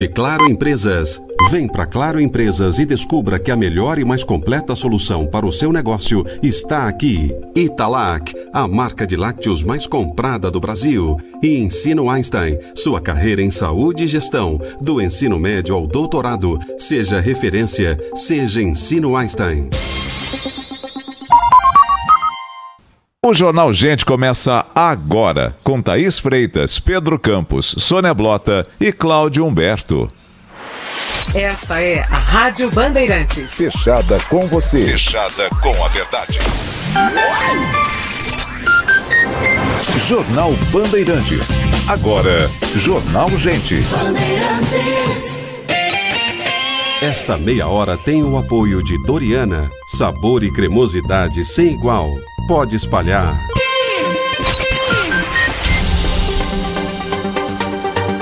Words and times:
E 0.00 0.06
Claro 0.06 0.48
Empresas. 0.48 1.20
Vem 1.50 1.66
para 1.66 1.84
Claro 1.84 2.20
Empresas 2.20 2.78
e 2.78 2.86
descubra 2.86 3.36
que 3.36 3.50
a 3.50 3.56
melhor 3.56 3.98
e 3.98 4.04
mais 4.04 4.22
completa 4.22 4.76
solução 4.76 5.26
para 5.26 5.44
o 5.44 5.50
seu 5.50 5.72
negócio 5.72 6.24
está 6.40 6.86
aqui. 6.86 7.34
Italac, 7.56 8.32
a 8.52 8.68
marca 8.68 9.04
de 9.04 9.16
lácteos 9.16 9.64
mais 9.64 9.88
comprada 9.88 10.52
do 10.52 10.60
Brasil. 10.60 11.16
E 11.42 11.58
Ensino 11.58 12.08
Einstein, 12.08 12.60
sua 12.76 13.00
carreira 13.00 13.42
em 13.42 13.50
saúde 13.50 14.04
e 14.04 14.06
gestão, 14.06 14.60
do 14.80 15.02
ensino 15.02 15.36
médio 15.36 15.74
ao 15.74 15.84
doutorado. 15.84 16.60
Seja 16.78 17.18
referência, 17.18 17.98
seja 18.14 18.62
Ensino 18.62 19.16
Einstein. 19.16 19.68
O 23.26 23.34
Jornal 23.34 23.72
Gente 23.72 24.04
começa 24.04 24.64
agora 24.72 25.56
com 25.64 25.82
Thaís 25.82 26.20
Freitas, 26.20 26.78
Pedro 26.78 27.18
Campos, 27.18 27.74
Sônia 27.76 28.14
Blota 28.14 28.64
e 28.80 28.92
Cláudio 28.92 29.44
Humberto. 29.44 30.08
Essa 31.34 31.80
é 31.80 31.98
a 31.98 32.16
Rádio 32.16 32.70
Bandeirantes. 32.70 33.56
Fechada 33.56 34.20
com 34.30 34.46
você. 34.46 34.84
Fechada 34.92 35.50
com 35.60 35.84
a 35.84 35.88
verdade. 35.88 36.38
Jornal 39.96 40.52
Bandeirantes. 40.70 41.50
Agora, 41.88 42.48
Jornal 42.76 43.30
Gente. 43.30 43.80
Bandeirantes. 43.80 45.47
Esta 47.00 47.38
meia 47.38 47.68
hora 47.68 47.96
tem 47.96 48.24
o 48.24 48.36
apoio 48.36 48.82
de 48.82 49.00
Doriana, 49.06 49.70
sabor 49.86 50.42
e 50.42 50.50
cremosidade 50.50 51.44
sem 51.44 51.74
igual 51.74 52.12
pode 52.48 52.74
espalhar. 52.74 53.38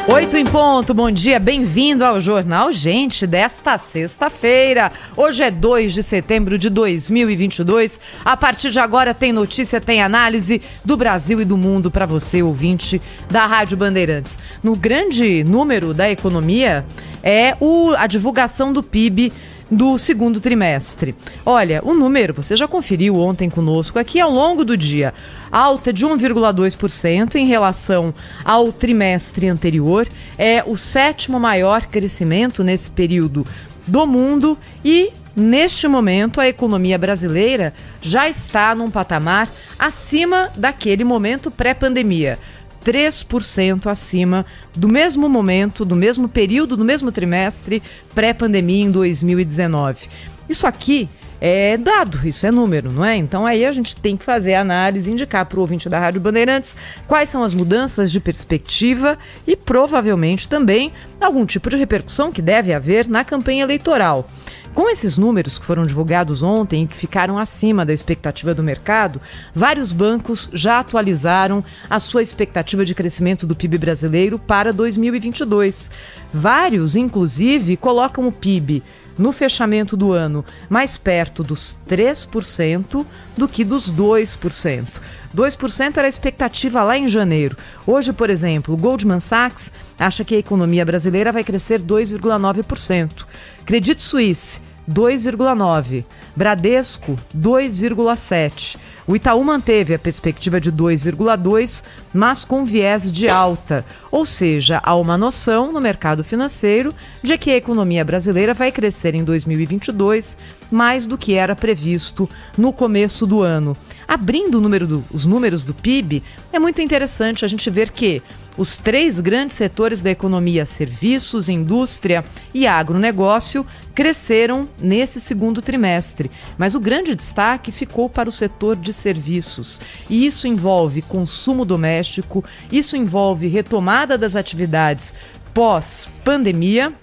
Oito 0.08 0.36
em 0.36 0.44
ponto, 0.44 0.94
bom 0.94 1.10
dia, 1.10 1.40
bem-vindo 1.40 2.04
ao 2.04 2.20
Jornal 2.20 2.70
Gente 2.70 3.26
desta 3.26 3.76
sexta-feira. 3.76 4.92
Hoje 5.16 5.42
é 5.42 5.50
2 5.50 5.94
de 5.94 6.00
setembro 6.00 6.56
de 6.56 6.70
2022. 6.70 7.98
A 8.24 8.36
partir 8.36 8.70
de 8.70 8.78
agora 8.78 9.12
tem 9.12 9.32
notícia, 9.32 9.80
tem 9.80 10.00
análise 10.00 10.62
do 10.84 10.96
Brasil 10.96 11.40
e 11.40 11.44
do 11.44 11.56
mundo 11.56 11.90
para 11.90 12.06
você, 12.06 12.40
ouvinte 12.40 13.02
da 13.28 13.46
Rádio 13.46 13.76
Bandeirantes. 13.76 14.38
No 14.62 14.76
grande 14.76 15.42
número 15.42 15.92
da 15.92 16.08
economia 16.08 16.86
é 17.20 17.56
o, 17.58 17.92
a 17.96 18.06
divulgação 18.06 18.72
do 18.72 18.84
PIB 18.84 19.32
do 19.70 19.98
segundo 19.98 20.40
trimestre. 20.40 21.14
Olha, 21.44 21.80
o 21.84 21.92
número 21.92 22.34
você 22.34 22.56
já 22.56 22.68
conferiu 22.68 23.16
ontem 23.16 23.50
conosco 23.50 23.98
aqui 23.98 24.20
ao 24.20 24.30
longo 24.30 24.64
do 24.64 24.76
dia. 24.76 25.12
Alta 25.50 25.92
de 25.92 26.06
1,2% 26.06 27.34
em 27.34 27.46
relação 27.46 28.14
ao 28.44 28.72
trimestre 28.72 29.48
anterior. 29.48 30.06
É 30.38 30.62
o 30.66 30.76
sétimo 30.76 31.40
maior 31.40 31.86
crescimento 31.86 32.62
nesse 32.62 32.90
período 32.90 33.46
do 33.86 34.06
mundo 34.06 34.56
e 34.84 35.12
Neste 35.38 35.86
momento, 35.86 36.40
a 36.40 36.48
economia 36.48 36.96
brasileira 36.96 37.74
já 38.00 38.26
está 38.26 38.74
num 38.74 38.90
patamar 38.90 39.50
acima 39.78 40.50
daquele 40.56 41.04
momento 41.04 41.50
pré-pandemia. 41.50 42.38
3% 42.86 43.90
acima 43.90 44.46
do 44.72 44.88
mesmo 44.88 45.28
momento, 45.28 45.84
do 45.84 45.96
mesmo 45.96 46.28
período, 46.28 46.76
do 46.76 46.84
mesmo 46.84 47.10
trimestre 47.10 47.82
pré-pandemia 48.14 48.84
em 48.84 48.90
2019. 48.92 50.08
Isso 50.48 50.68
aqui 50.68 51.08
é 51.40 51.76
dado, 51.76 52.26
isso 52.26 52.46
é 52.46 52.50
número, 52.52 52.92
não 52.92 53.04
é? 53.04 53.16
Então 53.16 53.44
aí 53.44 53.66
a 53.66 53.72
gente 53.72 53.96
tem 53.96 54.16
que 54.16 54.24
fazer 54.24 54.54
a 54.54 54.60
análise, 54.60 55.10
indicar 55.10 55.44
para 55.46 55.58
o 55.58 55.60
ouvinte 55.62 55.88
da 55.88 55.98
Rádio 55.98 56.20
Bandeirantes 56.20 56.76
quais 57.08 57.28
são 57.28 57.42
as 57.42 57.52
mudanças 57.52 58.12
de 58.12 58.20
perspectiva 58.20 59.18
e 59.46 59.56
provavelmente 59.56 60.48
também 60.48 60.92
algum 61.20 61.44
tipo 61.44 61.68
de 61.68 61.76
repercussão 61.76 62.30
que 62.30 62.40
deve 62.40 62.72
haver 62.72 63.08
na 63.08 63.24
campanha 63.24 63.64
eleitoral. 63.64 64.30
Com 64.76 64.90
esses 64.90 65.16
números 65.16 65.58
que 65.58 65.64
foram 65.64 65.86
divulgados 65.86 66.42
ontem 66.42 66.84
e 66.84 66.86
que 66.86 66.94
ficaram 66.94 67.38
acima 67.38 67.82
da 67.82 67.94
expectativa 67.94 68.52
do 68.52 68.62
mercado, 68.62 69.22
vários 69.54 69.90
bancos 69.90 70.50
já 70.52 70.80
atualizaram 70.80 71.64
a 71.88 71.98
sua 71.98 72.22
expectativa 72.22 72.84
de 72.84 72.94
crescimento 72.94 73.46
do 73.46 73.56
PIB 73.56 73.78
brasileiro 73.78 74.38
para 74.38 74.74
2022. 74.74 75.90
Vários, 76.30 76.94
inclusive, 76.94 77.74
colocam 77.78 78.28
o 78.28 78.32
PIB 78.32 78.82
no 79.18 79.32
fechamento 79.32 79.96
do 79.96 80.12
ano 80.12 80.44
mais 80.68 80.96
perto 80.96 81.42
dos 81.42 81.78
3% 81.88 83.06
do 83.36 83.48
que 83.48 83.64
dos 83.64 83.92
2%. 83.92 84.86
2% 85.34 85.96
era 85.98 86.06
a 86.06 86.08
expectativa 86.08 86.82
lá 86.82 86.96
em 86.96 87.08
janeiro. 87.08 87.56
Hoje, 87.86 88.12
por 88.12 88.30
exemplo, 88.30 88.74
o 88.74 88.76
Goldman 88.76 89.20
Sachs 89.20 89.70
acha 89.98 90.24
que 90.24 90.34
a 90.34 90.38
economia 90.38 90.84
brasileira 90.84 91.30
vai 91.30 91.44
crescer 91.44 91.82
2,9%. 91.82 93.26
Credit 93.64 94.02
Suisse 94.02 94.60
2,9. 94.90 96.04
Bradesco, 96.34 97.16
2,7. 97.36 98.76
O 99.06 99.14
Itaú 99.14 99.44
manteve 99.44 99.94
a 99.94 99.98
perspectiva 99.98 100.60
de 100.60 100.72
2,2, 100.72 101.84
mas 102.12 102.44
com 102.44 102.64
viés 102.64 103.10
de 103.10 103.28
alta. 103.28 103.84
Ou 104.10 104.26
seja, 104.26 104.80
há 104.82 104.96
uma 104.96 105.16
noção 105.16 105.72
no 105.72 105.80
mercado 105.80 106.24
financeiro 106.24 106.92
de 107.22 107.38
que 107.38 107.52
a 107.52 107.56
economia 107.56 108.04
brasileira 108.04 108.52
vai 108.52 108.72
crescer 108.72 109.14
em 109.14 109.22
2022 109.22 110.36
mais 110.70 111.06
do 111.06 111.16
que 111.16 111.34
era 111.34 111.54
previsto 111.54 112.28
no 112.58 112.72
começo 112.72 113.26
do 113.26 113.42
ano. 113.42 113.76
Abrindo 114.08 114.60
número 114.60 114.86
do, 114.86 115.04
os 115.10 115.26
números 115.26 115.64
do 115.64 115.74
PIB, 115.74 116.22
é 116.52 116.58
muito 116.58 116.80
interessante 116.80 117.44
a 117.44 117.48
gente 117.48 117.68
ver 117.68 117.90
que 117.90 118.22
os 118.56 118.76
três 118.76 119.18
grandes 119.18 119.56
setores 119.56 120.00
da 120.00 120.10
economia, 120.10 120.64
serviços, 120.64 121.48
indústria 121.48 122.24
e 122.54 122.66
agronegócio, 122.66 123.66
cresceram 123.94 124.68
nesse 124.80 125.20
segundo 125.20 125.60
trimestre. 125.60 126.30
Mas 126.56 126.74
o 126.74 126.80
grande 126.80 127.14
destaque 127.14 127.72
ficou 127.72 128.08
para 128.08 128.28
o 128.28 128.32
setor 128.32 128.76
de 128.76 128.92
serviços. 128.92 129.80
E 130.08 130.24
isso 130.26 130.46
envolve 130.46 131.02
consumo 131.02 131.64
doméstico, 131.64 132.44
isso 132.70 132.96
envolve 132.96 133.48
retomada 133.48 134.16
das 134.16 134.36
atividades 134.36 135.12
pós-pandemia 135.52 136.94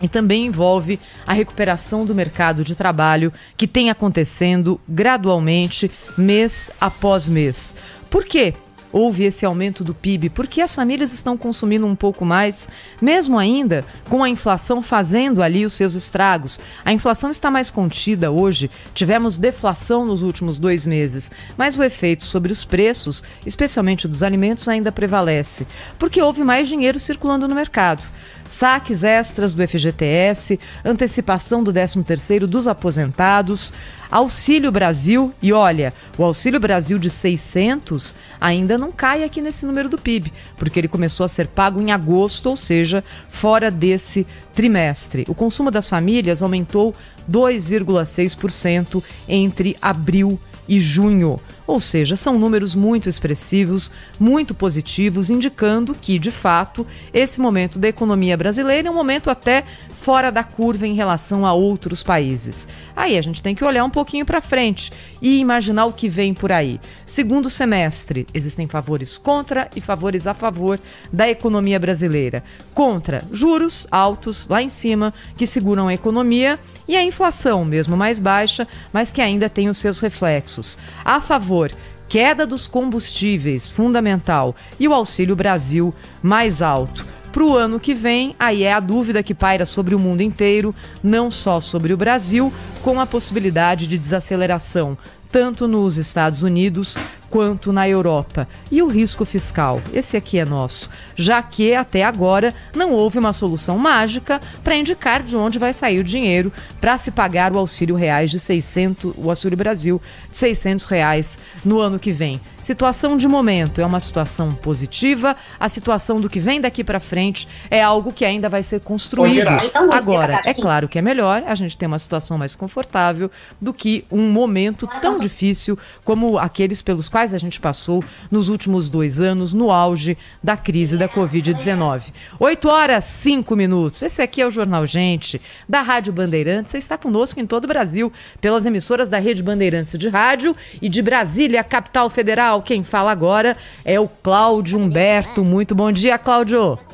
e 0.00 0.08
também 0.08 0.46
envolve 0.46 0.98
a 1.26 1.32
recuperação 1.32 2.04
do 2.04 2.14
mercado 2.14 2.64
de 2.64 2.74
trabalho 2.74 3.32
que 3.56 3.66
tem 3.66 3.90
acontecendo 3.90 4.80
gradualmente, 4.88 5.90
mês 6.16 6.70
após 6.80 7.28
mês. 7.28 7.74
Por 8.08 8.24
quê? 8.24 8.54
houve 8.92 9.24
esse 9.24 9.44
aumento 9.44 9.84
do 9.84 9.94
PIB? 9.94 10.30
Porque 10.30 10.60
as 10.60 10.74
famílias 10.74 11.12
estão 11.12 11.36
consumindo 11.36 11.86
um 11.86 11.94
pouco 11.94 12.24
mais, 12.24 12.68
mesmo 13.00 13.38
ainda 13.38 13.84
com 14.08 14.22
a 14.22 14.28
inflação 14.28 14.82
fazendo 14.82 15.42
ali 15.42 15.64
os 15.64 15.72
seus 15.72 15.94
estragos. 15.94 16.60
A 16.84 16.92
inflação 16.92 17.30
está 17.30 17.50
mais 17.50 17.70
contida 17.70 18.30
hoje, 18.30 18.70
tivemos 18.94 19.38
deflação 19.38 20.04
nos 20.04 20.22
últimos 20.22 20.58
dois 20.58 20.86
meses, 20.86 21.30
mas 21.56 21.76
o 21.76 21.82
efeito 21.82 22.24
sobre 22.24 22.52
os 22.52 22.64
preços, 22.64 23.22
especialmente 23.46 24.08
dos 24.08 24.22
alimentos, 24.22 24.68
ainda 24.68 24.92
prevalece, 24.92 25.66
porque 25.98 26.20
houve 26.20 26.42
mais 26.42 26.68
dinheiro 26.68 26.98
circulando 26.98 27.46
no 27.46 27.54
mercado 27.54 28.02
saques 28.50 29.04
extras 29.04 29.54
do 29.54 29.66
FGTS, 29.66 30.58
antecipação 30.84 31.62
do 31.62 31.72
13º 31.72 32.46
dos 32.46 32.66
aposentados, 32.66 33.72
Auxílio 34.10 34.72
Brasil, 34.72 35.32
e 35.40 35.52
olha, 35.52 35.94
o 36.18 36.24
Auxílio 36.24 36.58
Brasil 36.58 36.98
de 36.98 37.08
600 37.08 38.16
ainda 38.40 38.76
não 38.76 38.90
cai 38.90 39.22
aqui 39.22 39.40
nesse 39.40 39.64
número 39.64 39.88
do 39.88 39.96
PIB, 39.96 40.32
porque 40.56 40.80
ele 40.80 40.88
começou 40.88 41.22
a 41.22 41.28
ser 41.28 41.46
pago 41.46 41.80
em 41.80 41.92
agosto, 41.92 42.48
ou 42.48 42.56
seja, 42.56 43.04
fora 43.28 43.70
desse 43.70 44.26
trimestre. 44.52 45.24
O 45.28 45.34
consumo 45.34 45.70
das 45.70 45.88
famílias 45.88 46.42
aumentou 46.42 46.92
2,6% 47.30 49.00
entre 49.28 49.76
abril 49.80 50.40
e 50.46 50.49
junho. 50.78 51.40
Ou 51.66 51.80
seja, 51.80 52.16
são 52.16 52.38
números 52.38 52.74
muito 52.74 53.08
expressivos, 53.08 53.90
muito 54.18 54.54
positivos, 54.54 55.30
indicando 55.30 55.96
que, 56.00 56.18
de 56.18 56.30
fato, 56.30 56.86
esse 57.12 57.40
momento 57.40 57.78
da 57.78 57.88
economia 57.88 58.36
brasileira 58.36 58.88
é 58.88 58.90
um 58.90 58.94
momento 58.94 59.30
até 59.30 59.64
fora 60.00 60.32
da 60.32 60.42
curva 60.42 60.86
em 60.86 60.94
relação 60.94 61.44
a 61.44 61.52
outros 61.52 62.02
países. 62.02 62.66
Aí 62.96 63.18
a 63.18 63.22
gente 63.22 63.42
tem 63.42 63.54
que 63.54 63.64
olhar 63.64 63.84
um 63.84 63.90
pouquinho 63.90 64.24
para 64.24 64.40
frente 64.40 64.90
e 65.20 65.38
imaginar 65.38 65.84
o 65.84 65.92
que 65.92 66.08
vem 66.08 66.32
por 66.32 66.50
aí. 66.50 66.80
Segundo 67.04 67.50
semestre, 67.50 68.26
existem 68.32 68.66
favores 68.66 69.18
contra 69.18 69.68
e 69.76 69.80
favores 69.80 70.26
a 70.26 70.32
favor 70.32 70.80
da 71.12 71.28
economia 71.28 71.78
brasileira. 71.78 72.42
Contra, 72.72 73.22
juros 73.30 73.86
altos 73.90 74.48
lá 74.48 74.62
em 74.62 74.70
cima 74.70 75.12
que 75.36 75.46
seguram 75.46 75.88
a 75.88 75.94
economia 75.94 76.58
e 76.88 76.96
a 76.96 77.04
inflação, 77.04 77.62
mesmo 77.62 77.94
mais 77.94 78.18
baixa, 78.18 78.66
mas 78.90 79.12
que 79.12 79.20
ainda 79.20 79.50
tem 79.50 79.68
os 79.68 79.76
seus 79.76 80.00
reflexos. 80.00 80.78
A 81.04 81.20
favor, 81.20 81.70
queda 82.08 82.46
dos 82.46 82.66
combustíveis, 82.66 83.68
fundamental, 83.68 84.56
e 84.78 84.88
o 84.88 84.94
Auxílio 84.94 85.36
Brasil 85.36 85.94
mais 86.22 86.62
alto. 86.62 87.19
Para 87.32 87.44
o 87.44 87.56
ano 87.56 87.78
que 87.78 87.94
vem, 87.94 88.34
aí 88.38 88.64
é 88.64 88.72
a 88.72 88.80
dúvida 88.80 89.22
que 89.22 89.32
paira 89.32 89.64
sobre 89.64 89.94
o 89.94 89.98
mundo 89.98 90.20
inteiro, 90.20 90.74
não 91.02 91.30
só 91.30 91.60
sobre 91.60 91.92
o 91.92 91.96
Brasil, 91.96 92.52
com 92.82 93.00
a 93.00 93.06
possibilidade 93.06 93.86
de 93.86 93.96
desaceleração 93.96 94.98
tanto 95.30 95.68
nos 95.68 95.96
Estados 95.96 96.42
Unidos 96.42 96.96
quanto 97.30 97.72
na 97.72 97.88
Europa. 97.88 98.46
E 98.70 98.82
o 98.82 98.88
risco 98.88 99.24
fiscal? 99.24 99.80
Esse 99.92 100.16
aqui 100.16 100.38
é 100.38 100.44
nosso, 100.44 100.90
já 101.14 101.40
que 101.40 101.72
até 101.74 102.04
agora 102.04 102.52
não 102.74 102.90
houve 102.92 103.18
uma 103.18 103.32
solução 103.32 103.78
mágica 103.78 104.40
para 104.64 104.74
indicar 104.74 105.22
de 105.22 105.36
onde 105.36 105.58
vai 105.58 105.72
sair 105.72 106.00
o 106.00 106.04
dinheiro 106.04 106.52
para 106.80 106.98
se 106.98 107.12
pagar 107.12 107.52
o 107.52 107.58
auxílio 107.58 107.94
reais 107.94 108.30
de 108.30 108.40
600, 108.40 109.14
o 109.16 109.30
auxílio 109.30 109.56
Brasil 109.56 110.02
de 110.30 110.36
600 110.36 110.84
reais 110.86 111.38
no 111.64 111.78
ano 111.78 111.98
que 111.98 112.10
vem. 112.10 112.40
Situação 112.60 113.16
de 113.16 113.26
momento 113.26 113.80
é 113.80 113.86
uma 113.86 114.00
situação 114.00 114.52
positiva, 114.52 115.34
a 115.58 115.68
situação 115.68 116.20
do 116.20 116.28
que 116.28 116.38
vem 116.38 116.60
daqui 116.60 116.84
para 116.84 117.00
frente 117.00 117.48
é 117.70 117.82
algo 117.82 118.12
que 118.12 118.24
ainda 118.24 118.48
vai 118.48 118.62
ser 118.62 118.80
construído. 118.80 119.48
Agora, 119.92 120.42
é 120.44 120.52
claro 120.52 120.88
que 120.88 120.98
é 120.98 121.02
melhor 121.02 121.42
a 121.46 121.54
gente 121.54 121.78
ter 121.78 121.86
uma 121.86 121.98
situação 121.98 122.36
mais 122.36 122.54
confortável 122.54 123.30
do 123.60 123.72
que 123.72 124.04
um 124.10 124.30
momento 124.30 124.86
tão 125.00 125.19
difícil 125.20 125.78
como 126.04 126.38
aqueles 126.38 126.82
pelos 126.82 127.08
quais 127.08 127.34
a 127.34 127.38
gente 127.38 127.60
passou 127.60 128.04
nos 128.30 128.48
últimos 128.48 128.88
dois 128.88 129.20
anos, 129.20 129.52
no 129.52 129.70
auge 129.70 130.16
da 130.42 130.56
crise 130.56 130.96
da 130.96 131.08
Covid-19. 131.08 132.02
8 132.38 132.68
horas 132.68 133.04
5 133.04 133.54
minutos. 133.54 134.02
Esse 134.02 134.22
aqui 134.22 134.40
é 134.40 134.46
o 134.46 134.50
Jornal 134.50 134.86
Gente, 134.86 135.40
da 135.68 135.82
Rádio 135.82 136.12
Bandeirantes. 136.12 136.70
Você 136.70 136.78
está 136.78 136.96
conosco 136.98 137.40
em 137.40 137.46
todo 137.46 137.64
o 137.64 137.68
Brasil, 137.68 138.12
pelas 138.40 138.66
emissoras 138.66 139.08
da 139.08 139.18
Rede 139.18 139.42
Bandeirantes 139.42 139.98
de 139.98 140.08
Rádio 140.08 140.54
e 140.80 140.88
de 140.88 141.02
Brasília, 141.02 141.62
capital 141.62 142.10
federal. 142.10 142.62
Quem 142.62 142.82
fala 142.82 143.10
agora 143.10 143.56
é 143.84 144.00
o 144.00 144.08
Cláudio 144.08 144.78
Humberto. 144.78 145.44
Muito 145.44 145.74
bom 145.74 145.92
dia, 145.92 146.18
Cláudio. 146.18 146.89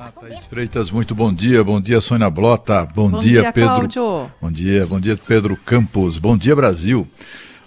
Olá, 0.00 0.10
Thaís 0.12 0.46
Freitas, 0.46 0.90
muito 0.90 1.14
bom 1.14 1.30
dia. 1.30 1.62
Bom 1.62 1.78
dia, 1.78 2.00
Sônia 2.00 2.30
Blota. 2.30 2.86
Bom, 2.86 3.10
bom 3.10 3.18
dia, 3.18 3.42
dia, 3.42 3.52
Pedro. 3.52 3.68
Cláudio. 3.68 4.32
Bom 4.40 4.50
dia, 4.50 4.86
bom 4.86 4.98
dia, 4.98 5.14
Pedro 5.14 5.58
Campos. 5.58 6.16
Bom 6.16 6.38
dia, 6.38 6.56
Brasil. 6.56 7.06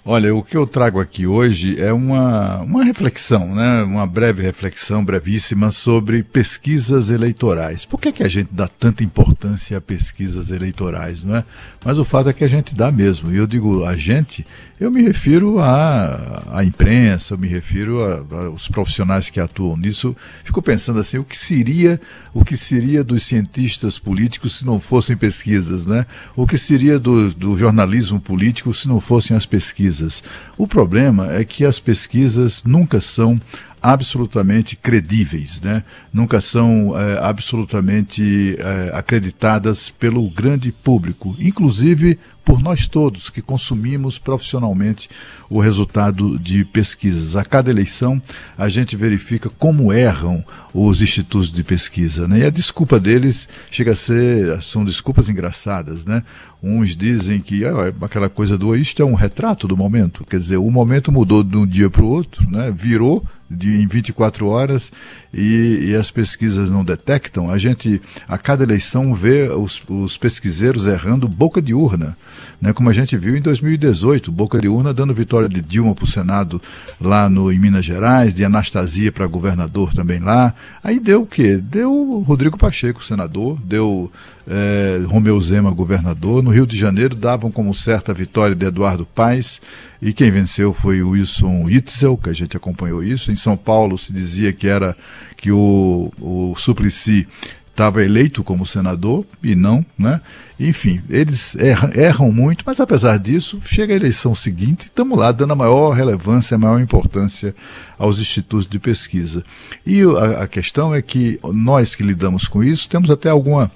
Olha, 0.04 0.36
o 0.36 0.42
que 0.42 0.58
eu 0.58 0.66
trago 0.66 1.00
aqui 1.00 1.28
hoje 1.28 1.80
é 1.80 1.94
uma, 1.94 2.58
uma 2.64 2.84
reflexão, 2.84 3.54
né? 3.54 3.84
uma 3.84 4.08
breve 4.08 4.42
reflexão, 4.42 5.06
brevíssima, 5.06 5.70
sobre 5.70 6.24
pesquisas 6.24 7.12
eleitorais. 7.12 7.86
Por 7.86 8.02
que, 8.02 8.12
que 8.12 8.24
a 8.24 8.28
gente 8.28 8.50
dá 8.52 8.68
tanta 8.68 9.04
importância 9.04 9.78
a 9.78 9.82
pesquisas 9.82 10.50
eleitorais, 10.50 11.22
não 11.22 11.36
é? 11.36 11.46
Mas 11.86 12.00
o 12.00 12.04
fato 12.04 12.30
é 12.30 12.34
que 12.34 12.44
a 12.44 12.50
gente 12.50 12.74
dá 12.74 12.92
mesmo. 12.92 13.32
E 13.32 13.38
eu 13.38 13.46
digo 13.46 13.86
a 13.86 13.96
gente, 13.96 14.46
eu 14.84 14.92
me 14.92 15.02
refiro 15.02 15.60
à, 15.60 16.44
à 16.52 16.64
imprensa, 16.66 17.34
eu 17.34 17.38
me 17.38 17.48
refiro 17.48 18.02
aos 18.50 18.68
profissionais 18.68 19.30
que 19.30 19.40
atuam 19.40 19.78
nisso. 19.78 20.14
Fico 20.44 20.62
pensando 20.62 21.00
assim, 21.00 21.18
o 21.18 21.24
que 21.24 21.38
seria, 21.38 22.00
o 22.34 22.44
que 22.44 22.58
seria 22.58 23.02
dos 23.02 23.24
cientistas 23.24 23.98
políticos 23.98 24.60
se 24.60 24.66
não 24.66 24.82
fossem 24.82 25.16
pesquisas, 25.16 25.86
né? 25.86 26.06
O 26.36 26.46
que 26.46 26.58
seria 26.58 27.00
do, 27.00 27.34
do 27.34 27.58
jornalismo 27.58 28.20
político 28.20 28.74
se 28.74 28.90
não 28.90 29.00
fossem 29.00 29.38
as 29.38 29.46
pesquisas? 29.46 30.22
O 30.58 30.68
problema 30.68 31.32
é 31.34 31.46
que 31.46 31.64
as 31.64 31.80
pesquisas 31.80 32.62
nunca 32.66 33.00
são 33.00 33.40
absolutamente 33.84 34.78
credíveis, 34.78 35.60
né? 35.60 35.84
nunca 36.14 36.40
são 36.40 36.98
é, 36.98 37.20
absolutamente 37.20 38.56
é, 38.58 38.92
acreditadas 38.94 39.90
pelo 39.90 40.30
grande 40.30 40.72
público, 40.72 41.36
inclusive 41.38 42.18
por 42.44 42.62
nós 42.62 42.88
todos 42.88 43.30
que 43.30 43.42
consumimos 43.42 44.20
profissionalmente 44.20 45.10
o 45.50 45.60
resultado 45.60 46.38
de 46.38 46.66
pesquisas. 46.66 47.36
A 47.36 47.44
cada 47.44 47.70
eleição 47.70 48.22
a 48.58 48.70
gente 48.70 48.96
verifica 48.96 49.50
como 49.50 49.94
erram 49.94 50.44
os 50.74 51.02
institutos 51.02 51.52
de 51.52 51.64
pesquisa, 51.64 52.28
né? 52.28 52.40
E 52.40 52.46
a 52.46 52.50
desculpa 52.50 53.00
deles 53.00 53.48
chega 53.70 53.92
a 53.92 53.96
ser 53.96 54.62
são 54.62 54.84
desculpas 54.84 55.30
engraçadas, 55.30 56.06
né? 56.06 56.24
Uns 56.62 56.96
dizem 56.96 57.40
que 57.40 57.64
ah, 57.66 57.94
aquela 58.02 58.30
coisa 58.30 58.58
do 58.58 58.76
isto 58.76 59.02
é 59.02 59.06
um 59.06 59.14
retrato 59.14 59.68
do 59.68 59.78
momento, 59.78 60.26
quer 60.26 60.40
dizer, 60.40 60.58
o 60.58 60.72
momento 60.72 61.12
mudou 61.12 61.44
de 61.44 61.56
um 61.56 61.68
dia 61.68 61.90
para 61.90 62.04
o 62.04 62.10
outro, 62.10 62.50
né? 62.50 62.74
Virou 62.76 63.24
de, 63.50 63.82
em 63.82 63.88
24 63.88 64.48
horas 64.48 64.92
e, 65.34 65.90
e, 65.90 65.96
as 65.96 66.10
pesquisas 66.10 66.70
não 66.70 66.84
detectam, 66.84 67.50
a 67.50 67.58
gente, 67.58 68.02
a 68.28 68.38
cada 68.38 68.64
eleição, 68.64 69.14
vê 69.14 69.50
os, 69.50 69.82
os 69.88 70.18
pesquiseiros 70.18 70.88
errando 70.88 71.28
boca 71.28 71.62
de 71.62 71.74
urna, 71.74 72.18
né, 72.64 72.72
como 72.72 72.90
a 72.90 72.94
gente 72.94 73.18
viu 73.18 73.36
em 73.36 73.42
2018, 73.42 74.32
boca 74.32 74.58
de 74.58 74.70
urna 74.70 74.94
dando 74.94 75.14
vitória 75.14 75.50
de 75.50 75.62
Dilma 75.62 75.94
para 75.94 76.06
o 76.06 76.08
Senado 76.08 76.62
lá 77.00 77.28
no, 77.28 77.52
em 77.52 77.60
Minas 77.60 77.84
Gerais, 77.84 78.34
de 78.34 78.46
Anastasia 78.46 79.12
para 79.12 79.28
governador 79.28 79.94
também 79.94 80.20
lá. 80.20 80.56
Aí 80.82 80.98
deu 80.98 81.24
o 81.24 81.26
quê? 81.26 81.58
Deu 81.58 82.24
Rodrigo 82.26 82.58
Pacheco, 82.58 83.04
senador, 83.04 83.60
deu 83.66 84.10
é, 84.48 85.02
Romeu 85.08 85.42
Zema, 85.42 85.72
governador. 85.72 86.42
No 86.42 86.52
Rio 86.52 86.66
de 86.66 86.78
Janeiro 86.78 87.18
davam 87.18 87.52
como 87.52 87.74
certa 87.74 88.14
a 88.14 88.16
vitória 88.16 88.56
de 88.56 88.66
Eduardo 88.66 89.06
Paes 89.06 89.60
e 90.02 90.14
quem 90.14 90.32
venceu 90.32 90.74
foi 90.74 91.02
o 91.02 91.10
Wilson 91.10 91.70
Itzel, 91.70 92.16
que 92.16 92.30
a 92.30 92.34
gente 92.34 92.56
acompanhou 92.56 93.04
isso. 93.04 93.30
Em 93.30 93.36
São 93.36 93.58
Paulo 93.58 93.98
se 93.98 94.14
dizia 94.14 94.54
que 94.54 94.70
era 94.70 94.96
que 95.36 95.52
o, 95.52 96.14
o 96.18 96.56
Suplicy 96.56 97.28
estava 97.74 98.04
eleito 98.04 98.44
como 98.44 98.68
senador 98.68 99.26
e 99.42 99.56
não, 99.56 99.84
né? 99.98 100.22
Enfim, 100.60 101.02
eles 101.10 101.56
erram, 101.56 101.90
erram, 101.96 102.32
muito, 102.32 102.64
mas 102.66 102.80
apesar 102.80 103.18
disso, 103.18 103.60
chega 103.66 103.92
a 103.92 103.96
eleição 103.96 104.36
seguinte, 104.36 104.86
estamos 104.86 105.18
lá 105.18 105.32
dando 105.32 105.54
a 105.54 105.56
maior 105.56 105.90
relevância, 105.90 106.54
a 106.54 106.60
maior 106.60 106.80
importância 106.80 107.54
aos 107.98 108.20
institutos 108.20 108.68
de 108.68 108.78
pesquisa. 108.78 109.44
E 109.86 110.02
a, 110.04 110.44
a 110.44 110.48
questão 110.48 110.94
é 110.94 111.02
que 111.02 111.40
nós 111.52 111.96
que 111.96 112.04
lidamos 112.04 112.48
com 112.48 112.64
isso 112.64 112.88
temos 112.88 113.10
até 113.10 113.30
alguma 113.30 113.72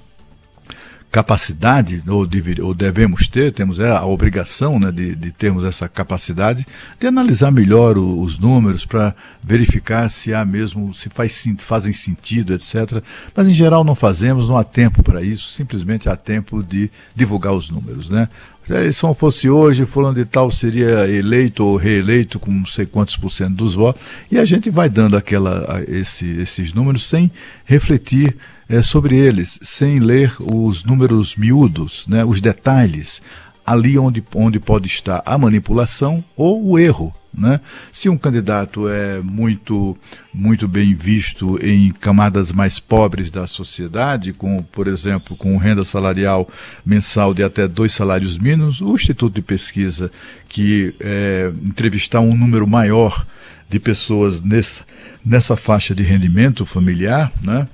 capacidade, 1.10 2.02
ou, 2.06 2.28
ou 2.62 2.74
devemos 2.74 3.28
ter, 3.28 3.52
temos 3.52 3.78
é, 3.78 3.90
a 3.90 4.04
obrigação 4.04 4.78
né, 4.78 4.92
de, 4.92 5.14
de 5.14 5.30
termos 5.32 5.64
essa 5.64 5.88
capacidade 5.88 6.66
de 7.00 7.06
analisar 7.06 7.50
melhor 7.50 7.96
o, 7.96 8.20
os 8.20 8.38
números 8.38 8.84
para 8.84 9.14
verificar 9.42 10.10
se 10.10 10.34
há 10.34 10.44
mesmo, 10.44 10.92
se 10.92 11.08
faz, 11.08 11.44
fazem 11.58 11.94
sentido, 11.94 12.52
etc. 12.52 13.02
Mas 13.34 13.48
em 13.48 13.52
geral 13.52 13.82
não 13.84 13.94
fazemos, 13.94 14.48
não 14.48 14.58
há 14.58 14.64
tempo 14.64 15.02
para 15.02 15.22
isso, 15.22 15.48
simplesmente 15.50 16.08
há 16.08 16.16
tempo 16.16 16.62
de 16.62 16.90
divulgar 17.14 17.54
os 17.54 17.70
números. 17.70 18.10
Né? 18.10 18.28
Se 18.64 18.74
a 18.74 18.80
eleição 18.80 19.14
fosse 19.14 19.48
hoje, 19.48 19.86
fulano 19.86 20.14
de 20.14 20.26
tal 20.26 20.50
seria 20.50 21.08
eleito 21.08 21.64
ou 21.64 21.76
reeleito 21.76 22.38
com 22.38 22.50
não 22.50 22.66
sei 22.66 22.84
quantos 22.84 23.16
por 23.16 23.30
cento 23.30 23.54
dos 23.54 23.74
votos, 23.74 24.02
e 24.30 24.36
a 24.36 24.44
gente 24.44 24.68
vai 24.68 24.90
dando 24.90 25.16
aquela, 25.16 25.82
esse, 25.88 26.26
esses 26.32 26.74
números 26.74 27.06
sem 27.06 27.32
refletir 27.64 28.36
é, 28.68 28.82
sobre 28.82 29.16
eles, 29.16 29.58
sem 29.62 29.98
ler 29.98 30.34
os 30.38 30.84
números 30.84 31.36
miúdos, 31.36 32.04
né, 32.06 32.24
os 32.24 32.40
detalhes, 32.40 33.22
ali 33.64 33.98
onde, 33.98 34.24
onde 34.34 34.58
pode 34.58 34.86
estar 34.86 35.22
a 35.24 35.36
manipulação 35.36 36.24
ou 36.36 36.64
o 36.64 36.78
erro. 36.78 37.14
Né? 37.32 37.60
Se 37.92 38.08
um 38.08 38.16
candidato 38.16 38.88
é 38.88 39.20
muito, 39.20 39.96
muito 40.32 40.66
bem 40.66 40.94
visto 40.94 41.58
em 41.62 41.92
camadas 41.92 42.50
mais 42.50 42.80
pobres 42.80 43.30
da 43.30 43.46
sociedade, 43.46 44.32
com, 44.32 44.62
por 44.62 44.88
exemplo, 44.88 45.36
com 45.36 45.56
renda 45.56 45.84
salarial 45.84 46.48
mensal 46.84 47.34
de 47.34 47.42
até 47.42 47.68
dois 47.68 47.92
salários 47.92 48.38
mínimos, 48.38 48.80
o 48.80 48.94
Instituto 48.94 49.34
de 49.34 49.42
Pesquisa 49.42 50.10
que 50.48 50.94
é, 50.98 51.52
entrevistar 51.62 52.20
um 52.20 52.36
número 52.36 52.66
maior 52.66 53.26
de 53.68 53.78
pessoas 53.78 54.40
nessa, 54.40 54.84
nessa 55.24 55.56
faixa 55.56 55.94
de 55.94 56.02
rendimento 56.02 56.64
familiar, 56.64 57.30
né? 57.42 57.68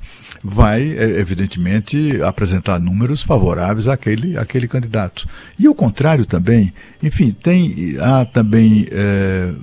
Vai, 0.47 0.83
é, 0.83 1.19
evidentemente, 1.19 2.21
apresentar 2.23 2.79
números 2.79 3.23
favoráveis 3.23 3.89
àquele, 3.89 4.37
àquele 4.37 4.69
candidato. 4.69 5.27
E 5.59 5.67
o 5.67 5.75
contrário 5.75 6.27
também, 6.27 6.71
enfim, 7.03 7.31
tem, 7.31 7.97
há 7.99 8.27
também 8.27 8.87
é, 8.93 9.55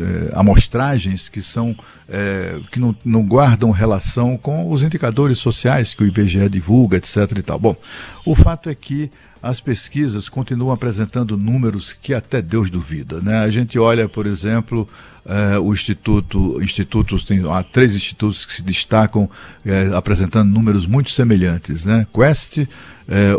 é, 0.00 0.30
amostragens 0.32 1.28
que 1.28 1.42
são 1.42 1.76
é, 2.08 2.58
que 2.70 2.80
não, 2.80 2.96
não 3.04 3.22
guardam 3.22 3.70
relação 3.70 4.38
com 4.38 4.70
os 4.70 4.82
indicadores 4.82 5.36
sociais 5.36 5.94
que 5.94 6.02
o 6.02 6.06
IBGE 6.06 6.48
divulga, 6.48 6.96
etc. 6.96 7.16
e 7.36 7.42
tal. 7.42 7.58
Bom, 7.58 7.76
o 8.24 8.34
fato 8.34 8.70
é 8.70 8.74
que 8.74 9.10
as 9.42 9.60
pesquisas 9.60 10.28
continuam 10.28 10.72
apresentando 10.72 11.36
números 11.36 11.92
que 11.92 12.14
até 12.14 12.40
Deus 12.40 12.70
duvida. 12.70 13.20
Né? 13.20 13.38
A 13.38 13.50
gente 13.50 13.78
olha, 13.78 14.08
por 14.08 14.26
exemplo, 14.26 14.88
eh, 15.24 15.58
o 15.58 15.72
Instituto, 15.72 16.60
institutos, 16.62 17.24
tem, 17.24 17.42
há 17.50 17.62
três 17.62 17.94
institutos 17.94 18.44
que 18.44 18.52
se 18.52 18.62
destacam 18.62 19.28
eh, 19.64 19.90
apresentando 19.94 20.50
números 20.50 20.86
muito 20.86 21.10
semelhantes. 21.10 21.84
Né? 21.84 22.06
Quest, 22.12 22.58
eh, 22.58 22.66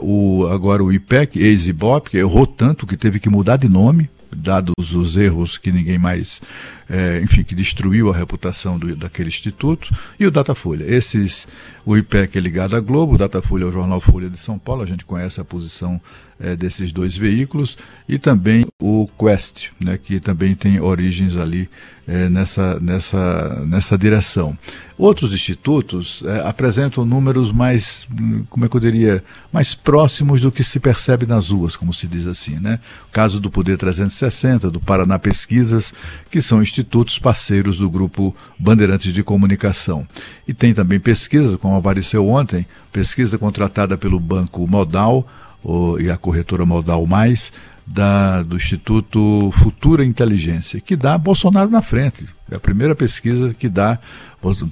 o, 0.02 0.48
agora 0.52 0.84
o 0.84 0.92
IPEC, 0.92 1.40
ex-IBOP, 1.40 2.12
que 2.12 2.18
errou 2.18 2.48
tanto 2.48 2.88
que 2.88 2.96
teve 2.96 3.20
que 3.20 3.30
mudar 3.30 3.58
de 3.58 3.68
nome, 3.68 4.10
dados 4.34 4.94
os 4.94 5.16
erros 5.16 5.58
que 5.58 5.72
ninguém 5.72 5.98
mais, 5.98 6.42
é, 6.90 7.22
enfim, 7.24 7.44
que 7.44 7.56
destruiu 7.56 8.10
a 8.12 8.16
reputação 8.16 8.78
do, 8.78 8.96
daquele 8.96 9.30
instituto, 9.30 9.90
e 10.20 10.26
o 10.26 10.32
Datafolha. 10.32 10.84
Esses, 10.84 11.48
o 11.86 11.96
IPEC 11.96 12.38
é 12.38 12.42
ligado 12.42 12.76
à 12.76 12.80
Globo, 12.80 13.14
o 13.14 13.18
Datafolha 13.18 13.64
é 13.64 13.68
o 13.68 13.72
jornal 13.72 14.02
Folha 14.02 14.30
de 14.30 14.38
São 14.38 14.58
Paulo, 14.58 14.82
a 14.82 14.86
gente 14.86 15.06
conhece 15.06 15.40
a 15.40 15.46
posição 15.46 16.02
é, 16.40 16.56
desses 16.56 16.92
dois 16.92 17.16
veículos, 17.16 17.78
e 18.08 18.18
também 18.18 18.63
o 18.82 19.08
Quest, 19.18 19.68
né, 19.80 19.98
que 19.98 20.20
também 20.20 20.56
tem 20.56 20.80
origens 20.80 21.36
ali 21.36 21.70
é, 22.06 22.28
nessa, 22.28 22.80
nessa, 22.82 23.64
nessa 23.66 23.98
direção. 23.98 24.58
Outros 24.98 25.34
institutos 25.34 26.22
é, 26.26 26.48
apresentam 26.48 27.06
números 27.06 27.52
mais, 27.52 28.06
como 28.50 28.66
é 28.66 28.68
que 28.68 28.76
eu 28.76 28.82
diria, 28.82 29.24
mais 29.54 29.74
próximos 29.74 30.42
do 30.42 30.52
que 30.52 30.64
se 30.64 30.80
percebe 30.80 31.26
nas 31.26 31.50
ruas, 31.50 31.78
como 31.78 31.94
se 31.94 32.08
diz 32.08 32.28
assim. 32.28 32.60
Né? 32.60 32.80
O 33.08 33.12
caso 33.12 33.40
do 33.40 33.50
Poder 33.50 33.78
360, 33.78 34.70
do 34.70 34.82
Paraná 34.82 35.18
Pesquisas, 35.18 35.94
que 36.30 36.42
são 36.42 36.62
institutos 36.62 37.18
parceiros 37.18 37.78
do 37.78 37.90
grupo 37.90 38.36
Bandeirantes 38.60 39.14
de 39.14 39.24
Comunicação. 39.24 40.06
E 40.48 40.54
tem 40.54 40.74
também 40.74 41.00
pesquisa, 41.00 41.58
como 41.58 41.78
apareceu 41.78 42.28
ontem, 42.28 42.66
pesquisa 42.92 43.38
contratada 43.38 43.98
pelo 43.98 44.20
Banco 44.20 44.68
Modal 44.68 45.26
o, 45.64 45.98
e 46.00 46.12
a 46.12 46.18
corretora 46.18 46.66
Modal 46.66 47.06
Mais, 47.06 47.52
da, 47.86 48.42
do 48.44 48.56
Instituto 48.56 49.52
Futura 49.52 50.06
Inteligência, 50.06 50.80
que 50.80 50.96
dá 50.96 51.18
Bolsonaro 51.18 51.70
na 51.70 51.82
frente. 51.82 52.26
É 52.50 52.56
a 52.56 52.60
primeira 52.60 52.96
pesquisa 52.96 53.54
que 53.54 53.70
dá, 53.70 54.00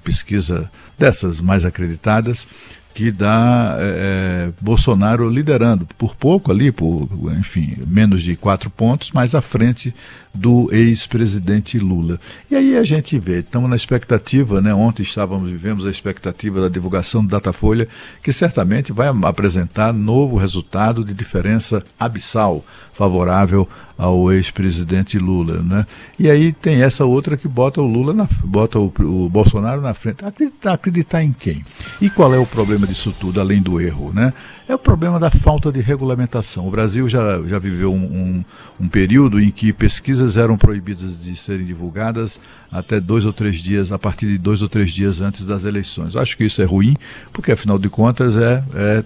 pesquisa 0.03 0.69
dessas 0.97 1.41
mais 1.41 1.65
acreditadas, 1.65 2.47
que 2.93 3.11
dá 3.11 3.77
é, 3.79 4.49
é, 4.49 4.53
Bolsonaro 4.61 5.29
liderando 5.29 5.87
por 5.97 6.15
pouco 6.15 6.51
ali, 6.51 6.71
por 6.71 7.07
enfim, 7.37 7.77
menos 7.87 8.21
de 8.21 8.35
quatro 8.35 8.69
pontos, 8.69 9.11
mas 9.13 9.33
à 9.33 9.41
frente 9.41 9.93
do 10.33 10.69
ex-presidente 10.71 11.79
Lula. 11.79 12.19
E 12.49 12.55
aí 12.55 12.77
a 12.77 12.83
gente 12.83 13.17
vê, 13.17 13.39
estamos 13.39 13.69
na 13.69 13.75
expectativa, 13.75 14.61
né? 14.61 14.73
Ontem 14.73 15.03
estávamos 15.03 15.49
vivemos 15.49 15.85
a 15.85 15.89
expectativa 15.89 16.61
da 16.61 16.69
divulgação 16.69 17.23
do 17.23 17.29
Datafolha, 17.29 17.87
que 18.21 18.33
certamente 18.33 18.91
vai 18.91 19.07
apresentar 19.23 19.93
novo 19.93 20.37
resultado 20.37 21.03
de 21.03 21.13
diferença 21.13 21.83
abissal 21.99 22.63
favorável 23.01 23.67
ao 23.97 24.31
ex-presidente 24.31 25.17
Lula, 25.17 25.63
né? 25.63 25.87
E 26.19 26.29
aí 26.29 26.53
tem 26.53 26.83
essa 26.83 27.03
outra 27.03 27.35
que 27.35 27.47
bota 27.47 27.81
o 27.81 27.87
Lula 27.87 28.13
na, 28.13 28.27
bota 28.43 28.77
o, 28.77 28.93
o, 28.99 29.27
Bolsonaro 29.27 29.81
na 29.81 29.95
frente. 29.95 30.23
Acreditar, 30.23 30.73
acreditar 30.73 31.23
em 31.23 31.33
quem? 31.33 31.65
E 31.99 32.11
qual 32.11 32.31
é 32.31 32.37
o 32.37 32.45
problema 32.45 32.85
disso 32.85 33.11
tudo, 33.19 33.41
além 33.41 33.59
do 33.59 33.81
erro, 33.81 34.13
né? 34.13 34.31
É 34.67 34.75
o 34.75 34.79
problema 34.79 35.19
da 35.19 35.31
falta 35.31 35.71
de 35.71 35.81
regulamentação. 35.81 36.67
O 36.67 36.71
Brasil 36.71 37.09
já, 37.09 37.41
já 37.47 37.57
viveu 37.57 37.91
um, 37.91 38.03
um, 38.03 38.45
um 38.79 38.87
período 38.87 39.39
em 39.39 39.49
que 39.49 39.73
pesquisas 39.73 40.37
eram 40.37 40.57
proibidas 40.57 41.19
de 41.19 41.35
serem 41.35 41.65
divulgadas 41.65 42.39
até 42.71 42.99
dois 42.99 43.25
ou 43.25 43.33
três 43.33 43.57
dias, 43.57 43.91
a 43.91 43.99
partir 43.99 44.27
de 44.27 44.37
dois 44.37 44.61
ou 44.61 44.69
três 44.69 44.91
dias 44.91 45.19
antes 45.19 45.45
das 45.45 45.65
eleições. 45.65 46.13
Eu 46.13 46.21
acho 46.21 46.37
que 46.37 46.45
isso 46.45 46.61
é 46.61 46.65
ruim, 46.65 46.95
porque 47.33 47.51
afinal 47.51 47.77
de 47.77 47.89
contas 47.89 48.37
é, 48.37 48.63
é, 48.73 49.03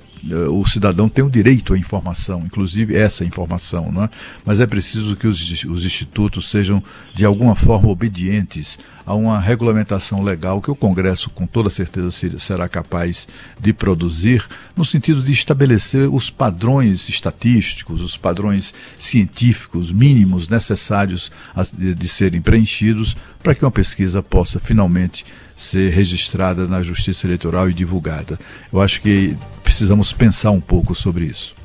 o 0.50 0.66
cidadão 0.66 1.10
tem 1.10 1.24
o 1.24 1.30
direito 1.30 1.74
à 1.74 1.78
informação, 1.78 2.42
inclusive 2.46 2.96
essa 2.96 3.26
informação, 3.26 3.92
não 3.92 4.04
é? 4.04 4.10
mas 4.46 4.60
é 4.60 4.68
preciso 4.68 5.16
que 5.16 5.28
os, 5.28 5.64
os 5.66 5.84
institutos 5.84 6.50
sejam 6.50 6.84
de 7.14 7.26
alguma 7.26 7.56
forma 7.56 7.90
obedientes 7.90 8.78
a 9.06 9.14
uma 9.14 9.40
regulamentação 9.40 10.24
legal 10.24 10.60
que 10.60 10.72
o 10.72 10.76
Congresso, 10.76 11.30
com 11.30 11.46
toda 11.46 11.70
certeza, 11.70 12.10
será 12.40 12.68
capaz 12.68 13.28
de 13.60 13.72
produzir, 13.72 14.44
no 14.76 14.84
sentido 14.84 15.22
de 15.22 15.32
estabelecer 15.32 16.10
os 16.12 16.32
padrões 16.32 17.08
estatísticos, 17.08 18.02
os 18.02 18.18
padrões 18.18 18.74
científicos 18.98 19.92
mínimos 19.92 20.50
necessários 20.50 21.32
de, 21.78 21.94
de 21.94 22.08
serem 22.08 22.42
preenchidos 22.42 23.16
que 23.56 23.66
uma 23.66 23.72
pesquisa 23.72 24.22
possa 24.22 24.60
finalmente 24.60 25.26
ser 25.56 25.92
registrada 25.92 26.68
na 26.68 26.84
Justiça 26.84 27.26
Eleitoral 27.26 27.70
e 27.70 27.74
divulgada. 27.74 28.38
Eu 28.72 28.82
acho 28.82 29.02
que 29.02 29.36
precisamos 29.64 30.12
pensar 30.12 30.52
um 30.52 30.62
pouco 30.62 30.94
sobre 30.94 31.26
isso. 31.26 31.56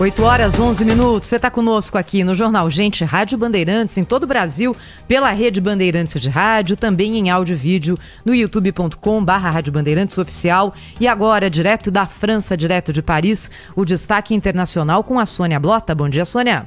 8 0.00 0.24
horas 0.24 0.58
11 0.58 0.84
minutos. 0.84 1.28
Você 1.28 1.36
está 1.36 1.50
conosco 1.50 1.96
aqui 1.96 2.24
no 2.24 2.34
Jornal 2.34 2.68
Gente 2.68 3.04
Rádio 3.04 3.38
Bandeirantes 3.38 3.96
em 3.96 4.02
todo 4.02 4.24
o 4.24 4.26
Brasil, 4.26 4.76
pela 5.06 5.30
rede 5.30 5.60
Bandeirantes 5.60 6.20
de 6.20 6.28
Rádio, 6.28 6.76
também 6.76 7.16
em 7.16 7.30
áudio 7.30 7.54
e 7.54 7.56
vídeo 7.56 7.96
no 8.24 8.34
youtube.com/barra 8.34 9.50
Rádio 9.50 9.72
Bandeirantes 9.72 10.18
Oficial 10.18 10.74
e 10.98 11.06
agora 11.06 11.48
direto 11.48 11.92
da 11.92 12.06
França, 12.06 12.56
direto 12.56 12.92
de 12.92 13.02
Paris, 13.02 13.50
o 13.76 13.84
destaque 13.84 14.34
internacional 14.34 15.04
com 15.04 15.18
a 15.18 15.26
Sônia 15.26 15.60
Blota. 15.60 15.94
Bom 15.94 16.08
dia, 16.08 16.24
Sônia. 16.24 16.66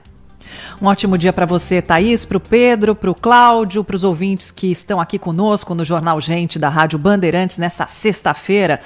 Um 0.81 0.85
ótimo 0.85 1.17
dia 1.17 1.33
para 1.33 1.45
você, 1.45 1.81
Thaís, 1.81 2.25
para 2.25 2.37
o 2.37 2.39
Pedro, 2.39 2.95
para 2.95 3.09
o 3.09 3.15
Cláudio, 3.15 3.83
para 3.83 3.95
os 3.95 4.03
ouvintes 4.03 4.51
que 4.51 4.71
estão 4.71 4.99
aqui 4.99 5.17
conosco 5.17 5.73
no 5.73 5.83
Jornal 5.83 6.19
Gente 6.21 6.59
da 6.59 6.69
Rádio 6.69 6.99
Bandeirantes 6.99 7.57
nessa 7.57 7.87
sexta-feira, 7.87 8.79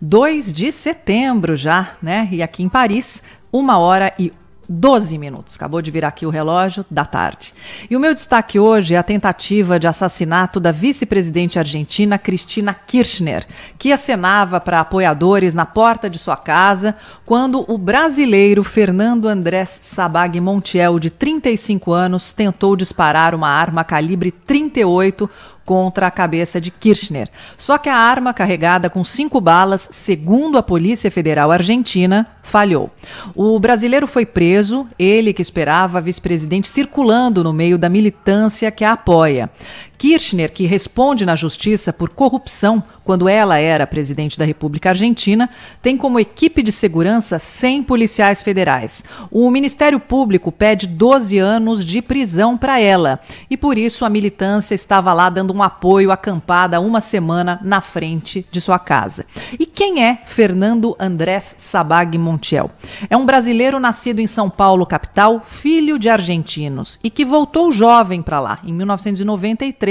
2 0.00 0.52
de 0.52 0.72
setembro 0.72 1.56
já, 1.56 1.92
né? 2.02 2.28
E 2.32 2.42
aqui 2.42 2.62
em 2.62 2.68
Paris, 2.68 3.22
uma 3.52 3.78
hora 3.78 4.12
e 4.18 4.32
12 4.68 5.18
minutos. 5.18 5.56
Acabou 5.56 5.82
de 5.82 5.90
virar 5.90 6.08
aqui 6.08 6.26
o 6.26 6.30
relógio 6.30 6.84
da 6.90 7.04
tarde. 7.04 7.54
E 7.88 7.96
o 7.96 8.00
meu 8.00 8.14
destaque 8.14 8.58
hoje 8.58 8.94
é 8.94 8.98
a 8.98 9.02
tentativa 9.02 9.78
de 9.78 9.86
assassinato 9.86 10.58
da 10.58 10.72
vice-presidente 10.72 11.58
argentina 11.58 12.18
Cristina 12.18 12.74
Kirchner, 12.74 13.46
que 13.78 13.92
acenava 13.92 14.60
para 14.60 14.80
apoiadores 14.80 15.54
na 15.54 15.66
porta 15.66 16.08
de 16.08 16.18
sua 16.18 16.36
casa 16.36 16.94
quando 17.24 17.64
o 17.68 17.78
brasileiro 17.78 18.62
Fernando 18.62 19.28
Andrés 19.28 19.78
Sabag 19.82 20.40
Montiel, 20.40 20.98
de 20.98 21.10
35 21.10 21.92
anos, 21.92 22.32
tentou 22.32 22.76
disparar 22.76 23.34
uma 23.34 23.48
arma 23.48 23.84
calibre 23.84 24.30
38 24.30 25.28
contra 25.64 26.06
a 26.06 26.10
cabeça 26.10 26.60
de 26.60 26.70
Kirchner. 26.70 27.28
Só 27.56 27.78
que 27.78 27.88
a 27.88 27.96
arma 27.96 28.34
carregada 28.34 28.90
com 28.90 29.04
cinco 29.04 29.40
balas, 29.40 29.88
segundo 29.90 30.58
a 30.58 30.62
Polícia 30.62 31.10
Federal 31.10 31.50
Argentina, 31.50 32.26
falhou. 32.42 32.90
O 33.34 33.58
brasileiro 33.58 34.06
foi 34.06 34.26
preso, 34.26 34.86
ele 34.98 35.32
que 35.32 35.42
esperava 35.42 36.00
vice-presidente 36.00 36.68
circulando 36.68 37.42
no 37.42 37.52
meio 37.52 37.78
da 37.78 37.88
militância 37.88 38.70
que 38.70 38.84
a 38.84 38.92
apoia. 38.92 39.50
Kirchner, 39.96 40.52
que 40.52 40.66
responde 40.66 41.24
na 41.24 41.34
justiça 41.34 41.92
por 41.92 42.10
corrupção 42.10 42.82
quando 43.04 43.28
ela 43.28 43.58
era 43.58 43.86
presidente 43.86 44.38
da 44.38 44.44
República 44.44 44.90
Argentina, 44.90 45.48
tem 45.82 45.96
como 45.96 46.18
equipe 46.18 46.62
de 46.62 46.72
segurança 46.72 47.38
100 47.38 47.82
policiais 47.84 48.42
federais. 48.42 49.04
O 49.30 49.50
Ministério 49.50 50.00
Público 50.00 50.50
pede 50.50 50.86
12 50.86 51.38
anos 51.38 51.84
de 51.84 52.00
prisão 52.00 52.56
para 52.56 52.80
ela 52.80 53.20
e 53.48 53.56
por 53.56 53.76
isso 53.76 54.04
a 54.04 54.10
militância 54.10 54.74
estava 54.74 55.12
lá 55.12 55.28
dando 55.28 55.54
um 55.54 55.62
apoio 55.62 56.10
acampada 56.10 56.80
uma 56.80 57.00
semana 57.00 57.60
na 57.62 57.80
frente 57.80 58.46
de 58.50 58.60
sua 58.60 58.78
casa. 58.78 59.26
E 59.58 59.66
quem 59.66 60.04
é 60.04 60.20
Fernando 60.24 60.96
Andrés 60.98 61.54
Sabag 61.58 62.16
Montiel? 62.16 62.70
É 63.10 63.16
um 63.16 63.26
brasileiro 63.26 63.78
nascido 63.78 64.20
em 64.20 64.26
São 64.26 64.48
Paulo, 64.48 64.86
capital, 64.86 65.42
filho 65.44 65.98
de 65.98 66.08
argentinos 66.08 66.98
e 67.04 67.10
que 67.10 67.24
voltou 67.24 67.70
jovem 67.70 68.22
para 68.22 68.40
lá 68.40 68.58
em 68.64 68.72
1993 68.72 69.83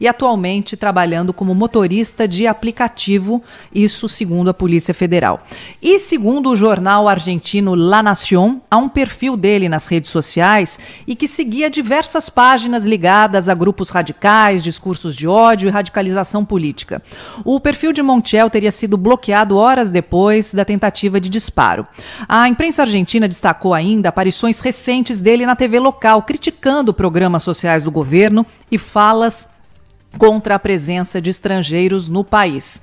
e 0.00 0.06
atualmente 0.06 0.76
trabalhando 0.76 1.32
como 1.32 1.54
motorista 1.54 2.26
de 2.28 2.46
aplicativo, 2.46 3.42
isso 3.74 4.08
segundo 4.08 4.50
a 4.50 4.54
Polícia 4.54 4.94
Federal. 4.94 5.44
E 5.80 5.98
segundo 5.98 6.50
o 6.50 6.56
jornal 6.56 7.08
argentino 7.08 7.74
La 7.74 8.02
Nación, 8.02 8.60
há 8.70 8.76
um 8.76 8.88
perfil 8.88 9.36
dele 9.36 9.68
nas 9.68 9.86
redes 9.86 10.10
sociais 10.10 10.78
e 11.06 11.14
que 11.14 11.26
seguia 11.26 11.68
diversas 11.68 12.28
páginas 12.28 12.84
ligadas 12.84 13.48
a 13.48 13.54
grupos 13.54 13.90
radicais, 13.90 14.62
discursos 14.62 15.14
de 15.14 15.26
ódio 15.26 15.68
e 15.68 15.70
radicalização 15.70 16.44
política. 16.44 17.02
O 17.44 17.60
perfil 17.60 17.92
de 17.92 18.02
Montiel 18.02 18.50
teria 18.50 18.72
sido 18.72 18.96
bloqueado 18.96 19.56
horas 19.56 19.90
depois 19.90 20.52
da 20.54 20.64
tentativa 20.64 21.20
de 21.20 21.28
disparo. 21.28 21.86
A 22.28 22.48
imprensa 22.48 22.82
argentina 22.82 23.28
destacou 23.28 23.74
ainda 23.74 24.08
aparições 24.08 24.60
recentes 24.60 25.20
dele 25.20 25.46
na 25.46 25.56
TV 25.56 25.78
local, 25.78 26.22
criticando 26.22 26.94
programas 26.94 27.42
sociais 27.42 27.84
do 27.84 27.90
governo 27.90 28.46
e 28.72 28.78
falas 28.78 29.46
contra 30.18 30.56
a 30.56 30.58
presença 30.58 31.20
de 31.20 31.30
estrangeiros 31.30 32.08
no 32.08 32.24
país. 32.24 32.82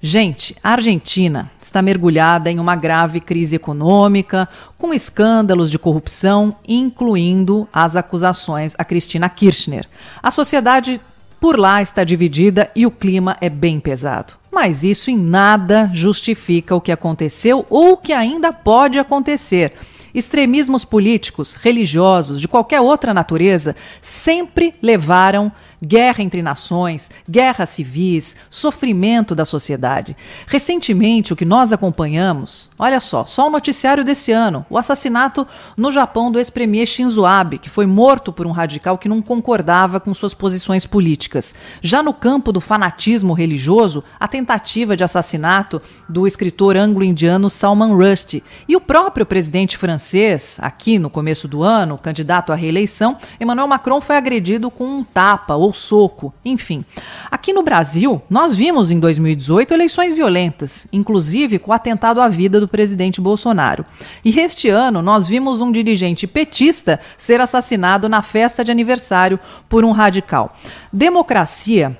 Gente, 0.00 0.56
a 0.62 0.70
Argentina 0.70 1.50
está 1.60 1.82
mergulhada 1.82 2.50
em 2.50 2.60
uma 2.60 2.76
grave 2.76 3.20
crise 3.20 3.56
econômica, 3.56 4.48
com 4.78 4.94
escândalos 4.94 5.70
de 5.70 5.78
corrupção, 5.78 6.56
incluindo 6.66 7.68
as 7.72 7.96
acusações 7.96 8.74
a 8.78 8.84
Cristina 8.84 9.28
Kirchner. 9.28 9.86
A 10.22 10.30
sociedade 10.30 11.00
por 11.40 11.58
lá 11.58 11.82
está 11.82 12.04
dividida 12.04 12.70
e 12.74 12.86
o 12.86 12.90
clima 12.90 13.36
é 13.40 13.48
bem 13.48 13.80
pesado. 13.80 14.34
Mas 14.52 14.82
isso 14.82 15.10
em 15.10 15.16
nada 15.16 15.90
justifica 15.92 16.74
o 16.74 16.80
que 16.80 16.92
aconteceu 16.92 17.66
ou 17.68 17.92
o 17.92 17.96
que 17.96 18.12
ainda 18.12 18.52
pode 18.52 18.98
acontecer. 18.98 19.72
Extremismos 20.14 20.84
políticos, 20.84 21.54
religiosos, 21.54 22.40
de 22.40 22.48
qualquer 22.48 22.80
outra 22.80 23.12
natureza, 23.12 23.76
sempre 24.00 24.74
levaram 24.82 25.52
guerra 25.82 26.22
entre 26.22 26.42
nações, 26.42 27.10
guerras 27.28 27.70
civis, 27.70 28.36
sofrimento 28.50 29.34
da 29.34 29.44
sociedade. 29.44 30.16
Recentemente, 30.46 31.32
o 31.32 31.36
que 31.36 31.44
nós 31.44 31.72
acompanhamos, 31.72 32.70
olha 32.78 33.00
só, 33.00 33.24
só 33.24 33.46
o 33.46 33.50
noticiário 33.50 34.04
desse 34.04 34.32
ano, 34.32 34.64
o 34.68 34.78
assassinato 34.78 35.46
no 35.76 35.92
Japão 35.92 36.30
do 36.30 36.38
ex-premier 36.38 36.86
Shinzo 36.86 37.24
Abe, 37.24 37.58
que 37.58 37.70
foi 37.70 37.86
morto 37.86 38.32
por 38.32 38.46
um 38.46 38.50
radical 38.50 38.98
que 38.98 39.08
não 39.08 39.22
concordava 39.22 40.00
com 40.00 40.12
suas 40.14 40.34
posições 40.34 40.86
políticas. 40.86 41.54
Já 41.82 42.02
no 42.02 42.12
campo 42.12 42.52
do 42.52 42.60
fanatismo 42.60 43.32
religioso, 43.32 44.02
a 44.18 44.26
tentativa 44.26 44.96
de 44.96 45.04
assassinato 45.04 45.80
do 46.08 46.26
escritor 46.26 46.76
anglo-indiano 46.76 47.50
Salman 47.50 47.94
Rushdie 47.94 48.42
e 48.68 48.76
o 48.76 48.80
próprio 48.80 49.26
presidente 49.26 49.76
francês, 49.76 50.58
aqui 50.60 50.98
no 50.98 51.10
começo 51.10 51.46
do 51.46 51.62
ano, 51.62 51.98
candidato 51.98 52.52
à 52.52 52.56
reeleição, 52.56 53.16
Emmanuel 53.40 53.68
Macron 53.68 54.00
foi 54.00 54.16
agredido 54.16 54.70
com 54.70 54.84
um 54.84 55.04
tapa 55.04 55.54
ou 55.68 55.74
soco, 55.74 56.32
enfim. 56.44 56.84
Aqui 57.30 57.52
no 57.52 57.62
Brasil, 57.62 58.20
nós 58.28 58.56
vimos 58.56 58.90
em 58.90 58.98
2018 58.98 59.74
eleições 59.74 60.14
violentas, 60.14 60.88
inclusive 60.90 61.58
com 61.58 61.70
o 61.70 61.74
atentado 61.74 62.20
à 62.20 62.28
vida 62.28 62.58
do 62.58 62.66
presidente 62.66 63.20
Bolsonaro. 63.20 63.84
E 64.24 64.40
este 64.40 64.68
ano 64.68 65.02
nós 65.02 65.28
vimos 65.28 65.60
um 65.60 65.70
dirigente 65.70 66.26
petista 66.26 66.98
ser 67.16 67.40
assassinado 67.40 68.08
na 68.08 68.22
festa 68.22 68.64
de 68.64 68.70
aniversário 68.70 69.38
por 69.68 69.84
um 69.84 69.92
radical. 69.92 70.56
Democracia 70.92 71.96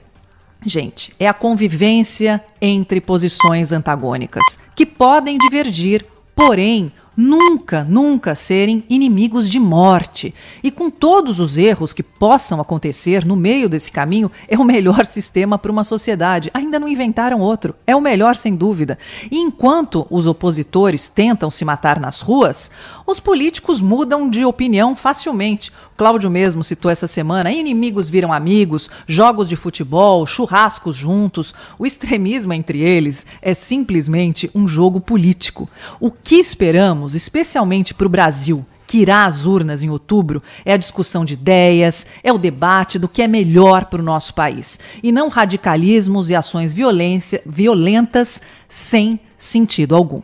Gente, 0.66 1.14
é 1.20 1.28
a 1.28 1.32
convivência 1.32 2.44
entre 2.60 3.00
posições 3.00 3.70
antagônicas, 3.70 4.58
que 4.74 4.84
podem 4.84 5.38
divergir, 5.38 6.04
porém 6.34 6.92
nunca, 7.18 7.82
nunca 7.82 8.36
serem 8.36 8.84
inimigos 8.88 9.50
de 9.50 9.58
morte. 9.58 10.32
E 10.62 10.70
com 10.70 10.88
todos 10.88 11.40
os 11.40 11.58
erros 11.58 11.92
que 11.92 12.04
possam 12.04 12.60
acontecer 12.60 13.24
no 13.24 13.34
meio 13.34 13.68
desse 13.68 13.90
caminho, 13.90 14.30
é 14.46 14.56
o 14.56 14.62
melhor 14.62 15.04
sistema 15.06 15.58
para 15.58 15.72
uma 15.72 15.82
sociedade. 15.82 16.48
Ainda 16.54 16.78
não 16.78 16.86
inventaram 16.86 17.40
outro. 17.40 17.74
É 17.84 17.96
o 17.96 18.00
melhor, 18.00 18.36
sem 18.36 18.54
dúvida. 18.54 18.96
E 19.32 19.36
enquanto 19.36 20.06
os 20.08 20.28
opositores 20.28 21.08
tentam 21.08 21.50
se 21.50 21.64
matar 21.64 21.98
nas 21.98 22.20
ruas, 22.20 22.70
os 23.10 23.18
políticos 23.18 23.80
mudam 23.80 24.28
de 24.28 24.44
opinião 24.44 24.94
facilmente. 24.94 25.72
Cláudio 25.96 26.28
mesmo 26.28 26.62
citou 26.62 26.90
essa 26.90 27.06
semana: 27.06 27.50
inimigos 27.50 28.10
viram 28.10 28.34
amigos, 28.34 28.90
jogos 29.06 29.48
de 29.48 29.56
futebol, 29.56 30.26
churrascos 30.26 30.94
juntos. 30.94 31.54
O 31.78 31.86
extremismo 31.86 32.52
entre 32.52 32.80
eles 32.80 33.24
é 33.40 33.54
simplesmente 33.54 34.50
um 34.54 34.68
jogo 34.68 35.00
político. 35.00 35.70
O 35.98 36.10
que 36.10 36.34
esperamos, 36.34 37.14
especialmente 37.14 37.94
para 37.94 38.06
o 38.06 38.10
Brasil, 38.10 38.64
que 38.86 38.98
irá 38.98 39.24
às 39.24 39.46
urnas 39.46 39.82
em 39.82 39.88
outubro 39.88 40.42
é 40.62 40.74
a 40.74 40.78
discussão 40.78 41.24
de 41.24 41.32
ideias, 41.32 42.06
é 42.22 42.30
o 42.30 42.38
debate 42.38 42.98
do 42.98 43.08
que 43.08 43.22
é 43.22 43.28
melhor 43.28 43.86
para 43.86 44.02
o 44.02 44.04
nosso 44.04 44.34
país. 44.34 44.78
E 45.02 45.10
não 45.10 45.30
radicalismos 45.30 46.28
e 46.28 46.34
ações 46.34 46.74
violência, 46.74 47.40
violentas 47.46 48.42
sem 48.68 49.18
sentido 49.38 49.96
algum. 49.96 50.20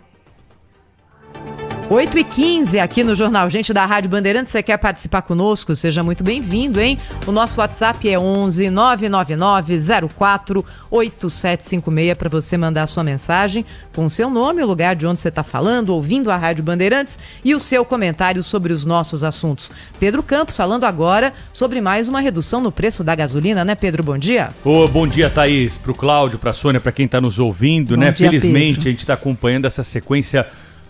8 1.91 2.19
e 2.19 2.25
15 2.25 2.79
aqui 2.79 3.05
no 3.05 3.15
Jornal 3.15 3.49
Gente 3.51 3.71
da 3.73 3.85
Rádio 3.85 4.09
Bandeirantes. 4.09 4.51
Você 4.51 4.63
quer 4.63 4.79
participar 4.79 5.21
conosco? 5.21 5.77
Seja 5.77 6.03
muito 6.03 6.25
bem-vindo, 6.25 6.81
hein? 6.81 6.97
O 7.27 7.31
nosso 7.31 7.61
WhatsApp 7.61 8.09
é 8.09 8.19
11 8.19 8.71
999 8.71 10.09
04 10.17 10.65
8756 10.91 12.17
para 12.17 12.31
você 12.31 12.57
mandar 12.57 12.85
a 12.85 12.87
sua 12.87 13.05
mensagem 13.05 13.67
com 13.95 14.07
o 14.07 14.11
seu 14.11 14.31
nome, 14.31 14.63
o 14.63 14.67
lugar 14.67 14.97
de 14.97 15.07
onde 15.07 15.21
você 15.21 15.29
está 15.29 15.43
falando, 15.43 15.91
ouvindo 15.91 16.31
a 16.31 16.39
Rádio 16.39 16.65
Bandeirantes 16.65 17.19
e 17.45 17.55
o 17.55 17.61
seu 17.61 17.85
comentário 17.85 18.43
sobre 18.43 18.73
os 18.73 18.87
nossos 18.87 19.23
assuntos. 19.23 19.71
Pedro 20.01 20.23
Campos 20.23 20.57
falando 20.57 20.85
agora 20.85 21.35
sobre 21.53 21.83
mais 21.83 22.09
uma 22.09 22.21
redução 22.21 22.63
no 22.63 22.73
preço 22.73 23.05
da 23.05 23.15
gasolina, 23.15 23.63
né, 23.63 23.75
Pedro? 23.75 24.03
Bom 24.03 24.17
dia. 24.17 24.49
Ô, 24.65 24.89
bom 24.89 25.07
dia, 25.07 25.29
Thaís, 25.29 25.77
para 25.77 25.93
o 25.93 25.95
Cláudio, 25.95 26.39
para 26.39 26.51
a 26.51 26.55
Sônia, 26.55 26.81
para 26.81 26.93
quem 26.93 27.05
está 27.05 27.21
nos 27.21 27.39
ouvindo, 27.39 27.95
bom 27.95 28.01
né? 28.01 28.11
Dia, 28.11 28.31
Felizmente 28.31 28.77
Pedro. 28.77 28.89
a 28.89 28.91
gente 28.91 29.01
está 29.01 29.15
acompanhando 29.15 29.67
essa 29.67 29.85
sequência 29.85 30.47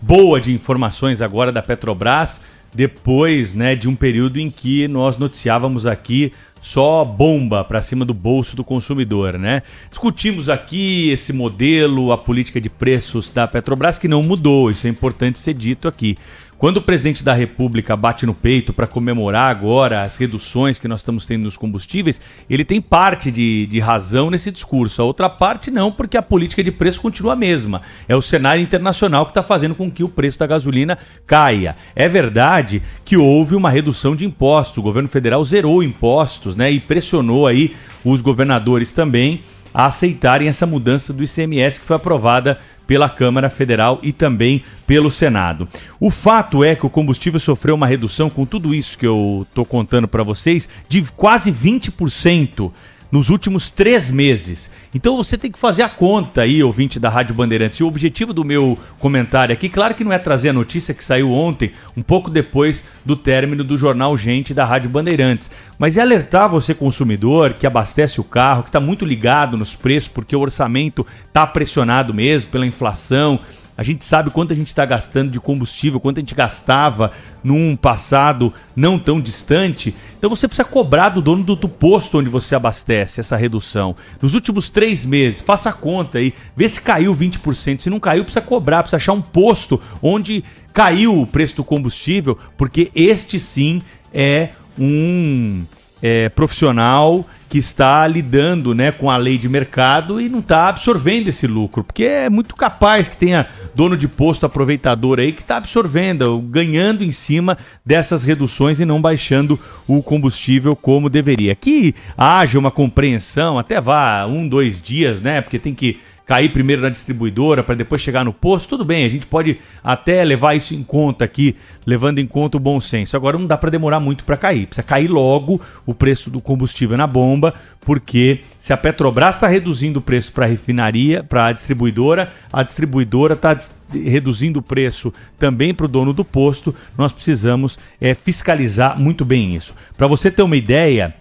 boa 0.06 0.38
de 0.38 0.52
informações 0.52 1.22
agora 1.22 1.50
da 1.50 1.62
Petrobras, 1.62 2.38
depois 2.74 3.54
né, 3.54 3.74
de 3.74 3.88
um 3.88 3.96
período 3.96 4.38
em 4.38 4.50
que 4.50 4.86
nós 4.86 5.16
noticiávamos 5.16 5.86
aqui 5.86 6.30
só 6.60 7.04
bomba 7.04 7.64
para 7.64 7.80
cima 7.80 8.04
do 8.04 8.12
bolso 8.12 8.54
do 8.54 8.62
consumidor, 8.62 9.38
né? 9.38 9.62
Discutimos 9.88 10.50
aqui 10.50 11.10
esse 11.10 11.32
modelo, 11.32 12.12
a 12.12 12.18
política 12.18 12.60
de 12.60 12.68
preços 12.68 13.30
da 13.30 13.48
Petrobras 13.48 13.98
que 13.98 14.08
não 14.08 14.22
mudou, 14.22 14.70
isso 14.70 14.86
é 14.86 14.90
importante 14.90 15.38
ser 15.38 15.54
dito 15.54 15.88
aqui. 15.88 16.18
Quando 16.58 16.78
o 16.78 16.82
presidente 16.82 17.24
da 17.24 17.34
República 17.34 17.96
bate 17.96 18.24
no 18.24 18.32
peito 18.32 18.72
para 18.72 18.86
comemorar 18.86 19.50
agora 19.50 20.02
as 20.02 20.16
reduções 20.16 20.78
que 20.78 20.86
nós 20.86 21.00
estamos 21.00 21.26
tendo 21.26 21.44
nos 21.44 21.56
combustíveis, 21.56 22.20
ele 22.48 22.64
tem 22.64 22.80
parte 22.80 23.30
de, 23.30 23.66
de 23.66 23.80
razão 23.80 24.30
nesse 24.30 24.50
discurso. 24.50 25.02
A 25.02 25.04
outra 25.04 25.28
parte 25.28 25.70
não, 25.70 25.90
porque 25.90 26.16
a 26.16 26.22
política 26.22 26.62
de 26.62 26.70
preço 26.70 27.00
continua 27.00 27.32
a 27.32 27.36
mesma. 27.36 27.82
É 28.08 28.14
o 28.14 28.22
cenário 28.22 28.62
internacional 28.62 29.26
que 29.26 29.32
está 29.32 29.42
fazendo 29.42 29.74
com 29.74 29.90
que 29.90 30.04
o 30.04 30.08
preço 30.08 30.38
da 30.38 30.46
gasolina 30.46 30.96
caia. 31.26 31.76
É 31.94 32.08
verdade 32.08 32.82
que 33.04 33.16
houve 33.16 33.54
uma 33.54 33.68
redução 33.68 34.14
de 34.14 34.24
impostos. 34.24 34.78
O 34.78 34.82
governo 34.82 35.08
federal 35.08 35.44
zerou 35.44 35.82
impostos 35.82 36.54
né, 36.54 36.70
e 36.70 36.78
pressionou 36.78 37.46
aí 37.46 37.74
os 38.04 38.20
governadores 38.20 38.92
também 38.92 39.40
a 39.74 39.86
aceitarem 39.86 40.46
essa 40.46 40.64
mudança 40.64 41.12
do 41.12 41.24
ICMS 41.24 41.80
que 41.80 41.86
foi 41.86 41.96
aprovada 41.96 42.58
pela 42.86 43.08
Câmara 43.08 43.50
Federal 43.50 43.98
e 44.02 44.12
também 44.12 44.62
pelo 44.86 45.10
Senado. 45.10 45.66
O 45.98 46.10
fato 46.10 46.62
é 46.62 46.76
que 46.76 46.86
o 46.86 46.90
combustível 46.90 47.40
sofreu 47.40 47.74
uma 47.74 47.86
redução, 47.86 48.30
com 48.30 48.46
tudo 48.46 48.74
isso 48.74 48.98
que 48.98 49.06
eu 49.06 49.44
estou 49.48 49.64
contando 49.64 50.06
para 50.06 50.22
vocês, 50.22 50.68
de 50.88 51.02
quase 51.16 51.50
20% 51.50 52.70
nos 53.14 53.30
últimos 53.30 53.70
três 53.70 54.10
meses. 54.10 54.72
Então 54.92 55.16
você 55.16 55.38
tem 55.38 55.48
que 55.48 55.56
fazer 55.56 55.84
a 55.84 55.88
conta 55.88 56.42
aí, 56.42 56.64
ouvinte 56.64 56.98
da 56.98 57.08
Rádio 57.08 57.32
Bandeirantes. 57.32 57.78
E 57.78 57.84
o 57.84 57.86
objetivo 57.86 58.32
do 58.32 58.42
meu 58.42 58.76
comentário 58.98 59.52
aqui, 59.52 59.68
claro 59.68 59.94
que 59.94 60.02
não 60.02 60.12
é 60.12 60.18
trazer 60.18 60.48
a 60.48 60.52
notícia 60.52 60.92
que 60.92 61.04
saiu 61.04 61.30
ontem, 61.30 61.70
um 61.96 62.02
pouco 62.02 62.28
depois 62.28 62.84
do 63.04 63.14
término 63.14 63.62
do 63.62 63.76
jornal 63.76 64.16
Gente 64.16 64.52
da 64.52 64.64
Rádio 64.64 64.90
Bandeirantes, 64.90 65.48
mas 65.78 65.96
é 65.96 66.00
alertar 66.00 66.48
você, 66.48 66.74
consumidor, 66.74 67.52
que 67.52 67.68
abastece 67.68 68.20
o 68.20 68.24
carro, 68.24 68.64
que 68.64 68.68
está 68.68 68.80
muito 68.80 69.04
ligado 69.04 69.56
nos 69.56 69.76
preços, 69.76 70.08
porque 70.08 70.34
o 70.34 70.40
orçamento 70.40 71.06
está 71.28 71.46
pressionado 71.46 72.12
mesmo 72.12 72.50
pela 72.50 72.66
inflação 72.66 73.38
a 73.76 73.82
gente 73.82 74.04
sabe 74.04 74.30
quanto 74.30 74.52
a 74.52 74.56
gente 74.56 74.68
está 74.68 74.84
gastando 74.84 75.30
de 75.30 75.40
combustível, 75.40 75.98
quanto 75.98 76.18
a 76.18 76.20
gente 76.20 76.34
gastava 76.34 77.10
num 77.42 77.74
passado 77.74 78.52
não 78.74 78.98
tão 78.98 79.20
distante. 79.20 79.94
Então 80.16 80.30
você 80.30 80.46
precisa 80.46 80.68
cobrar 80.68 81.08
do 81.08 81.20
dono 81.20 81.42
do, 81.42 81.56
do 81.56 81.68
posto 81.68 82.18
onde 82.18 82.30
você 82.30 82.54
abastece 82.54 83.20
essa 83.20 83.36
redução. 83.36 83.96
Nos 84.22 84.34
últimos 84.34 84.68
três 84.68 85.04
meses, 85.04 85.40
faça 85.40 85.70
a 85.70 85.72
conta 85.72 86.18
aí, 86.18 86.32
vê 86.56 86.68
se 86.68 86.80
caiu 86.80 87.14
20%. 87.14 87.80
Se 87.80 87.90
não 87.90 87.98
caiu, 87.98 88.24
precisa 88.24 88.44
cobrar, 88.44 88.82
precisa 88.82 88.96
achar 88.96 89.12
um 89.12 89.22
posto 89.22 89.80
onde 90.00 90.44
caiu 90.72 91.20
o 91.20 91.26
preço 91.26 91.56
do 91.56 91.64
combustível, 91.64 92.38
porque 92.56 92.90
este 92.94 93.38
sim 93.38 93.82
é 94.12 94.50
um 94.78 95.64
é, 96.06 96.28
profissional 96.28 97.26
que 97.48 97.56
está 97.56 98.06
lidando 98.06 98.74
né, 98.74 98.92
com 98.92 99.10
a 99.10 99.16
lei 99.16 99.38
de 99.38 99.48
mercado 99.48 100.20
e 100.20 100.28
não 100.28 100.40
está 100.40 100.68
absorvendo 100.68 101.28
esse 101.28 101.46
lucro, 101.46 101.82
porque 101.82 102.04
é 102.04 102.28
muito 102.28 102.54
capaz 102.54 103.08
que 103.08 103.16
tenha 103.16 103.46
dono 103.74 103.96
de 103.96 104.06
posto 104.06 104.44
aproveitador 104.44 105.18
aí 105.18 105.32
que 105.32 105.40
está 105.40 105.56
absorvendo, 105.56 106.38
ganhando 106.40 107.02
em 107.02 107.10
cima 107.10 107.56
dessas 107.86 108.22
reduções 108.22 108.80
e 108.80 108.84
não 108.84 109.00
baixando 109.00 109.58
o 109.88 110.02
combustível 110.02 110.76
como 110.76 111.08
deveria. 111.08 111.54
Que 111.54 111.94
haja 112.18 112.58
uma 112.58 112.70
compreensão, 112.70 113.58
até 113.58 113.80
vá 113.80 114.26
um, 114.26 114.46
dois 114.46 114.82
dias, 114.82 115.22
né? 115.22 115.40
Porque 115.40 115.58
tem 115.58 115.72
que 115.72 116.00
cair 116.26 116.48
primeiro 116.50 116.80
na 116.80 116.88
distribuidora 116.88 117.62
para 117.62 117.74
depois 117.74 118.00
chegar 118.00 118.24
no 118.24 118.32
posto, 118.32 118.70
tudo 118.70 118.84
bem, 118.84 119.04
a 119.04 119.08
gente 119.08 119.26
pode 119.26 119.58
até 119.82 120.24
levar 120.24 120.54
isso 120.54 120.74
em 120.74 120.82
conta 120.82 121.24
aqui, 121.24 121.56
levando 121.84 122.18
em 122.18 122.26
conta 122.26 122.56
o 122.56 122.60
bom 122.60 122.80
senso. 122.80 123.16
Agora 123.16 123.38
não 123.38 123.46
dá 123.46 123.58
para 123.58 123.70
demorar 123.70 124.00
muito 124.00 124.24
para 124.24 124.36
cair, 124.36 124.66
precisa 124.66 124.82
cair 124.82 125.08
logo 125.08 125.60
o 125.84 125.94
preço 125.94 126.30
do 126.30 126.40
combustível 126.40 126.96
na 126.96 127.06
bomba, 127.06 127.52
porque 127.80 128.40
se 128.58 128.72
a 128.72 128.76
Petrobras 128.76 129.36
está 129.36 129.46
reduzindo 129.46 129.98
o 129.98 130.02
preço 130.02 130.32
para 130.32 130.46
a 130.46 130.48
refinaria, 130.48 131.22
para 131.22 131.46
a 131.46 131.52
distribuidora, 131.52 132.32
a 132.52 132.62
distribuidora 132.62 133.34
está 133.34 133.56
reduzindo 133.92 134.60
o 134.60 134.62
preço 134.62 135.12
também 135.38 135.74
para 135.74 135.84
o 135.84 135.88
dono 135.88 136.14
do 136.14 136.24
posto, 136.24 136.74
nós 136.96 137.12
precisamos 137.12 137.78
é, 138.00 138.14
fiscalizar 138.14 138.98
muito 138.98 139.24
bem 139.24 139.54
isso. 139.54 139.74
Para 139.96 140.06
você 140.06 140.30
ter 140.30 140.42
uma 140.42 140.56
ideia, 140.56 141.14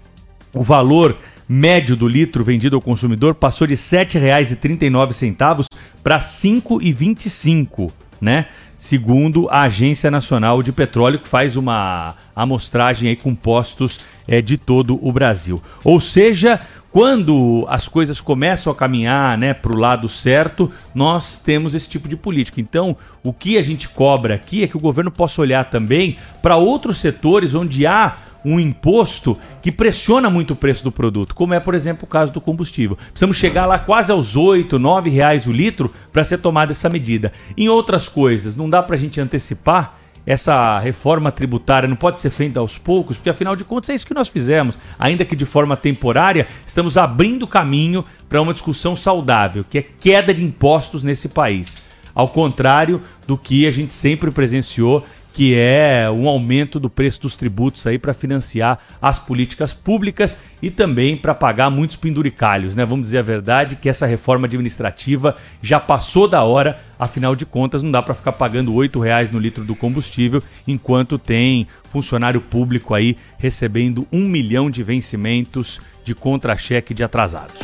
o 0.54 0.64
valor 0.64 1.18
médio 1.54 1.96
do 1.96 2.08
litro 2.08 2.44
vendido 2.44 2.76
ao 2.76 2.82
consumidor 2.82 3.36
passou 3.36 3.68
de 3.68 3.76
R$ 3.76 3.80
7,39 3.80 5.68
para 6.02 6.16
R$ 6.16 6.22
5,25, 6.24 7.92
né? 8.20 8.48
Segundo 8.76 9.48
a 9.50 9.62
Agência 9.62 10.12
Nacional 10.12 10.64
de 10.64 10.72
Petróleo, 10.72 11.20
que 11.20 11.28
faz 11.28 11.56
uma 11.56 12.16
amostragem 12.36 13.08
aí 13.08 13.16
com 13.16 13.34
postos 13.34 14.00
é, 14.28 14.42
de 14.42 14.58
todo 14.58 15.00
o 15.02 15.12
Brasil. 15.12 15.62
Ou 15.86 16.02
seja, 16.02 16.60
quando 16.92 17.66
as 17.70 17.88
coisas 17.88 18.20
começam 18.20 18.74
a 18.74 18.76
caminhar 18.76 19.38
né, 19.38 19.54
para 19.54 19.72
o 19.72 19.78
lado 19.78 20.10
certo, 20.10 20.70
nós 20.94 21.40
temos 21.40 21.74
esse 21.74 21.88
tipo 21.88 22.10
de 22.10 22.18
política. 22.18 22.60
Então, 22.60 22.98
o 23.24 23.32
que 23.32 23.58
a 23.58 23.62
gente 23.62 23.88
cobra 23.88 24.36
aqui 24.36 24.64
é 24.64 24.68
que 24.68 24.76
o 24.76 24.82
governo 24.82 25.12
possa 25.12 25.40
olhar 25.40 25.70
também 25.70 26.18
para 26.42 26.58
outros 26.58 26.98
setores 26.98 27.54
onde 27.54 27.86
há 27.86 28.18
um 28.44 28.60
imposto 28.60 29.38
que 29.62 29.72
pressiona 29.72 30.30
muito 30.30 30.52
o 30.52 30.56
preço 30.56 30.84
do 30.84 30.92
produto, 30.92 31.34
como 31.34 31.54
é, 31.54 31.60
por 31.60 31.74
exemplo, 31.74 32.06
o 32.06 32.08
caso 32.08 32.32
do 32.32 32.42
combustível. 32.42 32.96
Precisamos 32.96 33.38
chegar 33.38 33.66
lá 33.66 33.80
quase 33.80 34.12
aos 34.12 34.36
8, 34.36 34.78
9 34.78 35.10
reais 35.10 35.48
o 35.48 35.52
litro 35.52 35.92
para 36.12 36.24
ser 36.24 36.40
tomada 36.40 36.72
essa 36.72 36.90
medida. 36.90 37.32
Em 37.58 37.70
outras 37.70 38.10
coisas, 38.10 38.56
não 38.56 38.70
dá 38.70 38.84
para 38.84 38.96
a 38.96 39.00
gente 39.00 39.20
antecipar 39.20 39.98
essa 40.26 40.80
reforma 40.80 41.32
tributária 41.32 41.88
não 41.88 41.96
pode 41.96 42.20
ser 42.20 42.30
feita 42.30 42.60
aos 42.60 42.78
poucos, 42.78 43.18
porque 43.18 43.30
afinal 43.30 43.56
de 43.56 43.66
contas 43.66 43.90
é 43.90 43.96
isso 43.96 44.08
que 44.08 44.14
nós 44.14 44.30
fizemos. 44.30 44.78
Ainda 44.98 45.26
que 45.26 45.36
de 45.36 45.46
forma 45.46 45.76
temporária, 45.76 46.48
estamos 46.66 46.98
abrindo 46.98 47.46
caminho 47.46 48.06
para 48.30 48.42
uma 48.42 48.54
discussão 48.54 48.96
saudável, 48.96 49.66
que 49.70 49.80
é 49.80 49.82
queda 49.82 50.34
de 50.34 50.44
impostos 50.44 51.04
nesse 51.04 51.28
país. 51.28 51.78
Ao 52.16 52.30
contrário 52.30 53.02
do 53.28 53.38
que 53.38 53.68
a 53.68 53.72
gente 53.72 53.94
sempre 53.94 54.32
presenciou 54.32 55.06
que 55.34 55.56
é 55.56 56.08
um 56.12 56.30
aumento 56.30 56.80
do 56.80 56.90
preço 56.90 57.22
dos 57.24 57.36
tributos 57.36 57.86
aí 57.88 57.98
para 57.98 58.14
financiar 58.14 58.78
as 59.02 59.18
políticas 59.18 59.74
públicas 59.74 60.38
e 60.62 60.70
também 60.70 61.18
para 61.18 61.34
pagar 61.34 61.72
muitos 61.72 61.96
penduricalhos, 61.96 62.76
né? 62.76 62.86
Vamos 62.86 63.08
dizer 63.08 63.18
a 63.18 63.24
verdade 63.24 63.76
que 63.76 63.90
essa 63.90 64.06
reforma 64.06 64.46
administrativa 64.46 65.36
já 65.62 65.80
passou 65.80 66.28
da 66.28 66.44
hora, 66.44 66.80
afinal 67.00 67.36
de 67.36 67.48
contas 67.48 67.82
não 67.82 67.90
dá 67.90 68.02
para 68.02 68.14
ficar 68.14 68.34
pagando 68.34 68.74
oito 68.76 69.00
reais 69.00 69.32
no 69.32 69.40
litro 69.40 69.64
do 69.64 69.76
combustível 69.76 70.42
enquanto 70.68 71.18
tem 71.18 71.68
funcionário 71.92 72.40
público 72.40 72.94
aí 72.94 73.18
recebendo 73.38 74.08
um 74.14 74.28
milhão 74.28 74.70
de 74.70 74.84
vencimentos 74.84 75.82
de 76.04 76.14
contra-cheque 76.14 76.94
de 76.94 77.04
atrasados. 77.04 77.60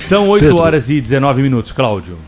São 0.00 0.28
8 0.28 0.56
horas 0.56 0.90
e 0.90 1.00
19 1.00 1.42
minutos, 1.42 1.72
Cláudio. 1.72 2.18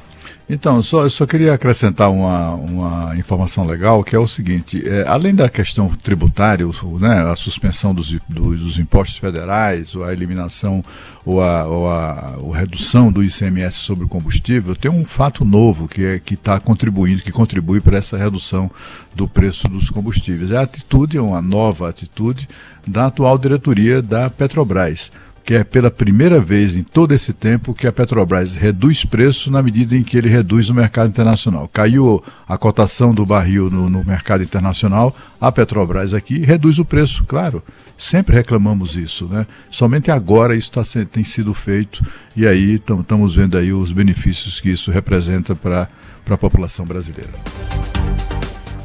Então, 0.48 0.82
só, 0.82 1.04
eu 1.04 1.10
só 1.10 1.24
queria 1.24 1.54
acrescentar 1.54 2.10
uma, 2.10 2.50
uma 2.50 3.16
informação 3.16 3.66
legal, 3.66 4.04
que 4.04 4.14
é 4.14 4.18
o 4.18 4.26
seguinte, 4.26 4.86
é, 4.86 5.04
além 5.08 5.34
da 5.34 5.48
questão 5.48 5.88
tributária, 5.88 6.68
o, 6.68 6.98
né, 6.98 7.30
a 7.30 7.34
suspensão 7.34 7.94
dos, 7.94 8.10
do, 8.28 8.54
dos 8.54 8.78
impostos 8.78 9.16
federais, 9.16 9.94
ou 9.94 10.04
a 10.04 10.12
eliminação 10.12 10.84
ou 11.24 11.42
a, 11.42 11.64
ou 11.64 11.88
a, 11.88 12.34
ou 12.40 12.50
redução 12.50 13.10
do 13.10 13.24
ICMS 13.24 13.78
sobre 13.78 14.04
o 14.04 14.08
combustível, 14.08 14.76
tem 14.76 14.90
um 14.90 15.06
fato 15.06 15.46
novo 15.46 15.88
que 15.88 16.04
é, 16.04 16.20
está 16.30 16.60
contribuindo, 16.60 17.22
que 17.22 17.32
contribui 17.32 17.80
para 17.80 17.96
essa 17.96 18.18
redução 18.18 18.70
do 19.14 19.26
preço 19.26 19.66
dos 19.66 19.88
combustíveis. 19.88 20.50
É 20.50 20.58
a 20.58 20.62
atitude, 20.62 21.16
é 21.16 21.22
uma 21.22 21.40
nova 21.40 21.88
atitude 21.88 22.46
da 22.86 23.06
atual 23.06 23.38
diretoria 23.38 24.02
da 24.02 24.28
Petrobras 24.28 25.10
que 25.44 25.54
é 25.54 25.62
pela 25.62 25.90
primeira 25.90 26.40
vez 26.40 26.74
em 26.74 26.82
todo 26.82 27.12
esse 27.12 27.32
tempo 27.32 27.74
que 27.74 27.86
a 27.86 27.92
Petrobras 27.92 28.56
reduz 28.56 29.04
preço 29.04 29.50
na 29.50 29.62
medida 29.62 29.94
em 29.94 30.02
que 30.02 30.16
ele 30.16 30.28
reduz 30.28 30.70
o 30.70 30.74
mercado 30.74 31.10
internacional. 31.10 31.68
Caiu 31.70 32.24
a 32.48 32.56
cotação 32.56 33.12
do 33.12 33.26
barril 33.26 33.70
no, 33.70 33.90
no 33.90 34.02
mercado 34.02 34.42
internacional, 34.42 35.14
a 35.38 35.52
Petrobras 35.52 36.14
aqui 36.14 36.38
reduz 36.38 36.78
o 36.78 36.84
preço, 36.84 37.24
claro. 37.24 37.62
Sempre 37.96 38.34
reclamamos 38.34 38.96
isso, 38.96 39.26
né? 39.26 39.46
Somente 39.70 40.10
agora 40.10 40.56
isso 40.56 40.72
tá, 40.72 40.82
tem 41.10 41.22
sido 41.22 41.52
feito 41.52 42.02
e 42.34 42.46
aí 42.46 42.74
estamos 42.74 43.34
vendo 43.34 43.58
aí 43.58 43.72
os 43.72 43.92
benefícios 43.92 44.60
que 44.60 44.70
isso 44.70 44.90
representa 44.90 45.54
para 45.54 45.88
a 46.28 46.38
população 46.38 46.86
brasileira. 46.86 47.30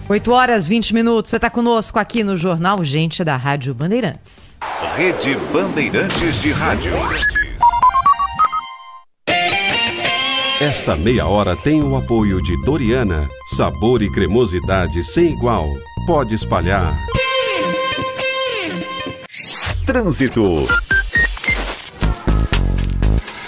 8 0.10 0.32
horas 0.32 0.68
20 0.68 0.92
minutos. 0.96 1.30
Você 1.30 1.36
está 1.36 1.52
conosco 1.52 2.00
aqui 2.00 2.24
no 2.24 2.36
Jornal 2.36 2.84
Gente 2.84 3.24
da 3.24 3.38
Rádio 3.38 3.76
Bandeirantes. 3.76 4.58
Rede 4.96 5.38
Bandeirantes 5.54 6.42
de 6.42 6.52
Rádio. 6.52 6.94
Esta 10.60 10.96
meia 10.96 11.28
hora 11.28 11.56
tem 11.56 11.84
o 11.84 11.96
apoio 11.96 12.42
de 12.42 12.60
Doriana. 12.66 13.30
Sabor 13.56 14.02
e 14.02 14.12
cremosidade 14.12 15.04
sem 15.04 15.32
igual. 15.32 15.68
Pode 16.08 16.34
espalhar. 16.34 16.98
Trânsito. 19.86 20.66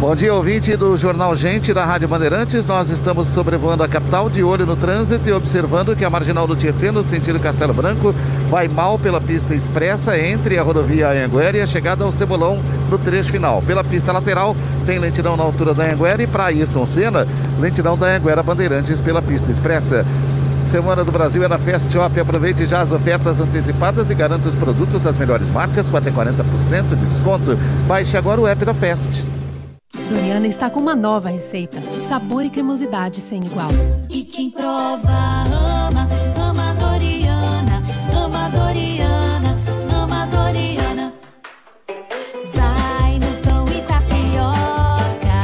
Bom 0.00 0.14
dia, 0.14 0.34
ouvinte 0.34 0.76
do 0.76 0.96
Jornal 0.96 1.34
Gente 1.36 1.72
da 1.72 1.84
Rádio 1.84 2.08
Bandeirantes. 2.08 2.66
Nós 2.66 2.90
estamos 2.90 3.28
sobrevoando 3.28 3.82
a 3.82 3.88
capital 3.88 4.28
de 4.28 4.42
olho 4.42 4.66
no 4.66 4.76
trânsito 4.76 5.28
e 5.28 5.32
observando 5.32 5.96
que 5.96 6.04
a 6.04 6.10
marginal 6.10 6.46
do 6.46 6.56
Tietê, 6.56 6.90
no 6.90 7.02
sentido 7.02 7.38
Castelo 7.38 7.72
Branco, 7.72 8.12
vai 8.50 8.66
mal 8.66 8.98
pela 8.98 9.20
pista 9.20 9.54
expressa 9.54 10.18
entre 10.18 10.58
a 10.58 10.62
rodovia 10.62 11.08
Anhanguera 11.08 11.56
e 11.56 11.62
a 11.62 11.66
chegada 11.66 12.04
ao 12.04 12.12
Cebolão 12.12 12.60
no 12.90 12.98
trecho 12.98 13.30
final. 13.30 13.62
Pela 13.62 13.84
pista 13.84 14.12
lateral, 14.12 14.56
tem 14.84 14.98
lentidão 14.98 15.36
na 15.36 15.44
altura 15.44 15.72
da 15.72 15.84
Anhanguera 15.84 16.22
e 16.22 16.26
para 16.26 16.46
Ayrton 16.46 16.86
Senna, 16.86 17.26
lentidão 17.60 17.96
da 17.96 18.08
Anhanguera 18.08 18.42
Bandeirantes 18.42 19.00
pela 19.00 19.22
pista 19.22 19.50
expressa. 19.50 20.04
Semana 20.66 21.04
do 21.04 21.12
Brasil 21.12 21.44
é 21.44 21.48
na 21.48 21.58
Fest 21.58 21.90
Shop. 21.90 22.18
Aproveite 22.18 22.66
já 22.66 22.80
as 22.80 22.90
ofertas 22.90 23.40
antecipadas 23.40 24.10
e 24.10 24.14
garanta 24.14 24.48
os 24.48 24.56
produtos 24.56 25.00
das 25.00 25.16
melhores 25.16 25.48
marcas 25.48 25.88
com 25.88 25.96
até 25.96 26.10
40% 26.10 26.88
de 26.88 27.06
desconto. 27.06 27.56
Baixe 27.86 28.16
agora 28.16 28.40
o 28.40 28.46
app 28.46 28.64
da 28.64 28.74
Fest. 28.74 29.24
Doriana 30.08 30.46
está 30.46 30.70
com 30.70 30.80
uma 30.80 30.94
nova 30.94 31.28
receita: 31.28 31.80
sabor 32.00 32.44
e 32.44 32.50
cremosidade 32.50 33.20
sem 33.20 33.44
igual. 33.44 33.68
E 34.08 34.22
quem 34.24 34.50
prova 34.50 35.10
ama, 35.10 36.08
ama 36.36 36.74
Doriana, 36.74 37.82
ama 38.14 38.48
Doriana, 38.50 39.56
ama 39.92 40.26
Doriana. 40.26 41.12
Vai 42.54 43.18
no 43.18 43.32
pão 43.42 43.66
e 43.68 43.80
tapioca, 43.82 45.40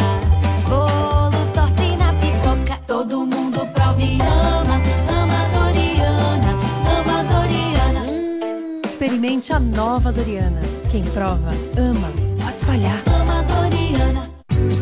bolo, 0.69 1.47
torta 1.55 1.83
e 1.83 1.97
na 1.97 2.13
pipoca. 2.15 2.81
Todo 2.87 3.27
mundo 3.27 3.67
prova 3.73 4.01
e 4.01 4.19
ama, 4.21 4.81
ama 5.09 5.49
Doriana, 5.59 6.53
ama 6.99 7.25
Doriana. 7.25 8.01
Hum, 8.11 8.81
experimente 8.85 9.53
a 9.53 9.59
nova 9.59 10.13
Doriana. 10.13 10.61
Quem 10.91 11.03
prova, 11.05 11.51
ama. 11.77 12.09
Pode 12.43 12.57
espalhar. 12.57 13.20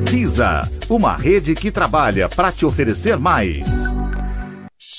Visa, 0.07 0.69
uma 0.89 1.17
rede 1.17 1.55
que 1.55 1.71
trabalha 1.71 2.29
para 2.29 2.53
te 2.53 2.65
oferecer 2.65 3.19
mais. 3.19 3.65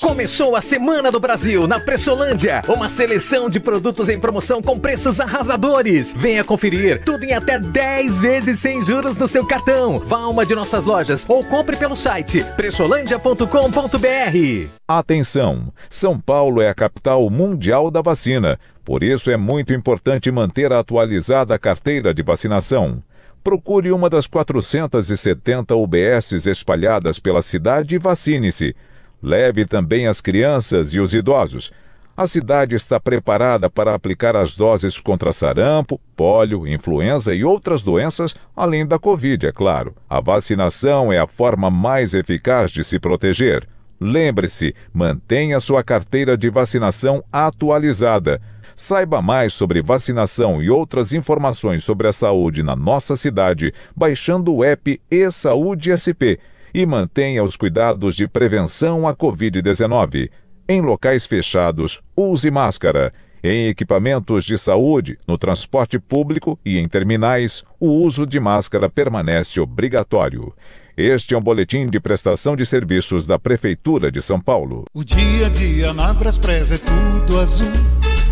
Começou 0.00 0.56
a 0.56 0.60
Semana 0.60 1.12
do 1.12 1.20
Brasil 1.20 1.66
na 1.66 1.78
Pressolândia. 1.78 2.62
Uma 2.68 2.88
seleção 2.88 3.48
de 3.48 3.60
produtos 3.60 4.08
em 4.08 4.18
promoção 4.18 4.62
com 4.62 4.78
preços 4.78 5.20
arrasadores. 5.20 6.14
Venha 6.16 6.42
conferir. 6.42 7.02
Tudo 7.04 7.24
em 7.24 7.32
até 7.32 7.58
10 7.58 8.20
vezes 8.20 8.58
sem 8.58 8.80
juros 8.82 9.16
no 9.16 9.28
seu 9.28 9.46
cartão. 9.46 9.98
Vá 9.98 10.18
a 10.18 10.28
uma 10.28 10.46
de 10.46 10.54
nossas 10.54 10.84
lojas 10.84 11.24
ou 11.28 11.44
compre 11.44 11.76
pelo 11.76 11.96
site 11.96 12.44
pressolândia.com.br. 12.56 14.68
Atenção! 14.88 15.72
São 15.88 16.18
Paulo 16.18 16.60
é 16.60 16.68
a 16.68 16.74
capital 16.74 17.28
mundial 17.28 17.90
da 17.90 18.00
vacina. 18.00 18.58
Por 18.84 19.02
isso 19.02 19.30
é 19.30 19.36
muito 19.36 19.72
importante 19.72 20.30
manter 20.30 20.72
atualizada 20.72 21.54
a 21.54 21.58
carteira 21.58 22.14
de 22.14 22.22
vacinação 22.22 23.02
procure 23.42 23.90
uma 23.92 24.10
das 24.10 24.26
470 24.26 25.74
UBSs 25.74 26.46
espalhadas 26.46 27.18
pela 27.18 27.42
cidade 27.42 27.94
e 27.94 27.98
vacine-se. 27.98 28.74
Leve 29.22 29.64
também 29.66 30.06
as 30.06 30.20
crianças 30.20 30.92
e 30.92 31.00
os 31.00 31.12
idosos. 31.12 31.70
A 32.16 32.26
cidade 32.26 32.74
está 32.74 33.00
preparada 33.00 33.70
para 33.70 33.94
aplicar 33.94 34.36
as 34.36 34.54
doses 34.54 34.98
contra 34.98 35.32
sarampo, 35.32 35.98
pólio, 36.14 36.66
influenza 36.66 37.34
e 37.34 37.44
outras 37.44 37.82
doenças, 37.82 38.34
além 38.54 38.86
da 38.86 38.98
Covid, 38.98 39.46
é 39.46 39.52
claro. 39.52 39.94
A 40.08 40.20
vacinação 40.20 41.12
é 41.12 41.18
a 41.18 41.26
forma 41.26 41.70
mais 41.70 42.12
eficaz 42.12 42.70
de 42.70 42.84
se 42.84 42.98
proteger. 42.98 43.66
Lembre-se, 43.98 44.74
mantenha 44.92 45.60
sua 45.60 45.82
carteira 45.82 46.36
de 46.36 46.50
vacinação 46.50 47.22
atualizada. 47.32 48.40
Saiba 48.82 49.20
mais 49.20 49.52
sobre 49.52 49.82
vacinação 49.82 50.62
e 50.62 50.70
outras 50.70 51.12
informações 51.12 51.84
sobre 51.84 52.08
a 52.08 52.14
saúde 52.14 52.62
na 52.62 52.74
nossa 52.74 53.14
cidade 53.14 53.74
baixando 53.94 54.54
o 54.54 54.64
app 54.64 54.98
e-Saúde 55.10 55.92
SP 55.92 56.40
e 56.72 56.86
mantenha 56.86 57.44
os 57.44 57.58
cuidados 57.58 58.16
de 58.16 58.26
prevenção 58.26 59.06
à 59.06 59.14
Covid-19. 59.14 60.30
Em 60.66 60.80
locais 60.80 61.26
fechados, 61.26 62.00
use 62.16 62.50
máscara. 62.50 63.12
Em 63.44 63.68
equipamentos 63.68 64.46
de 64.46 64.56
saúde, 64.56 65.18
no 65.28 65.36
transporte 65.36 65.98
público 65.98 66.58
e 66.64 66.78
em 66.78 66.88
terminais, 66.88 67.62
o 67.78 67.86
uso 67.86 68.26
de 68.26 68.40
máscara 68.40 68.88
permanece 68.88 69.60
obrigatório. 69.60 70.54
Este 71.00 71.32
é 71.32 71.38
um 71.38 71.40
boletim 71.40 71.86
de 71.86 71.98
prestação 71.98 72.54
de 72.54 72.66
serviços 72.66 73.26
da 73.26 73.38
Prefeitura 73.38 74.12
de 74.12 74.20
São 74.20 74.38
Paulo. 74.38 74.84
O 74.92 75.02
dia 75.02 75.46
a 75.46 75.48
dia 75.48 75.94
na 75.94 76.12
Braspress 76.12 76.72
é 76.72 76.76
tudo 76.76 77.40
azul. 77.40 77.72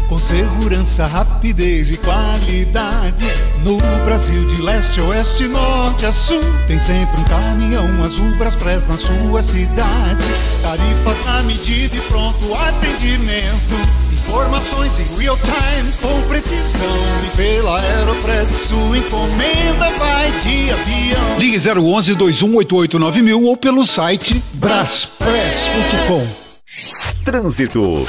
Com 0.07 0.19
segurança, 0.19 1.07
rapidez 1.07 1.91
e 1.91 1.97
qualidade. 1.97 3.25
No 3.65 3.79
Brasil, 4.05 4.47
de 4.49 4.61
leste 4.61 5.01
oeste, 5.01 5.49
norte 5.49 6.05
a 6.05 6.13
sul. 6.13 6.43
Tem 6.67 6.79
sempre 6.79 7.19
um 7.19 7.25
caminhão 7.25 8.05
azul 8.05 8.37
Braspress 8.37 8.87
na 8.87 8.99
sua 8.99 9.41
cidade. 9.43 10.27
Tarifa 10.61 11.25
na 11.25 11.43
medida 11.45 11.97
e 11.97 12.01
pronto 12.03 12.53
atendimento 12.53 14.08
Informações 14.29 14.93
em 15.01 15.05
real 15.17 15.39
time, 15.39 15.91
com 16.03 16.21
precisão. 16.29 16.87
E 17.25 17.29
pela 17.35 17.81
Aeropress, 17.81 18.69
sua 18.69 18.99
encomenda 18.99 19.91
vai 19.99 20.31
de 20.43 20.71
avião. 20.71 21.39
Ligue 21.39 21.57
011 21.57 22.15
2188 22.15 23.23
mil 23.23 23.45
ou 23.45 23.57
pelo 23.57 23.87
site 23.87 24.43
braspress.com. 24.53 26.27
Trânsito. 27.25 28.07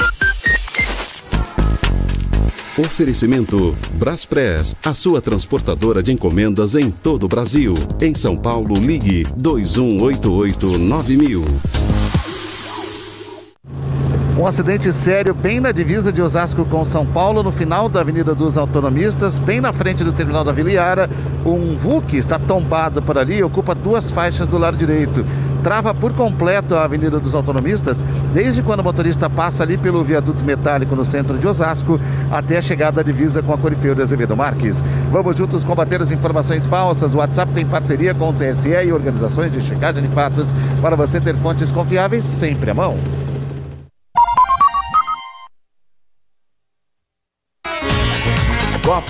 Oferecimento 2.78 3.74
Braspress, 3.94 4.76
a 4.84 4.92
sua 4.92 5.22
transportadora 5.22 6.02
de 6.02 6.12
encomendas 6.12 6.74
em 6.74 6.90
todo 6.90 7.24
o 7.24 7.28
Brasil. 7.28 7.72
Em 8.00 8.14
São 8.14 8.36
Paulo, 8.36 8.74
ligue 8.74 9.24
2188-9000. 9.38 11.46
Um 14.40 14.46
acidente 14.46 14.90
sério 14.90 15.34
bem 15.34 15.60
na 15.60 15.70
divisa 15.70 16.10
de 16.10 16.22
Osasco 16.22 16.64
com 16.64 16.82
São 16.82 17.04
Paulo, 17.04 17.42
no 17.42 17.52
final 17.52 17.90
da 17.90 18.00
Avenida 18.00 18.34
dos 18.34 18.56
Autonomistas, 18.56 19.36
bem 19.36 19.60
na 19.60 19.70
frente 19.70 20.02
do 20.02 20.14
terminal 20.14 20.42
da 20.42 20.50
Vila 20.50 20.70
Iara. 20.70 21.10
Um 21.44 21.76
VUC 21.76 22.16
está 22.16 22.38
tombado 22.38 23.02
por 23.02 23.18
ali 23.18 23.42
ocupa 23.42 23.74
duas 23.74 24.10
faixas 24.10 24.46
do 24.46 24.56
lado 24.56 24.78
direito. 24.78 25.26
Trava 25.62 25.94
por 25.94 26.14
completo 26.14 26.74
a 26.74 26.84
Avenida 26.84 27.20
dos 27.20 27.34
Autonomistas, 27.34 28.02
desde 28.32 28.62
quando 28.62 28.80
o 28.80 28.84
motorista 28.84 29.28
passa 29.28 29.62
ali 29.62 29.76
pelo 29.76 30.02
viaduto 30.02 30.42
metálico 30.42 30.96
no 30.96 31.04
centro 31.04 31.36
de 31.36 31.46
Osasco 31.46 32.00
até 32.30 32.56
a 32.56 32.62
chegada 32.62 32.96
da 32.96 33.02
divisa 33.02 33.42
com 33.42 33.52
a 33.52 33.58
Corifeu 33.58 33.94
de 33.94 34.00
Azevedo 34.00 34.34
Marques. 34.34 34.82
Vamos 35.12 35.36
juntos 35.36 35.64
combater 35.64 36.00
as 36.00 36.10
informações 36.10 36.64
falsas. 36.64 37.14
O 37.14 37.18
WhatsApp 37.18 37.52
tem 37.52 37.66
parceria 37.66 38.14
com 38.14 38.30
o 38.30 38.32
TSE 38.32 38.70
e 38.70 38.90
organizações 38.90 39.52
de 39.52 39.60
checagem 39.60 40.02
de 40.02 40.08
fatos 40.14 40.54
para 40.80 40.96
você 40.96 41.20
ter 41.20 41.36
fontes 41.36 41.70
confiáveis 41.70 42.24
sempre 42.24 42.70
à 42.70 42.74
mão. 42.74 42.96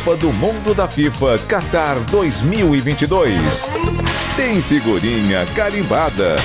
Copa 0.00 0.16
do 0.16 0.32
Mundo 0.32 0.74
da 0.74 0.88
FIFA 0.88 1.36
Qatar 1.46 2.00
2022. 2.10 3.66
Tem 4.34 4.62
figurinha 4.62 5.44
carimbada. 5.54 6.36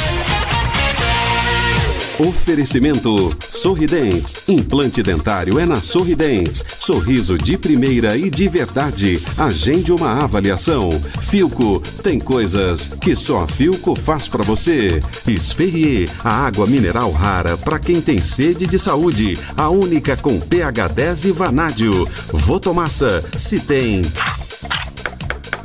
Oferecimento 2.20 3.36
Sorridentes. 3.52 4.36
Implante 4.48 5.04
dentário 5.04 5.60
é 5.60 5.66
na 5.66 5.82
Sorridentes. 5.82 6.64
Sorriso 6.80 7.38
de 7.38 7.58
primeira 7.58 8.16
e 8.16 8.30
de 8.30 8.48
verdade. 8.48 9.22
Agende 9.38 9.92
uma 9.92 10.24
avaliação. 10.24 10.90
Filco 11.20 11.82
tem 12.02 12.18
coisas 12.18 12.88
que 13.02 13.14
só 13.16 13.44
a 13.44 13.48
Filco 13.48 13.96
faz 13.96 14.30
para 14.30 14.44
você. 14.44 15.02
Esferrier, 15.28 16.10
a 16.24 16.46
água 16.46 16.66
mineral 16.66 17.12
rara 17.12 17.58
para 17.58 17.80
quem 17.80 18.00
tem 18.00 18.18
sede 18.18 18.66
de 18.66 18.80
saúde. 18.80 19.38
A 19.58 19.70
única 19.70 20.16
com 20.16 20.40
pH 20.40 20.88
10 20.88 21.26
e 21.26 21.32
vanádio. 21.34 22.08
Votomassa, 22.32 23.26
se 23.38 23.60
tem 23.60 24.02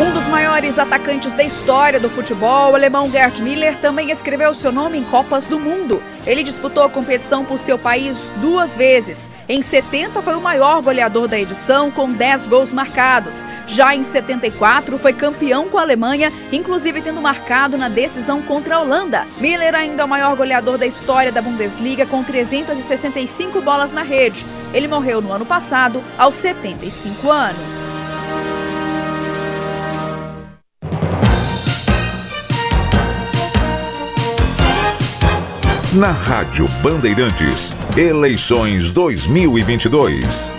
Um 0.00 0.14
dos 0.14 0.26
maiores 0.28 0.78
atacantes 0.78 1.34
da 1.34 1.44
história 1.44 2.00
do 2.00 2.08
futebol, 2.08 2.72
o 2.72 2.74
alemão 2.74 3.10
Gerd 3.10 3.42
Miller, 3.42 3.76
também 3.76 4.10
escreveu 4.10 4.54
seu 4.54 4.72
nome 4.72 4.96
em 4.96 5.04
Copas 5.04 5.44
do 5.44 5.60
Mundo. 5.60 6.02
Ele 6.26 6.42
disputou 6.42 6.82
a 6.82 6.88
competição 6.88 7.44
por 7.44 7.58
seu 7.58 7.78
país 7.78 8.32
duas 8.36 8.74
vezes. 8.74 9.28
Em 9.46 9.60
70 9.60 10.22
foi 10.22 10.34
o 10.34 10.40
maior 10.40 10.80
goleador 10.80 11.28
da 11.28 11.38
edição, 11.38 11.90
com 11.90 12.10
10 12.10 12.46
gols 12.46 12.72
marcados. 12.72 13.44
Já 13.66 13.94
em 13.94 14.02
74 14.02 14.98
foi 14.98 15.12
campeão 15.12 15.68
com 15.68 15.76
a 15.76 15.82
Alemanha, 15.82 16.32
inclusive 16.50 17.02
tendo 17.02 17.20
marcado 17.20 17.76
na 17.76 17.90
decisão 17.90 18.40
contra 18.40 18.76
a 18.76 18.80
Holanda. 18.80 19.26
Miller 19.36 19.74
ainda 19.74 20.00
é 20.00 20.04
o 20.06 20.08
maior 20.08 20.34
goleador 20.34 20.78
da 20.78 20.86
história 20.86 21.30
da 21.30 21.42
Bundesliga, 21.42 22.06
com 22.06 22.24
365 22.24 23.60
bolas 23.60 23.92
na 23.92 24.02
rede. 24.02 24.46
Ele 24.72 24.88
morreu 24.88 25.20
no 25.20 25.30
ano 25.30 25.44
passado, 25.44 26.02
aos 26.16 26.36
75 26.36 27.30
anos. 27.30 27.92
Na 35.92 36.12
Rádio 36.12 36.68
Bandeirantes, 36.84 37.72
eleições 37.96 38.92
2022. 38.92 40.52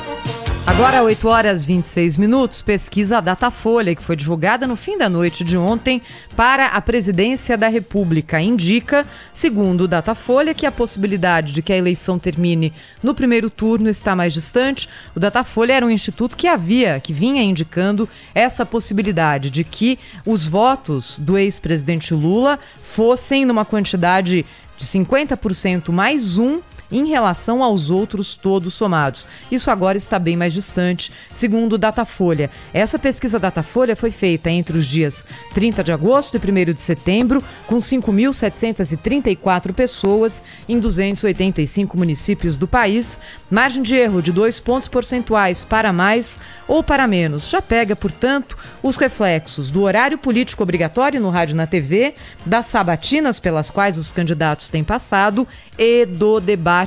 Agora, 0.67 1.01
8 1.03 1.27
horas 1.27 1.63
26 1.63 2.17
minutos, 2.17 2.61
pesquisa 2.61 3.21
Datafolha, 3.21 3.95
que 3.95 4.03
foi 4.03 4.17
divulgada 4.17 4.67
no 4.67 4.75
fim 4.75 4.97
da 4.97 5.07
noite 5.07 5.43
de 5.43 5.57
ontem 5.57 6.01
para 6.35 6.67
a 6.67 6.81
presidência 6.81 7.57
da 7.57 7.69
República, 7.69 8.41
indica, 8.41 9.07
segundo 9.33 9.85
o 9.85 9.87
Datafolha, 9.87 10.53
que 10.53 10.65
a 10.65 10.71
possibilidade 10.71 11.53
de 11.53 11.61
que 11.61 11.71
a 11.71 11.77
eleição 11.77 12.19
termine 12.19 12.73
no 13.01 13.15
primeiro 13.15 13.49
turno 13.49 13.89
está 13.89 14.13
mais 14.13 14.33
distante. 14.33 14.89
O 15.15 15.19
Datafolha 15.19 15.73
era 15.73 15.85
um 15.85 15.89
instituto 15.89 16.35
que 16.35 16.47
havia, 16.47 16.99
que 16.99 17.13
vinha 17.13 17.41
indicando 17.41 18.07
essa 18.35 18.65
possibilidade 18.65 19.49
de 19.49 19.63
que 19.63 19.97
os 20.25 20.45
votos 20.45 21.17
do 21.17 21.37
ex-presidente 21.37 22.13
Lula 22.13 22.59
fossem 22.83 23.45
numa 23.45 23.63
quantidade 23.63 24.45
de 24.81 24.87
50% 24.87 25.91
mais 25.91 26.37
um 26.37 26.59
em 26.91 27.07
relação 27.07 27.63
aos 27.63 27.89
outros 27.89 28.35
todos 28.35 28.73
somados. 28.73 29.25
Isso 29.51 29.71
agora 29.71 29.97
está 29.97 30.19
bem 30.19 30.35
mais 30.35 30.53
distante, 30.53 31.11
segundo 31.31 31.73
o 31.73 31.77
Datafolha. 31.77 32.49
Essa 32.73 32.99
pesquisa 32.99 33.39
Datafolha 33.39 33.95
foi 33.95 34.11
feita 34.11 34.49
entre 34.49 34.77
os 34.77 34.85
dias 34.85 35.25
30 35.53 35.83
de 35.83 35.91
agosto 35.91 36.35
e 36.35 36.39
1 36.39 36.73
de 36.73 36.81
setembro, 36.81 37.43
com 37.67 37.77
5.734 37.77 39.73
pessoas 39.73 40.43
em 40.67 40.79
285 40.79 41.97
municípios 41.97 42.57
do 42.57 42.67
país. 42.67 43.19
Margem 43.49 43.81
de 43.81 43.95
erro 43.95 44.21
de 44.21 44.31
dois 44.31 44.59
pontos 44.59 44.87
percentuais 44.87 45.63
para 45.63 45.93
mais 45.93 46.37
ou 46.67 46.83
para 46.83 47.07
menos. 47.07 47.49
Já 47.49 47.61
pega, 47.61 47.95
portanto, 47.95 48.57
os 48.81 48.95
reflexos 48.97 49.69
do 49.71 49.81
horário 49.83 50.17
político 50.17 50.63
obrigatório 50.63 51.19
no 51.19 51.29
rádio 51.29 51.53
e 51.53 51.57
na 51.57 51.67
TV, 51.67 52.15
das 52.45 52.65
sabatinas 52.67 53.39
pelas 53.39 53.69
quais 53.69 53.97
os 53.97 54.11
candidatos 54.11 54.69
têm 54.69 54.83
passado 54.83 55.47
e 55.77 56.05
do 56.05 56.39
debate 56.39 56.80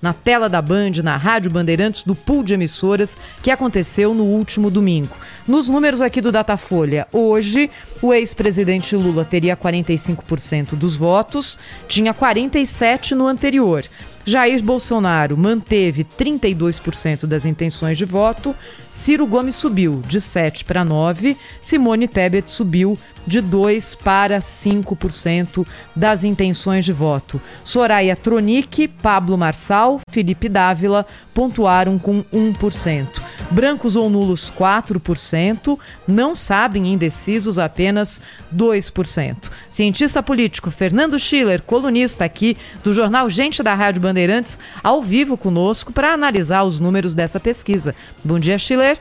na 0.00 0.12
tela 0.12 0.48
da 0.48 0.60
Band, 0.62 1.02
na 1.02 1.16
Rádio 1.16 1.50
Bandeirantes, 1.50 2.02
do 2.02 2.14
pool 2.14 2.42
de 2.42 2.54
emissoras 2.54 3.16
que 3.42 3.50
aconteceu 3.50 4.14
no 4.14 4.24
último 4.24 4.70
domingo. 4.70 5.16
Nos 5.46 5.68
números 5.68 6.00
aqui 6.00 6.20
do 6.20 6.32
Datafolha, 6.32 7.06
hoje 7.12 7.70
o 8.02 8.12
ex-presidente 8.12 8.96
Lula 8.96 9.24
teria 9.24 9.56
45% 9.56 10.74
dos 10.74 10.96
votos, 10.96 11.58
tinha 11.88 12.12
47% 12.12 13.12
no 13.12 13.26
anterior. 13.26 13.84
Jair 14.28 14.60
Bolsonaro 14.60 15.36
manteve 15.36 16.04
32% 16.18 17.26
das 17.26 17.44
intenções 17.44 17.96
de 17.96 18.04
voto, 18.04 18.56
Ciro 18.88 19.24
Gomes 19.24 19.54
subiu 19.54 20.02
de 20.04 20.20
7 20.20 20.64
para 20.64 20.84
9, 20.84 21.36
Simone 21.60 22.08
Tebet 22.08 22.50
subiu 22.50 22.98
de 23.26 23.40
2 23.40 23.94
para 23.96 24.38
5% 24.38 25.66
das 25.94 26.24
intenções 26.24 26.84
de 26.84 26.92
voto. 26.92 27.40
Soraya 27.64 28.14
Tronic, 28.14 28.88
Pablo 28.88 29.36
Marçal, 29.36 30.00
Felipe 30.10 30.48
Dávila 30.48 31.06
pontuaram 31.34 31.98
com 31.98 32.22
1%. 32.24 33.06
Brancos 33.50 33.94
ou 33.94 34.08
nulos 34.08 34.50
4%, 34.50 35.78
não 36.06 36.34
sabem 36.34 36.92
indecisos 36.92 37.58
apenas 37.58 38.22
2%. 38.54 39.50
Cientista 39.68 40.22
político 40.22 40.70
Fernando 40.70 41.18
Schiller, 41.18 41.62
colunista 41.62 42.24
aqui 42.24 42.56
do 42.82 42.92
jornal 42.92 43.28
Gente 43.28 43.62
da 43.62 43.74
Rádio 43.74 44.00
Bandeirantes, 44.00 44.58
ao 44.82 45.02
vivo 45.02 45.36
conosco 45.36 45.92
para 45.92 46.12
analisar 46.12 46.64
os 46.64 46.80
números 46.80 47.14
dessa 47.14 47.38
pesquisa. 47.38 47.94
Bom 48.24 48.38
dia, 48.38 48.58
Schiller. 48.58 48.98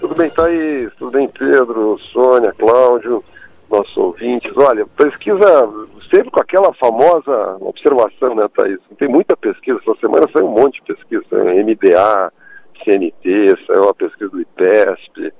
Tudo 0.00 0.14
bem, 0.14 0.30
Thaís? 0.30 0.90
Tudo 0.98 1.10
bem, 1.10 1.28
Pedro, 1.28 1.98
Sônia, 2.12 2.52
Cláudio, 2.52 3.22
nossos 3.70 3.96
ouvintes? 3.96 4.52
Olha, 4.56 4.86
pesquisa 4.86 5.68
sempre 6.10 6.30
com 6.30 6.40
aquela 6.40 6.72
famosa 6.74 7.56
observação, 7.60 8.34
né, 8.34 8.48
Thaís? 8.56 8.78
Tem 8.98 9.08
muita 9.08 9.36
pesquisa, 9.36 9.78
essa 9.80 10.00
semana 10.00 10.26
saiu 10.32 10.46
um 10.46 10.52
monte 10.52 10.80
de 10.80 10.94
pesquisa, 10.94 11.44
né? 11.44 11.62
MDA, 11.62 12.32
CNT, 12.84 13.56
saiu 13.66 13.88
a 13.88 13.94
pesquisa 13.94 14.30
do 14.30 14.40
IPESP, 14.40 15.32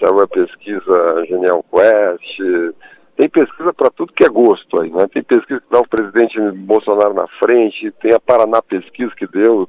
saiu 0.00 0.20
a 0.20 0.28
pesquisa 0.28 1.24
Genial 1.26 1.64
Quest, 1.70 2.74
tem 3.16 3.28
pesquisa 3.28 3.72
para 3.72 3.90
tudo 3.90 4.12
que 4.12 4.24
é 4.24 4.28
gosto 4.28 4.80
aí, 4.80 4.90
né? 4.90 5.06
Tem 5.12 5.22
pesquisa 5.22 5.60
que 5.60 5.70
dá 5.70 5.80
o 5.80 5.88
presidente 5.88 6.40
Bolsonaro 6.52 7.14
na 7.14 7.26
frente, 7.38 7.92
tem 8.00 8.12
a 8.14 8.20
Paraná 8.20 8.60
Pesquisa 8.62 9.12
que 9.16 9.26
deu 9.26 9.68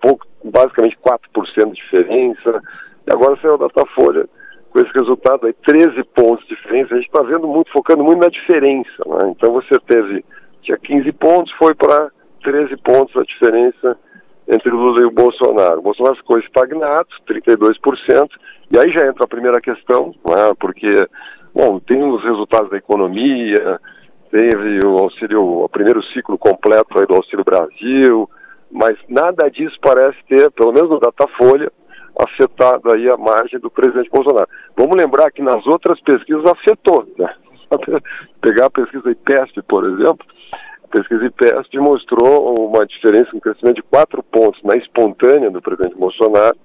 pouco, 0.00 0.26
basicamente 0.44 0.98
4% 0.98 1.66
de 1.66 1.74
diferença, 1.74 2.60
e 3.06 3.12
agora 3.12 3.38
saiu 3.40 3.54
a 3.54 3.58
Datafolha 3.58 4.28
com 4.72 4.80
esse 4.80 4.90
resultado 4.98 5.46
aí, 5.46 5.52
13 5.52 6.02
pontos 6.14 6.46
de 6.46 6.56
diferença, 6.56 6.94
a 6.94 6.96
gente 6.96 7.06
está 7.06 7.22
vendo 7.22 7.46
muito, 7.46 7.70
focando 7.70 8.02
muito 8.02 8.20
na 8.20 8.28
diferença, 8.28 9.02
né? 9.06 9.34
Então 9.36 9.52
você 9.52 9.78
teve, 9.86 10.24
tinha 10.62 10.78
15 10.78 11.12
pontos, 11.12 11.52
foi 11.58 11.74
para 11.74 12.10
13 12.42 12.76
pontos 12.78 13.14
a 13.16 13.22
diferença 13.22 13.98
entre 14.48 14.70
o 14.70 14.76
Lula 14.76 15.02
e 15.02 15.04
o 15.04 15.10
Bolsonaro. 15.10 15.78
O 15.78 15.82
Bolsonaro 15.82 16.16
ficou 16.16 16.38
estagnado, 16.38 17.08
32%, 17.28 18.28
e 18.70 18.78
aí 18.78 18.90
já 18.90 19.06
entra 19.06 19.24
a 19.24 19.28
primeira 19.28 19.60
questão, 19.60 20.14
né? 20.26 20.52
porque, 20.58 21.06
bom, 21.54 21.78
tem 21.78 22.02
os 22.02 22.24
resultados 22.24 22.70
da 22.70 22.78
economia, 22.78 23.78
teve 24.30 24.80
o 24.86 24.98
auxílio, 24.98 25.64
o 25.64 25.68
primeiro 25.68 26.02
ciclo 26.06 26.38
completo 26.38 26.94
do 27.06 27.14
Auxílio 27.14 27.44
Brasil, 27.44 28.28
mas 28.70 28.96
nada 29.06 29.50
disso 29.50 29.76
parece 29.82 30.16
ter, 30.26 30.50
pelo 30.52 30.72
menos 30.72 30.88
no 30.88 30.98
Datafolha, 30.98 31.70
afetado 32.18 32.92
aí 32.92 33.08
a 33.08 33.16
margem 33.16 33.58
do 33.58 33.70
presidente 33.70 34.10
Bolsonaro. 34.10 34.48
Vamos 34.76 34.96
lembrar 34.96 35.30
que 35.30 35.42
nas 35.42 35.66
outras 35.66 36.00
pesquisas 36.00 36.44
afetou, 36.46 37.06
né? 37.18 37.34
Pegar 38.40 38.66
a 38.66 38.70
pesquisa 38.70 39.10
IPESP, 39.10 39.62
por 39.62 39.84
exemplo, 39.84 40.26
a 40.84 40.88
pesquisa 40.88 41.24
IPESP 41.24 41.78
mostrou 41.78 42.54
uma 42.68 42.86
diferença, 42.86 43.34
um 43.34 43.40
crescimento 43.40 43.76
de 43.76 43.82
quatro 43.82 44.22
pontos 44.22 44.62
na 44.62 44.76
espontânea 44.76 45.50
do 45.50 45.62
presidente 45.62 45.96
Bolsonaro 45.96 46.56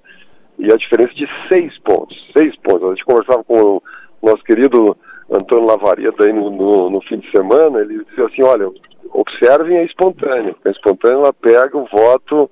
e 0.58 0.72
a 0.72 0.76
diferença 0.76 1.14
de 1.14 1.26
seis 1.48 1.78
pontos, 1.78 2.16
seis 2.36 2.54
pontos. 2.56 2.84
A 2.84 2.90
gente 2.90 3.04
conversava 3.04 3.42
com 3.44 3.60
o 3.60 3.82
nosso 4.22 4.42
querido 4.44 4.96
Antônio 5.30 5.66
Lavareda 5.66 6.24
aí 6.24 6.32
no, 6.32 6.50
no, 6.50 6.90
no 6.90 7.00
fim 7.02 7.18
de 7.18 7.30
semana, 7.30 7.80
ele 7.80 8.04
dizia 8.04 8.26
assim, 8.26 8.42
olha, 8.42 8.70
observem 9.12 9.78
a 9.78 9.84
espontânea, 9.84 10.54
a 10.64 10.70
espontânea 10.70 11.16
ela 11.16 11.32
pega 11.32 11.76
o 11.76 11.86
voto 11.86 12.50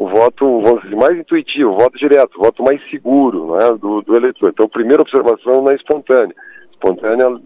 o 0.00 0.08
voto, 0.08 0.62
mais 0.96 1.18
intuitivo, 1.18 1.72
o 1.72 1.76
voto 1.76 1.98
direto, 1.98 2.38
o 2.38 2.42
voto 2.42 2.62
mais 2.62 2.80
seguro 2.88 3.54
né, 3.54 3.70
do, 3.78 4.00
do 4.00 4.16
eleitor. 4.16 4.48
Então, 4.48 4.66
primeira 4.66 5.02
observação 5.02 5.62
na 5.62 5.74
espontânea. 5.74 6.34
Espontânea, 6.72 7.38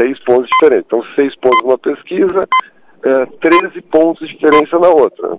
seis 0.00 0.16
pontos 0.20 0.48
diferentes. 0.48 0.86
Então, 0.86 1.02
seis 1.16 1.34
pontos 1.34 1.60
numa 1.64 1.76
pesquisa, 1.76 2.40
é, 3.04 3.26
13 3.26 3.82
pontos 3.82 4.28
de 4.28 4.34
diferença 4.36 4.78
na 4.78 4.90
outra. 4.90 5.36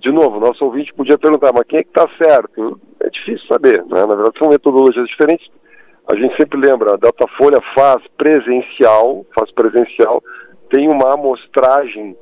De 0.00 0.10
novo, 0.10 0.40
nosso 0.40 0.64
ouvinte 0.64 0.92
podia 0.94 1.16
perguntar, 1.16 1.52
mas 1.54 1.64
quem 1.68 1.78
é 1.78 1.84
que 1.84 1.90
está 1.90 2.08
certo? 2.20 2.80
É 3.00 3.08
difícil 3.08 3.46
saber, 3.46 3.84
né? 3.84 4.04
Na 4.04 4.16
verdade, 4.16 4.36
são 4.36 4.48
metodologias 4.48 5.06
diferentes. 5.06 5.46
A 6.10 6.16
gente 6.16 6.36
sempre 6.36 6.58
lembra, 6.58 6.94
a 6.94 6.96
Datafolha 6.96 7.60
faz 7.72 8.02
presencial, 8.18 9.24
faz 9.38 9.48
presencial, 9.52 10.20
tem 10.70 10.88
uma 10.88 11.14
amostragem 11.14 12.16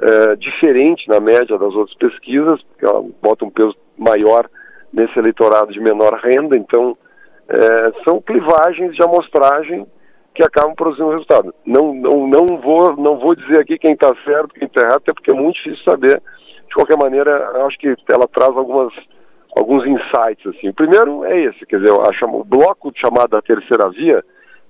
é, 0.00 0.36
diferente 0.36 1.08
na 1.08 1.20
média 1.20 1.58
das 1.58 1.74
outras 1.74 1.96
pesquisas, 1.96 2.62
porque 2.62 2.84
ela 2.84 3.04
bota 3.22 3.44
um 3.44 3.50
peso 3.50 3.74
maior 3.96 4.48
nesse 4.92 5.18
eleitorado 5.18 5.72
de 5.72 5.80
menor 5.80 6.14
renda, 6.14 6.56
então 6.56 6.96
é, 7.48 7.92
são 8.04 8.20
clivagens 8.20 8.94
de 8.94 9.02
amostragem 9.02 9.86
que 10.34 10.44
acabam 10.44 10.74
produzindo 10.74 11.10
resultado. 11.10 11.52
Não, 11.66 11.92
não, 11.92 12.28
não, 12.28 12.46
vou, 12.62 12.96
não 12.96 13.18
vou 13.18 13.34
dizer 13.34 13.58
aqui 13.58 13.76
quem 13.76 13.92
está 13.92 14.14
certo, 14.24 14.54
quem 14.54 14.68
está 14.68 14.82
errado, 14.82 14.98
até 14.98 15.12
porque 15.12 15.32
é 15.32 15.34
muito 15.34 15.56
difícil 15.56 15.82
saber. 15.84 16.22
De 16.68 16.74
qualquer 16.74 16.96
maneira, 16.96 17.66
acho 17.66 17.78
que 17.78 17.94
ela 18.12 18.28
traz 18.28 18.54
algumas, 18.56 18.92
alguns 19.56 19.84
insights. 19.86 20.46
Assim. 20.46 20.68
O 20.68 20.74
primeiro 20.74 21.24
é 21.24 21.44
esse, 21.44 21.66
quer 21.66 21.80
dizer, 21.80 21.90
a, 21.90 22.26
o 22.28 22.44
bloco 22.44 22.92
chamado 22.94 23.36
a 23.36 23.42
terceira 23.42 23.88
via, 23.88 24.22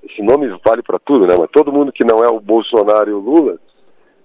esse 0.04 0.22
nome 0.22 0.48
vale 0.64 0.82
para 0.82 0.98
tudo, 1.00 1.26
né? 1.26 1.34
Mas 1.38 1.50
todo 1.50 1.72
mundo 1.72 1.92
que 1.92 2.04
não 2.04 2.24
é 2.24 2.28
o 2.28 2.40
Bolsonaro 2.40 3.10
e 3.10 3.12
o 3.12 3.18
Lula, 3.18 3.58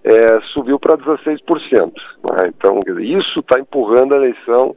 é, 0.04 0.42
subiu 0.54 0.80
para 0.80 0.98
16%. 0.98 1.40
Né? 1.82 2.50
Então, 2.56 2.80
isso 3.00 3.40
está 3.40 3.60
empurrando 3.60 4.14
a 4.14 4.18
eleição 4.18 4.76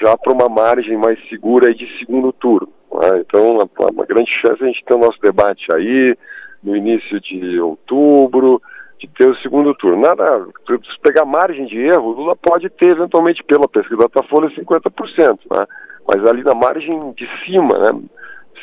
já 0.00 0.16
para 0.16 0.32
uma 0.32 0.48
margem 0.48 0.96
mais 0.96 1.18
segura 1.28 1.72
de 1.74 1.86
segundo 1.98 2.32
turno. 2.32 2.72
Né? 2.92 3.20
Então, 3.20 3.58
uma, 3.58 4.06
grande 4.06 4.30
chance 4.40 4.62
a 4.62 4.66
gente 4.66 4.84
ter 4.84 4.94
o 4.94 4.98
nosso 4.98 5.20
debate 5.20 5.66
aí 5.74 6.16
no 6.62 6.74
início 6.74 7.20
de 7.20 7.60
outubro, 7.60 8.60
de 8.98 9.06
ter 9.08 9.28
o 9.28 9.36
segundo 9.36 9.74
turno. 9.74 10.00
Nada, 10.00 10.46
se 10.66 11.00
pegar 11.02 11.26
margem 11.26 11.66
de 11.66 11.78
erro, 11.78 12.12
Lula 12.12 12.34
pode 12.34 12.70
ter, 12.70 12.88
eventualmente, 12.88 13.44
pela 13.44 13.68
pesquisa 13.68 13.96
da 13.98 14.06
Datafolha, 14.06 14.48
50%, 14.48 15.38
né? 15.52 15.66
mas 16.06 16.26
ali 16.26 16.42
na 16.42 16.54
margem 16.54 17.12
de 17.12 17.28
cima, 17.44 17.78
né? 17.78 18.00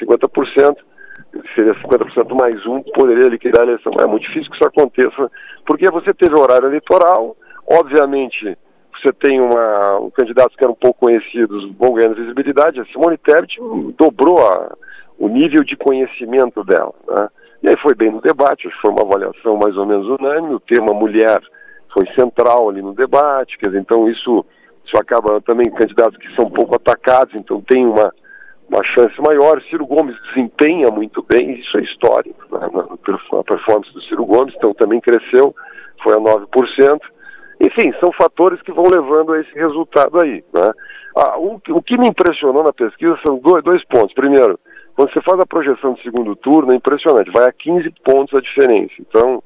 50%, 0.01 0.77
seria 1.55 1.73
50% 1.75 2.33
mais 2.39 2.65
um, 2.65 2.81
poderia 2.81 3.25
liquidar 3.25 3.61
a 3.61 3.67
eleição. 3.69 3.93
É 3.99 4.05
muito 4.05 4.23
difícil 4.23 4.49
que 4.49 4.57
isso 4.57 4.67
aconteça, 4.67 5.31
porque 5.65 5.89
você 5.89 6.13
teve 6.13 6.37
horário 6.37 6.67
eleitoral, 6.67 7.35
obviamente 7.69 8.57
você 9.01 9.11
tem 9.13 9.39
uma, 9.41 9.99
um 9.99 10.11
candidatos 10.11 10.55
que 10.55 10.63
eram 10.63 10.75
pouco 10.75 10.99
conhecidos, 10.99 11.71
vão 11.77 11.93
ganhando 11.93 12.15
visibilidade, 12.15 12.79
a 12.79 12.85
Simone 12.85 13.17
Tebet 13.17 13.57
dobrou 13.97 14.37
a, 14.45 14.75
o 15.17 15.27
nível 15.27 15.63
de 15.63 15.75
conhecimento 15.75 16.63
dela. 16.63 16.93
Né? 17.07 17.29
E 17.63 17.69
aí 17.69 17.77
foi 17.81 17.95
bem 17.95 18.11
no 18.11 18.21
debate, 18.21 18.69
foi 18.81 18.91
uma 18.91 19.01
avaliação 19.01 19.57
mais 19.57 19.75
ou 19.75 19.85
menos 19.85 20.07
unânime, 20.07 20.53
o 20.53 20.59
tema 20.59 20.93
mulher 20.93 21.41
foi 21.93 22.05
central 22.13 22.69
ali 22.69 22.81
no 22.81 22.93
debate, 22.93 23.57
quer 23.57 23.69
dizer, 23.69 23.81
então 23.81 24.09
isso, 24.09 24.45
isso 24.85 24.97
acaba 24.97 25.41
também 25.41 25.71
candidatos 25.71 26.17
que 26.17 26.33
são 26.35 26.49
pouco 26.49 26.75
atacados, 26.75 27.33
então 27.35 27.61
tem 27.61 27.85
uma, 27.85 28.13
uma 28.71 28.83
chance 28.83 29.13
maior. 29.21 29.61
Ciro 29.63 29.85
Gomes 29.85 30.15
desempenha 30.29 30.87
muito 30.89 31.23
bem, 31.27 31.59
isso 31.59 31.77
é 31.77 31.81
histórico, 31.81 32.39
né? 32.51 32.67
a 32.67 33.43
performance 33.43 33.93
do 33.93 34.01
Ciro 34.03 34.25
Gomes, 34.25 34.55
então 34.55 34.73
também 34.73 35.01
cresceu, 35.01 35.53
foi 36.01 36.13
a 36.13 36.17
9%. 36.17 36.99
Enfim, 37.59 37.93
são 37.99 38.11
fatores 38.13 38.61
que 38.61 38.71
vão 38.71 38.85
levando 38.87 39.33
a 39.33 39.41
esse 39.41 39.53
resultado 39.53 40.19
aí. 40.23 40.43
Né? 40.53 40.71
Ah, 41.15 41.37
o, 41.37 41.61
o, 41.69 41.81
que 41.83 41.97
me 41.97 42.07
impressionou 42.07 42.63
na 42.63 42.73
pesquisa 42.73 43.19
são 43.25 43.37
dois, 43.37 43.63
dois 43.63 43.83
pontos. 43.85 44.13
Primeiro, 44.15 44.59
quando 44.95 45.13
você 45.13 45.21
faz 45.21 45.39
a 45.39 45.45
projeção 45.45 45.93
de 45.93 46.01
segundo 46.01 46.35
turno, 46.35 46.71
é 46.71 46.75
impressionante, 46.75 47.31
vai 47.31 47.47
a 47.47 47.51
15 47.51 47.93
pontos 48.03 48.33
a 48.33 48.41
diferença. 48.41 48.93
Então, 48.99 49.43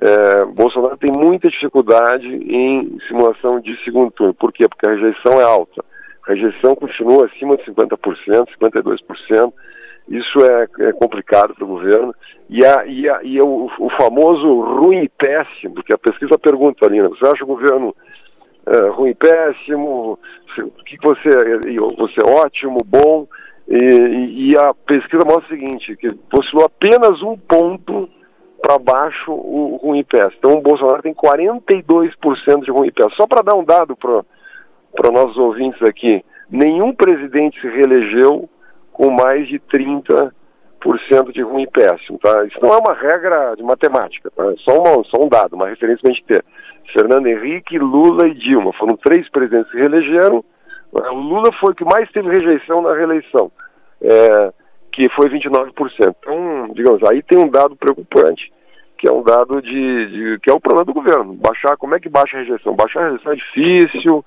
é, 0.00 0.44
Bolsonaro 0.44 0.96
tem 0.98 1.10
muita 1.12 1.48
dificuldade 1.48 2.26
em 2.26 2.96
simulação 3.08 3.58
de 3.58 3.76
segundo 3.82 4.12
turno. 4.12 4.34
Por 4.34 4.52
quê? 4.52 4.68
Porque 4.68 4.88
a 4.88 4.92
rejeição 4.92 5.40
é 5.40 5.44
alta. 5.44 5.84
A 6.28 6.32
rejeição 6.34 6.74
continua 6.74 7.24
acima 7.24 7.56
de 7.56 7.64
50%, 7.64 8.48
52%. 8.60 9.52
Isso 10.08 10.38
é, 10.44 10.88
é 10.88 10.92
complicado 10.92 11.54
para 11.54 11.64
o 11.64 11.68
governo. 11.68 12.14
E, 12.50 12.64
a, 12.64 12.84
e, 12.86 13.08
a, 13.08 13.20
e 13.22 13.40
o, 13.40 13.70
o, 13.78 13.90
famoso 13.98 14.60
ruim 14.60 15.04
e 15.04 15.08
péssimo, 15.08 15.74
porque 15.74 15.94
a 15.94 15.98
pesquisa 15.98 16.38
pergunta 16.38 16.86
ali, 16.86 17.00
você 17.00 17.26
acha 17.26 17.44
o 17.44 17.46
governo 17.46 17.96
é, 18.66 18.88
ruim 18.90 19.10
e 19.10 19.14
péssimo? 19.14 20.18
O 20.58 20.84
que 20.84 20.98
você, 21.02 21.30
você 21.96 22.20
é 22.22 22.30
ótimo, 22.30 22.78
bom? 22.84 23.26
E, 23.66 24.50
e, 24.50 24.58
a 24.58 24.74
pesquisa 24.74 25.24
mostra 25.24 25.54
o 25.54 25.58
seguinte, 25.58 25.96
que 25.96 26.14
postulou 26.30 26.66
apenas 26.66 27.22
um 27.22 27.36
ponto 27.36 28.08
para 28.60 28.78
baixo 28.78 29.30
o 29.30 29.78
ruim 29.82 30.00
e 30.00 30.04
péssimo. 30.04 30.36
Então 30.38 30.52
o 30.58 30.62
Bolsonaro 30.62 31.02
tem 31.02 31.14
42% 31.14 32.64
de 32.64 32.70
ruim 32.70 32.88
e 32.88 32.92
péssimo. 32.92 33.14
Só 33.16 33.26
para 33.26 33.42
dar 33.42 33.54
um 33.54 33.64
dado 33.64 33.96
para 33.96 34.24
para 34.94 35.10
nossos 35.10 35.36
ouvintes 35.36 35.80
aqui, 35.82 36.24
nenhum 36.50 36.94
presidente 36.94 37.60
se 37.60 37.68
reelegeu 37.68 38.48
com 38.92 39.10
mais 39.10 39.46
de 39.48 39.60
30% 39.60 40.32
de 41.32 41.42
ruim 41.42 41.62
e 41.62 41.70
péssimo, 41.70 42.18
tá? 42.18 42.44
Isso 42.44 42.58
não 42.60 42.72
é 42.74 42.78
uma 42.78 42.94
regra 42.94 43.54
de 43.56 43.62
matemática, 43.62 44.30
tá? 44.34 44.44
É 44.44 44.56
só, 44.58 44.76
uma, 44.76 45.04
só 45.04 45.22
um 45.22 45.28
dado, 45.28 45.54
uma 45.54 45.68
referência 45.68 46.00
para 46.02 46.10
a 46.10 46.14
gente 46.14 46.26
ter. 46.26 46.44
Fernando 46.92 47.26
Henrique, 47.26 47.78
Lula 47.78 48.26
e 48.26 48.34
Dilma 48.34 48.72
foram 48.72 48.96
três 48.96 49.28
presidentes 49.30 49.70
que 49.70 49.76
se 49.76 49.78
reelegeram. 49.78 50.44
Né? 50.92 51.08
O 51.10 51.16
Lula 51.16 51.52
foi 51.60 51.72
o 51.72 51.74
que 51.76 51.84
mais 51.84 52.10
teve 52.10 52.30
rejeição 52.30 52.82
na 52.82 52.94
reeleição, 52.94 53.52
é, 54.02 54.52
que 54.92 55.08
foi 55.10 55.28
29%. 55.28 55.72
Então, 56.18 56.68
digamos, 56.74 57.02
aí 57.04 57.22
tem 57.22 57.38
um 57.38 57.48
dado 57.48 57.76
preocupante, 57.76 58.50
que 58.96 59.08
é 59.08 59.12
um 59.12 59.22
dado 59.22 59.60
de, 59.62 60.06
de 60.06 60.38
que 60.40 60.50
é 60.50 60.54
o 60.54 60.60
problema 60.60 60.84
do 60.84 60.94
governo. 60.94 61.34
Baixar, 61.34 61.76
como 61.76 61.94
é 61.94 62.00
que 62.00 62.08
baixa 62.08 62.36
a 62.36 62.40
rejeição? 62.40 62.74
Baixar 62.74 63.02
a 63.02 63.10
rejeição 63.10 63.32
é 63.32 63.36
difícil, 63.36 64.24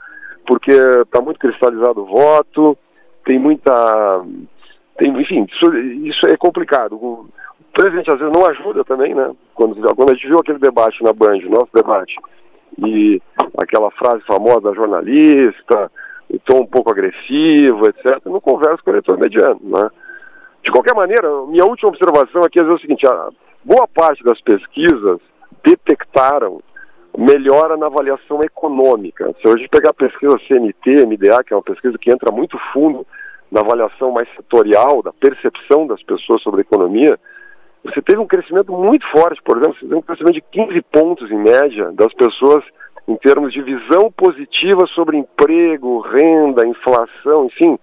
porque 0.52 0.74
está 0.74 1.22
muito 1.22 1.40
cristalizado 1.40 2.02
o 2.02 2.06
voto, 2.06 2.78
tem 3.24 3.40
muita. 3.40 4.22
Tem, 4.98 5.10
enfim, 5.22 5.48
isso, 5.50 5.74
isso 5.74 6.28
é 6.28 6.36
complicado. 6.36 6.98
O 6.98 7.26
presidente 7.72 8.14
às 8.14 8.20
vezes 8.20 8.34
não 8.36 8.46
ajuda 8.46 8.84
também, 8.84 9.16
né? 9.16 9.32
Quando, 9.54 9.76
quando 9.76 10.12
a 10.12 10.14
gente 10.14 10.28
viu 10.28 10.40
aquele 10.40 10.60
debate 10.60 11.02
na 11.02 11.14
Band, 11.14 11.40
nosso 11.48 11.70
debate, 11.74 12.18
e 12.86 13.22
aquela 13.58 13.90
frase 13.92 14.26
famosa 14.26 14.60
da 14.60 14.74
jornalista, 14.74 15.90
o 16.30 16.38
tom 16.40 16.64
um 16.64 16.68
pouco 16.68 16.92
agressivo, 16.92 17.88
etc., 17.88 18.20
não 18.26 18.42
conversa 18.42 18.84
com 18.84 18.90
o 18.90 18.94
eleitor 18.94 19.18
mediano, 19.18 19.62
né? 19.64 19.90
De 20.66 20.70
qualquer 20.70 20.94
maneira, 20.94 21.30
minha 21.48 21.64
última 21.64 21.92
observação 21.92 22.42
aqui 22.42 22.60
é 22.60 22.64
o 22.64 22.78
seguinte: 22.78 23.08
boa 23.64 23.88
parte 23.88 24.22
das 24.26 24.42
pesquisas 24.42 25.22
detectaram 25.64 26.60
melhora 27.18 27.78
na 27.78 27.88
avaliação 27.88 28.40
econômica. 28.42 29.34
Se 29.42 29.48
a 29.48 29.58
gente 29.58 29.70
pegar 29.70 29.90
a 29.90 29.94
pesquisa 29.94 30.40
CNT, 30.48 31.06
MDA, 31.06 31.44
que 31.44 31.54
é 31.54 31.56
uma 31.56 31.64
pesquisa 31.64 31.98
que 31.98 32.12
entra 32.12 32.32
muito 32.32 32.58
fundo 32.74 33.06
na 33.52 33.62
avaliação 33.62 34.12
mais 34.12 34.30
setorial, 34.36 35.02
da 35.04 35.12
percepção 35.12 35.86
das 35.86 36.02
pessoas 36.04 36.42
sobre 36.42 36.62
a 36.62 36.68
economia, 36.68 37.20
você 37.84 38.02
teve 38.02 38.20
um 38.20 38.28
crescimento 38.28 38.72
muito 38.72 39.06
forte, 39.12 39.42
por 39.44 39.58
exemplo, 39.58 39.76
você 39.76 39.86
teve 39.86 39.96
um 39.96 40.02
crescimento 40.02 40.36
de 40.36 40.42
15 40.42 40.82
pontos 40.84 41.32
em 41.32 41.38
média 41.38 41.92
das 41.94 42.14
pessoas 42.14 42.64
em 43.08 43.16
termos 43.18 43.52
de 43.52 43.62
visão 43.62 44.12
positiva 44.16 44.86
sobre 44.94 45.18
emprego, 45.18 46.00
renda, 46.00 46.66
inflação, 46.66 47.46
enfim, 47.46 47.78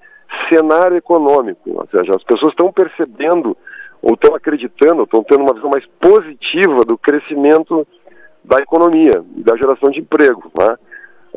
cenário 0.50 0.96
econômico, 0.96 1.70
ou 1.70 1.86
seja, 1.90 2.14
as 2.14 2.22
pessoas 2.22 2.52
estão 2.52 2.72
percebendo 2.72 3.56
ou 4.00 4.14
estão 4.14 4.34
acreditando, 4.34 5.02
estão 5.02 5.24
tendo 5.24 5.42
uma 5.42 5.54
visão 5.54 5.70
mais 5.70 5.84
positiva 6.00 6.84
do 6.86 6.96
crescimento 6.96 7.86
da 8.48 8.58
economia 8.58 9.22
e 9.36 9.42
da 9.42 9.56
geração 9.56 9.90
de 9.90 10.00
emprego. 10.00 10.50
Né? 10.58 10.76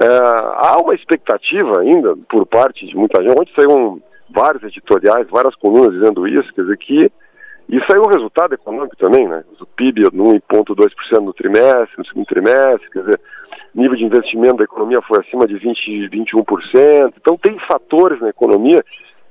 É, 0.01 0.07
há 0.07 0.77
uma 0.81 0.95
expectativa 0.95 1.81
ainda 1.81 2.15
por 2.29 2.45
parte 2.45 2.85
de 2.87 2.95
muita 2.95 3.21
gente, 3.21 3.37
ontem 3.37 3.53
saíram 3.53 4.01
vários 4.29 4.63
editoriais, 4.63 5.27
várias 5.29 5.53
colunas 5.55 5.93
dizendo 5.93 6.25
isso, 6.25 6.53
quer 6.53 6.61
dizer 6.61 6.77
que 6.77 7.11
isso 7.69 7.85
aí 7.89 7.97
é 7.97 8.01
um 8.01 8.11
resultado 8.11 8.53
econômico 8.53 8.95
também, 8.97 9.27
né? 9.27 9.43
O 9.59 9.65
PIB 9.65 10.03
no 10.13 10.33
1,2% 10.33 11.19
no 11.21 11.33
trimestre, 11.33 11.97
no 11.97 12.05
segundo 12.05 12.25
trimestre, 12.25 12.89
quer 12.91 12.99
dizer, 12.99 13.21
nível 13.75 13.95
de 13.95 14.03
investimento 14.03 14.57
da 14.57 14.63
economia 14.63 15.01
foi 15.01 15.19
acima 15.19 15.45
de 15.45 15.57
20, 15.57 16.09
21%. 16.09 17.13
Então 17.17 17.37
tem 17.37 17.57
fatores 17.67 18.19
na 18.19 18.29
economia 18.29 18.83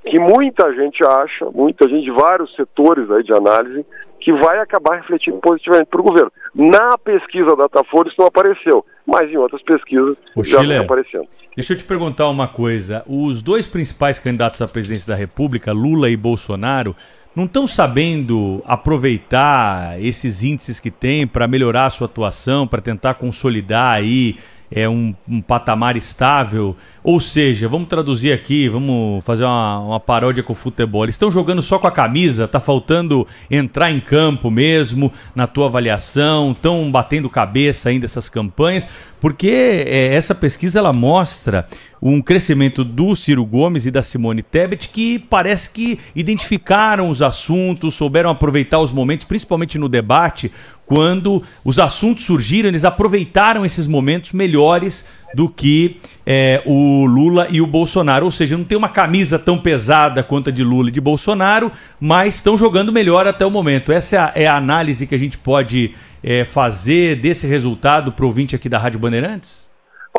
que 0.05 0.19
muita 0.19 0.73
gente 0.73 1.03
acha, 1.05 1.45
muita 1.51 1.87
gente 1.87 2.09
vários 2.11 2.53
setores 2.55 3.09
aí 3.11 3.23
de 3.23 3.33
análise, 3.33 3.85
que 4.21 4.31
vai 4.31 4.59
acabar 4.59 4.97
refletindo 4.97 5.37
positivamente 5.37 5.89
para 5.89 5.99
o 5.99 6.03
governo. 6.03 6.31
Na 6.53 6.97
pesquisa 6.97 7.55
Datafolha 7.55 8.07
isso 8.07 8.15
não 8.19 8.27
apareceu, 8.27 8.85
mas 9.05 9.29
em 9.29 9.37
outras 9.37 9.61
pesquisas 9.63 10.15
o 10.35 10.43
já 10.43 10.61
está 10.61 10.81
aparecendo. 10.81 11.27
Deixa 11.55 11.73
eu 11.73 11.77
te 11.77 11.83
perguntar 11.83 12.29
uma 12.29 12.47
coisa. 12.47 13.03
Os 13.07 13.41
dois 13.41 13.67
principais 13.67 14.19
candidatos 14.19 14.61
à 14.61 14.67
presidência 14.67 15.11
da 15.11 15.17
República, 15.17 15.73
Lula 15.73 16.09
e 16.09 16.15
Bolsonaro, 16.15 16.95
não 17.35 17.45
estão 17.45 17.65
sabendo 17.65 18.61
aproveitar 18.65 19.99
esses 20.01 20.43
índices 20.43 20.79
que 20.79 20.91
tem 20.91 21.25
para 21.25 21.47
melhorar 21.47 21.85
a 21.85 21.89
sua 21.89 22.05
atuação, 22.05 22.67
para 22.67 22.81
tentar 22.81 23.15
consolidar 23.15 23.95
aí 23.95 24.37
é 24.71 24.87
um, 24.87 25.13
um, 25.27 25.41
patamar 25.41 25.97
estável. 25.97 26.75
Ou 27.03 27.19
seja, 27.19 27.67
vamos 27.67 27.89
traduzir 27.89 28.31
aqui, 28.31 28.69
vamos 28.69 29.23
fazer 29.25 29.43
uma, 29.43 29.79
uma, 29.79 29.99
paródia 29.99 30.41
com 30.41 30.53
o 30.53 30.55
futebol. 30.55 31.03
Eles 31.03 31.15
estão 31.15 31.29
jogando 31.29 31.61
só 31.61 31.77
com 31.77 31.87
a 31.87 31.91
camisa, 31.91 32.47
tá 32.47 32.59
faltando 32.59 33.27
entrar 33.49 33.91
em 33.91 33.99
campo 33.99 34.49
mesmo, 34.49 35.11
na 35.35 35.45
tua 35.45 35.65
avaliação, 35.65 36.51
estão 36.51 36.89
batendo 36.91 37.29
cabeça 37.29 37.89
ainda 37.89 38.05
essas 38.05 38.29
campanhas, 38.29 38.87
porque 39.19 39.49
é, 39.49 40.13
essa 40.13 40.33
pesquisa 40.33 40.79
ela 40.79 40.93
mostra 40.93 41.65
um 42.01 42.21
crescimento 42.21 42.83
do 42.83 43.15
Ciro 43.15 43.45
Gomes 43.45 43.85
e 43.85 43.91
da 43.91 44.01
Simone 44.01 44.41
Tebet 44.41 44.89
que 44.89 45.19
parece 45.19 45.69
que 45.69 45.99
identificaram 46.15 47.09
os 47.09 47.21
assuntos, 47.21 47.93
souberam 47.93 48.29
aproveitar 48.29 48.79
os 48.79 48.91
momentos, 48.91 49.25
principalmente 49.25 49.77
no 49.77 49.87
debate, 49.87 50.51
quando 50.85 51.41
os 51.63 51.79
assuntos 51.79 52.25
surgiram, 52.25 52.67
eles 52.67 52.83
aproveitaram 52.83 53.65
esses 53.65 53.87
momentos 53.87 54.33
melhores 54.33 55.05
do 55.33 55.47
que 55.47 55.97
é, 56.25 56.61
o 56.65 57.05
Lula 57.05 57.47
e 57.49 57.61
o 57.61 57.67
Bolsonaro. 57.67 58.25
Ou 58.25 58.31
seja, 58.31 58.57
não 58.57 58.65
tem 58.65 58.77
uma 58.77 58.89
camisa 58.89 59.39
tão 59.39 59.57
pesada 59.57 60.21
quanto 60.21 60.49
a 60.49 60.51
de 60.51 60.63
Lula 60.63 60.89
e 60.89 60.91
de 60.91 60.99
Bolsonaro, 60.99 61.71
mas 61.97 62.35
estão 62.35 62.57
jogando 62.57 62.91
melhor 62.91 63.25
até 63.25 63.45
o 63.45 63.51
momento. 63.51 63.91
Essa 63.91 64.15
é 64.15 64.19
a, 64.19 64.31
é 64.35 64.47
a 64.47 64.57
análise 64.57 65.07
que 65.07 65.15
a 65.15 65.19
gente 65.19 65.37
pode 65.37 65.91
é, 66.21 66.43
fazer 66.43 67.15
desse 67.15 67.47
resultado 67.47 68.11
para 68.11 68.25
o 68.25 68.35
aqui 68.53 68.67
da 68.67 68.77
Rádio 68.77 68.99
Bandeirantes? 68.99 69.60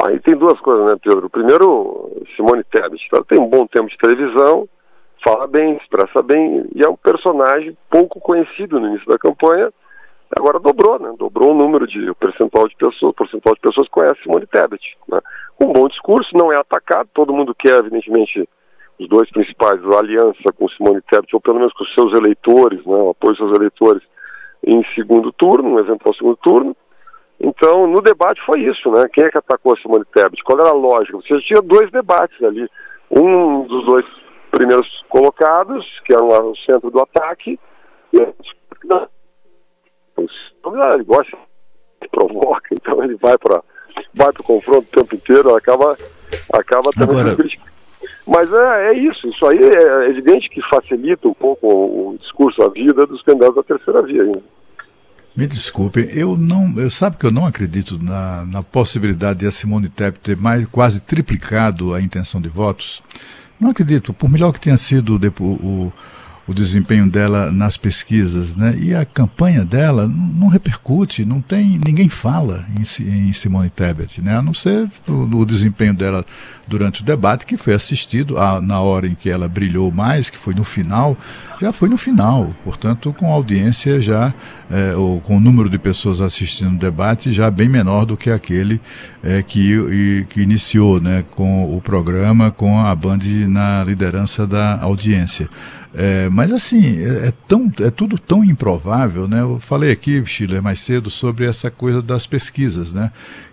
Aí 0.00 0.18
tem 0.20 0.36
duas 0.36 0.58
coisas, 0.60 0.86
né, 0.86 0.98
Pedro? 1.02 1.28
Primeiro, 1.28 2.10
Simone 2.34 2.64
Tebet. 2.64 3.06
Ela 3.12 3.24
tem 3.24 3.38
um 3.38 3.48
bom 3.48 3.66
tempo 3.66 3.88
de 3.88 3.98
televisão, 3.98 4.68
fala 5.24 5.46
bem, 5.46 5.76
expressa 5.76 6.22
bem, 6.22 6.66
e 6.74 6.82
é 6.82 6.88
um 6.88 6.96
personagem 6.96 7.76
pouco 7.90 8.20
conhecido 8.20 8.80
no 8.80 8.88
início 8.88 9.06
da 9.06 9.18
campanha, 9.18 9.72
agora 10.36 10.58
dobrou, 10.58 10.98
né? 10.98 11.14
Dobrou 11.18 11.50
o 11.50 11.54
número 11.54 11.86
de 11.86 12.10
o 12.10 12.14
percentual 12.14 12.66
de 12.66 12.76
pessoas, 12.76 13.14
percentual 13.14 13.54
de 13.54 13.60
pessoas 13.60 13.86
que 13.86 13.92
conhecem 13.92 14.22
Simone 14.22 14.46
Tebet, 14.46 14.96
né? 15.08 15.18
Um 15.60 15.72
bom 15.72 15.86
discurso, 15.88 16.30
não 16.34 16.52
é 16.52 16.56
atacado, 16.56 17.08
todo 17.14 17.34
mundo 17.34 17.54
quer, 17.54 17.74
evidentemente, 17.74 18.48
os 18.98 19.08
dois 19.08 19.30
principais, 19.30 19.80
a 19.84 19.98
aliança 19.98 20.52
com 20.58 20.68
Simone 20.70 21.02
Tebet, 21.02 21.34
ou 21.34 21.40
pelo 21.40 21.58
menos 21.58 21.72
com 21.74 21.84
seus 21.84 22.12
eleitores, 22.14 22.84
né? 22.86 22.94
O 22.94 23.10
apoio 23.10 23.36
dos 23.36 23.38
seus 23.38 23.56
eleitores 23.56 24.02
em 24.64 24.82
segundo 24.94 25.30
turno, 25.32 25.74
um 25.74 25.78
eventual 25.78 26.14
segundo 26.14 26.36
turno. 26.36 26.76
Então, 27.42 27.88
no 27.88 28.00
debate 28.00 28.40
foi 28.46 28.60
isso, 28.60 28.88
né? 28.92 29.04
Quem 29.12 29.24
é 29.24 29.30
que 29.30 29.38
atacou 29.38 29.72
a 29.74 29.76
Simone 29.76 30.04
Tebet? 30.14 30.44
Qual 30.44 30.60
era 30.60 30.68
a 30.68 30.74
lógica? 30.74 31.18
Você 31.18 31.40
tinha 31.40 31.60
dois 31.60 31.90
debates 31.90 32.40
ali. 32.40 32.68
Um 33.10 33.64
dos 33.64 33.84
dois 33.84 34.06
primeiros 34.52 34.86
colocados, 35.08 35.84
que 36.04 36.14
era 36.14 36.22
o 36.22 36.54
centro 36.58 36.90
do 36.90 37.00
ataque, 37.00 37.58
e 38.12 38.18
não, 40.64 40.90
ele 40.92 41.04
gosta, 41.04 41.36
provoca, 42.10 42.68
então 42.72 43.02
ele 43.02 43.16
vai 43.16 43.36
para 43.38 43.62
vai 44.14 44.28
o 44.28 44.42
confronto 44.42 44.86
o 44.86 45.00
tempo 45.00 45.14
inteiro, 45.14 45.54
acaba, 45.54 45.96
acaba 46.52 46.90
também 46.92 47.20
Agora... 47.20 47.36
Mas 48.26 48.52
é, 48.52 48.90
é 48.90 48.92
isso, 48.94 49.26
isso 49.28 49.46
aí 49.46 49.58
é 49.58 50.08
evidente 50.08 50.48
que 50.48 50.62
facilita 50.68 51.26
um 51.26 51.34
pouco 51.34 51.66
o, 51.66 52.10
o 52.10 52.16
discurso, 52.18 52.62
a 52.62 52.68
vida 52.68 53.06
dos 53.06 53.22
candidatos 53.22 53.56
da 53.56 53.62
terceira 53.62 54.02
via 54.02 54.22
ainda. 54.22 54.42
Me 55.34 55.46
desculpem, 55.46 56.04
eu 56.10 56.36
não, 56.36 56.78
eu 56.78 56.90
sabe 56.90 57.16
que 57.16 57.24
eu 57.24 57.30
não 57.30 57.46
acredito 57.46 57.98
na, 57.98 58.44
na 58.44 58.62
possibilidade 58.62 59.40
de 59.40 59.46
a 59.46 59.50
Simone 59.50 59.88
Tebet 59.88 60.20
ter 60.20 60.36
mais 60.36 60.66
quase 60.66 61.00
triplicado 61.00 61.94
a 61.94 62.02
intenção 62.02 62.38
de 62.38 62.50
votos. 62.50 63.02
Não 63.58 63.70
acredito, 63.70 64.12
por 64.12 64.30
melhor 64.30 64.52
que 64.52 64.60
tenha 64.60 64.76
sido 64.76 65.18
o, 65.40 65.44
o 65.44 65.92
o 66.52 66.54
desempenho 66.54 67.10
dela 67.10 67.50
nas 67.50 67.76
pesquisas, 67.76 68.54
né? 68.54 68.76
E 68.78 68.94
a 68.94 69.04
campanha 69.04 69.64
dela 69.64 70.06
não 70.06 70.48
repercute, 70.48 71.24
não 71.24 71.40
tem, 71.40 71.80
ninguém 71.84 72.08
fala 72.08 72.64
em, 72.78 73.28
em 73.28 73.32
Simone 73.32 73.70
Tebet, 73.70 74.20
né? 74.20 74.36
A 74.36 74.42
não 74.42 74.54
ser 74.54 74.88
o, 75.08 75.44
desempenho 75.44 75.94
dela 75.94 76.24
durante 76.68 77.02
o 77.02 77.04
debate 77.04 77.46
que 77.46 77.56
foi 77.56 77.74
assistido 77.74 78.38
a, 78.38 78.60
na 78.60 78.80
hora 78.80 79.06
em 79.06 79.14
que 79.14 79.28
ela 79.28 79.48
brilhou 79.48 79.90
mais, 79.90 80.30
que 80.30 80.38
foi 80.38 80.54
no 80.54 80.62
final, 80.62 81.16
já 81.60 81.72
foi 81.72 81.88
no 81.88 81.96
final, 81.96 82.54
portanto 82.64 83.12
com 83.12 83.32
audiência 83.32 84.00
já 84.00 84.32
é, 84.70 84.94
ou 84.94 85.20
com 85.20 85.36
o 85.36 85.40
número 85.40 85.68
de 85.68 85.78
pessoas 85.78 86.20
assistindo 86.20 86.74
o 86.74 86.78
debate 86.78 87.32
já 87.32 87.50
bem 87.50 87.68
menor 87.68 88.04
do 88.04 88.16
que 88.16 88.30
aquele 88.30 88.80
é, 89.22 89.42
que, 89.42 89.72
e, 89.72 90.26
que 90.28 90.40
iniciou, 90.40 91.00
né? 91.00 91.24
Com 91.30 91.74
o 91.74 91.80
programa 91.80 92.50
com 92.50 92.78
a 92.78 92.94
Band 92.94 93.20
na 93.48 93.82
liderança 93.84 94.46
da 94.46 94.80
audiência. 94.80 95.48
É, 95.94 96.28
mas 96.30 96.50
assim, 96.50 97.02
é, 97.02 97.28
é, 97.28 97.32
tão, 97.46 97.70
é 97.80 97.90
tudo 97.90 98.18
tão 98.18 98.42
improvável, 98.42 99.28
né? 99.28 99.40
Eu 99.42 99.60
falei 99.60 99.92
aqui, 99.92 100.24
Schiller, 100.24 100.62
mais 100.62 100.80
cedo, 100.80 101.10
sobre 101.10 101.46
essa 101.46 101.70
coisa 101.70 102.00
das 102.00 102.26
pesquisas, 102.26 102.92
né? 102.92 103.10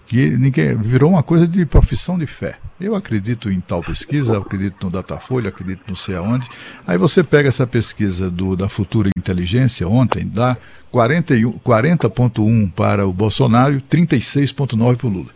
Que 0.08 0.30
ninguém, 0.30 0.76
virou 0.78 1.12
uma 1.12 1.24
coisa 1.24 1.48
de 1.48 1.66
profissão 1.66 2.18
de 2.18 2.26
fé. 2.26 2.58
Eu 2.80 2.96
acredito 2.96 3.52
em 3.52 3.60
tal 3.60 3.84
pesquisa, 3.84 4.38
acredito 4.38 4.86
no 4.86 4.90
Datafolha, 4.90 5.50
acredito 5.50 5.82
não 5.88 5.96
sei 5.96 6.16
aonde. 6.16 6.48
Aí 6.88 6.98
você 6.98 7.24
pega 7.24 7.50
essa 7.50 7.68
pesquisa 7.68 8.30
do, 8.30 8.56
da 8.56 8.70
Futura 8.70 9.10
Inteligência 9.18 9.88
ontem, 9.88 10.26
dá 10.26 10.56
40.1 10.94 11.60
40 11.62 12.10
para 12.74 13.06
o 13.06 13.14
Bolsonaro 13.14 13.76
e 13.76 13.82
36,9 13.82 14.96
para 14.96 15.08
o 15.08 15.10
Lula. 15.10 15.30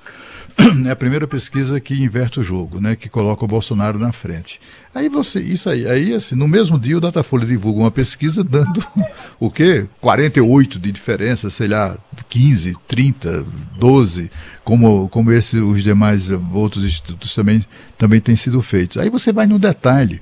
É 0.86 0.92
a 0.92 0.96
primeira 0.96 1.28
pesquisa 1.28 1.80
que 1.80 2.02
inverte 2.02 2.40
o 2.40 2.44
jogo, 2.44 2.80
né, 2.80 2.96
que 2.96 3.10
coloca 3.10 3.44
o 3.44 3.48
Bolsonaro 3.48 3.98
na 3.98 4.12
frente. 4.12 4.60
Aí 4.94 5.10
você, 5.10 5.40
isso 5.40 5.70
aí, 5.70 5.88
aí 5.88 6.14
assim, 6.14 6.36
no 6.36 6.48
mesmo 6.48 6.80
dia 6.80 6.98
o 6.98 7.02
Datafolha 7.02 7.46
divulga 7.46 7.80
uma 7.80 7.92
pesquisa 7.92 8.44
dando 8.44 8.84
o 9.40 9.50
quê? 9.50 9.88
48 10.00 10.80
de 10.80 10.92
diferença, 10.92 11.50
sei 11.50 11.68
lá, 11.68 11.98
15, 12.30 12.76
30, 12.88 13.46
12, 13.78 14.32
como 14.64 15.10
como 15.10 15.32
esse, 15.32 15.58
os 15.58 15.84
demais 15.84 16.30
outros 16.54 16.84
institutos 16.84 17.34
também 17.34 17.66
também 17.98 18.20
têm 18.20 18.36
sido 18.36 18.62
feitos. 18.62 18.98
Aí 18.98 19.10
você 19.10 19.32
vai 19.32 19.48
no 19.48 19.58
detalhe. 19.58 20.22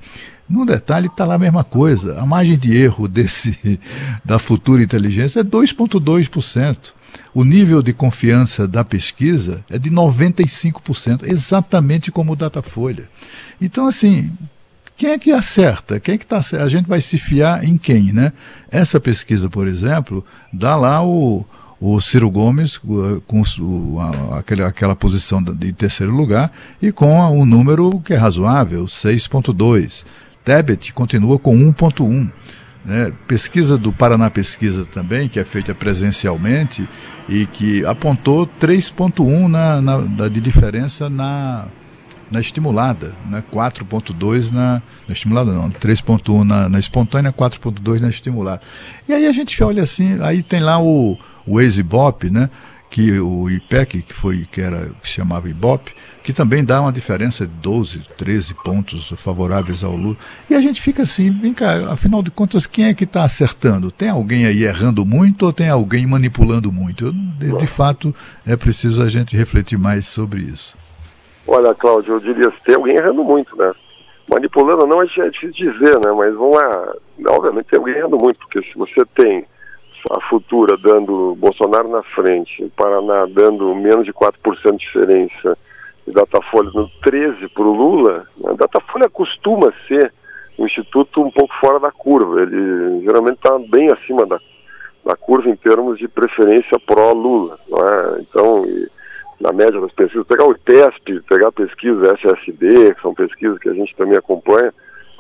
No 0.50 0.66
detalhe 0.66 1.08
está 1.08 1.24
lá 1.24 1.36
a 1.36 1.40
mesma 1.40 1.64
coisa. 1.64 2.20
A 2.20 2.26
margem 2.26 2.58
de 2.58 2.76
erro 2.76 3.08
desse 3.10 3.80
da 4.24 4.40
futura 4.40 4.82
inteligência 4.84 5.40
é 5.40 5.44
2,2%. 5.44 6.78
O 7.34 7.44
nível 7.44 7.82
de 7.82 7.94
confiança 7.94 8.68
da 8.68 8.84
pesquisa 8.84 9.64
é 9.70 9.78
de 9.78 9.90
95%, 9.90 11.24
exatamente 11.24 12.12
como 12.12 12.34
o 12.34 12.36
Datafolha. 12.36 13.10
Então, 13.62 13.88
assim, 13.88 14.32
quem 14.98 15.12
é 15.12 15.18
que 15.18 15.32
acerta? 15.32 16.00
Quem 16.00 16.16
é 16.16 16.18
que 16.18 16.26
tá 16.26 16.40
A 16.40 16.68
gente 16.68 16.88
vai 16.88 17.02
se 17.02 17.18
fiar 17.18 17.64
em 17.64 17.78
quem, 17.78 18.12
né? 18.12 18.32
Essa 18.70 19.00
pesquisa, 19.00 19.50
por 19.50 19.68
exemplo, 19.68 20.26
dá 20.54 20.76
lá 20.76 21.04
o, 21.04 21.46
o 21.80 22.00
Ciro 22.00 22.30
Gomes 22.30 22.78
com 22.78 23.42
o, 23.60 24.00
a, 24.00 24.40
aquela, 24.40 24.68
aquela 24.68 24.96
posição 24.96 25.42
de 25.42 25.74
terceiro 25.74 26.14
lugar 26.14 26.52
e 26.80 26.92
com 26.92 27.20
um 27.32 27.46
número 27.46 28.00
que 28.02 28.14
é 28.14 28.16
razoável, 28.16 28.86
6.2. 28.86 30.06
Tebet 30.46 30.94
continua 30.94 31.40
com 31.40 31.56
1.1. 31.56 32.32
Né? 32.84 33.14
Pesquisa 33.28 33.78
do 33.78 33.94
Paraná 33.94 34.30
Pesquisa 34.30 34.86
também, 34.86 35.30
que 35.30 35.40
é 35.40 35.46
feita 35.46 35.74
presencialmente 35.76 36.88
e 37.30 37.46
que 37.46 37.86
apontou 37.86 38.48
3,1 38.60 39.48
na, 39.48 39.82
na, 39.82 40.28
de 40.28 40.42
diferença 40.42 41.10
na, 41.10 41.66
na 42.32 42.40
estimulada, 42.40 43.16
né? 43.30 43.44
4,2 43.54 44.52
na, 44.52 44.82
na 45.08 45.14
estimulada, 45.14 45.52
não, 45.52 45.70
3,1 45.70 46.44
na, 46.44 46.68
na 46.70 46.80
espontânea, 46.80 47.32
4,2 47.32 48.00
na 48.00 48.10
estimulada. 48.10 48.62
E 49.08 49.14
aí 49.14 49.28
a 49.28 49.32
gente 49.32 49.64
olha 49.64 49.84
assim, 49.84 50.18
aí 50.22 50.42
tem 50.42 50.60
lá 50.60 50.82
o, 50.82 51.18
o 51.46 51.62
Exibop, 51.62 52.30
né? 52.30 52.50
que 52.92 53.18
o 53.22 53.50
IPEC, 53.50 54.02
que 54.02 54.14
foi 54.14 54.46
que 54.52 54.60
era 54.60 54.92
que 55.02 55.08
se 55.08 55.16
chamava 55.16 55.50
IBOP, 55.50 55.96
que 56.24 56.34
também 56.34 56.64
dá 56.64 56.82
uma 56.82 56.92
diferença 56.92 57.46
de 57.48 57.54
12, 57.54 58.02
13 58.18 58.54
pontos 58.56 59.10
favoráveis 59.18 59.84
ao 59.84 59.96
Lula. 59.96 60.16
E 60.50 60.56
a 60.56 60.62
gente 60.62 60.82
fica 60.82 61.04
assim, 61.04 61.32
vem 61.32 61.54
cá, 61.54 61.92
afinal 61.92 62.22
de 62.22 62.30
contas, 62.30 62.68
quem 62.68 62.86
é 62.86 62.94
que 62.94 63.06
está 63.06 63.24
acertando? 63.24 63.92
Tem 63.92 64.10
alguém 64.10 64.46
aí 64.46 64.64
errando 64.64 65.06
muito 65.06 65.46
ou 65.46 65.54
tem 65.54 65.70
alguém 65.70 66.06
manipulando 66.06 66.72
muito? 66.72 67.08
Eu, 67.08 67.12
de, 67.12 67.58
de, 67.58 67.68
fato, 67.68 68.14
é 68.46 68.56
preciso 68.56 69.02
a 69.02 69.10
gente 69.10 69.36
refletir 69.36 69.78
mais 69.78 70.08
sobre 70.08 70.42
isso. 70.42 70.78
Olha, 71.48 71.74
Cláudio, 71.74 72.16
eu 72.16 72.20
diria 72.20 72.52
que 72.52 72.64
tem 72.64 72.76
alguém 72.76 72.96
errando 72.96 73.24
muito, 73.24 73.56
né? 73.58 73.74
Manipulando 74.30 74.86
não 74.86 75.02
é 75.02 75.06
difícil 75.06 75.52
dizer, 75.52 76.00
né? 76.00 76.12
Mas 76.16 76.34
vamos 76.36 76.56
lá, 76.56 76.94
obviamente 77.28 77.66
tem 77.66 77.80
alguém 77.80 77.96
errando 77.96 78.18
muito, 78.18 78.38
porque 78.38 78.62
se 78.62 78.78
você 78.78 79.04
tem 79.16 79.46
a 80.10 80.22
Futura 80.30 80.78
dando 80.78 81.36
Bolsonaro 81.36 81.90
na 81.90 82.02
frente, 82.02 82.64
o 82.64 82.70
Paraná 82.70 83.26
dando 83.26 83.76
menos 83.76 84.06
de 84.06 84.14
4% 84.14 84.72
de 84.72 84.78
diferença, 84.78 85.58
e 86.08 86.12
Datafolha 86.12 86.72
dando 86.74 86.90
13% 87.04 87.52
para 87.54 87.64
o 87.64 87.74
Lula, 87.74 88.26
a 88.46 88.54
Datafolha 88.54 89.10
costuma 89.10 89.74
ser 89.88 90.14
um 90.58 90.66
instituto 90.66 91.22
um 91.22 91.32
pouco 91.32 91.54
fora 91.60 91.80
da 91.80 91.92
curva. 91.92 92.42
Ele 92.42 93.02
geralmente 93.04 93.38
está 93.38 93.58
bem 93.70 93.92
acima 93.92 94.26
da, 94.26 94.40
da 95.06 95.16
curva 95.16 95.50
em 95.50 95.56
termos 95.56 95.98
de 95.98 96.08
preferência 96.08 96.80
pró-Lula. 96.86 97.58
É? 97.72 98.22
Então, 98.22 98.66
e, 98.66 98.88
na 99.40 99.52
média 99.52 99.80
das 99.80 99.92
pesquisas, 99.92 100.28
pegar 100.28 100.46
o 100.46 100.52
ITESP, 100.52 101.22
pegar 101.22 101.48
a 101.48 101.52
pesquisa 101.52 102.14
SSD, 102.14 102.96
que 102.96 103.02
são 103.02 103.14
pesquisas 103.14 103.58
que 103.58 103.70
a 103.70 103.74
gente 103.74 103.96
também 103.96 104.18
acompanha, 104.18 104.72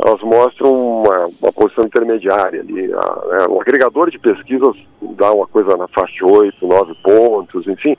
elas 0.03 0.21
mostram 0.21 1.01
uma, 1.01 1.27
uma 1.41 1.53
posição 1.53 1.83
intermediária 1.83 2.61
ali. 2.61 2.91
A, 2.93 3.37
né, 3.37 3.45
o 3.49 3.61
agregador 3.61 4.09
de 4.09 4.19
pesquisas 4.19 4.75
dá 5.01 5.31
uma 5.31 5.47
coisa 5.47 5.75
na 5.77 5.87
faixa 5.87 6.13
de 6.13 6.23
8, 6.23 6.67
9 6.67 6.95
pontos, 7.03 7.67
enfim. 7.67 7.95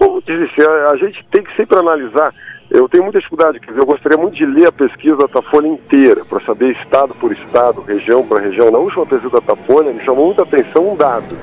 Como 0.00 0.22
disse, 0.22 0.62
a, 0.62 0.92
a 0.92 0.96
gente 0.96 1.22
tem 1.30 1.44
que 1.44 1.54
sempre 1.54 1.78
analisar. 1.78 2.34
Eu 2.70 2.88
tenho 2.88 3.04
muita 3.04 3.18
dificuldade, 3.18 3.60
quer 3.60 3.72
dizer, 3.72 3.82
eu 3.82 3.86
gostaria 3.86 4.16
muito 4.16 4.34
de 4.34 4.46
ler 4.46 4.68
a 4.68 4.72
pesquisa 4.72 5.16
da 5.16 5.26
Datafolha 5.26 5.66
inteira, 5.66 6.24
para 6.24 6.40
saber 6.40 6.70
estado 6.82 7.14
por 7.16 7.30
estado, 7.32 7.82
região 7.82 8.26
por 8.26 8.40
região. 8.40 8.70
Na 8.70 8.78
última 8.78 9.04
pesquisa 9.04 9.30
da 9.30 9.40
Datafolha, 9.40 9.92
me 9.92 10.02
chamou 10.04 10.26
muita 10.26 10.42
atenção 10.42 10.92
um 10.92 10.96
dado. 10.96 11.36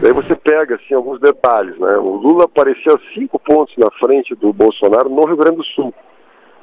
Daí 0.00 0.12
você 0.12 0.34
pega 0.34 0.74
assim, 0.74 0.94
alguns 0.94 1.20
detalhes. 1.20 1.78
Né? 1.78 1.96
O 1.98 2.16
Lula 2.16 2.46
aparecia 2.46 2.98
cinco 3.14 3.38
pontos 3.38 3.76
na 3.76 3.88
frente 4.00 4.34
do 4.34 4.52
Bolsonaro 4.52 5.08
no 5.08 5.24
Rio 5.24 5.36
Grande 5.36 5.58
do 5.58 5.64
Sul. 5.64 5.94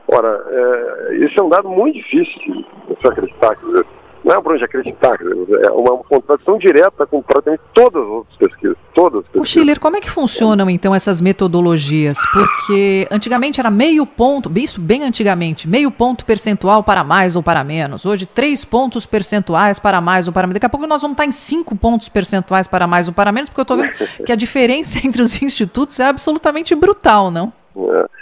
Ora, 0.07 0.43
é, 0.49 1.15
esse 1.23 1.39
é 1.39 1.43
um 1.43 1.47
dado 1.47 1.69
muito 1.69 1.95
difícil 1.95 2.41
de 2.41 2.65
você 2.89 3.07
acreditar. 3.07 3.55
Quer 3.55 3.65
dizer, 3.65 3.85
não 4.23 4.35
é 4.35 4.41
para 4.41 4.53
onde 4.53 4.63
acreditar, 4.63 5.17
é 5.21 5.71
uma, 5.71 5.93
uma 5.93 6.03
contradição 6.03 6.57
direta 6.57 7.05
com 7.05 7.21
praticamente 7.21 7.63
todas 7.73 8.01
as 8.03 8.09
outras 8.09 8.37
pesquisas. 8.37 8.77
Todas 8.93 9.19
as 9.19 9.23
pesquisas. 9.25 9.41
O 9.41 9.51
Schiller, 9.51 9.79
como 9.79 9.97
é 9.97 10.01
que 10.01 10.09
funcionam 10.09 10.69
então 10.69 10.93
essas 10.93 11.21
metodologias? 11.21 12.17
Porque 12.33 13.07
antigamente 13.11 13.59
era 13.59 13.69
meio 13.69 14.05
ponto, 14.05 14.51
isso 14.57 14.81
bem 14.81 15.03
antigamente, 15.03 15.67
meio 15.67 15.89
ponto 15.89 16.25
percentual 16.25 16.83
para 16.83 17.03
mais 17.03 17.35
ou 17.35 17.43
para 17.43 17.63
menos. 17.63 18.05
Hoje, 18.05 18.25
três 18.25 18.65
pontos 18.65 19.05
percentuais 19.05 19.79
para 19.79 20.01
mais 20.01 20.27
ou 20.27 20.33
para 20.33 20.43
menos. 20.47 20.55
Daqui 20.55 20.65
a 20.65 20.69
pouco 20.69 20.85
nós 20.85 21.01
vamos 21.01 21.15
estar 21.15 21.25
em 21.25 21.31
cinco 21.31 21.75
pontos 21.75 22.09
percentuais 22.09 22.67
para 22.67 22.87
mais 22.87 23.07
ou 23.07 23.13
para 23.13 23.31
menos, 23.31 23.49
porque 23.49 23.61
eu 23.61 23.63
estou 23.63 23.77
vendo 23.77 23.91
que 24.25 24.31
a 24.31 24.35
diferença 24.35 24.99
entre 25.05 25.21
os 25.21 25.41
institutos 25.41 25.99
é 25.99 26.05
absolutamente 26.05 26.75
brutal, 26.75 27.31
não? 27.31 27.53
É. 27.77 28.18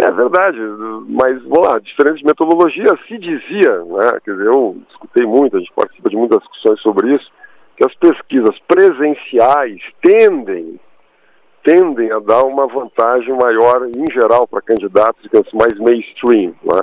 É 0.00 0.12
verdade, 0.12 0.56
mas 1.08 1.42
vamos 1.42 1.66
lá, 1.66 1.80
diferentes 1.80 2.22
metodologias 2.22 2.94
se 3.08 3.18
dizia, 3.18 3.84
né, 3.84 4.20
quer 4.24 4.30
dizer, 4.30 4.46
eu 4.46 4.76
escutei 4.88 5.26
muito, 5.26 5.56
a 5.56 5.58
gente 5.58 5.72
participa 5.74 6.08
de 6.08 6.16
muitas 6.16 6.38
discussões 6.38 6.80
sobre 6.82 7.16
isso, 7.16 7.28
que 7.76 7.84
as 7.84 7.92
pesquisas 7.96 8.56
presenciais 8.68 9.80
tendem, 10.00 10.78
tendem 11.64 12.12
a 12.12 12.20
dar 12.20 12.44
uma 12.44 12.68
vantagem 12.68 13.36
maior 13.36 13.88
em 13.88 14.04
geral 14.12 14.46
para 14.46 14.62
candidatos, 14.62 15.20
digamos, 15.20 15.52
mais 15.52 15.76
mainstream, 15.80 16.54
né? 16.62 16.82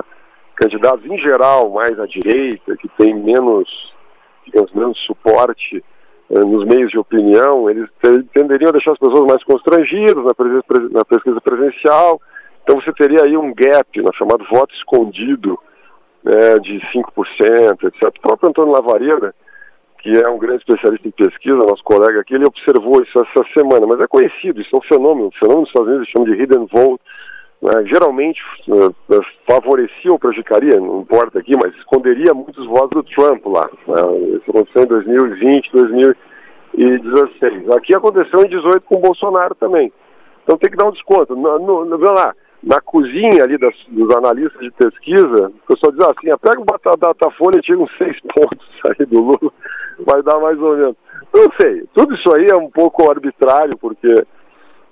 candidatos 0.56 1.06
em 1.06 1.16
geral 1.18 1.70
mais 1.70 1.98
à 1.98 2.04
direita, 2.04 2.76
que 2.76 2.88
tem 2.98 3.14
menos, 3.14 3.94
digamos, 4.44 4.72
menos 4.74 4.98
suporte 5.06 5.82
eh, 6.30 6.38
nos 6.38 6.66
meios 6.66 6.90
de 6.90 6.98
opinião, 6.98 7.70
eles 7.70 7.88
tenderiam 8.34 8.68
a 8.68 8.72
deixar 8.72 8.92
as 8.92 8.98
pessoas 8.98 9.26
mais 9.26 9.42
constrangidas 9.42 10.22
na, 10.22 10.32
na 10.90 11.04
pesquisa 11.04 11.40
presencial, 11.40 12.20
então 12.66 12.80
você 12.80 12.92
teria 12.94 13.22
aí 13.22 13.36
um 13.36 13.54
gap, 13.54 14.02
né, 14.02 14.10
chamado 14.18 14.44
voto 14.50 14.74
escondido, 14.74 15.56
né, 16.24 16.58
de 16.58 16.80
5%, 16.92 17.84
etc. 17.84 18.08
O 18.08 18.20
próprio 18.20 18.48
Antônio 18.48 18.72
Lavareda, 18.72 19.32
que 20.00 20.10
é 20.10 20.28
um 20.28 20.36
grande 20.36 20.64
especialista 20.64 21.06
em 21.06 21.12
pesquisa, 21.12 21.58
nosso 21.58 21.84
colega 21.84 22.20
aqui, 22.20 22.34
ele 22.34 22.44
observou 22.44 23.00
isso 23.00 23.16
essa 23.20 23.46
semana, 23.56 23.86
mas 23.86 24.00
é 24.00 24.08
conhecido, 24.08 24.60
isso 24.60 24.74
é 24.74 24.78
um 24.78 24.82
fenômeno, 24.82 25.28
um 25.28 25.38
fenômeno 25.38 25.60
nos 25.60 25.68
Estados 25.68 25.88
Unidos, 25.88 26.08
chama 26.08 26.26
de 26.26 26.42
hidden 26.42 26.66
vote, 26.66 27.00
né, 27.62 27.84
geralmente 27.86 28.42
uh, 28.66 28.92
favorecia 29.48 30.10
ou 30.10 30.18
prejudicaria, 30.18 30.80
não 30.80 31.02
importa 31.02 31.38
aqui, 31.38 31.56
mas 31.56 31.72
esconderia 31.76 32.34
muitos 32.34 32.66
votos 32.66 32.90
do 32.90 33.04
Trump 33.04 33.46
lá. 33.46 33.70
Né, 33.86 34.02
isso 34.34 34.50
aconteceu 34.50 34.82
em 34.82 34.86
2020, 34.86 35.70
2016. 35.70 37.70
Aqui 37.70 37.94
aconteceu 37.94 38.40
em 38.40 38.48
18 38.48 38.80
com 38.80 38.96
o 38.96 39.02
Bolsonaro 39.02 39.54
também. 39.54 39.92
Então 40.42 40.58
tem 40.58 40.68
que 40.68 40.76
dar 40.76 40.88
um 40.88 40.92
desconto. 40.92 41.36
No, 41.36 41.58
no, 41.58 41.84
no, 41.84 41.96
lá, 42.12 42.34
na 42.66 42.80
cozinha 42.80 43.44
ali 43.44 43.56
das, 43.56 43.74
dos 43.86 44.12
analistas 44.16 44.60
de 44.60 44.72
pesquisa, 44.72 45.52
o 45.54 45.72
pessoal 45.72 45.92
diz 45.92 46.04
assim, 46.04 46.30
ah, 46.32 46.36
pega 46.36 46.60
o 46.60 46.96
Datafolha 46.96 47.58
e 47.58 47.62
tira 47.62 47.78
uns 47.78 47.96
seis 47.96 48.18
pontos 48.34 48.68
aí 48.90 49.06
do 49.06 49.20
Lula, 49.20 49.52
vai 50.00 50.20
dar 50.24 50.40
mais 50.40 50.58
ou 50.58 50.76
menos. 50.76 50.96
Não 51.32 51.46
sei, 51.60 51.84
tudo 51.94 52.12
isso 52.14 52.28
aí 52.36 52.48
é 52.50 52.56
um 52.56 52.68
pouco 52.68 53.08
arbitrário, 53.08 53.78
porque. 53.78 54.12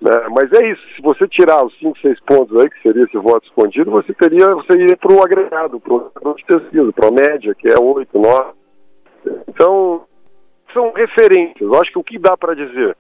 Né, 0.01 0.13
mas 0.31 0.53
é 0.53 0.71
isso, 0.71 0.83
se 0.95 1.03
você 1.03 1.27
tirar 1.27 1.65
os 1.65 1.77
cinco, 1.79 1.99
seis 1.99 2.21
pontos 2.21 2.57
aí, 2.61 2.71
que 2.71 2.81
seria 2.83 3.03
esse 3.03 3.17
voto 3.17 3.45
escondido, 3.47 3.91
você 3.91 4.13
teria, 4.15 4.55
você 4.55 4.75
iria 4.75 4.97
para 4.97 5.13
o 5.13 5.23
agregado, 5.23 5.81
para 5.81 5.95
o 5.95 6.35
de 6.35 6.45
pesquisa, 6.45 6.93
para 6.93 7.09
a 7.09 7.11
média, 7.11 7.55
que 7.55 7.69
é 7.69 7.81
oito, 7.81 8.19
nove. 8.19 8.53
Então, 9.49 10.05
são 10.73 10.93
referências. 10.93 11.61
Eu 11.61 11.75
acho 11.81 11.91
que 11.91 11.99
o 11.99 12.05
que 12.05 12.19
dá 12.19 12.37
para 12.37 12.55
dizer? 12.55 12.97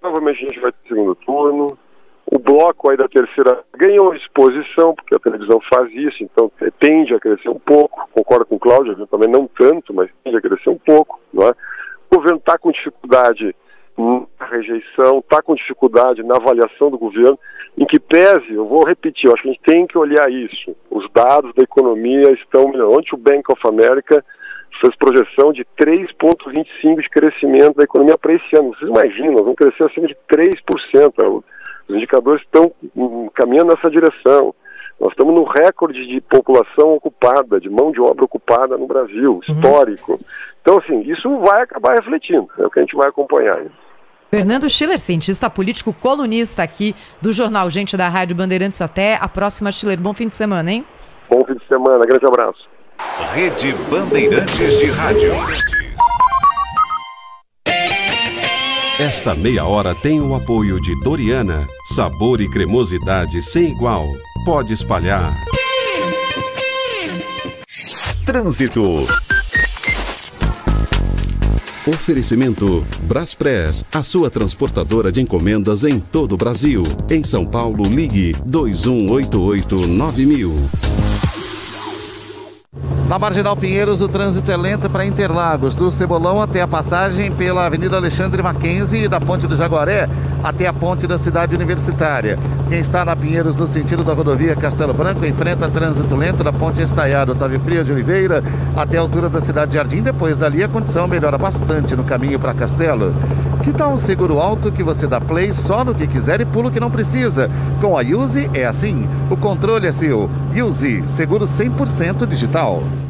Provavelmente 0.00 0.38
a 0.38 0.48
gente 0.48 0.60
vai 0.60 0.72
ter 0.72 0.88
segundo 0.88 1.14
turno, 1.16 1.78
o 2.26 2.38
bloco 2.38 2.90
aí 2.90 2.96
da 2.96 3.08
terceira 3.08 3.64
ganhou 3.76 4.14
exposição, 4.14 4.94
porque 4.94 5.14
a 5.14 5.18
televisão 5.18 5.60
faz 5.72 5.90
isso, 5.92 6.22
então 6.22 6.50
tende 6.78 7.14
a 7.14 7.20
crescer 7.20 7.48
um 7.48 7.58
pouco. 7.58 8.08
Concordo 8.12 8.46
com 8.46 8.56
o 8.56 8.60
Cláudio, 8.60 9.06
também 9.06 9.28
não 9.28 9.48
tanto, 9.48 9.92
mas 9.92 10.10
tende 10.22 10.36
a 10.36 10.40
crescer 10.40 10.70
um 10.70 10.78
pouco. 10.78 11.20
Não 11.32 11.48
é? 11.48 11.50
O 12.10 12.16
governo 12.16 12.38
está 12.38 12.56
com 12.58 12.70
dificuldade 12.70 13.54
na 13.98 14.46
rejeição, 14.46 15.18
está 15.18 15.42
com 15.42 15.54
dificuldade 15.54 16.22
na 16.22 16.36
avaliação 16.36 16.90
do 16.90 16.98
governo, 16.98 17.38
em 17.76 17.84
que 17.84 18.00
pese, 18.00 18.52
eu 18.52 18.66
vou 18.66 18.84
repetir, 18.84 19.26
eu 19.26 19.34
acho 19.34 19.42
que 19.42 19.48
a 19.48 19.52
gente 19.52 19.62
tem 19.62 19.86
que 19.86 19.98
olhar 19.98 20.30
isso. 20.30 20.74
Os 20.90 21.08
dados 21.12 21.52
da 21.54 21.62
economia 21.62 22.32
estão 22.32 22.68
melhorando. 22.68 22.98
Ontem 22.98 23.14
o 23.14 23.18
Bank 23.18 23.50
of 23.50 23.60
America 23.66 24.24
fez 24.80 24.94
projeção 24.96 25.52
de 25.52 25.64
3,25% 25.78 27.02
de 27.02 27.08
crescimento 27.10 27.76
da 27.76 27.84
economia 27.84 28.16
para 28.16 28.34
esse 28.34 28.56
ano. 28.56 28.74
Vocês 28.74 28.90
imaginam, 28.90 29.36
vamos 29.36 29.56
crescer 29.56 29.84
acima 29.84 30.06
de 30.06 30.16
3%. 30.30 31.44
Os 31.90 31.96
indicadores 31.96 32.42
estão 32.42 32.72
caminhando 33.34 33.74
nessa 33.74 33.90
direção. 33.90 34.54
Nós 35.00 35.10
estamos 35.10 35.34
no 35.34 35.44
recorde 35.44 36.06
de 36.06 36.20
população 36.20 36.94
ocupada, 36.94 37.58
de 37.58 37.68
mão 37.68 37.90
de 37.90 38.00
obra 38.00 38.24
ocupada 38.24 38.76
no 38.76 38.86
Brasil, 38.86 39.32
uhum. 39.32 39.40
histórico. 39.40 40.12
Uhum. 40.12 40.18
Então, 40.62 40.78
assim, 40.78 41.00
isso 41.00 41.38
vai 41.38 41.62
acabar 41.62 41.94
refletindo, 41.94 42.48
é 42.58 42.66
o 42.66 42.70
que 42.70 42.78
a 42.78 42.82
gente 42.82 42.94
vai 42.94 43.08
acompanhar. 43.08 43.64
Fernando 44.30 44.70
Schiller, 44.70 44.98
cientista 44.98 45.50
político, 45.50 45.92
colunista 45.92 46.62
aqui 46.62 46.94
do 47.20 47.32
Jornal 47.32 47.68
Gente 47.68 47.96
da 47.96 48.08
Rádio 48.08 48.36
Bandeirantes. 48.36 48.80
Até 48.80 49.16
a 49.20 49.26
próxima, 49.26 49.72
Schiller. 49.72 49.98
Bom 49.98 50.14
fim 50.14 50.28
de 50.28 50.34
semana, 50.34 50.70
hein? 50.70 50.84
Bom 51.28 51.44
fim 51.44 51.54
de 51.54 51.66
semana, 51.66 52.04
grande 52.06 52.26
abraço. 52.26 52.68
Rede 53.34 53.72
Bandeirantes 53.90 54.78
de 54.78 54.86
Rádio. 54.90 55.32
Esta 59.00 59.34
meia 59.34 59.64
hora 59.64 59.94
tem 59.94 60.20
o 60.20 60.34
apoio 60.34 60.78
de 60.78 60.94
Doriana, 61.02 61.66
sabor 61.86 62.38
e 62.38 62.50
cremosidade 62.50 63.40
sem 63.40 63.70
igual. 63.70 64.04
Pode 64.44 64.74
espalhar. 64.74 65.34
Trânsito. 68.26 69.06
Oferecimento 71.86 72.86
Braspress, 73.04 73.86
a 73.90 74.02
sua 74.02 74.28
transportadora 74.28 75.10
de 75.10 75.22
encomendas 75.22 75.82
em 75.82 75.98
todo 75.98 76.32
o 76.32 76.36
Brasil. 76.36 76.82
Em 77.10 77.24
São 77.24 77.46
Paulo, 77.46 77.84
ligue 77.84 78.34
2188-9000. 78.46 81.29
Na 83.08 83.18
Marginal 83.18 83.56
Pinheiros, 83.56 84.00
o 84.02 84.08
trânsito 84.08 84.52
é 84.52 84.56
lento 84.56 84.88
para 84.88 85.04
Interlagos, 85.04 85.74
do 85.74 85.90
Cebolão 85.90 86.40
até 86.40 86.62
a 86.62 86.68
passagem 86.68 87.32
pela 87.32 87.66
Avenida 87.66 87.96
Alexandre 87.96 88.42
Mackenzie 88.42 89.04
e 89.04 89.08
da 89.08 89.20
Ponte 89.20 89.46
do 89.48 89.56
Jaguaré 89.56 90.08
até 90.42 90.66
a 90.66 90.72
ponte 90.72 91.06
da 91.06 91.18
cidade 91.18 91.54
universitária. 91.54 92.38
Quem 92.68 92.80
está 92.80 93.04
na 93.04 93.14
Pinheiros 93.14 93.54
no 93.54 93.66
sentido 93.66 94.02
da 94.02 94.12
rodovia 94.12 94.56
Castelo 94.56 94.94
Branco 94.94 95.24
enfrenta 95.26 95.68
trânsito 95.68 96.14
lento 96.14 96.42
da 96.42 96.52
ponte 96.52 96.82
Estaiado 96.82 97.32
Otávio 97.32 97.60
Frias 97.60 97.86
de 97.86 97.92
Oliveira 97.92 98.42
até 98.76 98.96
a 98.96 99.00
altura 99.00 99.28
da 99.28 99.40
cidade 99.40 99.72
de 99.72 99.76
Jardim. 99.76 100.02
Depois 100.02 100.36
dali 100.36 100.62
a 100.62 100.68
condição 100.68 101.06
melhora 101.06 101.36
bastante 101.36 101.94
no 101.94 102.04
caminho 102.04 102.38
para 102.38 102.54
Castelo. 102.54 103.14
Que 103.62 103.72
tal 103.72 103.92
um 103.92 103.96
seguro 103.96 104.40
alto 104.40 104.72
que 104.72 104.82
você 104.82 105.06
dá 105.06 105.20
play 105.20 105.52
só 105.52 105.84
no 105.84 105.94
que 105.94 106.06
quiser 106.06 106.40
e 106.40 106.46
pula 106.46 106.68
o 106.68 106.72
que 106.72 106.80
não 106.80 106.90
precisa? 106.90 107.50
Com 107.80 107.98
a 107.98 108.00
Use 108.00 108.48
é 108.54 108.64
assim. 108.64 109.06
O 109.28 109.36
controle 109.36 109.86
é 109.86 109.92
seu. 109.92 110.30
Use, 110.54 111.02
seguro 111.06 111.44
100% 111.44 112.26
digital. 112.26 112.69
Ciao. 112.70 113.09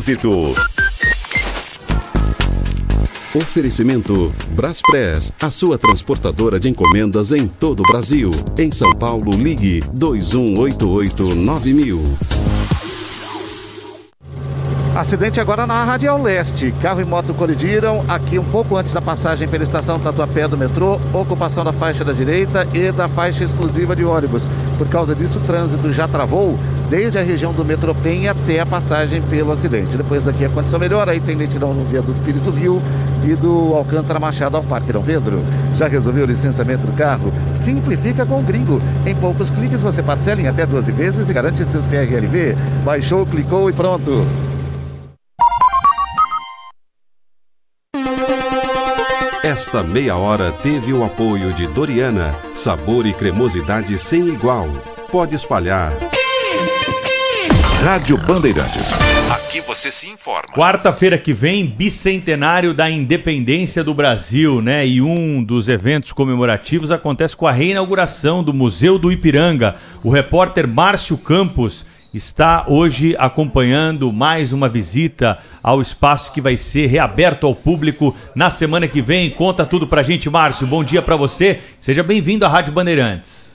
Trânsito. 0.00 0.54
Oferecimento 3.34 4.32
Braspress, 4.52 5.30
a 5.38 5.50
sua 5.50 5.76
transportadora 5.76 6.58
de 6.58 6.70
encomendas 6.70 7.32
em 7.32 7.46
todo 7.46 7.80
o 7.80 7.82
Brasil. 7.82 8.30
Em 8.58 8.72
São 8.72 8.94
Paulo, 8.94 9.32
ligue 9.32 9.82
2188-9000. 9.94 12.00
Acidente 14.96 15.40
agora 15.40 15.66
na 15.66 15.84
Radial 15.84 16.20
Leste. 16.20 16.74
Carro 16.82 17.00
e 17.00 17.04
moto 17.04 17.32
colidiram 17.32 18.04
aqui 18.08 18.38
um 18.38 18.44
pouco 18.44 18.76
antes 18.76 18.92
da 18.92 19.00
passagem 19.00 19.46
pela 19.46 19.62
estação 19.62 20.00
Tatuapé 20.00 20.48
do 20.48 20.58
metrô, 20.58 20.98
ocupação 21.12 21.62
da 21.62 21.72
faixa 21.72 22.04
da 22.04 22.12
direita 22.12 22.66
e 22.74 22.90
da 22.90 23.08
faixa 23.08 23.44
exclusiva 23.44 23.94
de 23.94 24.04
ônibus. 24.04 24.48
Por 24.78 24.88
causa 24.88 25.14
disso, 25.14 25.38
o 25.38 25.42
trânsito 25.42 25.92
já 25.92 26.08
travou 26.08 26.58
desde 26.90 27.18
a 27.18 27.22
região 27.22 27.52
do 27.52 27.64
metrô 27.64 27.94
Penha 27.94 28.32
até 28.32 28.58
a 28.58 28.66
passagem 28.66 29.22
pelo 29.22 29.52
acidente. 29.52 29.96
Depois 29.96 30.22
daqui 30.22 30.44
a 30.44 30.48
condição 30.48 30.80
melhora, 30.80 31.12
aí 31.12 31.20
tem 31.20 31.36
lentidão 31.36 31.72
no 31.72 31.84
viaduto 31.84 32.20
Pires 32.22 32.42
do 32.42 32.50
Rio 32.50 32.82
e 33.24 33.34
do 33.36 33.74
Alcântara 33.74 34.18
Machado 34.18 34.56
ao 34.56 34.64
Parque 34.64 34.92
Dom 34.92 35.02
Pedro. 35.02 35.40
Já 35.76 35.86
resolveu 35.86 36.24
o 36.24 36.26
licenciamento 36.26 36.86
do 36.86 36.92
carro? 36.92 37.32
Simplifica 37.54 38.26
com 38.26 38.40
o 38.40 38.42
Gringo. 38.42 38.82
Em 39.06 39.14
poucos 39.14 39.48
cliques 39.50 39.80
você 39.80 40.02
parcela 40.02 40.40
em 40.40 40.48
até 40.48 40.66
12 40.66 40.90
vezes 40.90 41.30
e 41.30 41.32
garante 41.32 41.64
seu 41.64 41.80
CRLV. 41.80 42.56
Baixou, 42.84 43.24
clicou 43.24 43.70
e 43.70 43.72
pronto. 43.72 44.26
Esta 49.44 49.82
meia 49.82 50.16
hora 50.16 50.52
teve 50.62 50.92
o 50.92 51.04
apoio 51.04 51.52
de 51.52 51.66
Doriana, 51.68 52.34
sabor 52.54 53.06
e 53.06 53.12
cremosidade 53.12 53.96
sem 53.96 54.28
igual. 54.28 54.68
Pode 55.10 55.34
espalhar. 55.34 55.92
Rádio 57.82 58.18
Bandeirantes. 58.18 58.92
Aqui 59.30 59.62
você 59.62 59.90
se 59.90 60.06
informa. 60.10 60.52
Quarta-feira 60.54 61.16
que 61.16 61.32
vem, 61.32 61.64
bicentenário 61.64 62.74
da 62.74 62.90
independência 62.90 63.82
do 63.82 63.94
Brasil, 63.94 64.60
né? 64.60 64.86
E 64.86 65.00
um 65.00 65.42
dos 65.42 65.66
eventos 65.66 66.12
comemorativos 66.12 66.90
acontece 66.92 67.34
com 67.34 67.46
a 67.46 67.52
reinauguração 67.52 68.44
do 68.44 68.52
Museu 68.52 68.98
do 68.98 69.10
Ipiranga. 69.10 69.76
O 70.04 70.10
repórter 70.10 70.68
Márcio 70.68 71.16
Campos 71.16 71.86
está 72.12 72.66
hoje 72.68 73.16
acompanhando 73.18 74.12
mais 74.12 74.52
uma 74.52 74.68
visita 74.68 75.38
ao 75.62 75.80
espaço 75.80 76.32
que 76.32 76.40
vai 76.42 76.58
ser 76.58 76.86
reaberto 76.86 77.46
ao 77.46 77.54
público 77.54 78.14
na 78.34 78.50
semana 78.50 78.86
que 78.86 79.00
vem. 79.00 79.30
Conta 79.30 79.64
tudo 79.64 79.86
pra 79.86 80.02
gente, 80.02 80.28
Márcio. 80.28 80.66
Bom 80.66 80.84
dia 80.84 81.00
para 81.00 81.16
você. 81.16 81.60
Seja 81.78 82.02
bem-vindo 82.02 82.44
à 82.44 82.48
Rádio 82.48 82.74
Bandeirantes. 82.74 83.49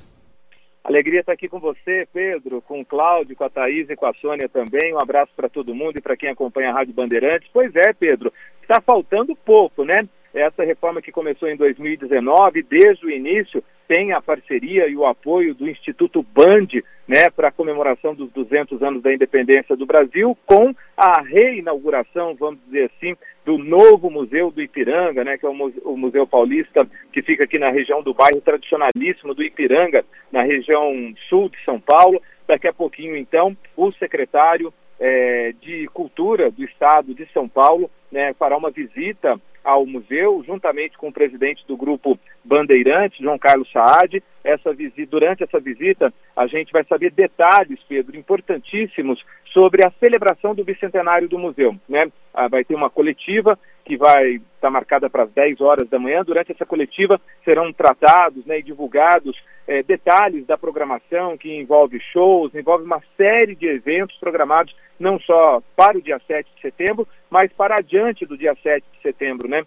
Alegria 0.86 1.21
estar 1.21 1.31
aqui 1.33 1.49
com 1.49 1.59
você, 1.59 2.07
Pedro, 2.13 2.61
com 2.61 2.79
o 2.79 2.86
Cláudio, 2.86 3.36
com 3.36 3.43
a 3.43 3.49
Thaís 3.49 3.89
e 3.89 3.95
com 3.95 4.05
a 4.05 4.13
Sônia 4.13 4.47
também. 4.47 4.93
Um 4.93 5.01
abraço 5.01 5.31
para 5.36 5.49
todo 5.49 5.73
mundo 5.73 5.97
e 5.97 6.01
para 6.01 6.15
quem 6.15 6.29
acompanha 6.29 6.69
a 6.69 6.73
Rádio 6.73 6.93
Bandeirantes. 6.93 7.49
Pois 7.51 7.75
é, 7.75 7.91
Pedro, 7.91 8.31
está 8.61 8.79
faltando 8.79 9.36
pouco, 9.36 9.83
né? 9.83 10.07
Essa 10.31 10.63
reforma 10.63 11.01
que 11.01 11.11
começou 11.11 11.49
em 11.49 11.57
2019, 11.57 12.61
desde 12.61 13.03
o 13.03 13.09
início, 13.09 13.63
tem 13.88 14.11
a 14.11 14.21
parceria 14.21 14.88
e 14.88 14.95
o 14.95 15.05
apoio 15.05 15.53
do 15.53 15.69
Instituto 15.69 16.23
Band, 16.23 16.67
né, 17.07 17.29
para 17.29 17.49
a 17.49 17.51
comemoração 17.51 18.15
dos 18.15 18.31
200 18.31 18.81
anos 18.81 19.01
da 19.01 19.13
independência 19.13 19.75
do 19.75 19.86
Brasil, 19.86 20.38
com 20.45 20.73
a 20.97 21.21
reinauguração, 21.21 22.36
vamos 22.36 22.59
dizer 22.65 22.91
assim, 22.95 23.15
do 23.45 23.57
novo 23.57 24.09
Museu 24.09 24.49
do 24.49 24.61
Ipiranga, 24.61 25.23
né, 25.23 25.38
que 25.38 25.45
é 25.45 25.49
o 25.49 25.97
Museu, 25.97 26.25
Paulista, 26.25 26.88
que 27.13 27.21
fica 27.21 27.43
aqui 27.43 27.59
na 27.59 27.69
região 27.69 28.01
do 28.01 28.13
bairro 28.13 28.41
tradicionalíssimo 28.41 29.36
do 29.36 29.43
Ipiranga, 29.43 30.03
na 30.31 30.41
região 30.41 31.13
sul 31.29 31.49
de 31.49 31.63
São 31.63 31.79
Paulo. 31.79 32.21
Daqui 32.47 32.67
a 32.67 32.73
pouquinho, 32.73 33.15
então, 33.15 33.55
o 33.77 33.91
secretário 33.93 34.73
é, 34.99 35.53
de 35.61 35.88
Cultura 35.93 36.49
do 36.49 36.63
Estado 36.63 37.13
de 37.13 37.27
São 37.33 37.47
Paulo 37.47 37.89
né, 38.11 38.33
fará 38.33 38.57
uma 38.57 38.71
visita 38.71 39.39
ao 39.66 39.86
museu, 39.86 40.43
juntamente 40.45 40.95
com 40.97 41.07
o 41.07 41.11
presidente 41.11 41.66
do 41.68 41.76
grupo 41.76 42.20
Bandeirantes, 42.43 43.20
João 43.20 43.39
Carlos 43.39 43.70
Saad. 43.72 44.24
Essa 44.43 44.72
visita, 44.72 45.09
durante 45.09 45.43
essa 45.43 45.59
visita, 45.59 46.13
a 46.36 46.45
gente 46.45 46.72
vai 46.72 46.84
saber 46.84 47.11
detalhes, 47.11 47.80
Pedro, 47.89 48.16
importantíssimos 48.16 49.20
sobre 49.51 49.86
a 49.86 49.91
celebração 49.99 50.53
do 50.53 50.63
bicentenário 50.63 51.28
do 51.28 51.39
museu. 51.39 51.76
Né? 51.89 52.11
Ah, 52.32 52.47
vai 52.47 52.63
ter 52.63 52.76
uma 52.76 52.89
coletiva 52.89 53.57
que 53.86 53.95
vai 53.95 54.41
estar 54.55 54.71
marcada 54.71 55.09
para 55.09 55.23
as 55.23 55.31
10 55.31 55.61
horas 55.61 55.88
da 55.88 55.99
manhã. 55.99 56.23
Durante 56.23 56.51
essa 56.51 56.65
coletiva 56.65 57.21
serão 57.43 57.71
tratados 57.71 58.43
né, 58.45 58.57
e 58.59 58.63
divulgados 58.63 59.38
eh, 59.67 59.83
detalhes 59.83 60.45
da 60.47 60.57
programação 60.57 61.38
que 61.38 61.55
envolve 61.55 61.99
shows, 62.11 62.53
envolve 62.55 62.83
uma 62.83 63.01
série 63.15 63.55
de 63.55 63.67
eventos 63.67 64.17
programados 64.17 64.75
não 64.99 65.19
só 65.19 65.61
para 65.75 65.97
o 65.97 66.01
dia 66.01 66.19
7 66.25 66.49
de 66.55 66.61
setembro, 66.61 67.07
mas 67.29 67.53
para 67.53 67.75
adiante 67.75 68.25
do 68.25 68.36
dia 68.36 68.55
7 68.61 68.83
de 68.95 69.01
setembro. 69.03 69.47
Né? 69.47 69.61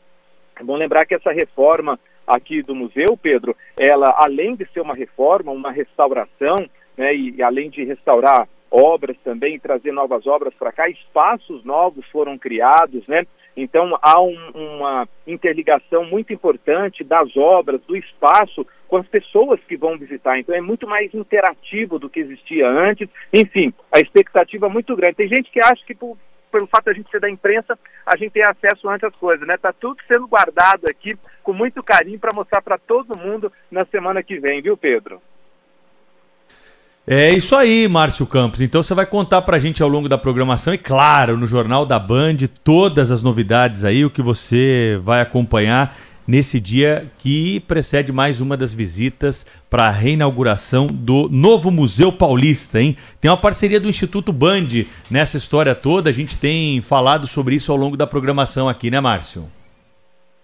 É 0.59 0.65
bom 0.65 0.75
lembrar 0.75 1.07
que 1.07 1.15
essa 1.15 1.31
reforma 1.31 1.99
aqui 2.27 2.61
do 2.61 2.75
museu, 2.75 3.17
Pedro, 3.17 3.57
ela 3.79 4.17
além 4.19 4.57
de 4.57 4.67
ser 4.73 4.81
uma 4.81 4.95
reforma, 4.95 5.53
uma 5.53 5.71
restauração, 5.71 6.57
né, 6.97 7.15
e, 7.15 7.37
e 7.37 7.43
além 7.43 7.71
de 7.71 7.85
restaurar 7.85 8.49
obras 8.71 9.17
também 9.25 9.59
trazer 9.59 9.93
novas 9.93 10.27
obras 10.27 10.53
para 10.55 10.73
cá, 10.73 10.89
espaços 10.89 11.65
novos 11.65 12.05
foram 12.07 12.37
criados, 12.37 13.07
né? 13.07 13.25
Então 13.59 13.99
há 14.01 14.21
um, 14.23 14.51
uma 14.55 15.09
interligação 15.27 16.05
muito 16.05 16.33
importante 16.33 17.03
das 17.03 17.37
obras, 17.37 17.81
do 17.83 17.97
espaço 17.97 18.65
com 18.87 18.99
as 18.99 19.07
pessoas 19.09 19.61
que 19.67 19.77
vão 19.77 19.99
visitar. 19.99 20.39
Então 20.39 20.55
é 20.55 20.61
muito 20.61 20.87
mais 20.87 21.13
interativo 21.13 21.99
do 21.99 22.09
que 22.09 22.21
existia 22.21 22.69
antes. 22.69 23.09
Enfim, 23.35 23.75
a 23.93 23.99
expectativa 23.99 24.67
é 24.67 24.71
muito 24.71 24.95
grande. 24.95 25.17
Tem 25.17 25.29
gente 25.29 25.51
que 25.51 25.59
acha 25.59 25.85
que 25.85 25.95
por, 25.95 26.17
pelo 26.53 26.69
fato 26.69 26.85
de 26.85 26.91
a 26.91 26.95
gente 26.95 27.11
ser 27.11 27.21
da 27.21 27.29
imprensa, 27.29 27.79
a 28.07 28.17
gente 28.17 28.33
tem 28.33 28.45
acesso 28.45 28.89
antes 28.89 29.05
às 29.05 29.17
coisas, 29.17 29.47
né? 29.47 29.57
Tá 29.57 29.73
tudo 29.73 29.97
sendo 30.07 30.29
guardado 30.29 30.87
aqui 30.89 31.19
com 31.43 31.53
muito 31.53 31.83
carinho 31.83 32.19
para 32.19 32.35
mostrar 32.35 32.63
para 32.63 32.79
todo 32.79 33.19
mundo 33.19 33.53
na 33.71 33.85
semana 33.87 34.23
que 34.23 34.39
vem, 34.39 34.63
viu, 34.63 34.77
Pedro? 34.77 35.21
É 37.11 37.31
isso 37.31 37.57
aí, 37.57 37.89
Márcio 37.89 38.27
Campos. 38.27 38.61
Então 38.61 38.83
você 38.83 38.93
vai 38.93 39.07
contar 39.07 39.41
pra 39.41 39.59
gente 39.59 39.83
ao 39.83 39.89
longo 39.89 40.11
da 40.11 40.19
programação 40.19 40.75
e, 40.75 40.79
claro, 40.79 41.39
no 41.39 41.47
Jornal 41.47 41.87
da 41.87 41.99
Band, 41.99 42.37
todas 42.63 43.11
as 43.11 43.23
novidades 43.23 43.83
aí, 43.83 44.05
o 44.05 44.11
que 44.11 44.21
você 44.21 45.01
vai 45.03 45.23
acompanhar 45.23 45.97
nesse 46.27 46.61
dia 46.61 47.11
que 47.17 47.61
precede 47.61 48.13
mais 48.13 48.43
uma 48.43 48.59
das 48.59 48.75
visitas 48.75 49.47
para 49.71 49.87
a 49.87 49.91
reinauguração 49.91 50.87
do 50.87 51.31
novo 51.31 51.71
Museu 51.71 52.13
Paulista, 52.13 52.79
hein? 52.79 52.95
Tem 53.19 53.31
uma 53.31 53.39
parceria 53.39 53.81
do 53.81 53.89
Instituto 53.89 54.31
Band 54.31 54.69
nessa 55.11 55.39
história 55.39 55.75
toda, 55.75 56.11
a 56.11 56.13
gente 56.13 56.37
tem 56.37 56.83
falado 56.83 57.27
sobre 57.27 57.55
isso 57.55 57.73
ao 57.73 57.79
longo 57.79 57.97
da 57.97 58.07
programação 58.07 58.69
aqui, 58.69 58.91
né, 58.91 59.01
Márcio? 59.01 59.49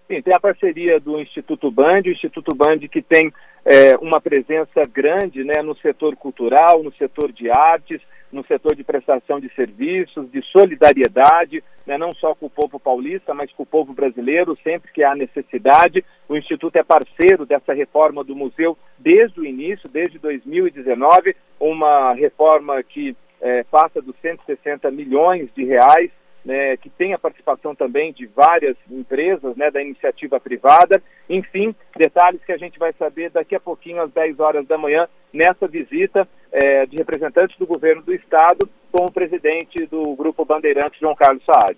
Sim, 0.07 0.21
tem 0.21 0.33
a 0.35 0.39
parceria 0.39 0.99
do 0.99 1.19
Instituto 1.19 1.71
Band, 1.71 2.01
o 2.05 2.11
Instituto 2.11 2.53
Band 2.55 2.79
que 2.91 3.01
tem 3.01 3.33
é, 3.65 3.95
uma 3.97 4.21
presença 4.21 4.83
grande 4.91 5.43
né, 5.43 5.63
no 5.63 5.75
setor 5.77 6.15
cultural, 6.15 6.83
no 6.83 6.93
setor 6.93 7.31
de 7.31 7.49
artes, 7.49 7.99
no 8.31 8.45
setor 8.45 8.75
de 8.75 8.83
prestação 8.83 9.39
de 9.39 9.49
serviços, 9.55 10.29
de 10.31 10.43
solidariedade, 10.51 11.63
né, 11.87 11.97
não 11.97 12.11
só 12.11 12.35
com 12.35 12.45
o 12.45 12.49
povo 12.49 12.79
paulista, 12.79 13.33
mas 13.33 13.51
com 13.53 13.63
o 13.63 13.65
povo 13.65 13.93
brasileiro, 13.93 14.55
sempre 14.63 14.91
que 14.91 15.03
há 15.03 15.15
necessidade. 15.15 16.05
O 16.29 16.37
Instituto 16.37 16.75
é 16.75 16.83
parceiro 16.83 17.45
dessa 17.45 17.73
reforma 17.73 18.23
do 18.23 18.35
museu 18.35 18.77
desde 18.99 19.39
o 19.39 19.45
início, 19.45 19.89
desde 19.89 20.19
2019, 20.19 21.35
uma 21.59 22.13
reforma 22.13 22.83
que 22.83 23.15
é, 23.41 23.63
passa 23.63 24.01
dos 24.01 24.15
160 24.21 24.91
milhões 24.91 25.49
de 25.55 25.63
reais 25.63 26.11
né, 26.45 26.77
que 26.77 26.89
tem 26.89 27.13
a 27.13 27.19
participação 27.19 27.73
também 27.73 28.13
de 28.13 28.27
várias 28.27 28.77
empresas 28.89 29.57
né, 29.57 29.71
da 29.71 29.81
iniciativa 29.81 30.39
privada. 30.39 31.01
Enfim, 31.27 31.75
detalhes 31.97 32.41
que 32.45 32.51
a 32.51 32.57
gente 32.57 32.77
vai 32.77 32.93
saber 32.93 33.31
daqui 33.31 33.55
a 33.55 33.59
pouquinho, 33.59 34.01
às 34.01 34.11
10 34.11 34.39
horas 34.39 34.67
da 34.67 34.77
manhã, 34.77 35.07
nessa 35.33 35.67
visita 35.67 36.27
é, 36.51 36.85
de 36.85 36.97
representantes 36.97 37.57
do 37.57 37.65
governo 37.65 38.03
do 38.03 38.13
Estado 38.13 38.69
com 38.91 39.05
o 39.05 39.11
presidente 39.11 39.85
do 39.87 40.15
Grupo 40.15 40.45
Bandeirantes, 40.45 40.99
João 40.99 41.15
Carlos 41.15 41.43
Saad. 41.43 41.77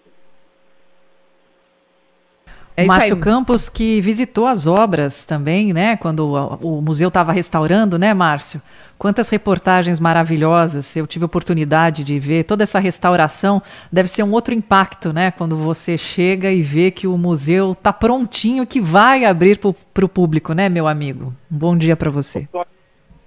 É 2.76 2.86
Márcio 2.86 3.16
aí. 3.16 3.22
Campos 3.22 3.68
que 3.68 4.00
visitou 4.02 4.46
as 4.46 4.68
obras 4.68 5.26
também, 5.26 5.74
né? 5.74 5.98
Quando 5.98 6.28
o, 6.28 6.78
o 6.78 6.82
museu 6.82 7.08
estava 7.08 7.32
restaurando, 7.32 7.98
né, 7.98 8.14
Márcio? 8.14 8.62
Quantas 8.98 9.30
reportagens 9.30 10.00
maravilhosas. 10.00 10.96
Eu 10.96 11.06
tive 11.06 11.26
oportunidade 11.26 12.04
de 12.04 12.20
ver 12.20 12.44
toda 12.44 12.64
essa 12.64 12.80
restauração. 12.80 13.62
Deve 13.92 14.10
ser 14.10 14.24
um 14.24 14.32
outro 14.32 14.54
impacto, 14.54 15.14
né? 15.14 15.32
Quando 15.32 15.56
você 15.56 15.98
chega 15.98 16.52
e 16.52 16.62
vê 16.64 16.90
que 16.90 17.08
o 17.08 17.18
museu 17.18 17.74
está 17.74 17.94
prontinho, 17.94 18.66
que 18.66 18.82
vai 18.82 19.26
abrir 19.26 19.60
para 19.60 20.06
o 20.06 20.10
público, 20.10 20.54
né, 20.54 20.68
meu 20.68 20.88
amigo? 20.88 21.34
Um 21.52 21.58
bom 21.58 21.78
dia 21.78 21.96
para 21.96 22.10
você. 22.10 22.48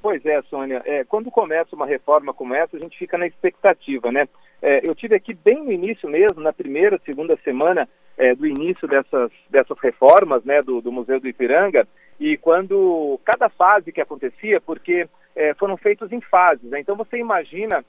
Pois 0.02 0.24
é, 0.24 0.40
Sônia. 0.42 0.82
É, 0.84 1.04
quando 1.04 1.30
começa 1.30 1.76
uma 1.76 1.86
reforma 1.86 2.32
como 2.32 2.54
essa, 2.54 2.76
a 2.76 2.80
gente 2.80 2.98
fica 2.98 3.18
na 3.18 3.26
expectativa, 3.26 4.10
né? 4.10 4.26
É, 4.62 4.86
eu 4.88 4.94
tive 4.94 5.14
aqui 5.14 5.32
bem 5.32 5.62
no 5.62 5.72
início 5.72 6.08
mesmo, 6.08 6.40
na 6.40 6.52
primeira, 6.52 7.00
segunda 7.04 7.38
semana 7.44 7.88
é, 8.16 8.34
do 8.34 8.46
início 8.46 8.86
dessas, 8.86 9.30
dessas 9.48 9.78
reformas 9.78 10.44
né, 10.44 10.62
do, 10.62 10.80
do, 10.82 10.92
Museu 10.92 11.18
do 11.18 11.28
Ipiranga, 11.28 11.88
e 12.18 12.36
quando 12.36 13.18
cada 13.24 13.48
fase 13.48 13.90
que 13.90 14.00
acontecia, 14.00 14.60
porque 14.60 15.08
é, 15.41 15.55
foram 15.55 15.76
feitos 15.78 16.12
em 16.12 16.20
fases, 16.20 16.70
né? 16.70 16.80
então 16.80 16.95
você 16.95 17.16
imagina 17.16 17.82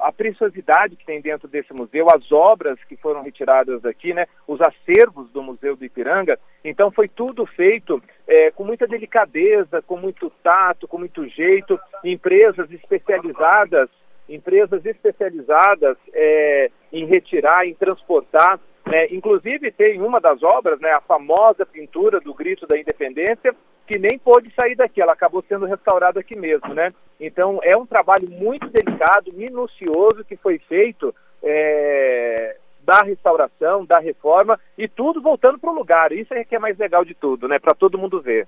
a 0.00 0.10
preciosidade 0.10 0.96
que 0.96 1.04
tem 1.04 1.20
dentro 1.20 1.46
desse 1.46 1.70
museu, 1.74 2.06
as 2.08 2.32
obras 2.32 2.82
que 2.84 2.96
foram 2.96 3.22
retiradas 3.22 3.82
daqui, 3.82 4.14
né, 4.14 4.26
os 4.48 4.58
acervos 4.62 5.28
do 5.30 5.42
Museu 5.42 5.76
do 5.76 5.84
Ipiranga, 5.84 6.38
então 6.64 6.90
foi 6.90 7.06
tudo 7.06 7.44
feito 7.44 8.02
é, 8.26 8.50
com 8.52 8.64
muita 8.64 8.86
delicadeza, 8.86 9.82
com 9.82 9.98
muito 9.98 10.30
tato, 10.42 10.88
com 10.88 10.96
muito 10.96 11.28
jeito, 11.28 11.78
empresas 12.02 12.70
especializadas 12.70 13.90
empresas 14.26 14.84
especializadas 14.86 15.98
é, 16.14 16.70
em 16.90 17.04
retirar, 17.04 17.66
em 17.66 17.74
transportar. 17.74 18.58
Né? 18.86 19.08
Inclusive 19.10 19.70
tem 19.70 20.00
uma 20.00 20.18
das 20.18 20.42
obras, 20.42 20.80
né, 20.80 20.90
a 20.92 21.00
famosa 21.02 21.66
pintura 21.66 22.20
do 22.20 22.32
Grito 22.32 22.66
da 22.66 22.78
Independência, 22.78 23.54
que 23.86 23.98
nem 23.98 24.18
pôde 24.18 24.52
sair 24.58 24.74
daqui, 24.74 25.00
ela 25.00 25.12
acabou 25.12 25.44
sendo 25.48 25.66
restaurada 25.66 26.20
aqui 26.20 26.38
mesmo, 26.38 26.72
né? 26.72 26.92
Então 27.20 27.60
é 27.62 27.76
um 27.76 27.86
trabalho 27.86 28.28
muito 28.30 28.68
delicado, 28.68 29.32
minucioso 29.32 30.24
que 30.26 30.36
foi 30.36 30.58
feito 30.58 31.14
é, 31.42 32.56
da 32.82 33.02
restauração, 33.02 33.84
da 33.84 33.98
reforma 33.98 34.58
e 34.76 34.88
tudo 34.88 35.20
voltando 35.20 35.58
para 35.58 35.70
o 35.70 35.74
lugar. 35.74 36.12
Isso 36.12 36.32
é 36.34 36.44
que 36.44 36.56
é 36.56 36.58
mais 36.58 36.78
legal 36.78 37.04
de 37.04 37.14
tudo, 37.14 37.48
né? 37.48 37.58
Para 37.58 37.74
todo 37.74 37.98
mundo 37.98 38.20
ver. 38.20 38.46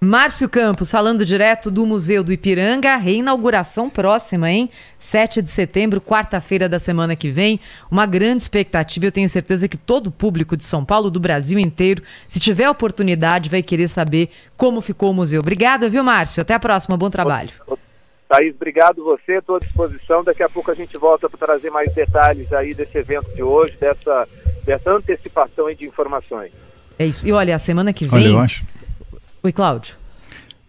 Márcio 0.00 0.48
Campos, 0.48 0.92
falando 0.92 1.24
direto 1.24 1.72
do 1.72 1.84
Museu 1.84 2.22
do 2.22 2.32
Ipiranga, 2.32 2.94
reinauguração 2.94 3.90
próxima, 3.90 4.48
hein? 4.48 4.70
7 4.96 5.42
de 5.42 5.50
setembro, 5.50 6.00
quarta-feira 6.00 6.68
da 6.68 6.78
semana 6.78 7.16
que 7.16 7.32
vem. 7.32 7.58
Uma 7.90 8.06
grande 8.06 8.42
expectativa. 8.44 9.06
Eu 9.06 9.12
tenho 9.12 9.28
certeza 9.28 9.66
que 9.66 9.76
todo 9.76 10.06
o 10.06 10.12
público 10.12 10.56
de 10.56 10.62
São 10.62 10.84
Paulo, 10.84 11.10
do 11.10 11.18
Brasil 11.18 11.58
inteiro, 11.58 12.00
se 12.28 12.38
tiver 12.38 12.70
oportunidade, 12.70 13.50
vai 13.50 13.60
querer 13.60 13.88
saber 13.88 14.30
como 14.56 14.80
ficou 14.80 15.10
o 15.10 15.14
museu. 15.14 15.40
Obrigada, 15.40 15.88
viu, 15.88 16.04
Márcio? 16.04 16.42
Até 16.42 16.54
a 16.54 16.60
próxima. 16.60 16.96
Bom 16.96 17.10
trabalho. 17.10 17.50
Thaís, 18.28 18.54
obrigado 18.54 19.02
você, 19.02 19.38
estou 19.38 19.56
à 19.56 19.58
disposição. 19.58 20.22
Daqui 20.22 20.44
a 20.44 20.48
pouco 20.48 20.70
a 20.70 20.74
gente 20.74 20.96
volta 20.96 21.28
para 21.28 21.44
trazer 21.44 21.70
mais 21.70 21.92
detalhes 21.92 22.52
aí 22.52 22.72
desse 22.72 22.96
evento 22.96 23.34
de 23.34 23.42
hoje, 23.42 23.76
dessa, 23.80 24.28
dessa 24.64 24.92
antecipação 24.92 25.74
de 25.74 25.86
informações. 25.86 26.52
É 26.96 27.06
isso. 27.06 27.26
E 27.26 27.32
olha, 27.32 27.56
a 27.56 27.58
semana 27.58 27.92
que 27.92 28.04
vem. 28.04 28.20
Olha, 28.20 28.28
eu 28.28 28.38
acho. 28.38 28.77
Oi, 29.40 29.52
Cláudio. 29.52 29.94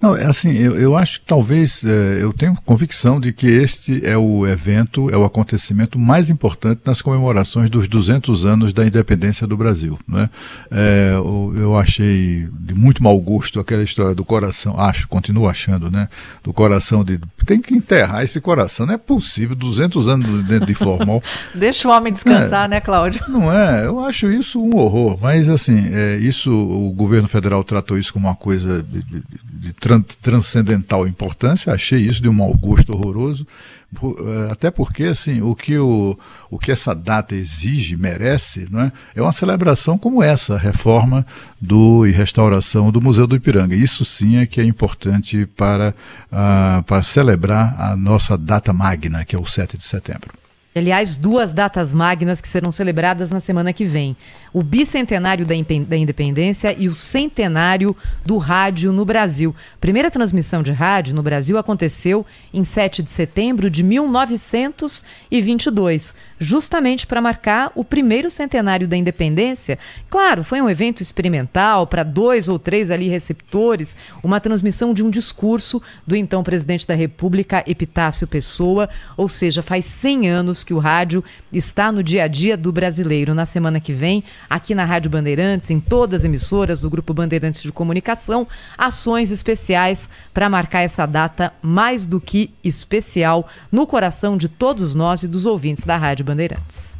Não, 0.02 0.16
é 0.16 0.26
assim, 0.26 0.52
eu, 0.52 0.80
eu 0.80 0.96
acho 0.96 1.20
que 1.20 1.26
talvez, 1.26 1.84
é, 1.84 2.24
eu 2.24 2.32
tenho 2.32 2.56
convicção 2.66 3.20
de 3.20 3.34
que 3.34 3.48
este 3.48 4.06
é 4.06 4.18
o 4.18 4.48
evento, 4.48 5.10
é 5.10 5.18
o 5.18 5.26
acontecimento 5.26 6.00
mais 6.00 6.30
importante 6.30 6.82
nas 6.86 7.02
comemorações 7.02 7.70
dos 7.70 7.90
200 7.90 8.46
anos 8.46 8.74
da 8.74 8.86
independência 8.86 9.46
do 9.46 9.58
Brasil. 9.58 10.00
Né? 10.08 10.30
É, 10.72 11.12
eu, 11.16 11.54
eu 11.58 11.78
achei 11.78 12.48
de 12.60 12.74
muito 12.74 13.04
mau 13.04 13.20
gosto 13.20 13.60
aquela 13.60 13.84
história 13.84 14.16
do 14.16 14.24
coração, 14.24 14.80
acho, 14.80 15.08
continuo 15.08 15.50
achando, 15.50 15.92
né? 15.92 16.08
Do 16.44 16.54
coração 16.54 17.04
de. 17.04 17.20
Tem 17.46 17.62
que 17.62 17.74
enterrar 17.74 18.24
esse 18.24 18.40
coração, 18.40 18.86
não 18.86 18.94
é 18.94 18.98
possível, 18.98 19.56
200 19.56 20.08
anos 20.08 20.44
dentro 20.44 20.66
de 20.66 20.74
formal. 20.74 21.22
Deixa 21.54 21.88
o 21.88 21.92
homem 21.92 22.14
descansar, 22.14 22.66
é, 22.66 22.68
né, 22.68 22.82
Cláudio? 22.82 23.24
Não 23.28 23.52
é, 23.52 23.86
eu 23.86 24.00
acho 24.00 24.32
isso 24.32 24.62
um 24.62 24.76
horror, 24.78 25.18
mas 25.22 25.50
assim, 25.50 25.90
é, 25.92 26.18
isso, 26.18 26.52
o 26.52 26.92
governo 26.94 27.28
federal 27.28 27.64
tratou 27.64 27.98
isso 27.98 28.14
como 28.14 28.28
uma 28.28 28.36
coisa 28.36 28.84
de, 28.84 29.04
de, 29.04 29.24
de 29.44 29.74
transcendental 30.22 31.08
importância, 31.08 31.74
achei 31.74 32.00
isso 32.00 32.22
de 32.22 32.30
um 32.30 32.34
mau 32.34 32.54
gosto 32.54 32.94
horroroso, 32.94 33.46
eh, 33.92 34.52
até 34.52 34.70
porque 34.70 35.06
assim, 35.06 35.42
o 35.42 35.56
que, 35.56 35.78
o, 35.78 36.18
o 36.50 36.60
que 36.60 36.72
essa 36.72 36.94
data 36.94 37.34
exige, 37.34 37.98
merece, 37.98 38.68
não 38.70 38.82
é? 38.82 38.92
é 39.16 39.22
uma 39.22 39.32
celebração 39.32 39.98
como 39.98 40.22
essa, 40.22 40.56
a 40.56 40.60
reforma 40.60 41.26
do, 41.60 42.06
e 42.06 42.12
restauração 42.12 42.92
do 42.92 43.02
Museu 43.02 43.26
do 43.26 43.36
Ipiranga. 43.36 43.76
Isso 43.76 44.06
sim 44.06 44.38
é 44.38 44.46
que 44.46 44.62
é 44.62 44.64
importante 44.64 45.48
para, 45.58 45.96
uh, 46.32 46.84
para 46.84 47.02
celebrar 47.02 47.76
a 47.80 47.96
nossa 47.96 48.38
data 48.38 48.72
magna, 48.72 49.26
que 49.26 49.36
é 49.36 49.40
o 49.40 49.46
7 49.46 49.78
de 49.78 49.84
setembro. 49.84 50.40
Aliás, 50.76 51.18
duas 51.18 51.52
datas 51.52 51.94
magnas 51.94 52.40
que 52.40 52.48
serão 52.48 52.72
celebradas 52.72 53.32
na 53.32 53.40
semana 53.40 53.74
que 53.74 53.86
vem: 53.86 54.16
o 54.54 54.64
bicentenário 54.64 55.46
da 55.46 55.54
independência 55.98 56.74
e 56.78 56.88
o 56.88 56.94
centenário 56.94 57.98
do 58.26 58.38
rádio 58.38 58.92
no 58.92 59.06
Brasil. 59.06 59.56
Primeira 59.80 60.12
transmissão 60.12 60.64
de 60.64 60.72
rádio 60.72 61.16
no 61.16 61.24
Brasil 61.24 61.58
aconteceu 61.58 62.26
em 62.54 62.64
7 62.64 63.04
de 63.04 63.10
setembro 63.10 63.70
de 63.70 63.84
1922, 63.84 66.16
justamente 66.40 67.06
para 67.06 67.22
marcar 67.22 67.72
o 67.76 67.84
primeiro 67.84 68.32
centenário 68.32 68.88
da 68.88 68.98
independência. 68.98 69.78
Claro, 70.10 70.44
foi 70.44 70.62
um 70.62 70.70
evento 70.70 71.02
experimental 71.02 71.88
para 71.88 72.04
dois 72.04 72.48
ou 72.48 72.58
três 72.58 72.90
ali 72.90 73.08
receptores, 73.08 73.96
uma 74.24 74.40
transmissão 74.40 74.94
de 74.94 75.04
um 75.04 75.10
discurso 75.10 75.82
do 76.06 76.16
então 76.16 76.44
presidente 76.44 76.88
da 76.88 76.96
República, 76.96 77.64
Epitácio 77.68 78.28
Pessoa, 78.28 78.90
ou 79.16 79.28
seja, 79.28 79.62
faz 79.62 79.86
100 79.86 80.30
anos 80.30 80.64
que 80.64 80.74
o 80.74 80.80
rádio 80.80 81.24
está 81.52 81.92
no 81.92 82.04
dia 82.04 82.24
a 82.24 82.28
dia 82.28 82.56
do 82.56 82.72
brasileiro. 82.72 83.34
Na 83.34 83.46
semana 83.46 83.80
que 83.80 83.94
vem, 83.94 84.24
aqui 84.50 84.74
na 84.74 84.86
Rádio 84.86 85.12
Bandeirantes, 85.12 85.70
em 85.70 85.80
todas 85.80 86.22
as 86.22 86.26
emissoras 86.26 86.80
do 86.80 86.90
Grupo 86.90 87.14
Bandeirantes 87.14 87.62
de 87.62 87.72
Comunicação, 87.72 88.48
ações 88.78 89.32
especiais 89.32 90.10
para 90.34 90.50
marcar 90.50 90.82
essa 90.82 91.06
data 91.06 91.54
mais 91.62 92.06
do 92.06 92.20
que 92.20 92.52
especial 92.64 93.48
no 93.72 93.86
coração 93.86 94.38
de 94.38 94.50
todos 94.50 94.96
nós 94.96 95.24
e 95.24 95.28
dos 95.28 95.46
ouvintes 95.46 95.84
da 95.84 95.98
Rádio 95.98 96.26
Bandeirantes. 96.26 96.98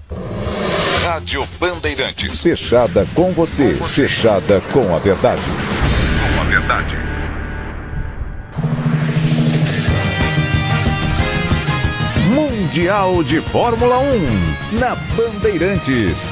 Rádio 1.04 1.48
Bandeirantes. 1.60 2.42
Fechada 2.42 3.06
com 3.16 3.32
você. 3.32 3.74
Fechada 3.74 4.62
com 4.72 4.94
a 4.94 5.00
verdade. 5.00 5.42
Com 6.36 6.42
a 6.42 6.44
verdade. 6.44 6.96
Mundial 12.34 13.24
de 13.24 13.42
Fórmula 13.42 13.98
1 14.00 14.78
na 14.80 14.96
Bandeirantes. 15.16 16.28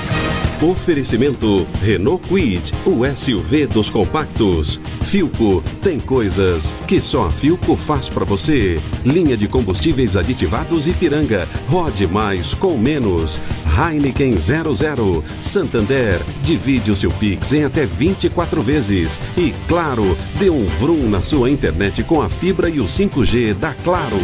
Oferecimento 0.61 1.67
Renault 1.83 2.27
Quid, 2.27 2.71
o 2.83 3.05
SUV 3.05 3.67
dos 3.67 3.91
compactos. 3.91 4.81
Filco 5.01 5.63
tem 5.83 5.99
coisas 5.99 6.75
que 6.87 6.99
só 6.99 7.27
a 7.27 7.31
Filco 7.31 7.75
faz 7.75 8.09
para 8.09 8.25
você. 8.25 8.79
Linha 9.05 9.37
de 9.37 9.47
combustíveis 9.47 10.17
aditivados 10.17 10.87
Ipiranga. 10.87 11.47
Rode 11.69 12.07
mais 12.07 12.55
com 12.55 12.75
menos. 12.75 13.39
Heineken 13.67 14.35
00. 14.35 15.23
Santander. 15.39 16.19
Divide 16.41 16.89
o 16.89 16.95
seu 16.95 17.11
Pix 17.11 17.53
em 17.53 17.63
até 17.63 17.85
24 17.85 18.59
vezes. 18.59 19.21
E 19.37 19.53
claro, 19.67 20.17
dê 20.39 20.49
um 20.49 20.65
vrum 20.65 21.07
na 21.07 21.21
sua 21.21 21.51
internet 21.51 22.01
com 22.01 22.19
a 22.19 22.29
fibra 22.29 22.67
e 22.67 22.79
o 22.79 22.85
5G 22.85 23.53
da 23.53 23.75
Claro. 23.83 24.17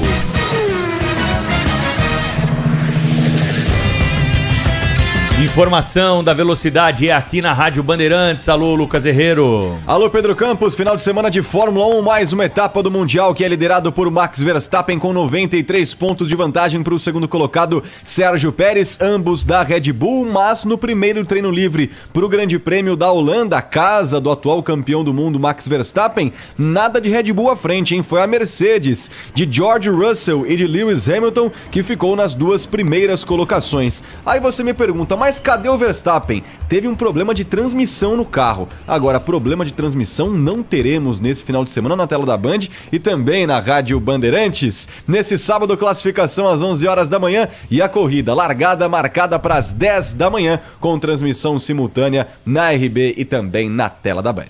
Informação 5.43 6.23
da 6.23 6.33
velocidade 6.33 7.09
é 7.09 7.11
aqui 7.11 7.41
na 7.41 7.51
Rádio 7.51 7.83
Bandeirantes. 7.83 8.47
Alô, 8.47 8.75
Lucas 8.75 9.05
Herrero. 9.05 9.77
Alô, 9.85 10.09
Pedro 10.09 10.33
Campos. 10.33 10.73
Final 10.73 10.95
de 10.95 11.01
semana 11.01 11.29
de 11.29 11.43
Fórmula 11.43 11.85
1, 11.97 12.01
mais 12.01 12.31
uma 12.31 12.45
etapa 12.45 12.81
do 12.81 12.89
Mundial 12.89 13.35
que 13.35 13.43
é 13.43 13.47
liderado 13.49 13.91
por 13.91 14.09
Max 14.09 14.41
Verstappen 14.41 14.97
com 14.97 15.11
93 15.11 15.93
pontos 15.95 16.29
de 16.29 16.35
vantagem 16.37 16.81
para 16.81 16.93
o 16.93 16.99
segundo 16.99 17.27
colocado 17.27 17.83
Sérgio 18.05 18.53
Pérez, 18.53 18.97
ambos 19.01 19.43
da 19.43 19.63
Red 19.63 19.91
Bull, 19.91 20.25
mas 20.31 20.63
no 20.63 20.77
primeiro 20.77 21.25
treino 21.25 21.51
livre 21.51 21.91
para 22.13 22.25
o 22.25 22.29
Grande 22.29 22.57
Prêmio 22.57 22.95
da 22.95 23.11
Holanda, 23.11 23.61
casa 23.61 24.21
do 24.21 24.31
atual 24.31 24.63
campeão 24.63 25.03
do 25.03 25.13
mundo 25.13 25.41
Max 25.41 25.67
Verstappen, 25.67 26.31
nada 26.57 27.01
de 27.01 27.09
Red 27.09 27.33
Bull 27.33 27.49
à 27.49 27.57
frente, 27.57 27.93
hein? 27.93 28.01
Foi 28.01 28.21
a 28.21 28.27
Mercedes 28.27 29.11
de 29.35 29.45
George 29.51 29.89
Russell 29.89 30.45
e 30.47 30.55
de 30.55 30.65
Lewis 30.65 31.09
Hamilton 31.09 31.51
que 31.69 31.83
ficou 31.83 32.15
nas 32.15 32.33
duas 32.33 32.65
primeiras 32.65 33.25
colocações. 33.25 34.05
Aí 34.25 34.39
você 34.39 34.63
me 34.63 34.73
pergunta, 34.73 35.17
mas 35.17 35.32
cadê 35.39 35.69
o 35.69 35.77
Verstappen? 35.77 36.43
Teve 36.67 36.87
um 36.87 36.95
problema 36.95 37.33
de 37.33 37.43
transmissão 37.43 38.17
no 38.17 38.25
carro. 38.25 38.67
Agora, 38.87 39.19
problema 39.19 39.63
de 39.63 39.71
transmissão 39.71 40.29
não 40.29 40.63
teremos 40.63 41.19
nesse 41.19 41.43
final 41.43 41.63
de 41.63 41.71
semana 41.71 41.95
na 41.95 42.07
tela 42.07 42.25
da 42.25 42.37
Band 42.37 42.61
e 42.91 42.99
também 42.99 43.45
na 43.45 43.59
Rádio 43.59 43.99
Bandeirantes. 43.99 44.87
Nesse 45.07 45.37
sábado, 45.37 45.77
classificação 45.77 46.47
às 46.47 46.61
11 46.61 46.87
horas 46.87 47.09
da 47.09 47.19
manhã 47.19 47.47
e 47.69 47.81
a 47.81 47.89
corrida 47.89 48.33
largada 48.33 48.89
marcada 48.89 49.37
para 49.37 49.55
as 49.55 49.71
10 49.71 50.13
da 50.13 50.29
manhã 50.29 50.59
com 50.79 50.97
transmissão 50.99 51.59
simultânea 51.59 52.27
na 52.45 52.71
RB 52.71 53.13
e 53.17 53.25
também 53.25 53.69
na 53.69 53.89
tela 53.89 54.21
da 54.21 54.33
Band. 54.33 54.43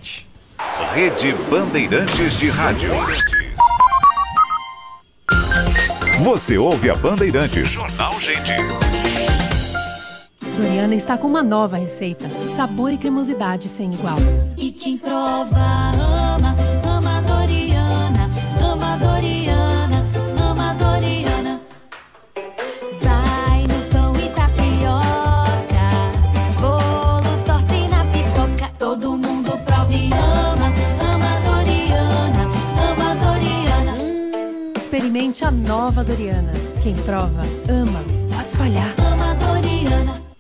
Rede 0.94 1.34
Bandeirantes 1.50 2.40
de 2.40 2.50
Rádio. 2.50 2.92
Você 6.22 6.58
ouve 6.58 6.90
a 6.90 6.96
Bandeirantes. 6.96 7.70
Jornal 7.70 8.18
Gente. 8.20 8.54
Doriana 10.58 10.96
está 10.96 11.18
com 11.18 11.28
uma 11.28 11.44
nova 11.44 11.78
receita. 11.78 12.28
Sabor 12.56 12.92
e 12.94 12.98
cremosidade 12.98 13.68
sem 13.68 13.94
igual. 13.94 14.18
E 14.58 14.72
quem 14.72 14.98
prova 14.98 15.60
ama, 16.36 16.56
ama 16.86 17.22
Doriana, 17.22 18.30
ama 18.62 18.98
Doriana, 18.98 20.06
ama 20.40 20.74
Doriana. 20.74 21.62
Vai 23.02 23.64
no 23.64 23.90
pão 23.92 24.14
e 24.16 24.30
tapioca, 24.30 25.90
bolo, 26.62 27.44
torta 27.46 27.74
e 27.74 27.88
na 27.88 28.06
pipoca. 28.06 28.72
Todo 28.78 29.18
mundo 29.18 29.52
prova 29.66 29.94
e 29.94 30.10
ama, 30.14 30.72
ama 31.02 31.32
Doriana, 31.46 32.44
ama 32.92 33.16
Doriana. 33.16 33.98
Experimente 34.78 35.44
a 35.46 35.52
nova 35.52 36.04
Doriana. 36.04 36.52
Quem 36.82 36.96
prova, 36.96 37.42
ama. 37.68 38.00
Pode 38.36 38.50
espalhar. 38.50 39.03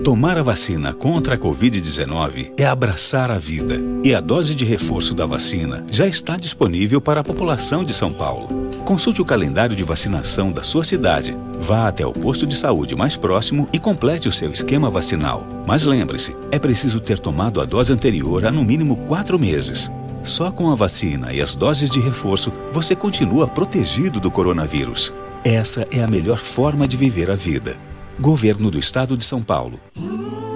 Tomar 0.00 0.38
a 0.38 0.42
vacina 0.42 0.94
contra 0.94 1.34
a 1.36 1.38
Covid-19 1.38 2.54
é 2.56 2.64
abraçar 2.64 3.30
a 3.30 3.36
vida. 3.36 3.78
E 4.02 4.12
a 4.14 4.20
dose 4.20 4.52
de 4.52 4.64
reforço 4.64 5.14
da 5.14 5.26
vacina 5.26 5.84
já 5.92 6.08
está 6.08 6.36
disponível 6.36 6.98
para 7.00 7.20
a 7.20 7.24
população 7.24 7.84
de 7.84 7.92
São 7.92 8.10
Paulo. 8.10 8.48
Consulte 8.86 9.22
o 9.22 9.24
calendário 9.24 9.76
de 9.76 9.84
vacinação 9.84 10.50
da 10.50 10.62
sua 10.62 10.82
cidade. 10.82 11.36
Vá 11.60 11.86
até 11.86 12.04
o 12.04 12.12
posto 12.12 12.46
de 12.46 12.56
saúde 12.56 12.96
mais 12.96 13.16
próximo 13.16 13.68
e 13.70 13.78
complete 13.78 14.26
o 14.26 14.32
seu 14.32 14.50
esquema 14.50 14.90
vacinal. 14.90 15.46
Mas 15.66 15.84
lembre-se, 15.84 16.34
é 16.50 16.58
preciso 16.58 16.98
ter 16.98 17.20
tomado 17.20 17.60
a 17.60 17.64
dose 17.64 17.92
anterior 17.92 18.46
há 18.46 18.50
no 18.50 18.64
mínimo 18.64 18.96
quatro 19.06 19.38
meses. 19.38 19.88
Só 20.24 20.50
com 20.50 20.70
a 20.70 20.74
vacina 20.74 21.32
e 21.32 21.40
as 21.40 21.54
doses 21.54 21.90
de 21.90 22.00
reforço 22.00 22.50
você 22.72 22.96
continua 22.96 23.46
protegido 23.46 24.18
do 24.18 24.30
coronavírus. 24.30 25.12
Essa 25.44 25.86
é 25.92 26.02
a 26.02 26.08
melhor 26.08 26.38
forma 26.38 26.88
de 26.88 26.96
viver 26.96 27.30
a 27.30 27.36
vida. 27.36 27.76
Governo 28.20 28.70
do 28.70 28.78
Estado 28.78 29.16
de 29.16 29.24
São 29.24 29.42
Paulo. 29.42 29.80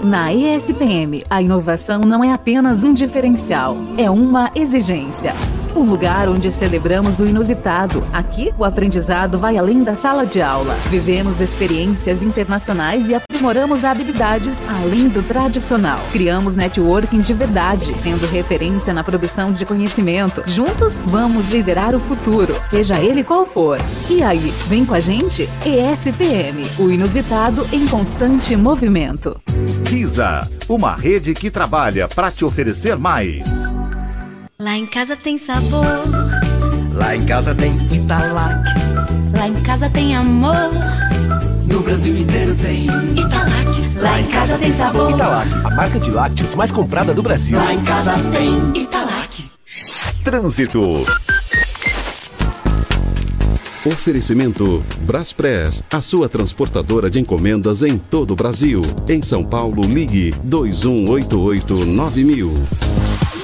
Na 0.05 0.33
ESPM, 0.33 1.25
a 1.29 1.41
inovação 1.43 2.01
não 2.01 2.23
é 2.23 2.33
apenas 2.33 2.85
um 2.85 2.93
diferencial, 2.93 3.77
é 3.97 4.11
uma 4.11 4.53
exigência. 4.55 5.35
Um 5.75 5.83
lugar 5.83 6.29
onde 6.29 6.51
celebramos 6.51 7.19
o 7.19 7.27
inusitado. 7.27 8.07
Aqui, 8.13 8.53
o 8.59 8.65
aprendizado 8.65 9.39
vai 9.39 9.59
além 9.59 9.83
da 9.83 9.95
sala 9.95 10.25
de 10.25 10.41
aula. 10.41 10.75
Vivemos 10.89 11.41
experiências 11.41 12.23
internacionais 12.23 13.09
e 13.09 13.15
aprimoramos 13.37 13.85
habilidades 13.85 14.57
além 14.67 15.09
do 15.11 15.23
tradicional. 15.23 16.01
Criamos 16.11 16.57
networking 16.57 17.21
de 17.21 17.35
verdade, 17.35 17.95
sendo 17.99 18.27
referência 18.27 18.95
na 18.95 19.05
produção 19.05 19.53
de 19.53 19.67
conhecimento. 19.67 20.43
Juntos, 20.47 21.03
vamos 21.05 21.51
liderar 21.51 21.95
o 21.95 22.01
futuro, 22.01 22.57
seja 22.65 22.99
ele 22.99 23.23
qual 23.23 23.45
for. 23.45 23.79
E 24.09 24.23
aí, 24.23 24.51
vem 24.69 24.87
com 24.87 24.95
a 24.95 25.01
gente? 25.01 25.47
ESPM, 25.67 26.65
o 26.79 26.91
inusitado 26.91 27.67
em 27.75 27.87
constante 27.87 28.57
movimento. 28.57 29.39
Visa, 29.85 30.49
uma 30.67 30.97
rede 30.97 31.35
que 31.35 31.51
trabalha 31.51 32.09
para 32.09 32.31
te 32.31 32.43
oferecer 32.43 32.97
mais. 32.97 33.47
Lá 34.59 34.79
em 34.79 34.87
casa 34.87 35.15
tem 35.15 35.37
sabor, 35.37 35.85
Lá 36.95 37.15
em 37.15 37.27
casa 37.27 37.55
tem 37.55 37.77
Italac. 37.93 38.65
lá 39.37 39.47
em 39.47 39.63
casa 39.63 39.91
tem 39.91 40.17
amor. 40.17 40.57
Brasil 41.87 42.19
inteiro 42.19 42.55
tem 42.57 42.85
Italac, 42.85 43.95
lá 43.95 44.21
em 44.21 44.27
casa 44.27 44.59
tem 44.59 44.73
sabor. 44.73 45.09
Italac, 45.09 45.49
a 45.65 45.71
marca 45.71 46.01
de 46.01 46.11
lácteos 46.11 46.53
mais 46.57 46.73
comprada 46.73 47.15
do 47.15 47.23
Brasil. 47.23 47.57
Lá 47.57 47.73
em 47.73 47.81
casa 47.83 48.15
tem 48.33 48.83
Italac. 48.83 49.49
Trânsito. 50.25 51.07
Oferecimento 53.87 54.85
Braspress, 55.03 55.85
a 55.89 56.03
sua 56.03 56.29
transportadora 56.29 57.09
de 57.09 57.21
encomendas 57.21 57.85
em 57.85 57.97
todo 57.97 58.33
o 58.33 58.37
Brasil. 58.37 58.83
Em 59.09 59.23
São 59.23 59.45
Paulo, 59.45 59.83
ligue 59.83 60.35
2188-9000. 60.45 63.36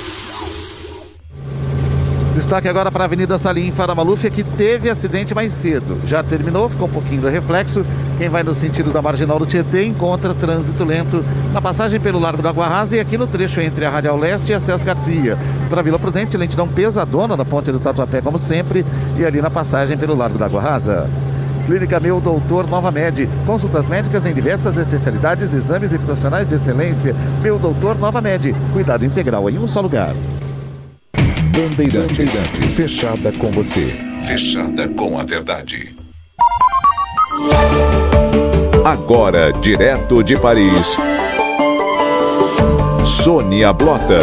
Destaque 2.43 2.69
agora 2.69 2.91
para 2.91 3.05
a 3.05 3.07
Avenida 3.07 3.39
Salim 3.39 3.71
Fara 3.71 3.95
Maluf, 3.95 4.29
que 4.29 4.43
teve 4.43 4.91
acidente 4.91 5.33
mais 5.33 5.53
cedo. 5.53 6.01
Já 6.05 6.25
terminou, 6.25 6.69
ficou 6.69 6.89
um 6.89 6.91
pouquinho 6.91 7.23
do 7.23 7.29
reflexo. 7.29 7.87
Quem 8.19 8.29
vai 8.29 8.43
no 8.43 8.53
sentido 8.53 8.93
da 8.93 9.01
Marginal 9.01 9.39
do 9.39 9.47
Tietê 9.47 9.85
encontra 9.85 10.35
trânsito 10.35 10.83
lento 10.83 11.25
na 11.53 11.63
passagem 11.63 12.01
pelo 12.01 12.19
Largo 12.19 12.43
da 12.43 12.51
Guarrasa 12.51 12.97
e 12.97 13.01
aqui 13.01 13.17
no 13.17 13.29
trecho 13.29 13.61
entre 13.61 13.85
a 13.85 13.91
Radial 13.91 14.19
Leste 14.19 14.51
e 14.51 14.55
a 14.57 14.59
Celso 14.59 14.85
Garcia. 14.85 15.39
Para 15.71 15.83
Vila 15.83 16.01
Prudente, 16.01 16.37
lentidão 16.37 16.67
pesadona 16.67 17.37
na 17.37 17.45
ponte 17.45 17.71
do 17.71 17.79
Tatuapé, 17.79 18.21
como 18.21 18.37
sempre, 18.41 18.85
e 19.17 19.25
ali 19.25 19.41
na 19.41 19.49
passagem 19.49 19.97
pelo 19.97 20.17
Largo 20.17 20.37
da 20.37 20.49
Guarrasa. 20.49 21.09
Clínica 21.65 22.01
Meu 22.01 22.21
Doutor 22.21 22.69
Nova 22.69 22.91
Med. 22.91 23.31
Consultas 23.47 23.87
médicas 23.87 24.27
em 24.27 24.35
diversas 24.35 24.77
especialidades, 24.79 25.55
exames 25.55 25.93
e 25.93 25.99
profissionais 25.99 26.49
de 26.49 26.57
excelência. 26.57 27.15
Meu 27.41 27.57
Doutor 27.57 27.97
Nova 27.97 28.21
Med. 28.21 28.53
Cuidado 28.73 29.05
integral 29.05 29.49
em 29.49 29.59
um 29.61 29.69
só 29.69 29.81
lugar. 29.81 30.13
Bandeirantes, 31.53 32.75
fechada 32.75 33.31
com 33.33 33.51
você. 33.51 33.87
Fechada 34.23 34.89
com 34.89 35.19
a 35.19 35.23
verdade. 35.23 35.95
Agora, 38.83 39.53
direto 39.53 40.23
de 40.23 40.39
Paris. 40.39 40.97
Sônia 43.05 43.71
Blota. 43.71 44.23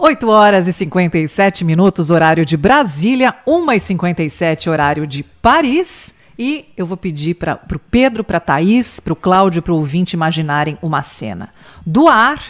8 0.00 0.28
horas 0.28 0.66
e 0.66 0.72
57 0.72 1.64
minutos, 1.64 2.10
horário 2.10 2.44
de 2.44 2.56
Brasília, 2.56 3.36
1 3.46 3.72
e 3.72 3.80
57 3.80 4.68
horário 4.68 5.06
de 5.06 5.22
Paris. 5.22 6.12
E 6.36 6.66
eu 6.76 6.86
vou 6.86 6.96
pedir 6.96 7.34
para 7.34 7.60
o 7.72 7.78
Pedro, 7.78 8.24
para 8.24 8.38
a 8.38 8.40
Thaís, 8.40 8.98
para 8.98 9.12
o 9.12 9.16
Cláudio, 9.16 9.62
para 9.62 9.72
o 9.72 9.76
ouvinte 9.76 10.16
imaginarem 10.16 10.76
uma 10.82 11.02
cena. 11.02 11.50
Do 11.86 12.08
ar, 12.08 12.42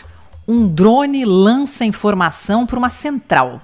um 0.51 0.67
drone 0.67 1.25
lança 1.25 1.85
informação 1.85 2.67
para 2.67 2.77
uma 2.77 2.91
central. 2.91 3.61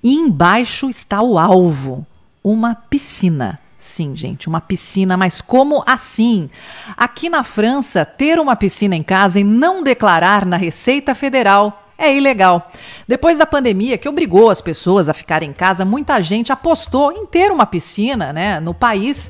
E 0.00 0.14
embaixo 0.14 0.88
está 0.88 1.20
o 1.20 1.36
alvo, 1.36 2.06
uma 2.44 2.76
piscina. 2.76 3.58
Sim, 3.76 4.14
gente, 4.14 4.46
uma 4.46 4.60
piscina, 4.60 5.16
mas 5.16 5.40
como 5.40 5.82
assim? 5.84 6.48
Aqui 6.96 7.28
na 7.28 7.42
França, 7.42 8.04
ter 8.04 8.38
uma 8.38 8.54
piscina 8.54 8.94
em 8.94 9.02
casa 9.02 9.40
e 9.40 9.44
não 9.44 9.82
declarar 9.82 10.46
na 10.46 10.56
Receita 10.56 11.12
Federal 11.12 11.82
é 11.98 12.14
ilegal. 12.16 12.70
Depois 13.08 13.36
da 13.36 13.44
pandemia, 13.44 13.98
que 13.98 14.08
obrigou 14.08 14.48
as 14.48 14.60
pessoas 14.60 15.08
a 15.08 15.14
ficarem 15.14 15.50
em 15.50 15.52
casa, 15.52 15.84
muita 15.84 16.22
gente 16.22 16.52
apostou 16.52 17.10
em 17.10 17.26
ter 17.26 17.50
uma 17.50 17.66
piscina 17.66 18.32
né, 18.32 18.60
no 18.60 18.72
país. 18.72 19.28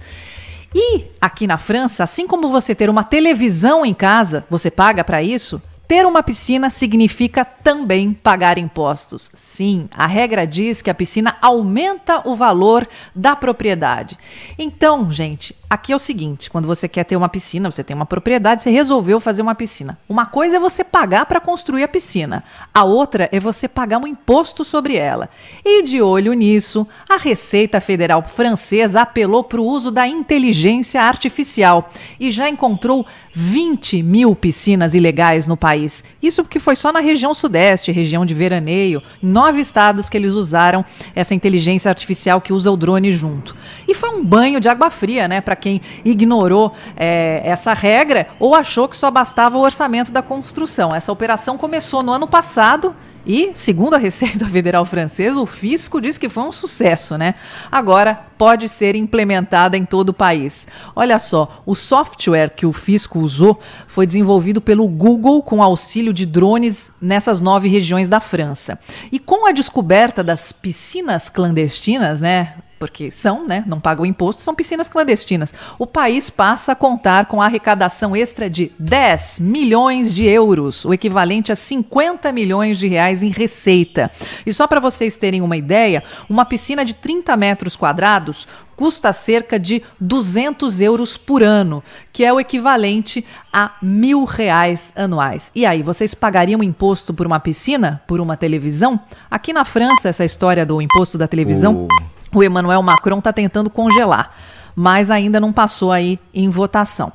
E 0.75 1.07
aqui 1.19 1.47
na 1.47 1.57
França, 1.57 2.05
assim 2.05 2.27
como 2.27 2.51
você 2.51 2.75
ter 2.75 2.91
uma 2.91 3.03
televisão 3.03 3.87
em 3.87 3.95
casa, 3.95 4.45
você 4.51 4.71
paga 4.71 5.03
para 5.03 5.23
isso, 5.23 5.63
ter 5.89 6.05
uma 6.05 6.23
piscina 6.23 6.69
significa 6.69 7.47
também 7.47 8.13
pagar 8.13 8.59
impostos. 8.59 9.31
Sim, 9.33 9.89
a 9.97 10.07
regra 10.07 10.47
diz 10.47 10.83
que 10.83 10.91
a 10.91 10.95
piscina 10.95 11.39
aumenta 11.41 12.21
o 12.29 12.37
valor 12.37 12.87
da 13.15 13.35
propriedade. 13.35 14.19
Então, 14.59 15.11
gente, 15.11 15.57
aqui 15.69 15.91
é 15.91 15.97
o 15.97 15.99
seguinte: 15.99 16.51
quando 16.51 16.67
você 16.67 16.87
quer 16.87 17.05
ter 17.05 17.17
uma 17.17 17.29
piscina, 17.29 17.71
você 17.71 17.83
tem 17.83 17.97
uma 17.97 18.05
propriedade, 18.05 18.63
você 18.63 18.71
resolveu 18.71 19.19
fazer 19.19 19.41
uma 19.41 19.55
piscina. 19.55 19.99
Uma 20.07 20.27
coisa 20.27 20.57
é 20.57 20.61
você 20.61 20.85
pagar 20.85 21.25
para 21.25 21.41
construir 21.41 21.85
a 21.85 21.89
piscina, 21.89 22.45
a 22.75 22.85
outra 22.85 23.27
é 23.33 23.41
você 23.41 23.67
pagar 23.67 23.99
um 23.99 24.07
imposto 24.07 24.67
sobre 24.67 24.95
ela. 24.97 25.31
E 25.65 25.83
de 25.83 26.03
olho 26.03 26.35
nisso, 26.35 26.87
a 27.09 27.17
Receita 27.17 27.81
Federal 27.81 28.23
Francesa 28.23 29.01
apelou 29.01 29.43
para 29.43 29.61
o 29.61 29.67
uso 29.67 29.91
da 29.91 30.07
inteligência 30.07 31.01
artificial 31.01 31.91
e 32.21 32.31
já 32.31 32.47
encontrou 32.47 33.07
20 33.35 34.03
mil 34.03 34.35
piscinas 34.35 34.95
ilegais 34.95 35.47
no 35.47 35.57
país. 35.57 35.78
Isso 36.23 36.43
porque 36.43 36.59
foi 36.59 36.77
só 36.77 36.93
na 36.93 37.01
região 37.01 37.33
sudeste, 37.35 37.93
região 37.93 38.25
de 38.25 38.35
veraneio, 38.35 39.03
nove 39.23 39.61
estados 39.61 40.09
que 40.09 40.17
eles 40.17 40.33
usaram 40.33 40.85
essa 41.15 41.35
inteligência 41.35 41.89
artificial 41.89 42.41
que 42.41 42.53
usa 42.53 42.71
o 42.71 42.77
drone 42.77 43.13
junto. 43.13 43.57
E 43.87 43.95
foi 43.95 44.11
um 44.11 44.25
banho 44.25 44.61
de 44.61 44.69
água 44.69 44.91
fria, 44.91 45.29
né, 45.29 45.41
para 45.41 45.57
quem 45.57 45.81
ignorou 46.05 46.73
é, 46.97 47.43
essa 47.45 47.73
regra 47.73 48.29
ou 48.39 48.55
achou 48.55 48.89
que 48.89 48.97
só 48.97 49.11
bastava 49.11 49.57
o 49.57 49.61
orçamento 49.61 50.13
da 50.13 50.23
construção. 50.23 50.95
Essa 50.95 51.13
operação 51.13 51.57
começou 51.57 52.03
no 52.03 52.13
ano 52.13 52.27
passado 52.27 52.95
e, 53.27 53.53
segundo 53.55 53.95
a 53.95 53.99
Receita 53.99 54.47
Federal 54.49 54.85
Francesa, 54.85 55.39
o 55.39 55.47
fisco 55.47 56.01
diz 56.01 56.17
que 56.17 56.29
foi 56.29 56.45
um 56.45 56.53
sucesso, 56.53 57.19
né? 57.19 57.35
Agora 57.71 58.15
pode 58.39 58.69
ser 58.69 58.95
implementada 58.95 59.77
em 59.77 59.85
todo 59.85 60.11
o 60.11 60.15
país. 60.15 60.69
Olha 60.95 61.19
só, 61.19 61.63
o 61.67 61.75
software 61.75 62.51
que 62.51 62.65
o 62.65 62.73
fisco 62.73 63.19
usou 63.19 63.59
foi 63.87 64.07
desenvolvido 64.07 64.61
pelo 64.61 64.87
Google 64.87 65.43
com 65.43 65.63
auxílio 65.63 66.13
de 66.13 66.25
drones 66.25 66.93
nessas 67.01 67.41
nove 67.41 67.69
regiões 67.69 68.09
da 68.09 68.21
França. 68.21 68.79
E 69.11 69.19
com 69.19 69.47
a 69.47 69.53
descoberta 69.53 70.23
das 70.23 70.53
piscinas 70.53 71.29
clandestinas, 71.29 72.21
né? 72.21 72.55
Porque 72.79 73.11
são, 73.11 73.47
né, 73.47 73.65
não 73.67 73.81
pagam 73.81 74.07
imposto, 74.07 74.43
são 74.43 74.55
piscinas 74.55 74.89
clandestinas. 74.89 75.53
O 75.79 75.87
país 75.87 76.31
passa 76.31 76.73
a 76.73 76.77
contar 76.77 77.27
com 77.27 77.43
a 77.43 77.47
arrecadação 77.47 78.15
extra 78.15 78.49
de 78.49 78.73
10 78.79 79.41
milhões 79.41 80.15
de 80.15 80.25
euros, 80.25 80.85
o 80.85 80.95
equivalente 80.95 81.51
a 81.53 81.57
50 81.57 82.31
milhões 82.33 82.79
de 82.79 82.87
reais 82.87 83.23
em 83.23 83.31
receita. 83.31 84.11
E 84.47 84.53
só 84.53 84.67
para 84.67 84.81
vocês 84.81 85.17
terem 85.17 85.43
uma 85.43 85.57
ideia, 85.57 86.03
uma 86.29 86.45
piscina 86.45 86.85
de 86.85 86.95
30 86.95 87.37
metros 87.37 87.77
quadrados 87.77 88.47
custa 88.79 89.13
cerca 89.13 89.59
de 89.59 89.83
200 89.99 90.81
euros 90.81 91.17
por 91.17 91.43
ano, 91.43 91.83
que 92.13 92.25
é 92.25 92.33
o 92.33 92.39
equivalente 92.39 93.27
a 93.53 93.73
mil 93.83 94.25
reais 94.25 94.93
anuais. 94.95 95.51
E 95.53 95.67
aí, 95.67 95.83
vocês 95.83 96.15
pagariam 96.15 96.63
imposto 96.63 97.13
por 97.13 97.27
uma 97.27 97.41
piscina, 97.41 98.01
por 98.07 98.21
uma 98.21 98.37
televisão? 98.37 99.01
Aqui 99.29 99.53
na 99.53 99.65
França, 99.65 100.09
essa 100.09 100.25
história 100.25 100.65
do 100.65 100.81
imposto 100.81 101.19
da 101.19 101.27
televisão 101.27 101.89
o 102.33 102.43
Emmanuel 102.43 102.83
Macron 102.83 103.19
está 103.19 103.33
tentando 103.33 103.71
congelar, 103.71 104.35
mas 104.75 105.11
ainda 105.11 105.41
não 105.41 105.53
passou 105.53 105.93
aí 105.93 106.19
em 106.33 106.49
votação. 106.49 107.13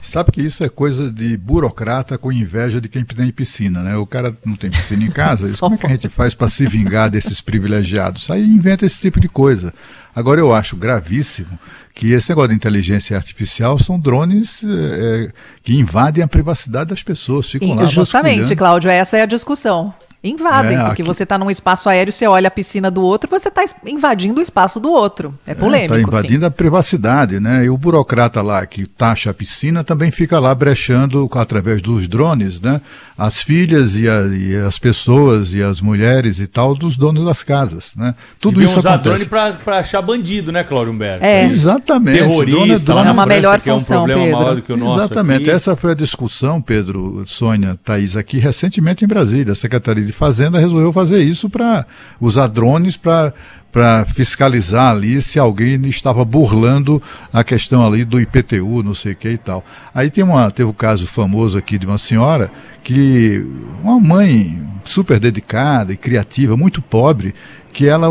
Sabe 0.00 0.30
que 0.30 0.40
isso 0.40 0.62
é 0.62 0.68
coisa 0.68 1.10
de 1.10 1.36
burocrata 1.36 2.16
com 2.16 2.30
inveja 2.30 2.80
de 2.80 2.88
quem 2.88 3.04
tem 3.04 3.30
piscina, 3.32 3.82
né? 3.82 3.96
O 3.96 4.06
cara 4.06 4.36
não 4.44 4.54
tem 4.54 4.70
piscina 4.70 5.02
em 5.04 5.10
casa, 5.10 5.48
isso, 5.50 5.58
como 5.58 5.74
é 5.74 5.78
que 5.78 5.86
a 5.86 5.88
gente 5.88 6.08
faz 6.08 6.32
para 6.32 6.48
se 6.48 6.64
vingar 6.64 7.10
desses 7.10 7.40
privilegiados? 7.40 8.30
Aí 8.30 8.44
inventa 8.44 8.86
esse 8.86 9.00
tipo 9.00 9.18
de 9.18 9.28
coisa. 9.28 9.74
Agora 10.14 10.40
eu 10.40 10.54
acho 10.54 10.76
gravíssimo 10.76 11.58
que 11.92 12.12
esse 12.12 12.28
negócio 12.28 12.50
de 12.50 12.54
inteligência 12.54 13.16
artificial 13.16 13.78
são 13.78 13.98
drones 13.98 14.62
é, 14.64 15.28
que 15.62 15.74
invadem 15.74 16.22
a 16.22 16.28
privacidade 16.28 16.90
das 16.90 17.02
pessoas, 17.02 17.50
ficam 17.50 17.74
lá 17.74 17.86
Justamente, 17.86 18.54
Cláudio, 18.54 18.88
essa 18.88 19.16
é 19.16 19.22
a 19.22 19.26
discussão. 19.26 19.92
Invadem, 20.24 20.76
é, 20.76 20.84
porque 20.84 21.02
aqui... 21.02 21.08
você 21.08 21.22
está 21.22 21.38
num 21.38 21.50
espaço 21.50 21.88
aéreo, 21.88 22.12
você 22.12 22.26
olha 22.26 22.48
a 22.48 22.50
piscina 22.50 22.90
do 22.90 23.02
outro, 23.02 23.30
você 23.30 23.48
está 23.48 23.64
invadindo 23.86 24.40
o 24.40 24.42
espaço 24.42 24.80
do 24.80 24.90
outro. 24.90 25.34
É 25.46 25.54
polêmico. 25.54 25.94
Está 25.94 25.98
é, 25.98 26.02
invadindo 26.02 26.40
sim. 26.40 26.46
a 26.46 26.50
privacidade, 26.50 27.38
né? 27.38 27.64
E 27.64 27.70
o 27.70 27.78
burocrata 27.78 28.42
lá 28.42 28.64
que 28.66 28.86
taxa 28.86 29.30
a 29.30 29.34
piscina 29.34 29.84
também 29.84 30.10
fica 30.10 30.40
lá 30.40 30.54
brechando 30.54 31.28
através 31.34 31.80
dos 31.80 32.08
drones, 32.08 32.60
né? 32.60 32.80
As 33.18 33.40
filhas 33.40 33.96
e, 33.96 34.06
a, 34.08 34.26
e 34.26 34.56
as 34.56 34.78
pessoas 34.78 35.54
e 35.54 35.62
as 35.62 35.80
mulheres 35.80 36.38
e 36.38 36.46
tal 36.46 36.74
dos 36.74 36.98
donos 36.98 37.24
das 37.24 37.42
casas, 37.42 37.94
né? 37.96 38.14
Tudo 38.38 38.56
Deviam 38.56 38.68
isso 38.68 38.78
usar 38.78 38.94
acontece. 38.96 39.26
drone 39.26 39.56
para 39.64 39.78
achar 39.78 40.02
bandido, 40.02 40.52
né, 40.52 40.62
Cláudio 40.62 40.92
Humberto? 40.92 41.24
É. 41.24 41.44
Exatamente. 41.44 42.18
Terrorista, 42.18 42.56
drone, 42.58 42.78
drone 42.84 43.08
é 43.08 43.12
uma 43.12 43.24
melhor 43.26 43.60
que 43.60 43.70
função, 43.70 43.96
é 43.96 43.98
um 44.00 44.04
problema 44.04 44.24
Pedro. 44.24 44.38
maior 44.38 44.54
do 44.56 44.62
que 44.62 44.72
o 44.72 44.76
nosso. 44.76 45.00
Exatamente. 45.00 45.42
Aqui. 45.42 45.50
Essa 45.50 45.74
foi 45.74 45.92
a 45.92 45.94
discussão, 45.94 46.60
Pedro, 46.60 47.24
Sônia, 47.26 47.78
Thaís, 47.82 48.16
aqui 48.16 48.38
recentemente 48.38 49.04
em 49.04 49.08
Brasília. 49.08 49.52
A 49.52 49.56
Secretaria 49.56 50.04
de 50.04 50.12
Fazenda 50.12 50.58
resolveu 50.58 50.92
fazer 50.92 51.22
isso 51.22 51.48
para 51.48 51.86
usar 52.20 52.48
drones 52.48 52.98
para 52.98 53.32
para 53.76 54.06
fiscalizar 54.06 54.92
ali 54.92 55.20
se 55.20 55.38
alguém 55.38 55.86
estava 55.86 56.24
burlando 56.24 57.02
a 57.30 57.44
questão 57.44 57.86
ali 57.86 58.06
do 58.06 58.18
IPTU, 58.18 58.82
não 58.82 58.94
sei 58.94 59.12
o 59.12 59.16
que 59.16 59.28
e 59.28 59.36
tal. 59.36 59.62
Aí 59.94 60.08
tem 60.08 60.24
uma, 60.24 60.50
teve 60.50 60.70
um 60.70 60.72
caso 60.72 61.06
famoso 61.06 61.58
aqui 61.58 61.76
de 61.76 61.84
uma 61.84 61.98
senhora 61.98 62.50
que, 62.82 63.46
uma 63.82 64.00
mãe 64.00 64.58
super 64.82 65.20
dedicada 65.20 65.92
e 65.92 65.96
criativa, 65.98 66.56
muito 66.56 66.80
pobre, 66.80 67.34
que 67.76 67.86
ela, 67.86 68.08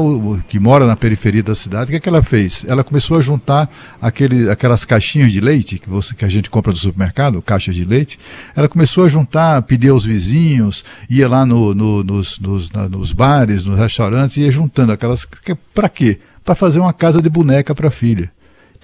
que 0.47 0.59
mora 0.59 0.85
na 0.85 0.95
periferia 0.95 1.41
da 1.41 1.55
cidade, 1.55 1.85
o 1.85 1.89
que, 1.89 1.95
é 1.95 1.99
que 1.99 2.07
ela 2.07 2.21
fez? 2.21 2.63
Ela 2.67 2.83
começou 2.83 3.17
a 3.17 3.21
juntar 3.21 3.67
aquele, 3.99 4.47
aquelas 4.47 4.85
caixinhas 4.85 5.31
de 5.31 5.41
leite 5.41 5.79
que, 5.79 5.89
você, 5.89 6.13
que 6.13 6.23
a 6.23 6.29
gente 6.29 6.51
compra 6.51 6.71
no 6.71 6.77
supermercado, 6.77 7.41
caixas 7.41 7.73
de 7.73 7.83
leite. 7.83 8.19
Ela 8.55 8.69
começou 8.69 9.05
a 9.05 9.07
juntar, 9.07 9.59
pedir 9.63 9.89
aos 9.89 10.05
vizinhos, 10.05 10.85
ia 11.09 11.27
lá 11.27 11.47
no, 11.47 11.73
no, 11.73 12.03
nos, 12.03 12.37
nos, 12.37 12.69
nos 12.69 13.11
bares, 13.11 13.65
nos 13.65 13.79
restaurantes, 13.79 14.37
ia 14.37 14.51
juntando 14.51 14.91
aquelas. 14.91 15.27
Para 15.73 15.89
quê? 15.89 16.19
Para 16.43 16.53
fazer 16.53 16.79
uma 16.79 16.93
casa 16.93 17.19
de 17.19 17.27
boneca 17.27 17.73
para 17.73 17.87
a 17.87 17.91
filha. 17.91 18.31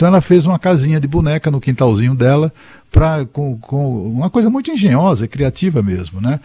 Então 0.01 0.07
ela 0.07 0.19
fez 0.19 0.47
uma 0.47 0.57
casinha 0.57 0.99
de 0.99 1.07
boneca 1.07 1.51
no 1.51 1.61
quintalzinho 1.61 2.15
dela, 2.15 2.51
pra, 2.91 3.23
com, 3.23 3.55
com 3.59 4.09
uma 4.09 4.31
coisa 4.31 4.49
muito 4.49 4.71
engenhosa, 4.71 5.27
criativa 5.27 5.83
mesmo, 5.83 6.19
né? 6.19 6.39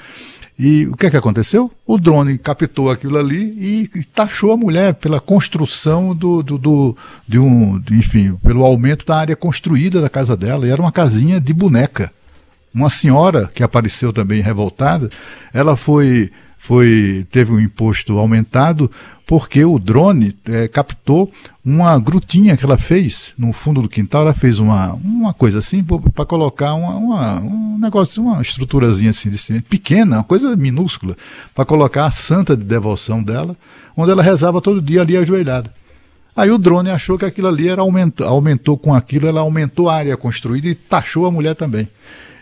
E 0.59 0.86
o 0.88 0.94
que 0.94 1.07
é 1.07 1.11
que 1.11 1.16
aconteceu? 1.16 1.72
O 1.86 1.96
drone 1.96 2.36
captou 2.36 2.90
aquilo 2.90 3.16
ali 3.16 3.57
e 3.59 4.04
taxou 4.14 4.52
a 4.52 4.59
mulher 4.59 4.92
pela 4.96 5.18
construção 5.20 6.14
do, 6.14 6.42
do, 6.42 6.59
do 6.59 6.96
de 7.26 7.38
um, 7.38 7.82
enfim, 7.92 8.34
pelo 8.42 8.62
aumento 8.62 9.07
da 9.07 9.16
área 9.16 9.34
construída 9.34 10.02
da 10.02 10.11
casa 10.11 10.36
dela. 10.36 10.66
E 10.66 10.70
era 10.70 10.82
uma 10.82 10.92
casinha 10.92 11.40
de 11.40 11.54
boneca. 11.54 12.12
Uma 12.74 12.90
senhora 12.90 13.50
que 13.54 13.62
apareceu 13.62 14.12
também 14.12 14.42
revoltada, 14.42 15.11
ela 15.54 15.78
foi 15.78 16.30
foi 16.59 17.26
teve 17.30 17.52
um 17.52 17.61
imposto 17.61 18.18
aumentado 18.18 18.90
porque 19.26 19.64
o 19.64 19.76
drone 19.78 20.36
é, 20.46 20.68
captou 20.68 21.30
uma 21.64 21.98
grutinha 21.98 22.57
que 22.57 22.64
ela 22.64 22.78
fez 22.78 23.34
no 23.36 23.52
fundo 23.52 23.82
do 23.82 23.88
quintal. 23.88 24.22
Ela 24.22 24.32
fez 24.34 24.61
uma, 24.61 24.92
uma 24.94 25.34
coisa 25.34 25.59
assim 25.59 25.82
para 25.82 26.24
colocar 26.24 26.74
uma, 26.74 26.94
uma, 26.94 27.40
um 27.40 27.76
negócio, 27.76 28.22
uma 28.22 28.40
estruturazinha 28.40 29.11
assim 29.11 29.28
de 29.28 29.36
cimento, 29.36 29.64
pequena, 29.64 30.18
uma 30.18 30.24
coisa 30.24 30.54
minúscula, 30.54 31.16
para 31.52 31.64
colocar 31.64 32.07
a 32.07 32.11
santa 32.11 32.57
de 32.57 32.62
devoção 32.62 33.20
dela, 33.20 33.57
onde 33.96 34.12
ela 34.12 34.22
rezava 34.22 34.61
todo 34.61 34.80
dia 34.80 35.02
ali 35.02 35.16
ajoelhada. 35.16 35.72
Aí 36.36 36.50
o 36.50 36.59
drone 36.59 36.90
achou 36.90 37.18
que 37.18 37.24
aquilo 37.24 37.48
ali 37.48 37.68
era 37.68 37.80
aumentou, 37.80 38.28
aumentou 38.28 38.78
com 38.78 38.94
aquilo, 38.94 39.26
ela 39.26 39.40
aumentou 39.40 39.88
a 39.88 39.96
área 39.96 40.16
construída 40.16 40.68
e 40.68 40.74
taxou 40.74 41.26
a 41.26 41.32
mulher 41.32 41.57
também. 41.57 41.88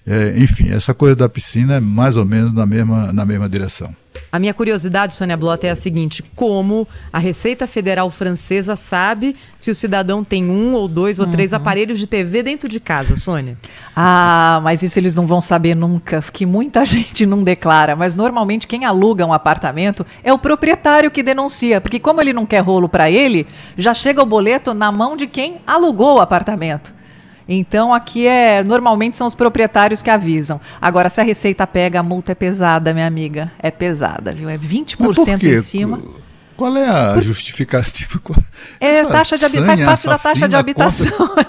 É, 0.07 0.35
enfim, 0.37 0.71
essa 0.71 0.93
coisa 0.93 1.17
da 1.17 1.29
piscina 1.29 1.77
é 1.77 1.81
mais 1.81 2.17
ou 2.17 2.25
menos 2.25 2.53
na 2.53 2.67
mesma, 2.67 3.13
na 3.13 3.25
mesma 3.25 3.49
direção. 3.49 3.95
A 4.31 4.39
minha 4.41 4.53
curiosidade, 4.53 5.15
Sônia 5.15 5.37
Blota, 5.37 5.67
é 5.67 5.71
a 5.71 5.77
seguinte: 5.77 6.21
como 6.35 6.89
a 7.13 7.21
Receita 7.21 7.69
Federal 7.69 8.11
Francesa 8.11 8.75
sabe 8.75 9.37
se 9.61 9.71
o 9.71 9.75
cidadão 9.77 10.25
tem 10.25 10.51
um 10.51 10.75
ou 10.75 10.89
dois 10.89 11.21
ou 11.21 11.27
três 11.29 11.53
uhum. 11.53 11.59
aparelhos 11.59 12.01
de 12.01 12.07
TV 12.09 12.43
dentro 12.43 12.69
de 12.69 12.81
casa, 12.81 13.15
Sônia? 13.15 13.57
Ah, 13.95 14.61
mas 14.63 14.83
isso 14.83 14.99
eles 14.99 15.15
não 15.15 15.25
vão 15.25 15.41
saber 15.41 15.77
nunca, 15.77 16.21
que 16.33 16.45
muita 16.45 16.83
gente 16.85 17.25
não 17.25 17.45
declara. 17.45 17.95
Mas 17.95 18.17
normalmente 18.17 18.67
quem 18.67 18.85
aluga 18.85 19.25
um 19.25 19.33
apartamento 19.33 20.05
é 20.25 20.33
o 20.33 20.39
proprietário 20.39 21.13
que 21.13 21.23
denuncia, 21.23 21.81
porque 21.81 22.01
como 22.01 22.21
ele 22.21 22.33
não 22.33 22.45
quer 22.45 22.59
rolo 22.59 22.89
para 22.89 23.09
ele, 23.09 23.47
já 23.79 23.95
chega 23.95 24.21
o 24.21 24.27
boleto 24.27 24.75
na 24.75 24.91
mão 24.91 25.17
de 25.17 25.29
quem 25.29 25.61
alugou 25.65 26.17
o 26.17 26.21
apartamento. 26.21 26.93
Então 27.49 27.93
aqui 27.93 28.27
é 28.27 28.63
normalmente 28.65 29.17
são 29.17 29.27
os 29.27 29.35
proprietários 29.35 30.03
que 30.03 30.11
avisam. 30.11 30.61
Agora 30.81 31.09
se 31.09 31.21
a 31.21 31.25
receita 31.25 31.67
pega, 31.67 32.01
a 32.01 32.03
multa 32.03 32.33
é 32.33 32.35
pesada, 32.35 32.95
minha 32.95 33.07
amiga, 33.07 33.53
é 33.59 33.71
pesada, 33.71 34.33
viu? 34.33 34.49
É 34.49 34.57
20% 34.57 35.43
em 35.43 35.63
cima. 35.63 35.99
Qual 36.57 36.77
é 36.77 36.89
a 36.89 37.21
justificativa? 37.21 38.21
É 38.81 38.89
Essa 38.89 39.09
taxa 39.09 39.37
de 39.37 39.61
faz 39.61 39.83
parte 39.83 40.07
da 40.07 40.19
taxa 40.19 40.49
de 40.49 40.57
habitação. 40.57 41.07
Contra... 41.29 41.47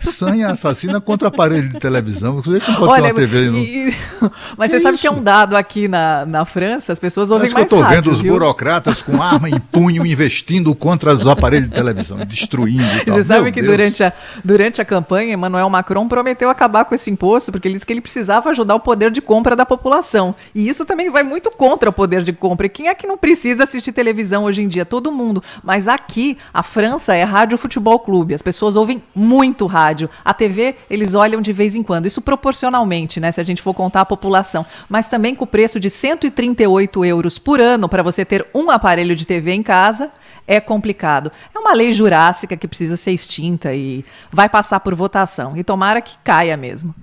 sanha 0.00 0.48
assassina 0.48 1.00
contra 1.00 1.28
aparelho 1.28 1.68
de 1.68 1.78
televisão. 1.78 2.36
Você 2.36 2.50
não 2.50 2.76
pode 2.76 3.02
Olha, 3.02 3.14
TV 3.14 3.50
e... 3.50 3.96
Mas 4.56 4.70
que 4.70 4.78
você 4.78 4.80
sabe 4.80 4.98
que 4.98 5.06
é 5.06 5.10
um 5.10 5.22
dado 5.22 5.56
aqui 5.56 5.88
na, 5.88 6.24
na 6.24 6.44
França, 6.44 6.92
as 6.92 6.98
pessoas 6.98 7.30
ouvem 7.30 7.50
Parece 7.50 7.54
mais 7.54 7.68
que 7.68 7.74
eu 7.74 7.78
estou 7.78 7.90
vendo 7.90 8.10
os 8.10 8.20
viu? 8.20 8.32
burocratas 8.32 9.02
com 9.02 9.20
arma 9.22 9.48
em 9.48 9.58
punho 9.58 10.06
investindo 10.06 10.74
contra 10.74 11.14
os 11.14 11.26
aparelhos 11.26 11.68
de 11.68 11.74
televisão, 11.74 12.18
destruindo. 12.18 12.82
E 12.96 13.04
tal. 13.04 13.14
Você 13.14 13.24
sabe 13.24 13.44
Meu 13.44 13.52
que 13.52 13.62
durante 13.62 14.04
a, 14.04 14.12
durante 14.44 14.80
a 14.80 14.84
campanha, 14.84 15.34
Emmanuel 15.34 15.68
Macron 15.68 16.08
prometeu 16.08 16.50
acabar 16.50 16.84
com 16.84 16.94
esse 16.94 17.10
imposto, 17.10 17.52
porque 17.52 17.68
ele 17.68 17.74
disse 17.74 17.86
que 17.86 17.92
ele 17.92 18.00
precisava 18.00 18.50
ajudar 18.50 18.74
o 18.74 18.80
poder 18.80 19.10
de 19.10 19.20
compra 19.20 19.56
da 19.56 19.66
população. 19.66 20.34
E 20.54 20.68
isso 20.68 20.84
também 20.84 21.10
vai 21.10 21.22
muito 21.22 21.50
contra 21.50 21.90
o 21.90 21.92
poder 21.92 22.22
de 22.22 22.32
compra. 22.32 22.66
E 22.66 22.70
quem 22.70 22.88
é 22.88 22.94
que 22.94 23.06
não 23.06 23.18
precisa 23.18 23.64
assistir 23.64 23.92
televisão 23.92 24.41
hoje 24.42 24.62
em 24.62 24.68
dia? 24.68 24.84
Todo 24.84 25.12
mundo. 25.12 25.42
Mas 25.62 25.88
aqui, 25.88 26.36
a 26.52 26.62
França 26.62 27.14
é 27.14 27.22
rádio 27.22 27.58
futebol 27.58 27.98
clube. 27.98 28.34
As 28.34 28.42
pessoas 28.42 28.76
ouvem 28.76 29.02
muito 29.14 29.66
rádio. 29.66 30.08
A 30.24 30.34
TV, 30.34 30.76
eles 30.90 31.14
olham 31.14 31.40
de 31.40 31.52
vez 31.52 31.76
em 31.76 31.82
quando. 31.82 32.06
Isso 32.06 32.20
proporcionalmente, 32.20 33.20
né? 33.20 33.30
Se 33.32 33.40
a 33.40 33.44
gente 33.44 33.62
for 33.62 33.74
contar 33.74 34.02
a 34.02 34.06
população. 34.06 34.64
Mas 34.88 35.06
também 35.06 35.34
com 35.34 35.44
o 35.44 35.46
preço 35.46 35.78
de 35.78 35.88
138 35.88 37.04
euros 37.04 37.38
por 37.38 37.60
ano 37.60 37.88
para 37.88 38.02
você 38.02 38.24
ter 38.24 38.46
um 38.54 38.70
aparelho 38.70 39.16
de 39.16 39.26
TV 39.26 39.52
em 39.52 39.62
casa 39.62 40.10
é 40.46 40.60
complicado. 40.60 41.30
É 41.54 41.58
uma 41.58 41.72
lei 41.72 41.92
jurássica 41.92 42.56
que 42.56 42.68
precisa 42.68 42.96
ser 42.96 43.12
extinta 43.12 43.72
e 43.74 44.04
vai 44.30 44.48
passar 44.48 44.80
por 44.80 44.94
votação. 44.94 45.56
E 45.56 45.62
tomara 45.62 46.00
que 46.00 46.16
caia 46.24 46.56
mesmo. 46.56 46.94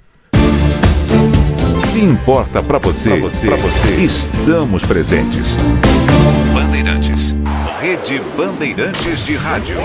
Se 1.80 2.02
importa 2.04 2.62
para 2.62 2.78
você, 2.78 3.10
pra 3.10 3.20
você, 3.20 3.48
pra 3.48 3.58
você, 3.58 3.96
estamos 3.96 4.84
presentes. 4.84 5.58
Bandeirantes. 6.54 7.36
Rede 7.82 8.22
Bandeirantes 8.38 9.26
de 9.26 9.36
Rádio. 9.36 9.78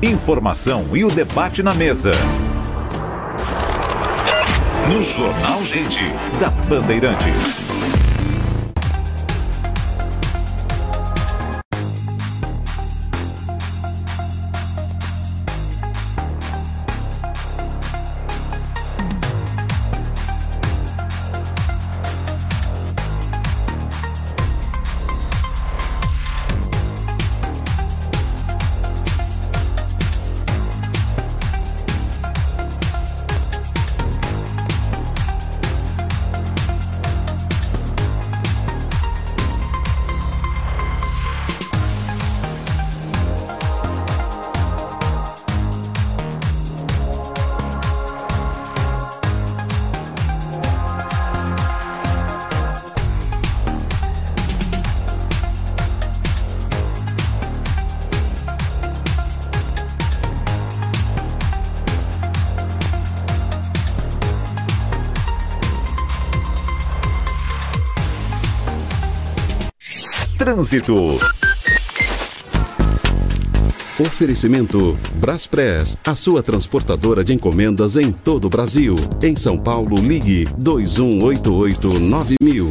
Informação 0.00 0.86
e 0.92 1.04
o 1.04 1.10
debate 1.10 1.62
na 1.62 1.74
mesa. 1.74 2.12
No 4.88 5.02
Jornal 5.02 5.62
Gente, 5.62 6.04
da 6.38 6.50
Bandeirantes. 6.68 7.60
Trânsito. 70.44 71.16
Oferecimento 73.98 74.94
Braspress, 75.14 75.96
a 76.04 76.14
sua 76.14 76.42
transportadora 76.42 77.24
de 77.24 77.32
encomendas 77.32 77.96
em 77.96 78.12
todo 78.12 78.44
o 78.44 78.50
Brasil. 78.50 78.94
Em 79.22 79.34
São 79.36 79.56
Paulo, 79.56 79.96
ligue 79.96 80.44
21889000. 80.60 82.68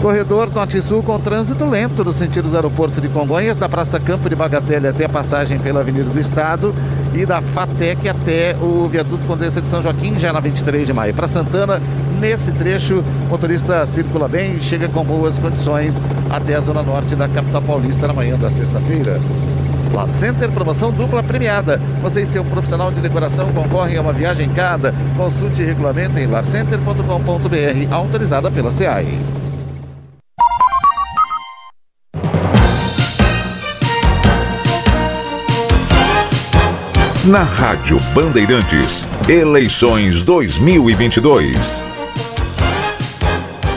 Corredor 0.00 0.50
Norte-Sul 0.54 1.02
com 1.02 1.18
trânsito 1.18 1.66
lento 1.66 2.02
no 2.02 2.12
sentido 2.12 2.48
do 2.48 2.56
aeroporto 2.56 2.98
de 2.98 3.08
Congonhas, 3.08 3.58
da 3.58 3.68
Praça 3.68 4.00
Campo 4.00 4.30
de 4.30 4.36
Bagatelle 4.36 4.86
até 4.86 5.04
a 5.04 5.08
passagem 5.08 5.58
pela 5.58 5.80
Avenida 5.80 6.08
do 6.08 6.18
Estado 6.18 6.74
e 7.14 7.24
da 7.24 7.40
FATEC 7.40 8.08
até 8.08 8.56
o 8.60 8.88
viaduto 8.88 9.26
Condessa 9.26 9.60
de 9.60 9.66
São 9.66 9.82
Joaquim, 9.82 10.18
já 10.18 10.32
na 10.32 10.40
23 10.40 10.86
de 10.86 10.92
maio. 10.92 11.14
Para 11.14 11.28
Santana, 11.28 11.80
nesse 12.20 12.52
trecho, 12.52 13.00
o 13.26 13.30
motorista 13.30 13.84
circula 13.86 14.28
bem 14.28 14.56
e 14.56 14.62
chega 14.62 14.88
com 14.88 15.04
boas 15.04 15.38
condições 15.38 16.02
até 16.30 16.54
a 16.54 16.60
zona 16.60 16.82
norte 16.82 17.14
da 17.14 17.28
capital 17.28 17.62
paulista 17.62 18.06
na 18.06 18.12
manhã 18.12 18.38
da 18.38 18.50
sexta-feira. 18.50 19.20
Lar 19.92 20.08
Center, 20.10 20.50
promoção 20.50 20.92
dupla 20.92 21.22
premiada. 21.22 21.80
Você 22.02 22.22
e 22.22 22.26
seu 22.26 22.44
profissional 22.44 22.92
de 22.92 23.00
decoração 23.00 23.52
concorrem 23.52 23.96
a 23.96 24.00
uma 24.00 24.12
viagem 24.12 24.48
cada. 24.50 24.94
Consulte 25.16 25.62
regulamento 25.62 26.18
em 26.18 26.26
larcenter.com.br, 26.26 27.92
autorizada 27.92 28.50
pela 28.50 28.70
SEAI. 28.70 29.37
Na 37.28 37.42
Rádio 37.42 38.00
Bandeirantes, 38.14 39.04
eleições 39.28 40.22
2022. 40.22 41.84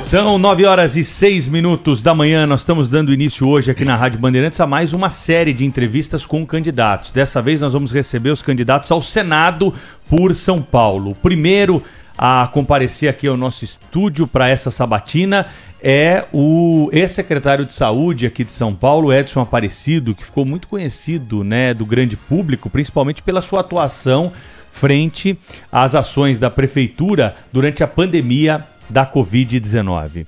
São 0.01 0.37
9 0.37 0.65
horas 0.65 0.95
e 0.95 1.03
6 1.03 1.47
minutos 1.47 2.01
da 2.01 2.15
manhã. 2.15 2.47
Nós 2.47 2.61
estamos 2.61 2.87
dando 2.87 3.13
início 3.13 3.45
hoje 3.45 3.69
aqui 3.69 3.83
na 3.83 3.97
Rádio 3.97 4.21
Bandeirantes 4.21 4.57
a 4.61 4.65
mais 4.65 4.93
uma 4.93 5.09
série 5.09 5.51
de 5.51 5.65
entrevistas 5.65 6.25
com 6.25 6.45
candidatos. 6.45 7.11
Dessa 7.11 7.41
vez 7.41 7.59
nós 7.59 7.73
vamos 7.73 7.91
receber 7.91 8.29
os 8.29 8.41
candidatos 8.41 8.89
ao 8.89 9.01
Senado 9.01 9.73
por 10.09 10.33
São 10.33 10.61
Paulo. 10.61 11.11
O 11.11 11.15
primeiro 11.15 11.83
a 12.23 12.47
comparecer 12.53 13.09
aqui 13.09 13.25
ao 13.25 13.35
nosso 13.35 13.65
estúdio 13.65 14.27
para 14.27 14.47
essa 14.47 14.69
sabatina 14.69 15.47
é 15.81 16.25
o 16.31 16.87
ex-secretário 16.93 17.65
de 17.65 17.73
saúde 17.73 18.27
aqui 18.27 18.43
de 18.43 18.51
São 18.51 18.75
Paulo, 18.75 19.11
Edson 19.11 19.41
Aparecido, 19.41 20.13
que 20.13 20.23
ficou 20.23 20.45
muito 20.45 20.67
conhecido 20.67 21.43
né, 21.43 21.73
do 21.73 21.83
grande 21.83 22.15
público, 22.15 22.69
principalmente 22.69 23.23
pela 23.23 23.41
sua 23.41 23.61
atuação 23.61 24.31
frente 24.71 25.35
às 25.71 25.95
ações 25.95 26.37
da 26.37 26.51
prefeitura 26.51 27.35
durante 27.51 27.83
a 27.83 27.87
pandemia 27.87 28.63
da 28.87 29.03
Covid-19. 29.03 30.27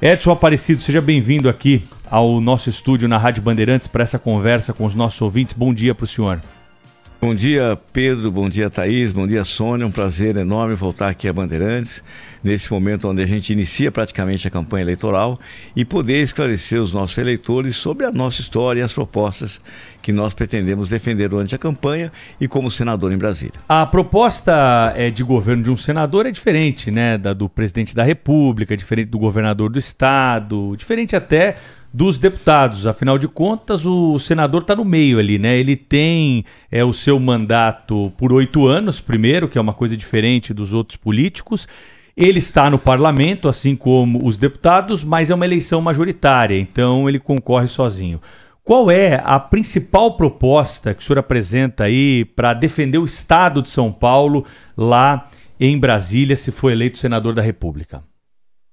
Edson 0.00 0.32
Aparecido, 0.32 0.80
seja 0.80 1.02
bem-vindo 1.02 1.46
aqui 1.46 1.84
ao 2.10 2.40
nosso 2.40 2.70
estúdio 2.70 3.06
na 3.06 3.18
Rádio 3.18 3.42
Bandeirantes 3.42 3.86
para 3.86 4.02
essa 4.02 4.18
conversa 4.18 4.72
com 4.72 4.86
os 4.86 4.94
nossos 4.94 5.20
ouvintes. 5.20 5.54
Bom 5.54 5.74
dia 5.74 5.94
para 5.94 6.04
o 6.04 6.08
senhor. 6.08 6.40
Bom 7.24 7.34
dia, 7.34 7.78
Pedro. 7.90 8.30
Bom 8.30 8.50
dia, 8.50 8.68
Thaís. 8.68 9.10
Bom 9.10 9.26
dia, 9.26 9.46
Sônia. 9.46 9.86
Um 9.86 9.90
prazer 9.90 10.36
enorme 10.36 10.74
voltar 10.74 11.08
aqui 11.08 11.26
a 11.26 11.32
Bandeirantes, 11.32 12.04
nesse 12.42 12.70
momento 12.70 13.08
onde 13.08 13.22
a 13.22 13.26
gente 13.26 13.50
inicia 13.50 13.90
praticamente 13.90 14.46
a 14.46 14.50
campanha 14.50 14.82
eleitoral 14.82 15.40
e 15.74 15.86
poder 15.86 16.22
esclarecer 16.22 16.82
os 16.82 16.92
nossos 16.92 17.16
eleitores 17.16 17.76
sobre 17.76 18.04
a 18.04 18.12
nossa 18.12 18.42
história 18.42 18.80
e 18.80 18.82
as 18.82 18.92
propostas 18.92 19.58
que 20.02 20.12
nós 20.12 20.34
pretendemos 20.34 20.90
defender 20.90 21.30
durante 21.30 21.54
a 21.54 21.58
campanha 21.58 22.12
e 22.38 22.46
como 22.46 22.70
senador 22.70 23.10
em 23.10 23.16
Brasília. 23.16 23.54
A 23.66 23.86
proposta 23.86 24.92
é, 24.94 25.08
de 25.08 25.24
governo 25.24 25.62
de 25.62 25.70
um 25.70 25.78
senador 25.78 26.26
é 26.26 26.30
diferente, 26.30 26.90
né, 26.90 27.16
da 27.16 27.32
do 27.32 27.48
presidente 27.48 27.94
da 27.94 28.02
República, 28.02 28.76
diferente 28.76 29.08
do 29.08 29.18
governador 29.18 29.70
do 29.70 29.78
estado, 29.78 30.74
diferente 30.76 31.16
até 31.16 31.56
dos 31.94 32.18
deputados. 32.18 32.88
Afinal 32.88 33.16
de 33.16 33.28
contas, 33.28 33.86
o 33.86 34.18
senador 34.18 34.62
está 34.62 34.74
no 34.74 34.84
meio 34.84 35.20
ali, 35.20 35.38
né? 35.38 35.56
Ele 35.56 35.76
tem 35.76 36.44
é, 36.68 36.84
o 36.84 36.92
seu 36.92 37.20
mandato 37.20 38.12
por 38.18 38.32
oito 38.32 38.66
anos, 38.66 39.00
primeiro, 39.00 39.48
que 39.48 39.56
é 39.56 39.60
uma 39.60 39.72
coisa 39.72 39.96
diferente 39.96 40.52
dos 40.52 40.72
outros 40.72 40.96
políticos. 40.96 41.68
Ele 42.16 42.40
está 42.40 42.68
no 42.68 42.80
parlamento, 42.80 43.48
assim 43.48 43.76
como 43.76 44.26
os 44.26 44.36
deputados, 44.36 45.04
mas 45.04 45.30
é 45.30 45.34
uma 45.36 45.44
eleição 45.44 45.80
majoritária, 45.80 46.58
então 46.58 47.08
ele 47.08 47.20
concorre 47.20 47.68
sozinho. 47.68 48.20
Qual 48.64 48.90
é 48.90 49.20
a 49.24 49.38
principal 49.38 50.16
proposta 50.16 50.94
que 50.94 51.02
o 51.02 51.04
senhor 51.04 51.18
apresenta 51.18 51.84
aí 51.84 52.24
para 52.24 52.54
defender 52.54 52.98
o 52.98 53.04
Estado 53.04 53.62
de 53.62 53.68
São 53.68 53.92
Paulo 53.92 54.44
lá 54.76 55.28
em 55.60 55.78
Brasília, 55.78 56.36
se 56.36 56.50
for 56.50 56.70
eleito 56.70 56.98
senador 56.98 57.34
da 57.34 57.42
República? 57.42 58.02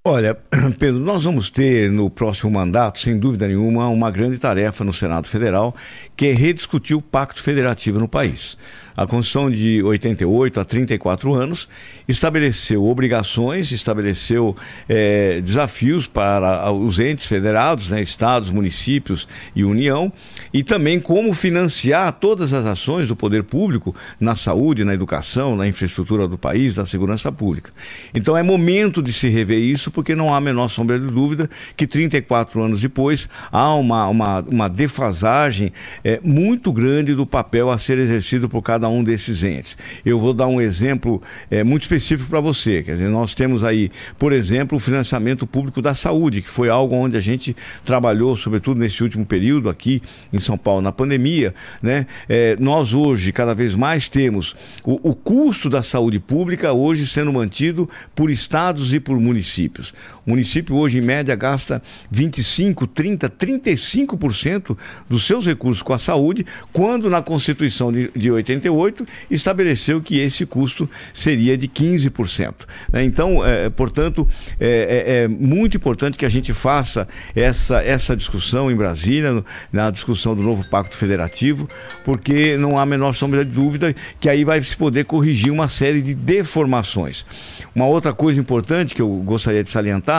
Olha, 0.04 0.36
Pedro, 0.80 1.00
nós 1.00 1.26
vamos 1.26 1.52
ter 1.52 1.92
no 1.92 2.10
próximo 2.10 2.50
mandato, 2.50 3.00
sem 3.00 3.20
dúvida 3.20 3.48
nenhuma, 3.48 3.88
uma 3.88 4.10
grande 4.10 4.40
tarefa 4.40 4.84
no 4.84 4.92
Senado 4.92 5.28
Federal, 5.28 5.76
que 6.18 6.26
é 6.26 6.32
rediscutir 6.32 6.98
o 6.98 7.02
pacto 7.02 7.40
federativo 7.40 8.00
no 8.00 8.08
país. 8.08 8.58
A 8.96 9.08
Constituição 9.08 9.50
de 9.50 9.82
88, 9.84 10.60
há 10.60 10.66
34 10.66 11.34
anos, 11.34 11.68
estabeleceu 12.08 12.86
obrigações, 12.86 13.72
estabeleceu 13.72 14.56
é, 14.88 15.42
desafios 15.42 16.08
para 16.08 16.72
os 16.72 17.00
entes 17.00 17.26
federados, 17.26 17.90
né, 17.90 18.02
estados, 18.02 18.50
municípios 18.50 19.28
e 19.56 19.64
União, 19.64 20.12
e 20.54 20.64
também 20.64 21.00
como 21.00 21.34
financiar 21.34 22.12
todas 22.14 22.54
as 22.54 22.66
ações 22.66 23.08
do 23.08 23.16
poder 23.16 23.44
público 23.44 23.96
na 24.20 24.36
saúde, 24.36 24.84
na 24.84 24.94
educação, 24.94 25.56
na 25.56 25.68
infraestrutura 25.68 26.28
do 26.28 26.38
país, 26.38 26.76
na 26.76 26.86
segurança 26.86 27.32
pública. 27.32 27.72
Então 28.14 28.38
é 28.38 28.44
momento 28.44 29.02
de 29.02 29.14
se 29.14 29.30
rever 29.30 29.60
isso, 29.60 29.92
porque 29.92 30.16
não 30.16 30.34
há 30.34 30.38
a 30.38 30.42
menor 30.42 30.68
sombra 30.68 31.00
de 31.00 31.08
dúvida 31.08 31.50
que 31.76 31.88
34 31.88 32.62
anos 32.62 32.82
depois 32.82 33.30
há 33.52 33.74
uma, 33.76 34.08
uma, 34.08 34.40
uma 34.42 34.70
defasagem 34.70 35.72
é, 36.04 36.20
muito 36.24 36.72
grande 36.72 37.16
do 37.16 37.26
papel 37.26 37.70
a 37.70 37.78
ser 37.78 37.98
exercido 37.98 38.50
por 38.50 38.62
cada 38.62 38.81
um 38.90 39.04
desses 39.04 39.44
entes. 39.44 39.78
Eu 40.06 40.20
vou 40.20 40.34
dar 40.34 40.48
um 40.48 40.60
exemplo 40.60 41.22
é, 41.50 41.64
muito 41.64 41.84
específico 41.84 42.30
para 42.30 42.40
você. 42.40 42.84
Quer 42.84 42.94
dizer, 42.94 43.10
nós 43.10 43.34
temos 43.34 43.64
aí, 43.64 43.92
por 44.18 44.34
exemplo, 44.34 44.78
o 44.78 44.80
financiamento 44.80 45.46
público 45.48 45.82
da 45.82 45.94
saúde, 45.94 46.42
que 46.42 46.50
foi 46.50 46.70
algo 46.70 46.96
onde 46.96 47.18
a 47.18 47.20
gente 47.20 47.56
trabalhou, 47.84 48.36
sobretudo 48.36 48.80
nesse 48.80 49.04
último 49.04 49.26
período 49.26 49.70
aqui 49.70 50.02
em 50.32 50.40
São 50.40 50.58
Paulo, 50.58 50.82
na 50.82 50.92
pandemia. 50.92 51.54
Né? 51.82 52.06
É, 52.28 52.56
nós 52.60 52.94
hoje, 52.94 53.32
cada 53.32 53.54
vez 53.54 53.76
mais, 53.76 54.08
temos 54.08 54.56
o, 54.84 55.10
o 55.10 55.16
custo 55.16 55.70
da 55.70 55.84
saúde 55.84 56.20
pública 56.20 56.74
hoje 56.74 57.06
sendo 57.08 57.32
mantido 57.34 57.90
por 58.16 58.30
estados 58.30 58.94
e 58.94 59.00
por 59.00 59.20
municípios. 59.20 59.94
O 60.26 60.30
município 60.32 60.76
hoje, 60.76 61.00
em 61.00 61.02
média, 61.02 61.36
gasta 61.36 61.82
25, 62.12 62.86
30, 62.86 63.30
35% 63.30 64.78
dos 65.10 65.26
seus 65.26 65.46
recursos 65.46 65.82
com 65.82 65.94
a 65.94 65.98
saúde, 65.98 66.46
quando 66.72 67.10
na 67.10 67.22
Constituição 67.22 67.92
de, 67.92 68.12
de 68.16 68.30
88 68.30 69.06
estabeleceu 69.30 70.02
que 70.02 70.20
esse 70.20 70.46
custo 70.46 70.90
seria 71.14 71.58
de 71.58 71.68
15%. 71.68 72.54
Né? 72.92 73.04
Então, 73.04 73.46
é, 73.46 73.70
portanto, 73.70 74.28
é, 74.60 74.68
é, 74.68 75.24
é, 75.24 75.28
muito 75.28 75.78
importante 75.78 76.18
que 76.18 76.26
a 76.26 76.30
gente 76.30 76.54
faça 76.54 77.08
essa, 77.36 77.82
essa 77.82 78.16
discussão 78.16 78.70
em 78.70 78.76
Brasília, 78.76 79.44
na 79.74 79.90
discussão 79.90 80.36
do 80.36 80.44
novo 80.44 80.64
Pacto 80.70 80.96
Federativo, 80.96 81.68
porque 82.04 82.58
não 82.58 82.78
há 82.78 82.84
a 82.84 82.86
menor 82.86 83.14
sombra 83.14 83.44
de 83.44 83.52
dúvida 83.52 83.96
que 84.20 84.30
aí 84.30 84.44
vai 84.44 84.62
se 84.62 84.78
poder 84.78 85.06
corrigir 85.06 85.52
uma 85.52 85.68
série 85.68 86.02
de 86.02 86.14
deformações. 86.14 87.26
Uma 87.74 87.86
outra 87.86 88.14
coisa 88.14 88.40
importante 88.40 88.94
que 88.94 89.02
eu 89.02 89.10
gostaria 89.24 89.64
de 89.64 89.70
salientar, 89.70 90.11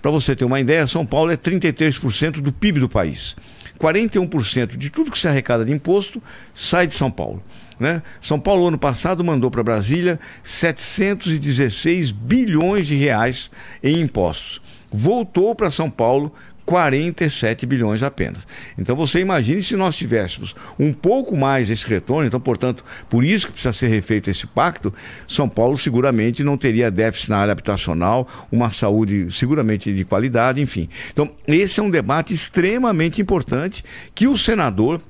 para 0.00 0.10
você 0.10 0.34
ter 0.34 0.44
uma 0.44 0.60
ideia, 0.60 0.86
São 0.86 1.04
Paulo 1.04 1.30
é 1.30 1.36
33% 1.36 2.40
do 2.40 2.52
PIB 2.52 2.80
do 2.80 2.88
país. 2.88 3.36
41% 3.78 4.76
de 4.76 4.90
tudo 4.90 5.10
que 5.10 5.18
se 5.18 5.28
arrecada 5.28 5.64
de 5.64 5.72
imposto 5.72 6.22
sai 6.54 6.86
de 6.86 6.94
São 6.94 7.10
Paulo. 7.10 7.42
Né? 7.78 8.02
São 8.20 8.40
Paulo, 8.40 8.66
ano 8.66 8.78
passado, 8.78 9.22
mandou 9.22 9.50
para 9.50 9.62
Brasília 9.62 10.18
716 10.42 12.10
bilhões 12.10 12.86
de 12.86 12.94
reais 12.94 13.50
em 13.82 14.00
impostos. 14.00 14.62
Voltou 14.90 15.54
para 15.54 15.70
São 15.70 15.90
Paulo 15.90 16.32
47 16.66 17.64
bilhões 17.64 18.02
apenas. 18.02 18.46
Então 18.76 18.96
você 18.96 19.20
imagine 19.20 19.62
se 19.62 19.76
nós 19.76 19.96
tivéssemos 19.96 20.54
um 20.78 20.92
pouco 20.92 21.36
mais 21.36 21.70
esse 21.70 21.86
retorno, 21.86 22.26
então, 22.26 22.40
portanto, 22.40 22.84
por 23.08 23.24
isso 23.24 23.46
que 23.46 23.52
precisa 23.52 23.72
ser 23.72 23.86
refeito 23.86 24.28
esse 24.28 24.46
pacto, 24.46 24.92
São 25.26 25.48
Paulo 25.48 25.78
seguramente 25.78 26.42
não 26.42 26.58
teria 26.58 26.90
déficit 26.90 27.30
na 27.30 27.38
área 27.38 27.52
habitacional, 27.52 28.28
uma 28.50 28.70
saúde 28.70 29.28
seguramente 29.30 29.94
de 29.94 30.04
qualidade, 30.04 30.60
enfim. 30.60 30.88
Então, 31.12 31.30
esse 31.46 31.78
é 31.78 31.82
um 31.82 31.90
debate 31.90 32.34
extremamente 32.34 33.22
importante 33.22 33.84
que 34.14 34.26
o 34.26 34.36
senador 34.36 35.00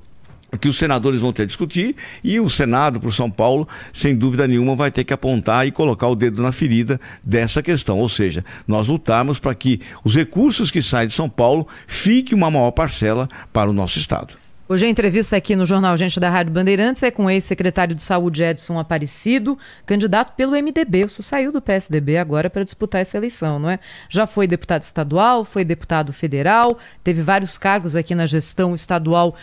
que 0.57 0.67
os 0.67 0.77
senadores 0.77 1.21
vão 1.21 1.33
ter 1.33 1.43
a 1.43 1.45
discutir 1.45 1.95
e 2.23 2.39
o 2.39 2.49
Senado, 2.49 2.99
o 3.05 3.11
São 3.11 3.29
Paulo, 3.29 3.67
sem 3.93 4.15
dúvida 4.15 4.47
nenhuma, 4.47 4.75
vai 4.75 4.91
ter 4.91 5.03
que 5.03 5.13
apontar 5.13 5.67
e 5.67 5.71
colocar 5.71 6.07
o 6.07 6.15
dedo 6.15 6.41
na 6.41 6.51
ferida 6.51 6.99
dessa 7.23 7.61
questão. 7.61 7.99
Ou 7.99 8.09
seja, 8.09 8.43
nós 8.67 8.87
lutarmos 8.87 9.39
para 9.39 9.55
que 9.55 9.81
os 10.03 10.15
recursos 10.15 10.71
que 10.71 10.81
saem 10.81 11.07
de 11.07 11.13
São 11.13 11.29
Paulo 11.29 11.67
fiquem 11.85 12.37
uma 12.37 12.51
maior 12.51 12.71
parcela 12.71 13.29
para 13.51 13.69
o 13.69 13.73
nosso 13.73 13.99
Estado. 13.99 14.46
Hoje 14.69 14.85
a 14.85 14.89
entrevista 14.89 15.37
aqui 15.37 15.55
no 15.55 15.65
Jornal 15.65 15.95
Gente 15.95 16.19
da 16.19 16.29
Rádio 16.29 16.51
Bandeirantes 16.51 17.01
é 17.01 17.09
com 17.09 17.23
o 17.23 17.29
ex-secretário 17.29 17.95
de 17.95 18.03
Saúde 18.03 18.43
Edson 18.43 18.77
Aparecido, 18.77 19.57
candidato 19.85 20.35
pelo 20.35 20.51
MDB. 20.51 21.05
O 21.05 21.09
senhor 21.09 21.23
saiu 21.23 21.51
do 21.53 21.61
PSDB 21.61 22.17
agora 22.17 22.49
para 22.49 22.65
disputar 22.65 22.99
essa 22.99 23.15
eleição, 23.15 23.59
não 23.59 23.69
é? 23.69 23.79
Já 24.09 24.27
foi 24.27 24.45
deputado 24.45 24.83
estadual, 24.83 25.45
foi 25.45 25.63
deputado 25.63 26.11
federal, 26.11 26.77
teve 27.01 27.21
vários 27.21 27.57
cargos 27.57 27.95
aqui 27.95 28.13
na 28.13 28.25
gestão 28.25 28.75
estadual 28.75 29.35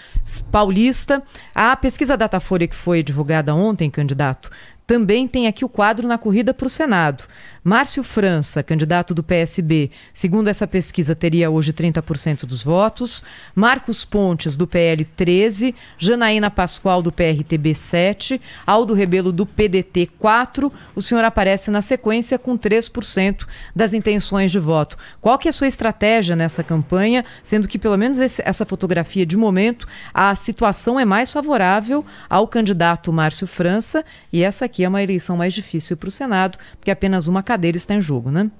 paulista. 0.53 1.23
A 1.55 1.75
pesquisa 1.75 2.19
Datafolha 2.19 2.69
que 2.69 2.77
foi 2.77 3.03
divulgada 3.03 3.55
ontem, 3.55 3.91
candidato, 3.91 4.51
também 4.87 5.27
tem 5.27 5.47
aqui 5.47 5.65
o 5.65 5.71
quadro 5.71 6.07
na 6.07 6.19
corrida 6.19 6.53
para 6.53 6.67
o 6.67 6.71
Senado. 6.71 7.25
Márcio 7.67 8.05
França, 8.05 8.63
candidato 8.63 9.15
do 9.15 9.23
PSB, 9.23 9.91
segundo 10.13 10.49
essa 10.49 10.67
pesquisa, 10.67 11.17
teria 11.17 11.49
hoje 11.49 11.73
30% 11.73 12.45
dos 12.45 12.63
votos. 12.63 13.25
Marcos 13.55 14.05
Pontes, 14.05 14.55
do 14.55 14.67
PL, 14.67 15.03
13. 15.03 15.75
Janaína 15.97 16.51
Pascoal, 16.51 17.01
do 17.01 17.11
PRTB, 17.11 17.75
7. 17.75 18.39
Aldo 18.67 18.93
Rebelo, 18.93 19.33
do 19.33 19.47
PDT, 19.47 20.11
4. 20.19 20.71
O 20.95 21.01
senhor 21.01 21.25
aparece 21.25 21.71
na 21.71 21.81
sequência 21.81 22.39
com 22.39 22.59
3% 22.59 23.47
das 23.75 23.95
intenções 23.95 24.53
de 24.53 24.59
voto. 24.59 24.99
Qual 25.19 25.39
que 25.39 25.49
é 25.49 25.51
a 25.51 25.53
sua 25.53 25.67
estratégia 25.67 26.37
nessa 26.37 26.63
campanha, 26.63 27.25
sendo 27.43 27.67
que, 27.67 27.79
pelo 27.79 27.97
menos 27.97 28.19
esse, 28.19 28.43
essa 28.45 28.67
fotografia 28.67 29.25
de 29.25 29.39
momento, 29.39 29.89
a 30.13 30.37
situação 30.37 31.01
é 31.01 31.07
mais 31.07 31.33
favorável 31.33 32.05
ao 32.29 32.47
candidato 32.47 33.11
Márcio 33.11 33.47
França 33.47 34.05
e 34.31 34.43
essa 34.43 34.67
aqui 34.67 34.85
é 34.85 34.89
uma 34.89 35.03
eleição 35.03 35.35
mais 35.35 35.55
difícil 35.55 35.97
para 35.97 36.09
o 36.11 36.13
Senado, 36.13 36.59
porque 36.79 36.91
apenas 36.91 37.27
uma 37.27 37.43
cadeira 37.55 37.77
está 37.77 37.95
em 37.95 38.03
jogo, 38.03 38.31
né? 38.31 38.51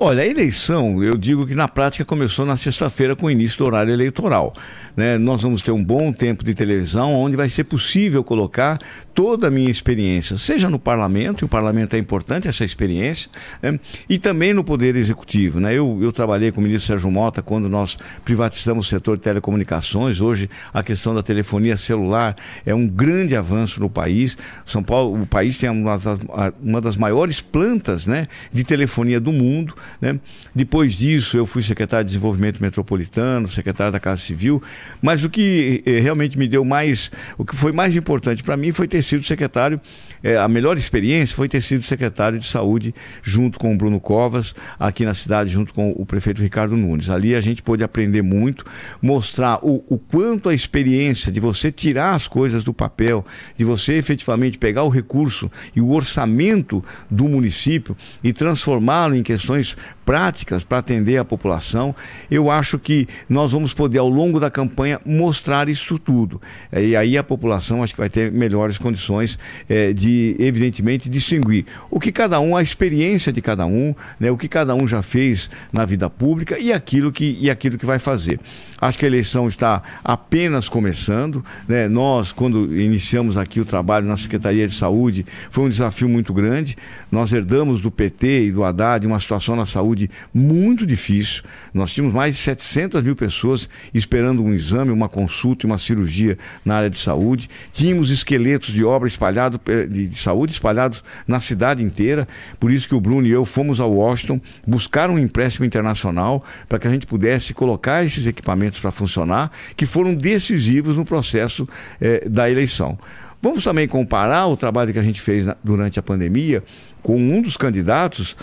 Olha, 0.00 0.22
a 0.22 0.26
eleição, 0.26 1.02
eu 1.02 1.16
digo 1.16 1.46
que 1.46 1.54
na 1.54 1.66
prática 1.66 2.04
começou 2.04 2.46
na 2.46 2.56
sexta-feira 2.56 3.16
com 3.16 3.26
o 3.26 3.30
início 3.30 3.58
do 3.58 3.64
horário 3.64 3.92
eleitoral. 3.92 4.54
Né? 4.96 5.18
Nós 5.18 5.42
vamos 5.42 5.60
ter 5.60 5.72
um 5.72 5.82
bom 5.82 6.12
tempo 6.12 6.44
de 6.44 6.54
televisão 6.54 7.14
onde 7.14 7.36
vai 7.36 7.48
ser 7.48 7.64
possível 7.64 8.22
colocar 8.22 8.78
toda 9.12 9.48
a 9.48 9.50
minha 9.50 9.70
experiência, 9.70 10.36
seja 10.36 10.70
no 10.70 10.78
parlamento, 10.78 11.42
e 11.42 11.44
o 11.44 11.48
parlamento 11.48 11.96
é 11.96 11.98
importante 11.98 12.46
essa 12.46 12.64
experiência, 12.64 13.30
né? 13.60 13.78
e 14.08 14.18
também 14.18 14.54
no 14.54 14.62
Poder 14.62 14.94
Executivo. 14.94 15.58
Né? 15.58 15.74
Eu, 15.74 15.98
eu 16.00 16.12
trabalhei 16.12 16.52
com 16.52 16.60
o 16.60 16.64
ministro 16.64 16.86
Sérgio 16.86 17.10
Mota 17.10 17.42
quando 17.42 17.68
nós 17.68 17.98
privatizamos 18.24 18.86
o 18.86 18.88
setor 18.88 19.16
de 19.16 19.24
telecomunicações. 19.24 20.20
Hoje 20.20 20.48
a 20.72 20.82
questão 20.82 21.14
da 21.14 21.22
telefonia 21.22 21.76
celular 21.76 22.36
é 22.64 22.74
um 22.74 22.86
grande 22.86 23.34
avanço 23.34 23.80
no 23.80 23.90
país. 23.90 24.38
São 24.64 24.82
Paulo, 24.82 25.22
o 25.22 25.26
país 25.26 25.58
tem 25.58 25.68
uma 25.68 25.98
das, 25.98 26.18
uma 26.62 26.80
das 26.80 26.96
maiores 26.96 27.40
plantas 27.40 28.06
né, 28.06 28.28
de 28.52 28.62
telefonia 28.62 29.18
do 29.18 29.32
mundo 29.32 29.47
mundo. 29.48 29.74
Né? 30.00 30.18
Depois 30.54 30.92
disso, 30.92 31.36
eu 31.36 31.46
fui 31.46 31.62
secretário 31.62 32.04
de 32.04 32.10
Desenvolvimento 32.10 32.60
Metropolitano, 32.60 33.48
secretário 33.48 33.92
da 33.92 34.00
Casa 34.00 34.20
Civil, 34.20 34.62
mas 35.00 35.24
o 35.24 35.30
que 35.30 35.82
eh, 35.86 36.00
realmente 36.00 36.38
me 36.38 36.46
deu 36.46 36.64
mais, 36.64 37.10
o 37.36 37.44
que 37.44 37.56
foi 37.56 37.72
mais 37.72 37.96
importante 37.96 38.42
para 38.42 38.56
mim 38.56 38.72
foi 38.72 38.86
ter 38.86 39.02
sido 39.02 39.24
secretário, 39.24 39.80
eh, 40.22 40.36
a 40.36 40.48
melhor 40.48 40.76
experiência 40.76 41.34
foi 41.34 41.48
ter 41.48 41.60
sido 41.60 41.82
secretário 41.82 42.38
de 42.38 42.46
Saúde 42.46 42.94
junto 43.22 43.58
com 43.58 43.72
o 43.72 43.76
Bruno 43.76 44.00
Covas, 44.00 44.54
aqui 44.78 45.04
na 45.04 45.14
cidade, 45.14 45.50
junto 45.50 45.72
com 45.72 45.92
o 45.96 46.04
prefeito 46.04 46.42
Ricardo 46.42 46.76
Nunes. 46.76 47.10
Ali 47.10 47.34
a 47.34 47.40
gente 47.40 47.62
pôde 47.62 47.82
aprender 47.84 48.22
muito, 48.22 48.64
mostrar 49.00 49.58
o, 49.62 49.84
o 49.88 49.98
quanto 49.98 50.48
a 50.48 50.54
experiência 50.54 51.30
de 51.30 51.40
você 51.40 51.70
tirar 51.70 52.14
as 52.14 52.28
coisas 52.28 52.64
do 52.64 52.74
papel, 52.74 53.24
de 53.56 53.64
você 53.64 53.94
efetivamente 53.94 54.58
pegar 54.58 54.82
o 54.82 54.88
recurso 54.88 55.50
e 55.74 55.80
o 55.80 55.90
orçamento 55.90 56.84
do 57.10 57.24
município 57.24 57.96
e 58.22 58.32
transformá-lo 58.32 59.14
em 59.14 59.22
questões 59.22 59.37
questões 59.38 59.76
práticas 60.08 60.64
para 60.64 60.78
atender 60.78 61.18
a 61.18 61.24
população, 61.24 61.94
eu 62.30 62.50
acho 62.50 62.78
que 62.78 63.06
nós 63.28 63.52
vamos 63.52 63.74
poder, 63.74 63.98
ao 63.98 64.08
longo 64.08 64.40
da 64.40 64.50
campanha, 64.50 64.98
mostrar 65.04 65.68
isso 65.68 65.98
tudo. 65.98 66.40
É, 66.72 66.82
e 66.82 66.96
aí 66.96 67.18
a 67.18 67.22
população 67.22 67.82
acho 67.82 67.92
que 67.92 68.00
vai 68.00 68.08
ter 68.08 68.32
melhores 68.32 68.78
condições 68.78 69.38
é, 69.68 69.92
de, 69.92 70.34
evidentemente, 70.38 71.10
distinguir 71.10 71.66
o 71.90 72.00
que 72.00 72.10
cada 72.10 72.40
um, 72.40 72.56
a 72.56 72.62
experiência 72.62 73.30
de 73.30 73.42
cada 73.42 73.66
um, 73.66 73.94
né, 74.18 74.30
o 74.30 74.38
que 74.38 74.48
cada 74.48 74.74
um 74.74 74.88
já 74.88 75.02
fez 75.02 75.50
na 75.70 75.84
vida 75.84 76.08
pública 76.08 76.58
e 76.58 76.72
aquilo 76.72 77.12
que, 77.12 77.36
e 77.38 77.50
aquilo 77.50 77.76
que 77.76 77.84
vai 77.84 77.98
fazer. 77.98 78.40
Acho 78.80 78.96
que 78.96 79.04
a 79.04 79.08
eleição 79.08 79.46
está 79.46 79.82
apenas 80.04 80.68
começando. 80.68 81.44
Né? 81.66 81.88
Nós, 81.88 82.30
quando 82.32 82.74
iniciamos 82.74 83.36
aqui 83.36 83.60
o 83.60 83.64
trabalho 83.64 84.06
na 84.06 84.16
Secretaria 84.16 84.66
de 84.66 84.72
Saúde, 84.72 85.26
foi 85.50 85.64
um 85.64 85.68
desafio 85.68 86.08
muito 86.08 86.32
grande. 86.32 86.78
Nós 87.10 87.32
herdamos 87.32 87.80
do 87.80 87.90
PT 87.90 88.46
e 88.46 88.52
do 88.52 88.64
Haddad 88.64 89.04
uma 89.04 89.18
situação 89.18 89.56
na 89.56 89.66
saúde 89.66 89.97
muito 90.32 90.86
difícil. 90.86 91.42
Nós 91.72 91.92
tínhamos 91.92 92.14
mais 92.14 92.34
de 92.34 92.40
700 92.40 93.02
mil 93.02 93.16
pessoas 93.16 93.68
esperando 93.92 94.42
um 94.42 94.52
exame, 94.52 94.90
uma 94.90 95.08
consulta 95.08 95.64
e 95.64 95.66
uma 95.66 95.78
cirurgia 95.78 96.36
na 96.64 96.76
área 96.76 96.90
de 96.90 96.98
saúde. 96.98 97.48
Tínhamos 97.72 98.10
esqueletos 98.10 98.72
de 98.72 98.84
obra 98.84 99.08
espalhados, 99.08 99.60
de 99.88 100.16
saúde 100.16 100.52
espalhados 100.52 101.02
na 101.26 101.40
cidade 101.40 101.82
inteira. 101.82 102.28
Por 102.60 102.70
isso 102.70 102.88
que 102.88 102.94
o 102.94 103.00
Bruno 103.00 103.26
e 103.26 103.30
eu 103.30 103.44
fomos 103.44 103.80
ao 103.80 103.92
Washington 103.92 104.40
buscar 104.66 105.10
um 105.10 105.18
empréstimo 105.18 105.64
internacional 105.64 106.44
para 106.68 106.78
que 106.78 106.86
a 106.86 106.90
gente 106.90 107.06
pudesse 107.06 107.54
colocar 107.54 108.04
esses 108.04 108.26
equipamentos 108.26 108.78
para 108.78 108.90
funcionar, 108.90 109.50
que 109.76 109.86
foram 109.86 110.14
decisivos 110.14 110.94
no 110.94 111.04
processo 111.04 111.68
eh, 112.00 112.28
da 112.28 112.50
eleição. 112.50 112.98
Vamos 113.40 113.62
também 113.62 113.86
comparar 113.86 114.46
o 114.46 114.56
trabalho 114.56 114.92
que 114.92 114.98
a 114.98 115.02
gente 115.02 115.20
fez 115.20 115.46
na, 115.46 115.56
durante 115.62 115.98
a 115.98 116.02
pandemia 116.02 116.62
com 117.02 117.16
um 117.16 117.40
dos 117.40 117.56
candidatos 117.56 118.36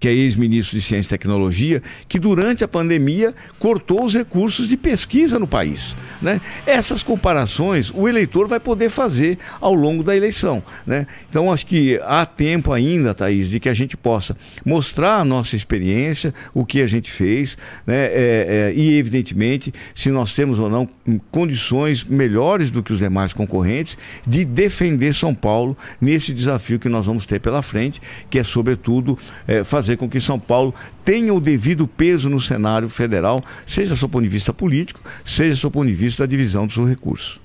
que 0.00 0.08
é 0.08 0.12
ex-ministro 0.12 0.76
de 0.76 0.82
Ciência 0.82 1.08
e 1.08 1.18
Tecnologia, 1.18 1.82
que 2.08 2.18
durante 2.18 2.64
a 2.64 2.68
pandemia 2.68 3.34
cortou 3.58 4.04
os 4.04 4.14
recursos 4.14 4.66
de 4.66 4.76
pesquisa 4.76 5.38
no 5.38 5.46
país. 5.46 5.94
Né? 6.20 6.40
Essas 6.66 7.02
comparações 7.02 7.90
o 7.94 8.08
eleitor 8.08 8.46
vai 8.48 8.58
poder 8.58 8.90
fazer 8.90 9.38
ao 9.60 9.74
longo 9.74 10.02
da 10.02 10.16
eleição. 10.16 10.62
Né? 10.86 11.06
Então, 11.28 11.52
acho 11.52 11.66
que 11.66 12.00
há 12.04 12.24
tempo 12.24 12.72
ainda, 12.72 13.14
Thaís, 13.14 13.48
de 13.50 13.60
que 13.60 13.68
a 13.68 13.74
gente 13.74 13.96
possa 13.96 14.36
mostrar 14.64 15.18
a 15.18 15.24
nossa 15.24 15.56
experiência, 15.56 16.32
o 16.54 16.64
que 16.64 16.80
a 16.80 16.86
gente 16.86 17.10
fez, 17.10 17.56
né? 17.86 18.06
É, 18.06 18.46
é, 18.48 18.72
e, 18.74 18.98
evidentemente, 18.98 19.72
se 19.94 20.10
nós 20.10 20.32
temos 20.32 20.58
ou 20.58 20.68
não 20.68 20.88
condições 21.30 22.04
melhores 22.04 22.70
do 22.70 22.82
que 22.82 22.92
os 22.92 22.98
demais 22.98 23.32
concorrentes 23.32 23.96
de 24.26 24.44
defender 24.44 25.14
São 25.14 25.34
Paulo 25.34 25.76
nesse 26.00 26.32
desafio 26.32 26.78
que 26.78 26.88
nós 26.88 27.06
vamos 27.06 27.26
ter 27.26 27.40
pela 27.40 27.62
frente, 27.62 28.00
que 28.30 28.38
é, 28.38 28.44
sobretudo, 28.44 29.18
é, 29.46 29.64
fazer 29.64 29.81
fazer 29.82 29.96
com 29.96 30.08
que 30.08 30.20
São 30.20 30.38
Paulo 30.38 30.72
tenha 31.04 31.34
o 31.34 31.40
devido 31.40 31.88
peso 31.88 32.30
no 32.30 32.40
cenário 32.40 32.88
federal, 32.88 33.42
seja 33.66 33.96
do 33.96 34.08
ponto 34.08 34.22
de 34.22 34.28
vista 34.28 34.54
político, 34.54 35.00
seja 35.24 35.60
do 35.60 35.70
ponto 35.72 35.88
de 35.88 35.92
vista 35.92 36.22
da 36.22 36.30
divisão 36.30 36.68
dos 36.68 36.88
recursos. 36.88 37.40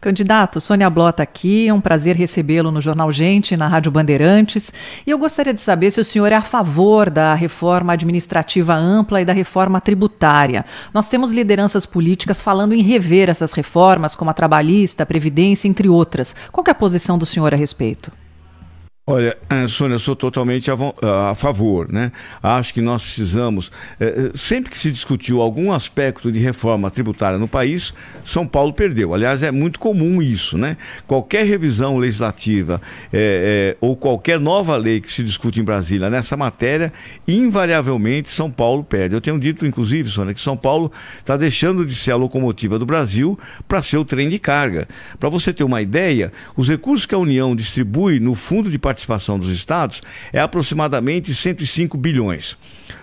Candidato, 0.00 0.60
Sônia 0.60 0.88
Blota 0.88 1.22
aqui, 1.22 1.68
é 1.68 1.74
um 1.74 1.80
prazer 1.80 2.16
recebê-lo 2.16 2.70
no 2.72 2.80
Jornal 2.80 3.12
Gente, 3.12 3.54
na 3.56 3.68
Rádio 3.68 3.92
Bandeirantes. 3.92 4.72
E 5.06 5.10
eu 5.10 5.18
gostaria 5.18 5.52
de 5.52 5.60
saber 5.60 5.90
se 5.90 6.00
o 6.00 6.04
senhor 6.04 6.32
é 6.32 6.36
a 6.36 6.40
favor 6.40 7.10
da 7.10 7.34
reforma 7.34 7.92
administrativa 7.92 8.74
ampla 8.74 9.20
e 9.20 9.26
da 9.26 9.34
reforma 9.34 9.78
tributária. 9.78 10.64
Nós 10.92 11.06
temos 11.06 11.30
lideranças 11.30 11.84
políticas 11.84 12.40
falando 12.40 12.72
em 12.72 12.82
rever 12.82 13.28
essas 13.28 13.52
reformas, 13.52 14.16
como 14.16 14.30
a 14.30 14.34
trabalhista, 14.34 15.02
a 15.02 15.06
previdência, 15.06 15.68
entre 15.68 15.86
outras. 15.86 16.34
Qual 16.50 16.64
é 16.66 16.70
a 16.70 16.74
posição 16.74 17.18
do 17.18 17.26
senhor 17.26 17.52
a 17.52 17.56
respeito? 17.56 18.10
Olha, 19.12 19.36
eh, 19.50 19.66
Sônia, 19.66 19.96
eu 19.96 19.98
sou 19.98 20.14
totalmente 20.14 20.70
a, 20.70 20.76
a, 21.30 21.34
favor, 21.34 21.90
né? 21.90 22.12
Acho 22.40 22.72
que 22.72 22.80
nós 22.80 23.02
precisamos, 23.02 23.72
é, 23.98 24.30
sempre 24.34 24.70
que 24.70 24.78
se 24.78 24.88
discutiu 24.92 25.40
algum 25.40 25.72
aspecto 25.72 26.30
de 26.30 26.38
reforma 26.38 26.88
tributária 26.92 27.36
no 27.36 27.48
país, 27.48 27.92
São 28.22 28.46
Paulo 28.46 28.72
perdeu. 28.72 29.12
Aliás, 29.12 29.42
é 29.42 29.50
muito 29.50 29.80
comum 29.80 30.22
isso, 30.22 30.56
né? 30.56 30.76
Qualquer 31.08 31.44
revisão 31.44 31.96
legislativa 31.96 32.80
ou 33.80 33.96
qualquer 33.96 34.38
nova 34.38 34.76
lei 34.76 35.00
que 35.00 35.12
se 35.12 35.24
discute 35.24 35.58
em 35.58 35.64
Brasília 35.64 36.08
nessa 36.08 36.36
matéria, 36.36 36.92
invariavelmente 37.26 38.30
São 38.30 38.48
Paulo 38.48 38.84
perde. 38.84 39.16
Eu 39.16 39.20
tenho 39.20 39.40
dito, 39.40 39.66
inclusive, 39.66 40.08
Sônia, 40.08 40.34
que 40.34 40.40
São 40.40 40.56
Paulo 40.56 40.92
está 41.18 41.36
deixando 41.36 41.84
de 41.84 41.96
ser 41.96 42.12
a 42.12 42.16
locomotiva 42.16 42.78
do 42.78 42.86
Brasil 42.86 43.36
para 43.66 43.82
ser 43.82 43.98
o 43.98 44.04
trem 44.04 44.28
de 44.28 44.38
carga. 44.38 44.86
Para 45.18 45.28
você 45.28 45.52
ter 45.52 45.64
uma 45.64 45.82
ideia, 45.82 46.32
os 46.56 46.68
recursos 46.68 47.06
que 47.06 47.14
a 47.14 47.18
União 47.18 47.56
distribui 47.56 48.20
no 48.20 48.36
fundo 48.36 48.70
de 48.70 48.78
participação 48.78 48.99
participação 49.00 49.38
dos 49.38 49.50
estados 49.50 50.02
é 50.32 50.40
aproximadamente 50.40 51.34
105 51.34 51.96
bilhões. 51.96 52.56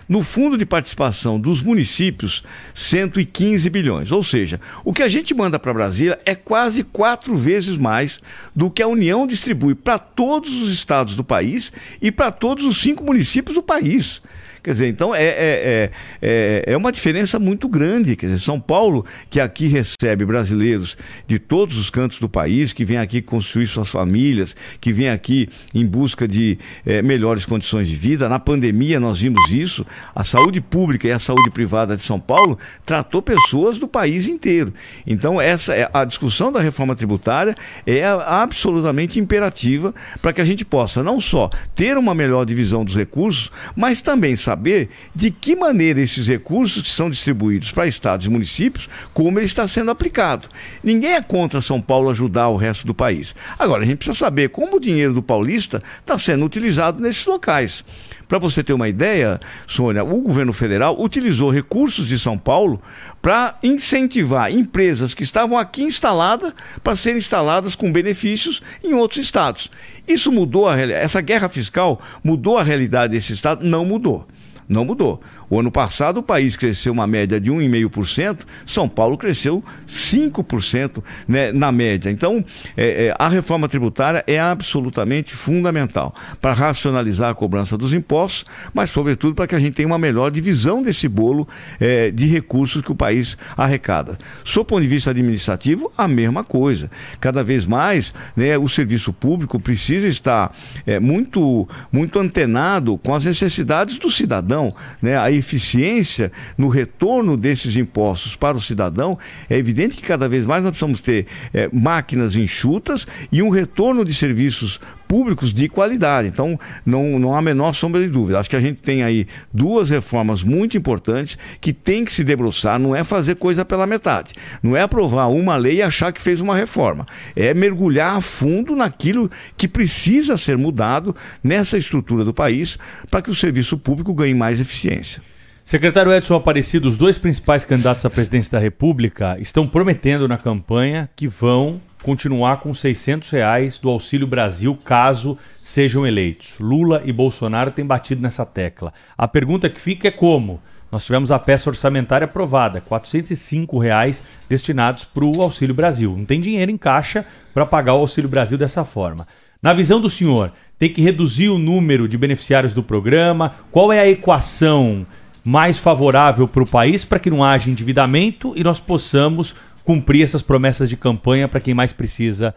No 0.07 0.23
fundo 0.23 0.57
de 0.57 0.65
participação 0.65 1.39
dos 1.39 1.61
municípios, 1.61 2.43
115 2.73 3.69
bilhões. 3.69 4.11
Ou 4.11 4.23
seja, 4.23 4.59
o 4.83 4.93
que 4.93 5.03
a 5.03 5.07
gente 5.07 5.33
manda 5.33 5.59
para 5.59 5.73
Brasília 5.73 6.17
é 6.25 6.35
quase 6.35 6.83
quatro 6.83 7.35
vezes 7.35 7.75
mais 7.75 8.21
do 8.55 8.69
que 8.69 8.81
a 8.81 8.87
União 8.87 9.27
distribui 9.27 9.75
para 9.75 9.99
todos 9.99 10.61
os 10.61 10.69
estados 10.69 11.15
do 11.15 11.23
país 11.23 11.71
e 12.01 12.11
para 12.11 12.31
todos 12.31 12.65
os 12.65 12.77
cinco 12.77 13.03
municípios 13.03 13.55
do 13.55 13.63
país. 13.63 14.21
Quer 14.63 14.71
dizer, 14.71 14.87
então 14.87 15.13
é, 15.13 15.23
é, 15.23 15.91
é, 16.21 16.63
é 16.67 16.77
uma 16.77 16.91
diferença 16.91 17.39
muito 17.39 17.67
grande. 17.67 18.15
Quer 18.15 18.27
dizer, 18.27 18.39
São 18.39 18.59
Paulo, 18.59 19.05
que 19.29 19.39
aqui 19.39 19.67
recebe 19.67 20.25
brasileiros 20.25 20.97
de 21.27 21.39
todos 21.39 21.77
os 21.77 21.89
cantos 21.89 22.19
do 22.19 22.29
país, 22.29 22.73
que 22.73 22.85
vem 22.85 22.97
aqui 22.97 23.21
construir 23.21 23.67
suas 23.67 23.89
famílias, 23.89 24.55
que 24.79 24.91
vem 24.91 25.09
aqui 25.09 25.49
em 25.73 25.85
busca 25.85 26.27
de 26.27 26.57
é, 26.85 27.01
melhores 27.01 27.45
condições 27.45 27.87
de 27.87 27.95
vida. 27.95 28.29
Na 28.29 28.39
pandemia 28.39 28.99
nós 28.99 29.19
vimos 29.19 29.51
isso. 29.51 29.85
A 30.15 30.23
saúde 30.23 30.61
pública 30.61 31.07
e 31.07 31.11
a 31.11 31.19
saúde 31.19 31.49
privada 31.49 31.95
de 31.95 32.01
São 32.01 32.19
Paulo 32.19 32.57
tratou 32.85 33.21
pessoas 33.21 33.77
do 33.77 33.87
país 33.87 34.27
inteiro. 34.27 34.73
Então, 35.05 35.39
essa 35.39 35.73
é 35.73 35.89
a 35.93 36.03
discussão 36.03 36.51
da 36.51 36.59
reforma 36.59 36.95
tributária 36.95 37.55
é 37.85 38.05
absolutamente 38.05 39.19
imperativa 39.19 39.93
para 40.21 40.33
que 40.33 40.41
a 40.41 40.45
gente 40.45 40.65
possa 40.65 41.03
não 41.03 41.19
só 41.19 41.49
ter 41.75 41.97
uma 41.97 42.13
melhor 42.13 42.45
divisão 42.45 42.83
dos 42.83 42.95
recursos, 42.95 43.51
mas 43.75 44.01
também 44.01 44.35
saber 44.47 44.89
de 45.13 45.29
que 45.29 45.57
maneira 45.57 45.99
esses 45.99 46.25
recursos 46.25 46.81
que 46.81 46.89
são 46.89 47.09
distribuídos 47.09 47.69
para 47.69 47.85
estados 47.85 48.25
e 48.25 48.29
municípios, 48.29 48.87
como 49.13 49.37
ele 49.37 49.45
está 49.45 49.67
sendo 49.67 49.91
aplicado. 49.91 50.47
Ninguém 50.81 51.15
é 51.15 51.21
contra 51.21 51.59
São 51.59 51.81
Paulo 51.81 52.09
ajudar 52.09 52.47
o 52.47 52.55
resto 52.55 52.87
do 52.87 52.93
país. 52.93 53.35
Agora, 53.59 53.83
a 53.83 53.85
gente 53.85 53.97
precisa 53.97 54.17
saber 54.17 54.49
como 54.49 54.77
o 54.77 54.79
dinheiro 54.79 55.13
do 55.13 55.21
paulista 55.21 55.83
está 55.99 56.17
sendo 56.17 56.45
utilizado 56.45 57.01
nesses 57.01 57.25
locais. 57.25 57.83
Para 58.27 58.39
você 58.39 58.63
ter 58.63 58.73
uma 58.73 58.87
ideia, 58.87 59.39
Sônia, 59.65 60.03
o 60.03 60.21
governo 60.21 60.53
federal 60.53 61.01
utilizou 61.01 61.49
recursos 61.49 62.07
de 62.07 62.17
São 62.17 62.37
Paulo 62.37 62.81
para 63.27 63.57
incentivar 63.61 64.49
empresas 64.53 65.13
que 65.13 65.21
estavam 65.21 65.57
aqui 65.57 65.83
instaladas 65.83 66.53
para 66.81 66.95
serem 66.95 67.17
instaladas 67.17 67.75
com 67.75 67.91
benefícios 67.91 68.63
em 68.81 68.93
outros 68.93 69.19
estados. 69.19 69.69
Isso 70.07 70.31
mudou 70.31 70.65
a. 70.65 70.79
Essa 70.79 71.19
guerra 71.19 71.49
fiscal 71.49 72.01
mudou 72.23 72.57
a 72.57 72.63
realidade 72.63 73.11
desse 73.11 73.33
estado? 73.33 73.65
Não 73.65 73.83
mudou. 73.83 74.25
Não 74.65 74.85
mudou. 74.85 75.21
O 75.49 75.59
ano 75.59 75.71
passado 75.71 76.19
o 76.19 76.23
país 76.23 76.55
cresceu 76.55 76.91
uma 76.91 77.07
média 77.07 77.39
de 77.39 77.51
1,5%, 77.51 78.39
São 78.65 78.87
Paulo 78.89 79.17
cresceu 79.17 79.63
5% 79.87 81.03
né, 81.27 81.51
na 81.51 81.71
média. 81.71 82.09
Então, 82.09 82.43
é, 82.75 83.07
é, 83.07 83.15
a 83.17 83.29
reforma 83.29 83.69
tributária 83.69 84.23
é 84.27 84.39
absolutamente 84.39 85.33
fundamental 85.33 86.13
para 86.41 86.53
racionalizar 86.53 87.29
a 87.31 87.35
cobrança 87.35 87.77
dos 87.77 87.93
impostos, 87.93 88.45
mas, 88.73 88.89
sobretudo, 88.89 89.35
para 89.35 89.47
que 89.47 89.55
a 89.55 89.59
gente 89.59 89.73
tenha 89.73 89.87
uma 89.87 89.97
melhor 89.97 90.31
divisão 90.31 90.83
desse 90.83 91.07
bolo 91.07 91.47
é, 91.79 92.11
de 92.11 92.27
recursos 92.27 92.81
que 92.81 92.91
o 92.91 92.95
país 92.95 93.37
arrecada. 93.55 94.17
Do 94.53 94.65
ponto 94.65 94.81
de 94.81 94.87
vista 94.87 95.11
administrativo, 95.11 95.91
a 95.97 96.07
mesma 96.07 96.43
coisa. 96.43 96.89
Cada 97.21 97.43
vez 97.43 97.65
mais, 97.65 98.13
né, 98.35 98.57
o 98.57 98.67
serviço 98.67 99.13
público 99.13 99.59
precisa 99.59 100.07
estar 100.07 100.53
é, 100.85 100.99
muito, 100.99 101.67
muito 101.91 102.19
antenado 102.19 102.97
com 102.97 103.13
as 103.13 103.25
necessidades 103.25 103.97
do 103.97 104.09
cidadão. 104.09 104.73
Né? 105.01 105.15
A 105.15 105.31
eficiência 105.37 106.31
no 106.57 106.67
retorno 106.67 107.37
desses 107.37 107.75
impostos 107.75 108.35
para 108.35 108.57
o 108.57 108.61
cidadão, 108.61 109.17
é 109.49 109.57
evidente 109.57 109.95
que 109.95 110.01
cada 110.01 110.27
vez 110.27 110.45
mais 110.45 110.63
nós 110.63 110.71
precisamos 110.71 110.99
ter 110.99 111.25
é, 111.53 111.69
máquinas 111.71 112.35
enxutas 112.35 113.07
e 113.31 113.41
um 113.41 113.49
retorno 113.49 114.03
de 114.03 114.13
serviços 114.13 114.79
públicos 115.07 115.53
de 115.53 115.69
qualidade. 115.69 116.27
Então, 116.27 116.59
não, 116.85 117.17
não 117.19 117.33
há 117.33 117.39
a 117.39 117.41
menor 117.41 117.73
sombra 117.73 118.01
de 118.01 118.09
dúvida. 118.09 118.39
Acho 118.39 118.49
que 118.49 118.55
a 118.55 118.59
gente 118.59 118.81
tem 118.81 119.03
aí 119.03 119.27
duas 119.53 119.89
reformas 119.89 120.43
muito 120.43 120.77
importantes 120.77 121.37
que 121.61 121.71
tem 121.73 122.03
que 122.03 122.13
se 122.13 122.23
debruçar, 122.23 122.79
não 122.79 122.95
é 122.95 123.03
fazer 123.03 123.35
coisa 123.35 123.63
pela 123.63 123.87
metade. 123.87 124.33
Não 124.61 124.75
é 124.75 124.81
aprovar 124.81 125.27
uma 125.27 125.55
lei 125.55 125.77
e 125.77 125.81
achar 125.81 126.11
que 126.11 126.21
fez 126.21 126.41
uma 126.41 126.55
reforma. 126.55 127.05
É 127.35 127.53
mergulhar 127.53 128.17
a 128.17 128.21
fundo 128.21 128.75
naquilo 128.75 129.29
que 129.55 129.67
precisa 129.67 130.37
ser 130.37 130.57
mudado 130.57 131.15
nessa 131.43 131.77
estrutura 131.77 132.23
do 132.23 132.33
país 132.33 132.77
para 133.09 133.21
que 133.21 133.29
o 133.29 133.35
serviço 133.35 133.77
público 133.77 134.13
ganhe 134.13 134.33
mais 134.33 134.59
eficiência. 134.59 135.21
Secretário 135.67 136.13
Edson 136.13 136.35
Aparecido, 136.35 136.87
os 136.87 136.95
dois 136.95 137.17
principais 137.17 137.65
candidatos 137.65 138.05
à 138.05 138.09
presidência 138.09 138.53
da 138.53 138.59
República 138.59 139.37
estão 139.37 139.67
prometendo 139.67 140.25
na 140.25 140.37
campanha 140.37 141.09
que 141.13 141.27
vão 141.27 141.81
continuar 142.03 142.57
com 142.57 142.73
600 142.73 143.29
reais 143.29 143.77
do 143.79 143.89
Auxílio 143.89 144.27
Brasil 144.27 144.77
caso 144.83 145.37
sejam 145.61 146.05
eleitos. 146.05 146.55
Lula 146.59 147.01
e 147.05 147.11
Bolsonaro 147.11 147.71
têm 147.71 147.85
batido 147.85 148.21
nessa 148.21 148.45
tecla. 148.45 148.93
A 149.17 149.27
pergunta 149.27 149.69
que 149.69 149.79
fica 149.79 150.07
é 150.07 150.11
como? 150.11 150.61
Nós 150.91 151.03
tivemos 151.03 151.31
a 151.31 151.39
peça 151.39 151.69
orçamentária 151.69 152.25
aprovada, 152.25 152.79
405 152.79 153.77
reais 153.77 154.23
destinados 154.47 155.03
para 155.03 155.25
o 155.25 155.41
Auxílio 155.41 155.75
Brasil. 155.75 156.15
Não 156.17 156.23
tem 156.23 156.39
dinheiro 156.39 156.71
em 156.71 156.77
caixa 156.77 157.25
para 157.53 157.65
pagar 157.65 157.93
o 157.95 157.99
Auxílio 157.99 158.29
Brasil 158.29 158.57
dessa 158.57 158.85
forma. 158.85 159.27
Na 159.61 159.73
visão 159.73 159.99
do 159.99 160.09
senhor, 160.09 160.53
tem 160.79 160.93
que 160.93 161.01
reduzir 161.01 161.49
o 161.49 161.57
número 161.57 162.07
de 162.07 162.17
beneficiários 162.17 162.73
do 162.73 162.83
programa? 162.83 163.55
Qual 163.71 163.91
é 163.91 163.99
a 163.99 164.07
equação 164.07 165.05
mais 165.43 165.79
favorável 165.79 166.45
para 166.45 166.61
o 166.61 166.67
país 166.67 167.05
para 167.05 167.19
que 167.19 167.29
não 167.29 167.41
haja 167.41 167.71
endividamento 167.71 168.51
e 168.55 168.65
nós 168.65 168.81
possamos 168.81 169.55
cumprir 169.87 170.21
essas 170.21 170.41
promessas 170.41 170.89
de 170.89 170.97
campanha 170.97 171.47
para 171.47 171.61
quem 171.61 171.73
mais 171.73 171.93
precisa 171.93 172.53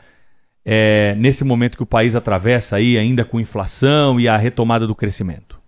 é, 0.65 1.15
nesse 1.17 1.45
momento 1.45 1.77
que 1.77 1.83
o 1.85 1.87
país 1.87 2.17
atravessa 2.17 2.75
aí 2.75 2.99
ainda 2.99 3.25
com 3.25 3.39
inflação 3.39 4.19
e 4.19 4.27
a 4.27 4.37
retomada 4.37 4.85
do 4.85 4.97
crescimento? 4.97 5.61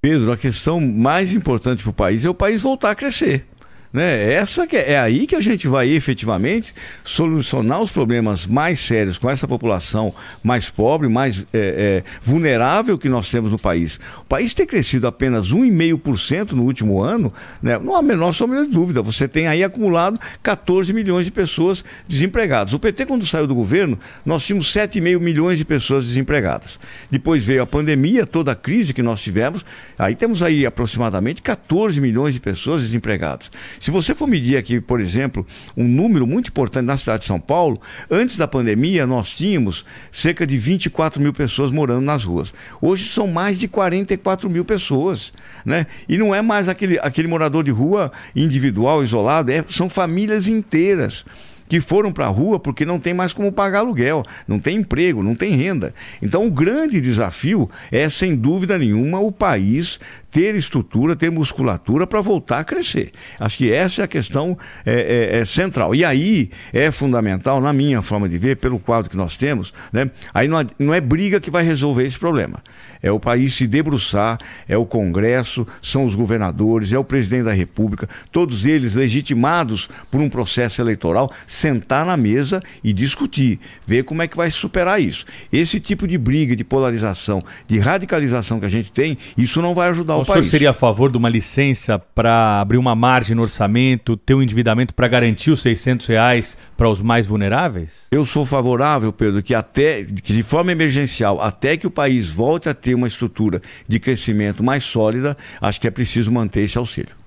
Pedro, 0.00 0.32
a 0.32 0.38
questão 0.38 0.80
mais 0.80 1.34
importante 1.34 1.82
para 1.82 1.90
o 1.90 1.92
país 1.92 2.24
é 2.24 2.30
o 2.30 2.34
país 2.34 2.62
voltar 2.62 2.92
a 2.92 2.94
crescer. 2.94 3.44
Né? 3.92 4.32
Essa 4.32 4.66
que 4.66 4.76
é, 4.76 4.92
é 4.92 4.98
aí 4.98 5.26
que 5.26 5.36
a 5.36 5.40
gente 5.40 5.68
vai 5.68 5.90
efetivamente 5.90 6.74
solucionar 7.04 7.80
os 7.80 7.90
problemas 7.90 8.46
mais 8.46 8.80
sérios 8.80 9.18
com 9.18 9.28
essa 9.28 9.46
população 9.46 10.14
mais 10.42 10.70
pobre, 10.70 11.08
mais 11.08 11.46
é, 11.52 12.02
é, 12.02 12.04
vulnerável 12.22 12.96
que 12.96 13.08
nós 13.08 13.28
temos 13.28 13.52
no 13.52 13.58
país. 13.58 14.00
O 14.20 14.24
país 14.24 14.54
ter 14.54 14.66
crescido 14.66 15.06
apenas 15.06 15.52
1,5% 15.52 16.52
no 16.52 16.62
último 16.62 17.02
ano, 17.02 17.32
né? 17.62 17.78
não 17.78 17.94
há 17.94 17.98
a 17.98 18.02
menor 18.02 18.32
sombra 18.32 18.64
de 18.64 18.70
dúvida. 18.70 19.02
Você 19.02 19.28
tem 19.28 19.46
aí 19.46 19.62
acumulado 19.62 20.18
14 20.42 20.92
milhões 20.94 21.26
de 21.26 21.30
pessoas 21.30 21.84
desempregadas. 22.08 22.72
O 22.72 22.78
PT, 22.78 23.04
quando 23.04 23.26
saiu 23.26 23.46
do 23.46 23.54
governo, 23.54 23.98
nós 24.24 24.46
tínhamos 24.46 24.72
7,5 24.72 25.20
milhões 25.20 25.58
de 25.58 25.64
pessoas 25.66 26.06
desempregadas. 26.06 26.78
Depois 27.10 27.44
veio 27.44 27.62
a 27.62 27.66
pandemia, 27.66 28.24
toda 28.24 28.52
a 28.52 28.54
crise 28.54 28.94
que 28.94 29.02
nós 29.02 29.20
tivemos, 29.20 29.64
aí 29.98 30.14
temos 30.14 30.42
aí 30.42 30.64
aproximadamente 30.64 31.42
14 31.42 32.00
milhões 32.00 32.32
de 32.32 32.40
pessoas 32.40 32.82
desempregadas. 32.82 33.50
Se 33.82 33.90
você 33.90 34.14
for 34.14 34.28
medir 34.28 34.56
aqui, 34.56 34.80
por 34.80 35.00
exemplo, 35.00 35.44
um 35.76 35.82
número 35.82 36.24
muito 36.24 36.50
importante 36.50 36.86
na 36.86 36.96
cidade 36.96 37.22
de 37.22 37.24
São 37.24 37.40
Paulo, 37.40 37.80
antes 38.08 38.36
da 38.36 38.46
pandemia 38.46 39.08
nós 39.08 39.32
tínhamos 39.32 39.84
cerca 40.12 40.46
de 40.46 40.56
24 40.56 41.20
mil 41.20 41.32
pessoas 41.32 41.72
morando 41.72 42.04
nas 42.04 42.22
ruas. 42.22 42.54
Hoje 42.80 43.06
são 43.06 43.26
mais 43.26 43.58
de 43.58 43.66
44 43.66 44.48
mil 44.48 44.64
pessoas. 44.64 45.32
Né? 45.66 45.88
E 46.08 46.16
não 46.16 46.32
é 46.32 46.40
mais 46.40 46.68
aquele, 46.68 46.96
aquele 47.00 47.26
morador 47.26 47.64
de 47.64 47.72
rua 47.72 48.12
individual, 48.36 49.02
isolado, 49.02 49.50
é, 49.50 49.64
são 49.68 49.90
famílias 49.90 50.46
inteiras 50.46 51.24
que 51.68 51.80
foram 51.80 52.12
para 52.12 52.26
a 52.26 52.28
rua 52.28 52.60
porque 52.60 52.84
não 52.84 53.00
tem 53.00 53.14
mais 53.14 53.32
como 53.32 53.50
pagar 53.50 53.78
aluguel, 53.78 54.22
não 54.46 54.60
tem 54.60 54.76
emprego, 54.76 55.22
não 55.22 55.34
tem 55.34 55.56
renda. 55.56 55.94
Então, 56.20 56.46
o 56.46 56.50
grande 56.50 57.00
desafio 57.00 57.68
é, 57.90 58.08
sem 58.10 58.36
dúvida 58.36 58.76
nenhuma, 58.76 59.18
o 59.20 59.32
país 59.32 59.98
ter 60.32 60.54
estrutura, 60.56 61.14
ter 61.14 61.30
musculatura 61.30 62.06
para 62.06 62.22
voltar 62.22 62.60
a 62.60 62.64
crescer. 62.64 63.12
Acho 63.38 63.58
que 63.58 63.72
essa 63.72 64.00
é 64.00 64.04
a 64.06 64.08
questão 64.08 64.56
é, 64.84 64.92
é, 65.34 65.40
é, 65.40 65.44
central. 65.44 65.94
E 65.94 66.04
aí 66.06 66.50
é 66.72 66.90
fundamental, 66.90 67.60
na 67.60 67.72
minha 67.72 68.00
forma 68.00 68.26
de 68.26 68.38
ver, 68.38 68.56
pelo 68.56 68.78
quadro 68.78 69.10
que 69.10 69.16
nós 69.16 69.36
temos, 69.36 69.74
né? 69.92 70.10
aí 70.32 70.48
não, 70.48 70.66
não 70.78 70.94
é 70.94 71.02
briga 71.02 71.38
que 71.38 71.50
vai 71.50 71.62
resolver 71.62 72.04
esse 72.04 72.18
problema. 72.18 72.62
É 73.02 73.10
o 73.10 73.18
país 73.18 73.54
se 73.54 73.66
debruçar, 73.66 74.38
é 74.68 74.76
o 74.76 74.86
Congresso, 74.86 75.66
são 75.82 76.04
os 76.04 76.14
governadores, 76.14 76.92
é 76.92 76.98
o 76.98 77.04
presidente 77.04 77.44
da 77.44 77.52
República, 77.52 78.08
todos 78.30 78.64
eles 78.64 78.94
legitimados 78.94 79.90
por 80.10 80.20
um 80.20 80.30
processo 80.30 80.80
eleitoral, 80.80 81.30
sentar 81.46 82.06
na 82.06 82.16
mesa 82.16 82.62
e 82.82 82.92
discutir, 82.92 83.58
ver 83.84 84.04
como 84.04 84.22
é 84.22 84.28
que 84.28 84.36
vai 84.36 84.50
superar 84.50 85.02
isso. 85.02 85.26
Esse 85.52 85.80
tipo 85.80 86.06
de 86.06 86.16
briga, 86.16 86.54
de 86.54 86.62
polarização, 86.62 87.42
de 87.66 87.78
radicalização 87.78 88.60
que 88.60 88.66
a 88.66 88.70
gente 88.70 88.92
tem, 88.92 89.18
isso 89.36 89.60
não 89.60 89.74
vai 89.74 89.88
ajudar 89.88 90.16
o, 90.16 90.21
o 90.22 90.26
país. 90.26 90.46
Senhor 90.46 90.50
seria 90.50 90.70
a 90.70 90.74
favor 90.74 91.10
de 91.10 91.18
uma 91.18 91.28
licença 91.28 91.98
para 91.98 92.60
abrir 92.60 92.78
uma 92.78 92.94
margem 92.94 93.36
no 93.36 93.42
orçamento, 93.42 94.16
ter 94.16 94.34
um 94.34 94.42
endividamento 94.42 94.94
para 94.94 95.08
garantir 95.08 95.50
os 95.50 95.62
600 95.62 96.06
reais 96.06 96.56
para 96.76 96.88
os 96.88 97.00
mais 97.00 97.26
vulneráveis? 97.26 98.06
Eu 98.10 98.24
sou 98.24 98.46
favorável, 98.46 99.12
Pedro, 99.12 99.42
que 99.42 99.54
até 99.54 100.04
que 100.04 100.32
de 100.32 100.42
forma 100.42 100.72
emergencial, 100.72 101.40
até 101.40 101.76
que 101.76 101.86
o 101.86 101.90
país 101.90 102.30
volte 102.30 102.68
a 102.68 102.74
ter 102.74 102.94
uma 102.94 103.06
estrutura 103.06 103.60
de 103.86 103.98
crescimento 103.98 104.62
mais 104.62 104.84
sólida, 104.84 105.36
acho 105.60 105.80
que 105.80 105.86
é 105.86 105.90
preciso 105.90 106.30
manter 106.30 106.62
esse 106.62 106.78
auxílio. 106.78 107.21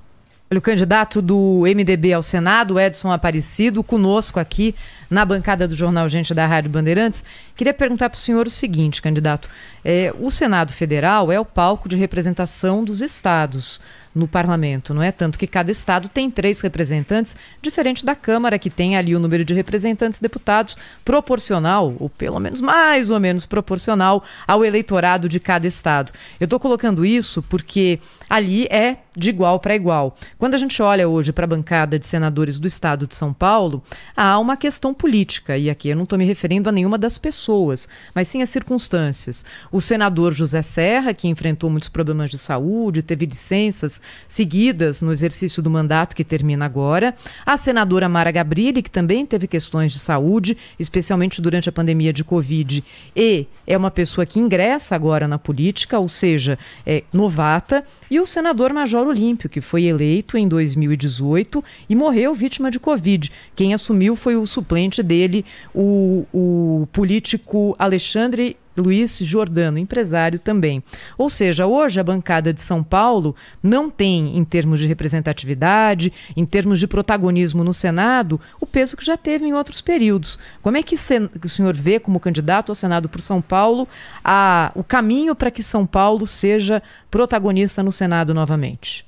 O 0.58 0.62
candidato 0.62 1.22
do 1.22 1.64
MDB 1.66 2.14
ao 2.14 2.24
Senado, 2.24 2.80
Edson 2.80 3.12
Aparecido, 3.12 3.84
conosco 3.84 4.40
aqui 4.40 4.74
na 5.10 5.26
bancada 5.26 5.68
do 5.68 5.76
Jornal 5.76 6.08
Gente 6.08 6.34
da 6.34 6.48
Rádio 6.48 6.70
Bandeirantes. 6.70 7.26
Queria 7.58 7.74
perguntar 7.74 8.10
para 8.10 8.16
o 8.16 8.20
senhor 8.20 8.48
o 8.48 8.50
seguinte, 8.50 9.02
candidato: 9.02 9.50
é, 9.84 10.14
o 10.18 10.32
Senado 10.32 10.72
Federal 10.72 11.30
é 11.32 11.40
o 11.40 11.46
palco 11.46 11.90
de 11.90 11.98
representação 11.98 12.86
dos 12.86 13.02
estados 13.02 13.82
no 14.16 14.30
parlamento, 14.30 14.94
não 14.94 15.04
é? 15.04 15.12
Tanto 15.12 15.38
que 15.38 15.46
cada 15.46 15.70
estado 15.70 16.08
tem 16.08 16.32
três 16.32 16.62
representantes, 16.62 17.36
diferente 17.62 18.06
da 18.06 18.16
Câmara, 18.16 18.58
que 18.58 18.70
tem 18.70 18.96
ali 18.96 19.14
o 19.14 19.20
número 19.20 19.44
de 19.44 19.54
representantes 19.54 20.22
deputados 20.22 20.78
proporcional, 21.04 21.94
ou 22.00 22.10
pelo 22.10 22.40
menos 22.40 22.62
mais 22.62 23.10
ou 23.10 23.20
menos 23.20 23.46
proporcional, 23.46 24.24
ao 24.48 24.64
eleitorado 24.64 25.28
de 25.28 25.38
cada 25.38 25.68
estado. 25.68 26.14
Eu 26.40 26.46
estou 26.46 26.62
colocando 26.62 27.06
isso 27.06 27.44
porque 27.44 28.00
ali 28.30 28.66
é 28.68 28.98
de 29.16 29.30
igual 29.30 29.60
para 29.60 29.76
igual. 29.76 30.16
Quando 30.38 30.56
a 30.56 30.58
gente 30.58 30.82
olha 30.82 31.08
hoje 31.08 31.32
para 31.32 31.46
a 31.46 31.48
bancada 31.48 31.98
de 31.98 32.06
senadores 32.06 32.60
do 32.60 32.68
estado 32.68 33.08
de 33.08 33.16
São 33.16 33.34
Paulo, 33.34 33.84
há 34.16 34.38
uma 34.40 34.58
questão 34.58 34.94
política, 34.94 35.58
e 35.58 35.70
aqui 35.70 35.90
eu 35.90 35.96
não 35.96 36.04
estou 36.04 36.18
me 36.20 36.26
referindo 36.26 36.70
a 36.70 36.72
nenhuma 36.72 36.98
das 36.98 37.18
pessoas, 37.18 37.88
mas 38.14 38.28
sim 38.28 38.42
às 38.42 38.50
circunstâncias. 38.50 39.46
O 39.72 39.80
senador 39.80 40.34
José 40.34 40.62
Serra, 40.62 41.14
que 41.14 41.28
enfrentou 41.28 41.70
muitos 41.70 41.90
problemas 41.90 42.30
de 42.30 42.38
saúde, 42.38 43.02
teve 43.02 43.26
licenças 43.26 44.02
seguidas 44.28 45.02
no 45.02 45.14
exercício 45.14 45.62
do 45.62 45.70
mandato 45.70 46.16
que 46.16 46.24
termina 46.24 46.66
agora. 46.66 47.16
A 47.46 47.58
senadora 47.58 48.10
Mara 48.10 48.32
Gabrilli, 48.32 48.82
que 48.82 48.92
também 48.92 49.26
teve 49.26 49.48
questões 49.48 49.92
de 49.92 50.00
saúde, 50.00 50.58
especialmente 50.80 51.42
durante 51.42 51.70
a 51.70 51.72
pandemia 51.72 52.12
de 52.12 52.24
Covid, 52.24 52.84
e 53.16 53.48
é 53.66 53.78
uma 53.78 53.92
pessoa 53.92 54.26
que 54.26 54.40
ingressa 54.40 54.96
agora 54.96 55.28
na 55.28 55.38
política, 55.38 56.00
ou 56.00 56.10
seja, 56.10 56.58
é 56.86 57.04
novata. 57.14 57.84
E 58.10 58.20
o 58.20 58.26
senador 58.26 58.72
Major 58.74 59.08
Olímpio, 59.08 59.50
que 59.50 59.62
foi 59.62 59.86
eleito 59.86 60.38
em 60.38 60.48
2018 60.48 61.64
e 61.90 61.96
morreu 61.96 62.34
vítima 62.34 62.70
de 62.70 62.80
Covid. 62.80 63.32
Quem 63.56 63.74
assumiu 63.74 64.16
foi 64.16 64.36
o 64.36 64.46
suplente 64.46 65.02
dele, 65.02 65.44
o, 65.74 66.26
o 66.34 66.88
político 66.92 67.76
Alexandre 67.80 68.58
Luiz 68.78 69.20
Jordano, 69.20 69.78
empresário 69.78 70.40
também. 70.40 70.84
Ou 71.18 71.30
seja, 71.30 71.66
hoje 71.66 72.00
a 72.00 72.04
bancada 72.04 72.54
de 72.54 72.62
São 72.62 72.84
Paulo 72.84 73.36
não 73.62 73.90
tem, 73.90 74.38
em 74.38 74.44
termos 74.44 74.80
de 74.80 74.88
representatividade, 74.88 76.12
em 76.36 76.46
termos 76.46 76.80
de 76.80 76.88
protagonismo 76.88 77.64
no 77.64 77.74
Senado, 77.74 78.40
o 78.60 78.66
peso 78.66 78.98
que 78.98 79.06
já 79.06 79.18
teve 79.18 79.46
em 79.46 79.54
outros 79.54 79.82
períodos. 79.82 80.38
Como 80.62 80.78
é 80.78 80.84
que 80.84 80.96
o 80.96 81.50
senhor 81.50 81.76
vê, 81.76 82.00
como 82.00 82.20
candidato 82.20 82.70
ao 82.72 82.76
Senado 82.76 83.08
por 83.08 83.22
São 83.22 83.42
Paulo, 83.42 83.88
a, 84.24 84.72
o 84.76 84.84
caminho 84.84 85.36
para 85.36 85.52
que 85.52 85.64
São 85.64 85.86
Paulo 85.86 86.28
seja 86.28 86.82
protagonista 87.10 87.82
no 87.82 87.92
Senado 87.92 88.34
novamente? 88.34 89.06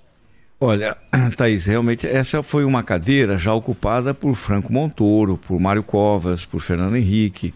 Olha, 0.59 0.97
Thaís, 1.37 1.67
realmente 1.67 2.07
essa 2.07 2.41
foi 2.41 2.65
uma 2.65 2.81
cadeira 2.81 3.37
já 3.37 3.53
ocupada 3.53 4.13
por 4.13 4.33
Franco 4.33 4.73
Montoro, 4.73 5.37
por 5.37 5.59
Mário 5.59 5.83
Covas, 5.83 6.45
por 6.45 6.61
Fernando 6.61 6.95
Henrique 6.95 7.53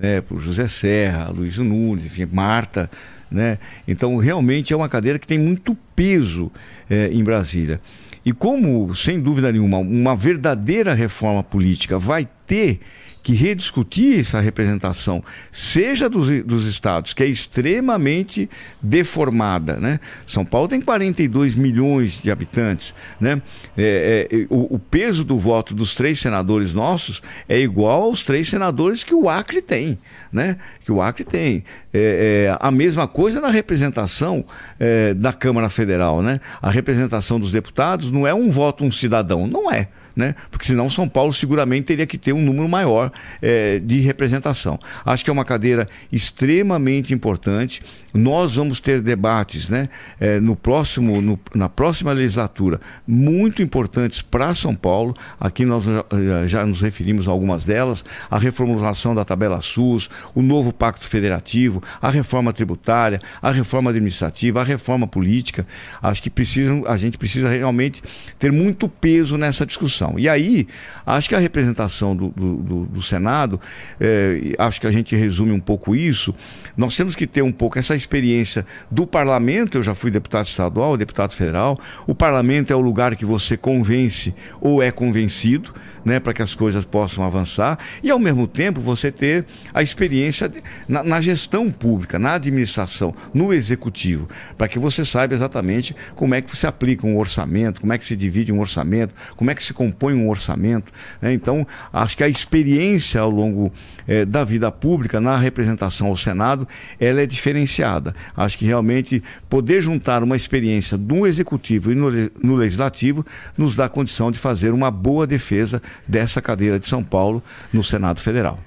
né, 0.00 0.20
por 0.20 0.40
José 0.40 0.66
Serra, 0.66 1.28
Luiz 1.28 1.58
Nunes, 1.58 2.06
enfim, 2.06 2.26
Marta. 2.30 2.90
Né? 3.30 3.58
Então, 3.86 4.16
realmente 4.16 4.72
é 4.72 4.76
uma 4.76 4.88
cadeira 4.88 5.18
que 5.18 5.26
tem 5.26 5.38
muito 5.38 5.76
peso 5.94 6.50
é, 6.88 7.08
em 7.12 7.22
Brasília. 7.22 7.80
E 8.24 8.32
como, 8.32 8.94
sem 8.94 9.20
dúvida 9.20 9.50
nenhuma, 9.52 9.78
uma 9.78 10.16
verdadeira 10.16 10.94
reforma 10.94 11.42
política 11.42 11.98
vai 11.98 12.28
ter 12.46 12.80
que 13.22 13.34
rediscutir 13.34 14.20
essa 14.20 14.40
representação, 14.40 15.22
seja 15.52 16.08
dos, 16.08 16.28
dos 16.44 16.66
estados, 16.66 17.12
que 17.12 17.22
é 17.22 17.26
extremamente 17.26 18.48
deformada. 18.80 19.76
Né? 19.76 20.00
São 20.26 20.44
Paulo 20.44 20.68
tem 20.68 20.80
42 20.80 21.54
milhões 21.54 22.22
de 22.22 22.30
habitantes. 22.30 22.94
Né? 23.20 23.40
É, 23.76 24.28
é, 24.30 24.46
o, 24.48 24.76
o, 24.76 24.78
peso 24.78 25.24
do 25.24 25.38
voto 25.38 25.74
dos 25.74 25.92
três 25.92 26.18
senadores 26.18 26.72
nossos 26.72 27.22
é 27.48 27.60
igual 27.60 28.02
aos 28.02 28.22
três 28.22 28.48
senadores 28.48 29.04
que 29.04 29.14
o 29.14 29.28
Acre 29.28 29.60
tem. 29.60 29.98
Né? 30.32 30.56
Que 30.84 30.92
o 30.92 31.02
Acre 31.02 31.24
tem. 31.24 31.64
É, 31.92 32.48
é 32.48 32.56
a 32.58 32.70
mesma 32.70 33.06
coisa 33.06 33.40
na 33.40 33.50
representação 33.50 34.44
é, 34.78 35.12
da 35.12 35.32
Câmara 35.32 35.68
Federal. 35.68 36.22
Né? 36.22 36.40
A 36.62 36.70
representação 36.70 37.38
dos 37.38 37.52
deputados 37.52 38.10
não 38.10 38.26
é 38.26 38.32
um 38.32 38.50
voto, 38.50 38.84
um 38.84 38.90
cidadão. 38.90 39.46
Não 39.46 39.70
é 39.70 39.88
né? 40.14 40.34
Porque 40.50 40.66
senão 40.66 40.90
São 40.90 41.08
Paulo 41.08 41.32
seguramente 41.32 41.84
teria 41.84 42.06
que 42.06 42.18
ter 42.18 42.32
um 42.32 42.42
número 42.42 42.68
maior 42.68 43.10
é, 43.40 43.78
de 43.78 44.00
representação. 44.00 44.78
Acho 45.04 45.24
que 45.24 45.30
é 45.30 45.32
uma 45.32 45.44
cadeira 45.44 45.88
extremamente 46.12 47.14
importante. 47.14 47.82
Nós 48.12 48.56
vamos 48.56 48.80
ter 48.80 49.00
debates, 49.00 49.68
né? 49.68 49.88
É, 50.18 50.40
no 50.40 50.56
próximo, 50.56 51.20
no, 51.20 51.38
na 51.54 51.68
próxima 51.68 52.12
legislatura, 52.12 52.80
muito 53.06 53.62
importantes 53.62 54.20
para 54.20 54.52
São 54.54 54.74
Paulo. 54.74 55.14
Aqui 55.38 55.64
nós 55.64 55.84
já, 55.84 56.46
já 56.46 56.66
nos 56.66 56.80
referimos 56.80 57.28
a 57.28 57.30
algumas 57.30 57.64
delas: 57.64 58.04
a 58.28 58.38
reformulação 58.38 59.14
da 59.14 59.24
tabela 59.24 59.60
SUS, 59.60 60.10
o 60.34 60.42
novo 60.42 60.72
Pacto 60.72 61.06
Federativo, 61.06 61.82
a 62.02 62.10
reforma 62.10 62.52
tributária, 62.52 63.20
a 63.40 63.52
reforma 63.52 63.90
administrativa, 63.90 64.60
a 64.60 64.64
reforma 64.64 65.06
política. 65.06 65.66
Acho 66.02 66.22
que 66.22 66.30
precisam, 66.30 66.84
a 66.86 66.96
gente 66.96 67.16
precisa 67.16 67.48
realmente 67.48 68.02
ter 68.38 68.50
muito 68.50 68.88
peso 68.88 69.38
nessa 69.38 69.64
discussão. 69.64 70.09
Educação. 70.10 70.18
E 70.18 70.28
aí, 70.28 70.66
acho 71.06 71.28
que 71.28 71.34
a 71.34 71.38
representação 71.38 72.16
do, 72.16 72.28
do, 72.28 72.56
do, 72.56 72.86
do 72.86 73.02
Senado, 73.02 73.60
é, 74.00 74.54
acho 74.58 74.80
que 74.80 74.86
a 74.86 74.90
gente 74.90 75.14
resume 75.14 75.52
um 75.52 75.60
pouco 75.60 75.94
isso, 75.94 76.34
nós 76.76 76.96
temos 76.96 77.14
que 77.14 77.26
ter 77.26 77.42
um 77.42 77.52
pouco 77.52 77.78
essa 77.78 77.94
experiência 77.94 78.64
do 78.90 79.06
parlamento, 79.06 79.78
eu 79.78 79.82
já 79.82 79.94
fui 79.94 80.10
deputado 80.10 80.46
estadual, 80.46 80.96
deputado 80.96 81.32
federal, 81.32 81.78
o 82.06 82.14
parlamento 82.14 82.72
é 82.72 82.76
o 82.76 82.80
lugar 82.80 83.14
que 83.14 83.24
você 83.24 83.56
convence 83.56 84.34
ou 84.60 84.82
é 84.82 84.90
convencido, 84.90 85.72
né, 86.04 86.20
para 86.20 86.32
que 86.32 86.42
as 86.42 86.54
coisas 86.54 86.84
possam 86.84 87.24
avançar 87.24 87.78
e 88.02 88.10
ao 88.10 88.18
mesmo 88.18 88.46
tempo 88.46 88.80
você 88.80 89.10
ter 89.10 89.44
a 89.72 89.82
experiência 89.82 90.48
de, 90.48 90.62
na, 90.88 91.02
na, 91.02 91.20
gestão 91.20 91.70
pública, 91.70 92.18
na 92.18 92.34
administração, 92.34 93.14
no 93.32 93.52
executivo, 93.52 94.28
para 94.56 94.68
que 94.68 94.78
você 94.78 95.04
saiba 95.04 95.34
exatamente 95.34 95.94
como 96.14 96.34
é 96.34 96.40
que 96.40 96.54
você 96.54 96.66
aplica 96.66 97.06
um 97.06 97.18
orçamento, 97.18 97.80
como 97.80 97.92
é 97.92 97.98
que 97.98 98.04
se 98.04 98.16
divide 98.16 98.52
um 98.52 98.60
orçamento, 98.60 99.14
como 99.36 99.50
é 99.50 99.54
que 99.54 99.62
se 99.62 99.72
compõe 99.72 100.14
um 100.14 100.28
orçamento. 100.28 100.92
Né? 101.20 101.32
Então, 101.32 101.66
acho 101.92 102.16
que 102.16 102.24
a 102.24 102.28
experiência 102.28 103.20
ao 103.20 103.30
longo 103.30 103.72
eh, 104.06 104.24
da 104.24 104.44
vida 104.44 104.70
pública 104.72 105.20
na 105.20 105.36
representação 105.36 106.08
ao 106.08 106.16
Senado, 106.16 106.66
ela 106.98 107.20
é 107.20 107.26
diferenciada. 107.26 108.14
Acho 108.36 108.58
que 108.58 108.64
realmente 108.64 109.22
poder 109.48 109.82
juntar 109.82 110.22
uma 110.22 110.36
experiência 110.36 110.96
do 110.96 111.26
executivo 111.26 111.92
e 111.92 111.94
no, 111.94 112.10
no 112.42 112.56
legislativo 112.56 113.24
nos 113.56 113.76
dá 113.76 113.88
condição 113.88 114.30
de 114.30 114.38
fazer 114.38 114.72
uma 114.72 114.90
boa 114.90 115.26
defesa 115.26 115.82
dessa 116.06 116.40
cadeira 116.40 116.78
de 116.78 116.86
São 116.86 117.02
Paulo 117.02 117.42
no 117.72 117.82
Senado 117.84 118.20
Federal. 118.20 118.58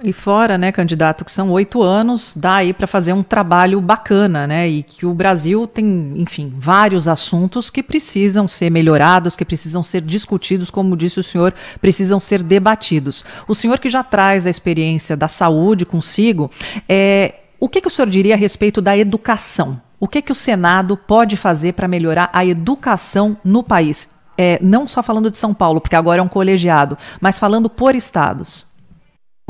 E 0.00 0.12
fora, 0.12 0.56
né, 0.56 0.70
candidato, 0.70 1.24
que 1.24 1.32
são 1.32 1.50
oito 1.50 1.82
anos, 1.82 2.36
dá 2.36 2.56
aí 2.56 2.72
para 2.72 2.86
fazer 2.86 3.12
um 3.12 3.22
trabalho 3.24 3.80
bacana, 3.80 4.46
né? 4.46 4.68
E 4.68 4.84
que 4.84 5.04
o 5.04 5.12
Brasil 5.12 5.66
tem, 5.66 6.12
enfim, 6.16 6.54
vários 6.56 7.08
assuntos 7.08 7.68
que 7.68 7.82
precisam 7.82 8.46
ser 8.46 8.70
melhorados, 8.70 9.34
que 9.34 9.44
precisam 9.44 9.82
ser 9.82 10.00
discutidos, 10.02 10.70
como 10.70 10.96
disse 10.96 11.18
o 11.18 11.22
senhor, 11.22 11.52
precisam 11.80 12.20
ser 12.20 12.44
debatidos. 12.44 13.24
O 13.48 13.56
senhor 13.56 13.80
que 13.80 13.90
já 13.90 14.04
traz 14.04 14.46
a 14.46 14.50
experiência 14.50 15.16
da 15.16 15.26
saúde 15.26 15.84
consigo, 15.84 16.48
é, 16.88 17.34
o 17.58 17.68
que, 17.68 17.80
que 17.80 17.88
o 17.88 17.90
senhor 17.90 18.08
diria 18.08 18.34
a 18.34 18.38
respeito 18.38 18.80
da 18.80 18.96
educação? 18.96 19.80
O 19.98 20.06
que, 20.06 20.22
que 20.22 20.30
o 20.30 20.34
Senado 20.34 20.96
pode 20.96 21.36
fazer 21.36 21.72
para 21.72 21.88
melhorar 21.88 22.30
a 22.32 22.46
educação 22.46 23.36
no 23.42 23.64
país? 23.64 24.08
É, 24.38 24.58
não 24.62 24.86
só 24.86 25.02
falando 25.02 25.30
de 25.30 25.36
São 25.36 25.52
Paulo, 25.52 25.80
porque 25.80 25.96
agora 25.96 26.20
é 26.20 26.22
um 26.22 26.28
colegiado, 26.28 26.96
mas 27.20 27.38
falando 27.38 27.68
por 27.68 27.96
estados? 27.96 28.68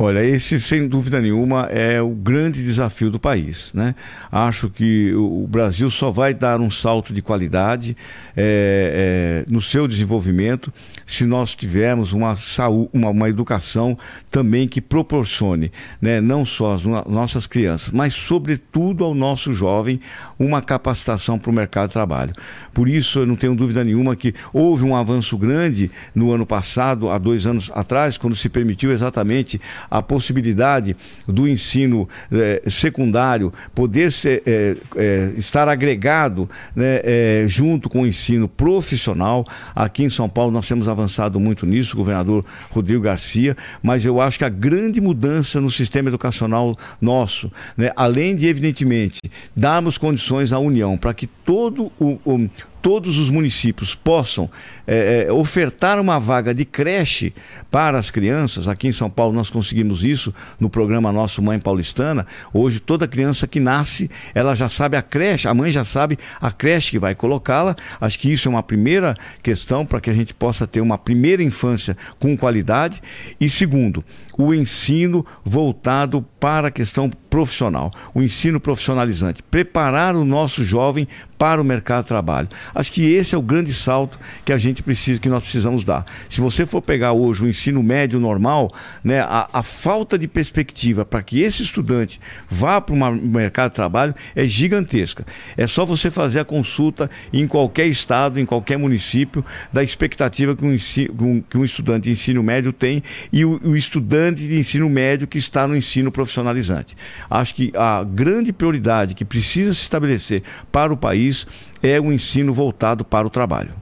Olha, 0.00 0.24
esse 0.24 0.60
sem 0.60 0.86
dúvida 0.86 1.20
nenhuma 1.20 1.62
é 1.62 2.00
o 2.00 2.10
grande 2.10 2.62
desafio 2.62 3.10
do 3.10 3.18
país. 3.18 3.72
Né? 3.74 3.96
Acho 4.30 4.70
que 4.70 5.12
o 5.12 5.44
Brasil 5.48 5.90
só 5.90 6.08
vai 6.08 6.32
dar 6.32 6.60
um 6.60 6.70
salto 6.70 7.12
de 7.12 7.20
qualidade 7.20 7.96
é, 8.36 9.44
é, 9.44 9.52
no 9.52 9.60
seu 9.60 9.88
desenvolvimento 9.88 10.72
se 11.08 11.24
nós 11.24 11.54
tivermos 11.54 12.12
uma 12.12 12.36
saúde, 12.36 12.90
uma, 12.92 13.08
uma 13.08 13.28
educação 13.30 13.96
também 14.30 14.68
que 14.68 14.78
proporcione, 14.78 15.72
né, 16.02 16.20
não 16.20 16.44
só 16.44 16.74
às 16.74 16.84
nossas 16.84 17.46
crianças, 17.46 17.90
mas 17.90 18.12
sobretudo 18.12 19.02
ao 19.04 19.14
nosso 19.14 19.54
jovem, 19.54 19.98
uma 20.38 20.60
capacitação 20.60 21.38
para 21.38 21.50
o 21.50 21.54
mercado 21.54 21.88
de 21.88 21.94
trabalho. 21.94 22.34
Por 22.74 22.90
isso, 22.90 23.20
eu 23.20 23.26
não 23.26 23.36
tenho 23.36 23.54
dúvida 23.56 23.82
nenhuma 23.82 24.14
que 24.14 24.34
houve 24.52 24.84
um 24.84 24.94
avanço 24.94 25.38
grande 25.38 25.90
no 26.14 26.30
ano 26.30 26.44
passado, 26.44 27.08
há 27.08 27.16
dois 27.16 27.46
anos 27.46 27.70
atrás, 27.74 28.18
quando 28.18 28.36
se 28.36 28.50
permitiu 28.50 28.92
exatamente 28.92 29.58
a 29.90 30.02
possibilidade 30.02 30.96
do 31.26 31.48
ensino 31.48 32.08
eh, 32.30 32.62
secundário 32.66 33.52
poder 33.74 34.12
ser, 34.12 34.42
eh, 34.46 34.76
eh, 34.96 35.32
estar 35.36 35.68
agregado 35.68 36.48
né, 36.74 37.00
junto 37.46 37.88
com 37.88 38.02
o 38.02 38.06
ensino 38.06 38.48
profissional. 38.48 39.44
Aqui 39.74 40.04
em 40.04 40.10
São 40.10 40.28
Paulo 40.28 40.52
nós 40.52 40.66
temos 40.66 40.88
avançado 40.88 41.40
muito 41.40 41.66
nisso, 41.66 41.94
o 41.94 41.98
governador 41.98 42.44
Rodrigo 42.70 43.02
Garcia, 43.02 43.56
mas 43.82 44.04
eu 44.04 44.20
acho 44.20 44.38
que 44.38 44.44
a 44.44 44.48
grande 44.48 45.00
mudança 45.00 45.60
no 45.60 45.70
sistema 45.70 46.08
educacional 46.08 46.76
nosso, 47.00 47.50
né, 47.76 47.90
além 47.96 48.36
de, 48.36 48.46
evidentemente, 48.46 49.20
darmos 49.56 49.98
condições 49.98 50.52
à 50.52 50.58
União 50.58 50.96
para 50.96 51.14
que 51.14 51.26
todo 51.26 51.90
o, 51.98 52.18
o 52.24 52.48
todos 52.80 53.18
os 53.18 53.30
municípios 53.30 53.94
possam 53.94 54.50
é, 54.86 55.26
é, 55.28 55.32
ofertar 55.32 56.00
uma 56.00 56.18
vaga 56.18 56.54
de 56.54 56.64
creche 56.64 57.32
para 57.70 57.98
as 57.98 58.10
crianças. 58.10 58.68
Aqui 58.68 58.88
em 58.88 58.92
São 58.92 59.10
Paulo 59.10 59.34
nós 59.34 59.50
conseguimos 59.50 60.04
isso 60.04 60.32
no 60.58 60.70
programa 60.70 61.12
Nosso 61.12 61.42
Mãe 61.42 61.58
Paulistana. 61.58 62.26
Hoje 62.52 62.80
toda 62.80 63.06
criança 63.06 63.46
que 63.46 63.60
nasce, 63.60 64.10
ela 64.34 64.54
já 64.54 64.68
sabe 64.68 64.96
a 64.96 65.02
creche, 65.02 65.48
a 65.48 65.54
mãe 65.54 65.70
já 65.70 65.84
sabe 65.84 66.18
a 66.40 66.50
creche 66.50 66.92
que 66.92 66.98
vai 66.98 67.14
colocá-la. 67.14 67.76
Acho 68.00 68.18
que 68.18 68.32
isso 68.32 68.48
é 68.48 68.50
uma 68.50 68.62
primeira 68.62 69.14
questão 69.42 69.84
para 69.84 70.00
que 70.00 70.10
a 70.10 70.14
gente 70.14 70.34
possa 70.34 70.66
ter 70.66 70.80
uma 70.80 70.98
primeira 70.98 71.42
infância 71.42 71.96
com 72.18 72.36
qualidade. 72.36 73.02
E 73.40 73.48
segundo, 73.48 74.04
o 74.38 74.54
ensino 74.54 75.26
voltado 75.44 76.24
para 76.38 76.68
a 76.68 76.70
questão 76.70 77.10
profissional, 77.28 77.90
o 78.14 78.22
ensino 78.22 78.60
profissionalizante, 78.60 79.42
preparar 79.42 80.14
o 80.14 80.24
nosso 80.24 80.64
jovem 80.64 81.08
para 81.36 81.60
o 81.60 81.64
mercado 81.64 82.04
de 82.04 82.08
trabalho. 82.08 82.48
Acho 82.74 82.90
que 82.92 83.14
esse 83.14 83.34
é 83.34 83.38
o 83.38 83.42
grande 83.42 83.72
salto 83.72 84.18
que 84.44 84.52
a 84.52 84.58
gente 84.58 84.82
precisa, 84.82 85.20
que 85.20 85.28
nós 85.28 85.42
precisamos 85.42 85.84
dar. 85.84 86.04
Se 86.28 86.40
você 86.40 86.66
for 86.66 86.82
pegar 86.82 87.12
hoje 87.12 87.44
o 87.44 87.48
ensino 87.48 87.82
médio 87.82 88.18
normal, 88.18 88.72
né, 89.04 89.20
a, 89.20 89.48
a 89.52 89.62
falta 89.62 90.18
de 90.18 90.26
perspectiva 90.26 91.04
para 91.04 91.22
que 91.22 91.42
esse 91.42 91.62
estudante 91.62 92.20
vá 92.48 92.80
para 92.80 92.94
o 92.94 93.16
mercado 93.16 93.70
de 93.70 93.76
trabalho 93.76 94.14
é 94.34 94.44
gigantesca. 94.46 95.24
É 95.56 95.66
só 95.66 95.84
você 95.84 96.10
fazer 96.10 96.40
a 96.40 96.44
consulta 96.44 97.10
em 97.32 97.46
qualquer 97.46 97.86
estado, 97.86 98.40
em 98.40 98.46
qualquer 98.46 98.78
município, 98.78 99.44
da 99.72 99.82
expectativa 99.82 100.56
que 100.56 100.64
um, 100.64 100.72
ensino, 100.72 101.44
que 101.48 101.58
um 101.58 101.64
estudante 101.64 102.04
de 102.04 102.10
ensino 102.10 102.42
médio 102.42 102.72
tem 102.72 103.02
e 103.32 103.44
o, 103.44 103.60
o 103.62 103.76
estudante 103.76 104.27
de 104.36 104.58
ensino 104.58 104.88
médio 104.88 105.26
que 105.26 105.38
está 105.38 105.66
no 105.66 105.76
ensino 105.76 106.10
profissionalizante. 106.10 106.96
Acho 107.30 107.54
que 107.54 107.72
a 107.74 108.04
grande 108.04 108.52
prioridade 108.52 109.14
que 109.14 109.24
precisa 109.24 109.72
se 109.72 109.82
estabelecer 109.82 110.42
para 110.70 110.92
o 110.92 110.96
país 110.96 111.46
é 111.82 112.00
o 112.00 112.12
ensino 112.12 112.52
voltado 112.52 113.04
para 113.04 113.26
o 113.26 113.30
trabalho. 113.30 113.72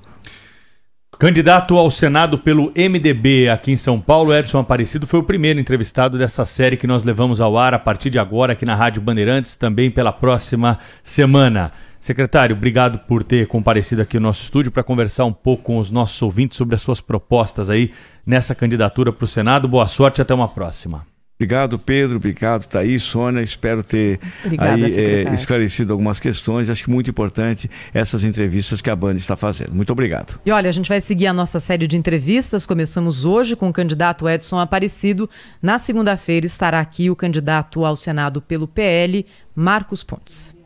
Candidato 1.18 1.78
ao 1.78 1.90
Senado 1.90 2.38
pelo 2.38 2.70
MDB 2.76 3.48
aqui 3.48 3.72
em 3.72 3.76
São 3.76 3.98
Paulo, 3.98 4.34
Edson 4.34 4.58
Aparecido 4.58 5.06
foi 5.06 5.18
o 5.18 5.22
primeiro 5.22 5.58
entrevistado 5.58 6.18
dessa 6.18 6.44
série 6.44 6.76
que 6.76 6.86
nós 6.86 7.04
levamos 7.04 7.40
ao 7.40 7.56
ar 7.56 7.72
a 7.72 7.78
partir 7.78 8.10
de 8.10 8.18
agora 8.18 8.52
aqui 8.52 8.66
na 8.66 8.74
Rádio 8.74 9.00
Bandeirantes, 9.00 9.56
também 9.56 9.90
pela 9.90 10.12
próxima 10.12 10.78
semana. 11.02 11.72
Secretário, 11.98 12.54
obrigado 12.54 12.98
por 12.98 13.24
ter 13.24 13.46
comparecido 13.46 14.02
aqui 14.02 14.18
no 14.18 14.28
nosso 14.28 14.42
estúdio 14.42 14.70
para 14.70 14.84
conversar 14.84 15.24
um 15.24 15.32
pouco 15.32 15.62
com 15.64 15.78
os 15.78 15.90
nossos 15.90 16.20
ouvintes 16.20 16.58
sobre 16.58 16.74
as 16.74 16.82
suas 16.82 17.00
propostas 17.00 17.70
aí 17.70 17.90
nessa 18.26 18.54
candidatura 18.54 19.12
para 19.12 19.24
o 19.24 19.28
Senado. 19.28 19.68
Boa 19.68 19.86
sorte 19.86 20.18
e 20.18 20.22
até 20.22 20.34
uma 20.34 20.48
próxima. 20.48 21.06
Obrigado, 21.38 21.78
Pedro. 21.78 22.16
Obrigado, 22.16 22.66
Thaís, 22.66 23.02
Sônia. 23.02 23.42
Espero 23.42 23.82
ter 23.82 24.18
Obrigada, 24.42 24.86
aí, 24.86 24.98
é, 24.98 25.34
esclarecido 25.34 25.92
algumas 25.92 26.18
questões. 26.18 26.70
Acho 26.70 26.84
que 26.84 26.90
muito 26.90 27.10
importante 27.10 27.70
essas 27.92 28.24
entrevistas 28.24 28.80
que 28.80 28.88
a 28.88 28.96
Band 28.96 29.16
está 29.16 29.36
fazendo. 29.36 29.74
Muito 29.74 29.92
obrigado. 29.92 30.40
E 30.46 30.50
olha, 30.50 30.70
a 30.70 30.72
gente 30.72 30.88
vai 30.88 31.00
seguir 31.00 31.26
a 31.26 31.34
nossa 31.34 31.60
série 31.60 31.86
de 31.86 31.94
entrevistas. 31.94 32.64
Começamos 32.64 33.26
hoje 33.26 33.54
com 33.54 33.68
o 33.68 33.72
candidato 33.72 34.26
Edson 34.26 34.58
Aparecido. 34.58 35.28
Na 35.60 35.78
segunda-feira 35.78 36.46
estará 36.46 36.80
aqui 36.80 37.10
o 37.10 37.16
candidato 37.16 37.84
ao 37.84 37.96
Senado 37.96 38.40
pelo 38.40 38.66
PL, 38.66 39.26
Marcos 39.54 40.02
Pontes. 40.02 40.56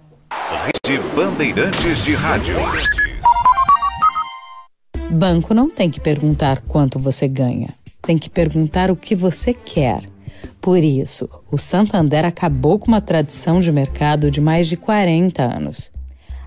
Rede 0.67 1.01
Bandeirantes 1.17 2.05
de 2.05 2.15
Rádio. 2.15 2.55
Banco 5.11 5.53
não 5.53 5.69
tem 5.69 5.91
que 5.91 5.99
perguntar 5.99 6.61
quanto 6.63 6.97
você 6.97 7.27
ganha. 7.27 7.69
Tem 8.01 8.17
que 8.17 8.31
perguntar 8.31 8.93
o 8.93 8.97
que 8.97 9.17
você 9.17 9.53
quer. 9.53 10.05
Por 10.61 10.79
isso, 10.79 11.29
o 11.51 11.59
Santander 11.59 12.25
acabou 12.25 12.79
com 12.79 12.87
uma 12.87 13.01
tradição 13.01 13.59
de 13.59 13.73
mercado 13.73 14.31
de 14.31 14.41
mais 14.41 14.69
de 14.69 14.77
40 14.77 15.43
anos. 15.43 15.91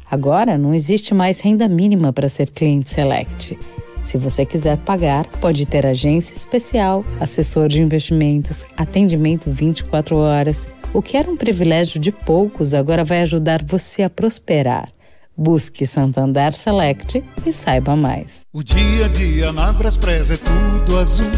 Agora 0.09 0.57
não 0.57 0.73
existe 0.73 1.13
mais 1.13 1.41
renda 1.41 1.67
mínima 1.67 2.13
para 2.13 2.29
ser 2.29 2.49
cliente 2.51 2.89
Select. 2.89 3.59
Se 4.05 4.17
você 4.17 4.45
quiser 4.45 4.77
pagar, 4.77 5.27
pode 5.41 5.65
ter 5.65 5.85
agência 5.85 6.35
especial, 6.35 7.05
assessor 7.19 7.67
de 7.67 7.81
investimentos, 7.81 8.65
atendimento 8.77 9.51
24 9.51 10.15
horas. 10.15 10.67
O 10.93 11.01
que 11.01 11.17
era 11.17 11.29
um 11.29 11.35
privilégio 11.35 11.99
de 11.99 12.13
poucos 12.13 12.73
agora 12.73 13.03
vai 13.03 13.21
ajudar 13.21 13.61
você 13.63 14.03
a 14.03 14.09
prosperar. 14.09 14.89
Busque 15.35 15.85
Santander 15.85 16.53
Select 16.53 17.23
e 17.45 17.51
saiba 17.51 17.95
mais. 17.95 18.45
O 18.53 18.63
dia 18.63 19.05
a 19.05 19.07
dia 19.07 19.51
na 19.51 19.73
Braspress 19.73 20.31
é 20.31 20.37
tudo 20.37 20.99
azul. 20.99 21.31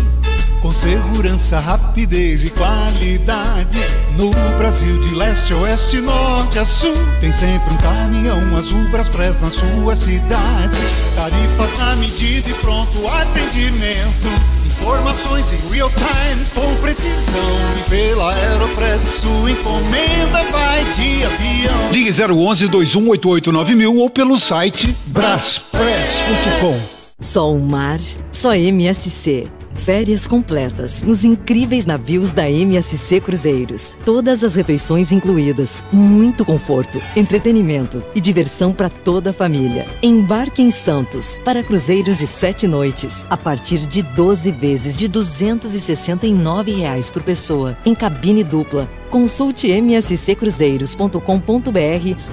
Com 0.61 0.72
segurança, 0.72 1.59
rapidez 1.59 2.43
e 2.43 2.49
qualidade. 2.49 3.77
No 4.17 4.31
Brasil, 4.57 4.99
de 5.01 5.13
leste 5.13 5.53
a 5.53 5.57
oeste, 5.57 6.01
norte 6.01 6.57
a 6.57 6.65
sul. 6.65 6.95
Tem 7.22 7.31
sempre 7.31 7.73
um 7.73 7.77
caminhão 7.77 8.57
azul 8.57 8.84
Braspress 8.89 9.39
na 9.39 9.51
sua 9.51 9.95
cidade. 9.95 10.77
Tarifas 11.15 11.77
na 11.77 11.95
medida 11.97 12.49
e 12.49 12.53
pronto 12.55 13.07
atendimento. 13.07 14.55
Informações 14.81 15.52
em 15.53 15.73
real 15.73 15.89
time 15.91 16.45
com 16.53 16.76
precisão. 16.81 17.41
E 17.80 17.89
pela 17.89 18.34
Aeropress, 18.34 19.02
sua 19.22 19.52
encomenda 19.52 20.43
vai 20.52 20.84
de 20.84 21.23
avião. 21.23 21.91
Ligue 21.91 22.10
011 22.11 22.68
2188 22.68 23.52
9000 23.52 23.95
ou 23.95 24.10
pelo 24.10 24.38
site 24.38 24.95
braspress.com. 25.07 26.77
Só 27.22 27.52
um 27.52 27.60
mar, 27.60 27.99
só 28.31 28.53
MSC. 28.53 29.47
Férias 29.76 30.26
completas 30.26 31.03
nos 31.03 31.23
incríveis 31.23 31.85
navios 31.85 32.31
da 32.31 32.49
MSC 32.49 33.22
Cruzeiros. 33.22 33.95
Todas 34.03 34.43
as 34.43 34.56
refeições 34.56 35.11
incluídas, 35.11 35.84
muito 35.91 36.43
conforto, 36.43 36.99
entretenimento 37.15 38.03
e 38.15 38.22
diversão 38.22 38.73
para 38.73 38.89
toda 38.89 39.30
a 39.30 39.34
família. 39.34 39.85
Embarque 40.02 40.61
em 40.61 40.72
Santos 40.72 41.38
para 41.45 41.61
cruzeiros 41.64 42.18
de 42.18 42.26
sete 42.26 42.68
noites, 42.68 43.26
a 43.30 43.38
partir 43.38 43.80
de 43.80 44.02
12 44.02 44.52
vezes 44.52 44.97
de 44.97 45.07
269 45.07 46.72
reais 46.72 47.11
por 47.11 47.22
pessoa, 47.22 47.77
em 47.85 47.93
cabine 47.93 48.43
dupla. 48.43 48.89
Consulte 49.11 49.68
msccruzeiros.com.br 49.68 51.19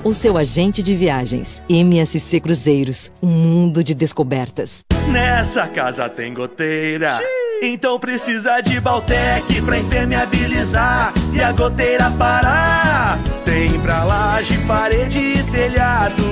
ou 0.02 0.14
seu 0.14 0.38
agente 0.38 0.82
de 0.82 0.96
viagens. 0.96 1.62
MSC 1.68 2.40
Cruzeiros, 2.40 3.12
um 3.22 3.28
mundo 3.28 3.84
de 3.84 3.94
descobertas. 3.94 4.84
Nessa 5.12 5.66
casa 5.66 6.08
tem 6.08 6.32
goteira. 6.32 7.20
Então 7.62 7.98
precisa 7.98 8.62
de 8.62 8.80
Baltec 8.80 9.60
pra 9.60 9.78
impermeabilizar 9.78 11.12
e 11.34 11.42
a 11.42 11.52
goteira 11.52 12.10
parar. 12.12 13.18
Tem 13.44 13.78
pra 13.80 14.04
laje, 14.04 14.56
parede 14.66 15.18
e 15.18 15.42
telhado. 15.52 16.24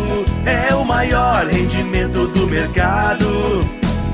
É 0.46 0.74
o 0.74 0.82
maior 0.82 1.44
rendimento 1.46 2.26
do 2.28 2.46
mercado. 2.46 3.68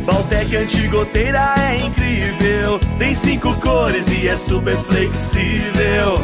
Baltec 0.04 0.56
antigoteira 0.56 1.54
é 1.58 1.86
incrível. 1.86 2.80
Tem 2.98 3.14
cinco 3.14 3.54
cores 3.60 4.08
e 4.08 4.26
é 4.26 4.36
super 4.36 4.76
flexível. 4.78 6.18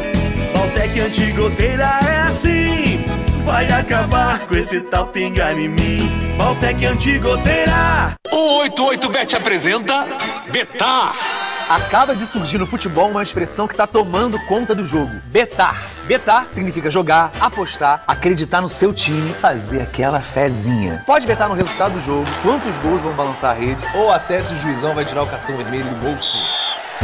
Baltec 0.53 0.99
antigoteira 0.99 1.97
é 2.05 2.27
assim. 2.27 3.05
Vai 3.45 3.69
acabar 3.71 4.47
com 4.47 4.55
esse 4.55 4.79
tal 4.81 5.07
pingar 5.07 5.57
em 5.57 5.67
mim. 5.67 6.09
Baltec 6.37 6.85
antigoteira. 6.85 8.15
188bet 8.31 9.35
apresenta 9.35 10.07
Betar. 10.51 11.42
Acaba 11.69 12.15
de 12.15 12.25
surgir 12.25 12.57
no 12.57 12.67
futebol 12.67 13.09
uma 13.09 13.23
expressão 13.23 13.67
que 13.67 13.73
está 13.73 13.87
tomando 13.87 14.39
conta 14.45 14.75
do 14.75 14.85
jogo: 14.85 15.11
betar. 15.25 15.83
Betar 16.05 16.47
significa 16.51 16.89
jogar, 16.91 17.31
apostar, 17.39 18.03
acreditar 18.05 18.61
no 18.61 18.67
seu 18.67 18.93
time, 18.93 19.33
fazer 19.33 19.81
aquela 19.81 20.19
fezinha. 20.19 21.03
Pode 21.05 21.25
betar 21.25 21.47
no 21.47 21.55
resultado 21.55 21.93
do 21.93 22.01
jogo, 22.01 22.25
quantos 22.41 22.77
gols 22.79 23.01
vão 23.01 23.13
balançar 23.13 23.51
a 23.51 23.53
rede, 23.53 23.83
ou 23.95 24.11
até 24.11 24.43
se 24.43 24.53
o 24.53 24.57
juizão 24.57 24.93
vai 24.93 25.05
tirar 25.05 25.23
o 25.23 25.27
cartão 25.27 25.55
vermelho 25.55 25.85
do 25.85 25.95
bolso. 25.95 26.37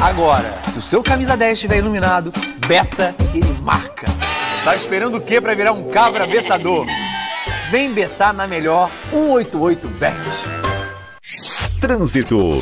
Agora, 0.01 0.59
se 0.71 0.77
o 0.77 0.81
seu 0.81 1.01
camisa 1.01 1.35
10 1.37 1.53
estiver 1.53 1.77
iluminado, 1.77 2.31
beta 2.67 3.15
que 3.31 3.37
ele 3.39 3.57
marca. 3.61 4.07
Tá 4.63 4.75
esperando 4.75 5.17
o 5.17 5.21
quê 5.21 5.39
para 5.39 5.55
virar 5.55 5.71
um 5.71 5.89
cabra 5.89 6.27
betador? 6.27 6.85
Vem 7.71 7.93
betar 7.93 8.33
na 8.33 8.47
melhor 8.47 8.89
188bet. 9.11 10.15
Trânsito. 11.79 12.61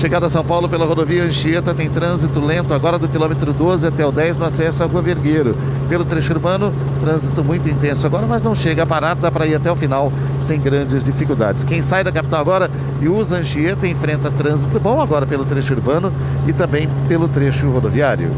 Chegada 0.00 0.28
a 0.28 0.30
São 0.30 0.42
Paulo 0.42 0.66
pela 0.66 0.86
rodovia 0.86 1.24
Anchieta 1.24 1.74
tem 1.74 1.90
trânsito 1.90 2.40
lento 2.40 2.72
agora 2.72 2.98
do 2.98 3.06
quilômetro 3.06 3.52
12 3.52 3.86
até 3.86 4.04
o 4.06 4.10
10 4.10 4.38
no 4.38 4.46
acesso 4.46 4.82
ao 4.82 4.88
Rua 4.88 5.02
Vergueiro. 5.02 5.54
Pelo 5.90 6.06
trecho 6.06 6.32
urbano, 6.32 6.72
trânsito 6.98 7.44
muito 7.44 7.68
intenso 7.68 8.06
agora, 8.06 8.26
mas 8.26 8.40
não 8.40 8.54
chega 8.54 8.84
a 8.84 8.86
parar, 8.86 9.14
dá 9.14 9.30
para 9.30 9.46
ir 9.46 9.54
até 9.54 9.70
o 9.70 9.76
final 9.76 10.10
sem 10.40 10.58
grandes 10.58 11.04
dificuldades. 11.04 11.64
Quem 11.64 11.82
sai 11.82 12.02
da 12.02 12.10
capital 12.10 12.40
agora 12.40 12.70
e 12.98 13.10
usa 13.10 13.36
Anchieta 13.36 13.86
enfrenta 13.86 14.30
trânsito 14.30 14.80
bom 14.80 15.02
agora 15.02 15.26
pelo 15.26 15.44
trecho 15.44 15.74
urbano 15.74 16.10
e 16.48 16.52
também 16.54 16.88
pelo 17.06 17.28
trecho 17.28 17.68
rodoviário. 17.68 18.30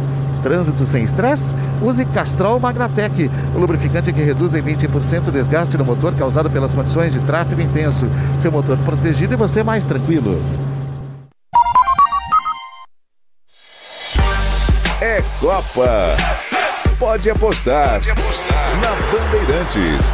Trânsito 0.43 0.85
sem 0.85 1.05
estresse? 1.05 1.55
Use 1.81 2.05
Castrol 2.07 2.59
Magnatec, 2.59 3.31
o 3.55 3.59
lubrificante 3.61 4.13
que 4.13 4.21
reduz 4.21 4.57
em 4.57 4.63
20% 4.63 5.29
o 5.29 5.31
desgaste 5.31 5.79
no 5.79 5.85
motor 5.85 6.13
causado 6.15 6.51
pelas 6.51 6.73
condições 6.73 7.13
de 7.13 7.21
tráfego 7.21 7.61
intenso. 7.61 8.09
Seu 8.37 8.51
motor 8.51 8.77
protegido 8.79 9.35
e 9.35 9.37
você 9.37 9.63
mais 9.63 9.85
tranquilo. 9.85 10.43
Copa. 15.43 16.17
Pode 17.01 17.29
apostar. 17.29 17.95
Pode 17.95 18.11
apostar. 18.13 18.69
Na 18.77 18.95
Bandeirantes. 19.11 20.13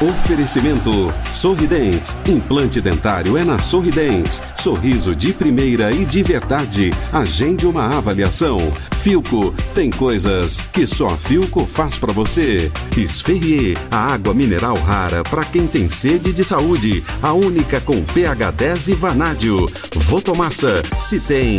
Oferecimento 0.00 1.14
Sorridentes. 1.32 2.16
Implante 2.26 2.80
dentário 2.80 3.36
é 3.36 3.44
na 3.44 3.60
Sorridentes. 3.60 4.42
Sorriso 4.56 5.14
de 5.14 5.32
primeira 5.32 5.92
e 5.92 6.04
de 6.04 6.24
verdade. 6.24 6.92
Agende 7.12 7.64
uma 7.68 7.96
avaliação. 7.96 8.58
Filco 8.96 9.54
tem 9.72 9.88
coisas 9.88 10.58
que 10.72 10.88
só 10.88 11.10
a 11.10 11.16
Filco 11.16 11.64
faz 11.66 12.00
pra 12.00 12.12
você. 12.12 12.68
Esferrier, 12.96 13.78
a 13.92 14.12
água 14.12 14.34
mineral 14.34 14.74
rara 14.74 15.22
para 15.22 15.44
quem 15.44 15.68
tem 15.68 15.88
sede 15.88 16.32
de 16.32 16.42
saúde. 16.42 17.04
A 17.22 17.32
única 17.32 17.80
com 17.80 18.02
pH 18.02 18.50
10 18.50 18.88
e 18.88 18.94
vanádio. 18.94 19.70
Votomassa, 19.94 20.82
se 20.98 21.20
tem. 21.20 21.58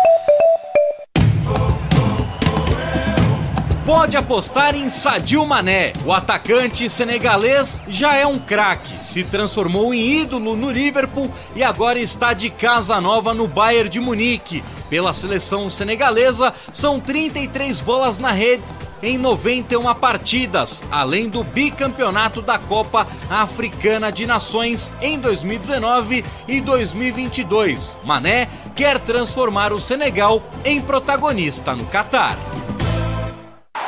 Pode 3.91 4.15
apostar 4.15 4.73
em 4.73 4.87
Sadio 4.87 5.45
Mané. 5.45 5.91
O 6.05 6.13
atacante 6.13 6.87
senegalês 6.87 7.77
já 7.89 8.15
é 8.15 8.25
um 8.25 8.39
craque, 8.39 9.03
se 9.03 9.21
transformou 9.21 9.93
em 9.93 10.21
ídolo 10.21 10.55
no 10.55 10.71
Liverpool 10.71 11.29
e 11.53 11.61
agora 11.61 11.99
está 11.99 12.31
de 12.31 12.49
casa 12.49 13.01
nova 13.01 13.33
no 13.33 13.49
Bayern 13.49 13.89
de 13.89 13.99
Munique. 13.99 14.63
Pela 14.89 15.11
seleção 15.11 15.69
senegalesa, 15.69 16.53
são 16.71 17.01
33 17.01 17.81
bolas 17.81 18.17
na 18.17 18.31
rede 18.31 18.63
em 19.03 19.17
91 19.17 19.93
partidas, 19.95 20.81
além 20.89 21.27
do 21.27 21.43
bicampeonato 21.43 22.41
da 22.41 22.57
Copa 22.57 23.05
Africana 23.29 24.09
de 24.09 24.25
Nações 24.25 24.89
em 25.01 25.19
2019 25.19 26.23
e 26.47 26.61
2022. 26.61 27.97
Mané 28.05 28.47
quer 28.73 28.99
transformar 28.99 29.73
o 29.73 29.81
Senegal 29.81 30.41
em 30.63 30.79
protagonista 30.79 31.75
no 31.75 31.85
Catar. 31.87 32.37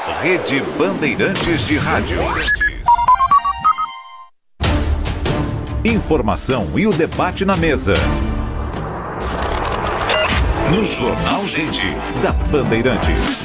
Rede 0.06 0.62
Bandeirantes 0.78 1.66
de 1.66 1.78
Rádio. 1.78 2.20
Informação 5.86 6.68
e 6.76 6.86
o 6.86 6.92
debate 6.92 7.46
na 7.46 7.56
mesa. 7.56 7.94
No 10.70 10.84
Jornal 10.84 11.46
Gente. 11.46 11.94
Da 12.22 12.34
Bandeirantes. 12.52 13.44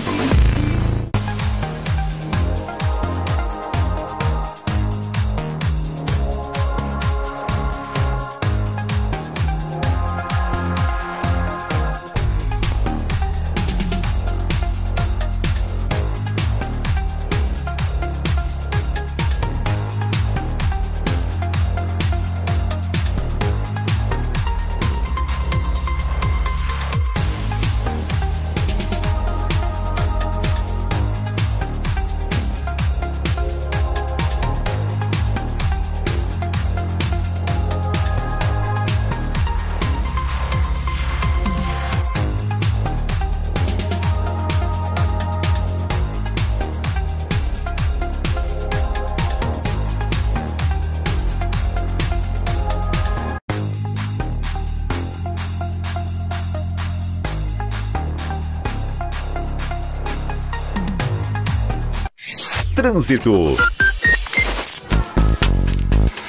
Trânsito. 62.89 63.55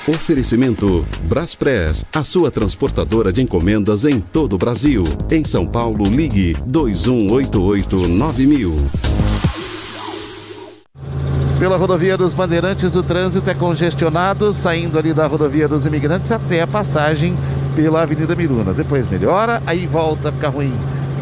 Oferecimento 0.06 1.07
Braspress, 1.22 2.03
a 2.14 2.26
sua 2.26 2.52
transportadora 2.52 3.31
de 3.31 3.41
encomendas 3.41 4.03
em 4.03 4.19
todo 4.19 4.56
o 4.56 4.57
Brasil. 4.57 5.06
Em 5.31 5.45
São 5.45 5.65
Paulo, 5.65 6.03
ligue 6.03 6.57
2188-9000. 6.69 8.73
Pela 11.57 11.77
rodovia 11.77 12.18
dos 12.18 12.34
Bandeirantes, 12.34 12.94
o 12.94 13.03
trânsito 13.03 13.49
é 13.49 13.53
congestionado, 13.53 14.52
saindo 14.52 14.99
ali 14.99 15.14
da 15.14 15.26
rodovia 15.27 15.65
dos 15.65 15.86
Imigrantes 15.86 16.30
até 16.30 16.61
a 16.61 16.68
passagem 16.68 17.38
pela 17.73 18.02
Avenida 18.02 18.36
Miruna. 18.36 18.73
Depois 18.73 19.07
melhora, 19.07 19.64
aí 19.65 19.88
volta 19.88 20.27
a 20.27 20.31
ficar 20.34 20.49
ruim 20.49 20.73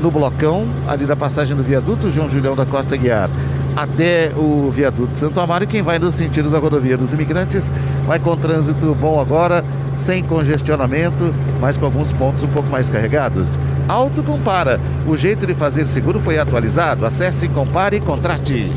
no 0.02 0.10
blocão, 0.10 0.68
ali 0.88 1.06
da 1.06 1.16
passagem 1.16 1.56
do 1.56 1.62
viaduto 1.62 2.10
João 2.10 2.28
Julião 2.28 2.56
da 2.56 2.66
Costa 2.66 2.98
Guiar 2.98 3.30
até 3.78 4.32
o 4.36 4.72
viaduto 4.72 5.16
Santo 5.16 5.40
Amaro. 5.40 5.64
E 5.64 5.68
quem 5.68 5.84
vai 5.84 6.00
no 6.00 6.10
sentido 6.10 6.50
da 6.50 6.58
rodovia 6.58 6.98
dos 6.98 7.14
imigrantes 7.14 7.72
vai 8.08 8.20
com 8.20 8.36
trânsito 8.36 8.96
bom 8.96 9.22
agora, 9.22 9.64
sem 9.96 10.24
congestionamento, 10.24 11.32
mas 11.62 11.78
com 11.78 11.86
alguns 11.86 12.12
pontos 12.12 12.44
um 12.44 12.48
pouco 12.48 12.70
mais 12.70 12.90
carregados. 12.90 13.60
Auto 13.88 14.24
Compara, 14.24 14.80
o 15.06 15.16
jeito 15.16 15.46
de 15.46 15.54
fazer 15.54 15.86
seguro 15.86 16.20
foi 16.20 16.40
atualizado. 16.40 17.06
Acesse, 17.06 17.48
compare 17.48 17.98
e 17.98 18.02
contrate. 18.02 18.72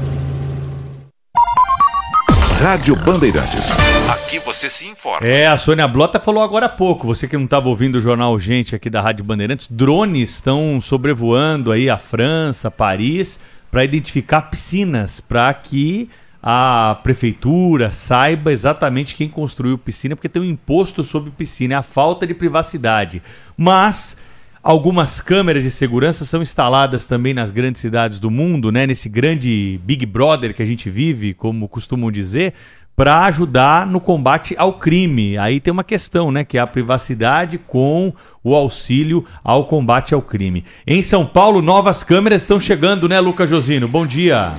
Rádio 2.60 2.94
Bandeirantes. 2.94 3.70
Aqui 4.06 4.38
você 4.38 4.68
se 4.68 4.86
informa. 4.86 5.26
É, 5.26 5.46
a 5.46 5.56
Sônia 5.56 5.88
Blota 5.88 6.20
falou 6.20 6.42
agora 6.42 6.66
há 6.66 6.68
pouco. 6.68 7.06
Você 7.06 7.26
que 7.26 7.34
não 7.34 7.46
estava 7.46 7.70
ouvindo 7.70 7.94
o 7.94 8.02
jornal 8.02 8.38
Gente 8.38 8.76
aqui 8.76 8.90
da 8.90 9.00
Rádio 9.00 9.24
Bandeirantes, 9.24 9.66
drones 9.66 10.28
estão 10.28 10.78
sobrevoando 10.78 11.72
aí 11.72 11.88
a 11.88 11.96
França, 11.96 12.70
Paris, 12.70 13.40
para 13.70 13.84
identificar 13.84 14.42
piscinas, 14.42 15.20
para 15.20 15.52
que 15.54 16.08
a 16.42 16.98
prefeitura 17.02 17.92
saiba 17.92 18.52
exatamente 18.52 19.14
quem 19.14 19.28
construiu 19.28 19.76
piscina, 19.76 20.16
porque 20.16 20.28
tem 20.28 20.42
um 20.42 20.46
imposto 20.46 21.04
sobre 21.04 21.30
piscina, 21.30 21.74
é 21.74 21.76
a 21.76 21.82
falta 21.82 22.26
de 22.26 22.34
privacidade. 22.34 23.22
Mas 23.56 24.16
algumas 24.62 25.20
câmeras 25.20 25.62
de 25.62 25.70
segurança 25.70 26.24
são 26.24 26.42
instaladas 26.42 27.06
também 27.06 27.34
nas 27.34 27.50
grandes 27.50 27.80
cidades 27.80 28.18
do 28.18 28.30
mundo, 28.30 28.72
né? 28.72 28.86
Nesse 28.86 29.08
grande 29.08 29.80
Big 29.84 30.06
Brother 30.06 30.54
que 30.54 30.62
a 30.62 30.66
gente 30.66 30.88
vive, 30.88 31.34
como 31.34 31.68
costumam 31.68 32.10
dizer, 32.10 32.54
para 33.00 33.24
ajudar 33.24 33.86
no 33.86 33.98
combate 33.98 34.54
ao 34.58 34.74
crime. 34.74 35.38
Aí 35.38 35.58
tem 35.58 35.72
uma 35.72 35.82
questão, 35.82 36.30
né, 36.30 36.44
que 36.44 36.58
é 36.58 36.60
a 36.60 36.66
privacidade 36.66 37.56
com 37.56 38.12
o 38.44 38.54
auxílio 38.54 39.24
ao 39.42 39.64
combate 39.64 40.12
ao 40.12 40.20
crime. 40.20 40.66
Em 40.86 41.00
São 41.00 41.26
Paulo, 41.26 41.62
novas 41.62 42.04
câmeras 42.04 42.42
estão 42.42 42.60
chegando, 42.60 43.08
né, 43.08 43.18
Lucas 43.18 43.48
Josino? 43.48 43.88
Bom 43.88 44.04
dia. 44.04 44.58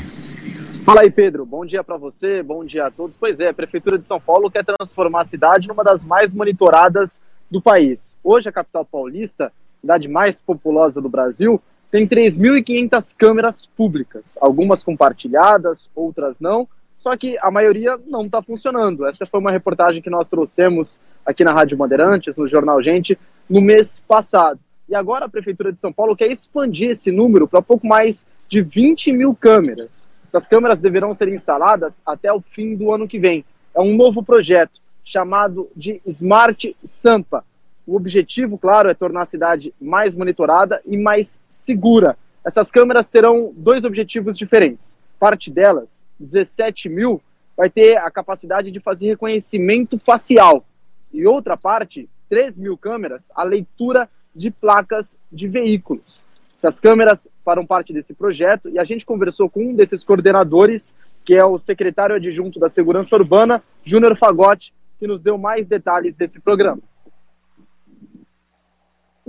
Fala 0.83 1.01
aí, 1.01 1.11
Pedro. 1.11 1.45
Bom 1.45 1.63
dia 1.63 1.83
para 1.83 1.97
você, 1.97 2.41
bom 2.41 2.65
dia 2.65 2.87
a 2.87 2.89
todos. 2.89 3.15
Pois 3.15 3.39
é, 3.39 3.49
a 3.49 3.53
Prefeitura 3.53 3.99
de 3.99 4.07
São 4.07 4.19
Paulo 4.19 4.49
quer 4.49 4.65
transformar 4.65 5.21
a 5.21 5.25
cidade 5.25 5.67
numa 5.67 5.83
das 5.83 6.03
mais 6.03 6.33
monitoradas 6.33 7.21
do 7.47 7.61
país. 7.61 8.17
Hoje, 8.23 8.49
a 8.49 8.51
capital 8.51 8.83
paulista, 8.83 9.53
cidade 9.79 10.07
mais 10.07 10.41
populosa 10.41 10.99
do 10.99 11.09
Brasil, 11.09 11.61
tem 11.91 12.07
3.500 12.07 13.13
câmeras 13.15 13.67
públicas, 13.67 14.35
algumas 14.41 14.83
compartilhadas, 14.83 15.87
outras 15.93 16.39
não, 16.39 16.67
só 17.01 17.17
que 17.17 17.35
a 17.41 17.49
maioria 17.49 17.99
não 18.05 18.27
está 18.27 18.43
funcionando. 18.43 19.07
Essa 19.07 19.25
foi 19.25 19.39
uma 19.39 19.49
reportagem 19.49 20.03
que 20.03 20.09
nós 20.09 20.29
trouxemos 20.29 21.01
aqui 21.25 21.43
na 21.43 21.51
Rádio 21.51 21.75
Bandeirantes, 21.75 22.35
no 22.35 22.47
Jornal 22.47 22.79
Gente, 22.79 23.17
no 23.49 23.59
mês 23.59 23.99
passado. 24.07 24.59
E 24.87 24.93
agora 24.93 25.25
a 25.25 25.29
Prefeitura 25.29 25.73
de 25.73 25.79
São 25.79 25.91
Paulo 25.91 26.15
quer 26.15 26.29
expandir 26.29 26.91
esse 26.91 27.11
número 27.11 27.47
para 27.47 27.59
pouco 27.59 27.87
mais 27.87 28.23
de 28.47 28.61
20 28.61 29.13
mil 29.13 29.33
câmeras. 29.33 30.07
Essas 30.27 30.45
câmeras 30.45 30.79
deverão 30.79 31.11
ser 31.15 31.27
instaladas 31.29 32.03
até 32.05 32.31
o 32.31 32.39
fim 32.39 32.75
do 32.75 32.91
ano 32.91 33.07
que 33.07 33.17
vem. 33.17 33.43
É 33.73 33.81
um 33.81 33.95
novo 33.95 34.21
projeto 34.21 34.79
chamado 35.03 35.71
de 35.75 35.99
Smart 36.05 36.77
Sampa. 36.83 37.43
O 37.87 37.95
objetivo, 37.95 38.59
claro, 38.59 38.91
é 38.91 38.93
tornar 38.93 39.23
a 39.23 39.25
cidade 39.25 39.73
mais 39.81 40.15
monitorada 40.15 40.79
e 40.85 40.95
mais 40.95 41.39
segura. 41.49 42.15
Essas 42.45 42.69
câmeras 42.69 43.09
terão 43.09 43.51
dois 43.55 43.85
objetivos 43.85 44.37
diferentes. 44.37 44.95
Parte 45.19 45.49
delas, 45.49 46.00
17 46.21 46.89
mil, 46.89 47.21
vai 47.57 47.69
ter 47.69 47.97
a 47.97 48.09
capacidade 48.09 48.71
de 48.71 48.79
fazer 48.79 49.07
reconhecimento 49.07 49.99
facial. 49.99 50.65
E 51.13 51.25
outra 51.27 51.57
parte, 51.57 52.09
3 52.29 52.57
mil 52.59 52.77
câmeras, 52.77 53.31
a 53.35 53.43
leitura 53.43 54.09
de 54.33 54.49
placas 54.49 55.17
de 55.31 55.47
veículos. 55.47 56.23
Essas 56.57 56.79
câmeras 56.79 57.27
farão 57.43 57.65
parte 57.65 57.91
desse 57.91 58.13
projeto 58.13 58.69
e 58.69 58.79
a 58.79 58.83
gente 58.83 59.05
conversou 59.05 59.49
com 59.49 59.63
um 59.63 59.75
desses 59.75 60.03
coordenadores, 60.03 60.95
que 61.25 61.33
é 61.33 61.43
o 61.43 61.57
secretário 61.57 62.15
adjunto 62.15 62.59
da 62.59 62.69
Segurança 62.69 63.15
Urbana, 63.15 63.63
Júnior 63.83 64.15
Fagotti, 64.15 64.73
que 64.99 65.07
nos 65.07 65.21
deu 65.21 65.37
mais 65.37 65.65
detalhes 65.65 66.15
desse 66.15 66.39
programa. 66.39 66.81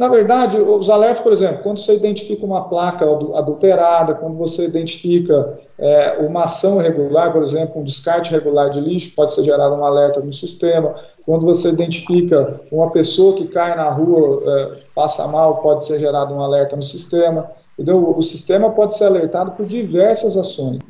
Na 0.02 0.08
verdade, 0.08 0.60
os 0.60 0.90
alertas, 0.90 1.22
por 1.22 1.32
exemplo, 1.32 1.62
quando 1.62 1.78
você 1.78 1.94
identifica 1.94 2.44
uma 2.44 2.68
placa 2.68 3.04
adulterada, 3.04 4.16
quando 4.16 4.36
você 4.36 4.64
identifica 4.64 5.60
é, 5.78 6.16
uma 6.18 6.42
ação 6.42 6.80
irregular, 6.80 7.32
por 7.32 7.44
exemplo, 7.44 7.80
um 7.80 7.84
descarte 7.84 8.34
irregular 8.34 8.70
de 8.70 8.80
lixo, 8.80 9.14
pode 9.14 9.30
ser 9.30 9.44
gerado 9.44 9.76
um 9.76 9.84
alerta 9.84 10.18
no 10.18 10.32
sistema. 10.32 10.96
Quando 11.24 11.46
você 11.46 11.68
identifica 11.68 12.60
uma 12.72 12.90
pessoa 12.90 13.36
que 13.36 13.46
cai 13.46 13.76
na 13.76 13.88
rua, 13.90 14.42
é, 14.44 14.78
passa 14.92 15.24
mal, 15.28 15.62
pode 15.62 15.84
ser 15.84 16.00
gerado 16.00 16.34
um 16.34 16.42
alerta 16.42 16.74
no 16.74 16.82
sistema. 16.82 17.52
Entendeu? 17.74 18.16
O 18.16 18.22
sistema 18.22 18.70
pode 18.70 18.96
ser 18.96 19.04
alertado 19.04 19.52
por 19.52 19.66
diversas 19.66 20.36
ações. 20.36 20.80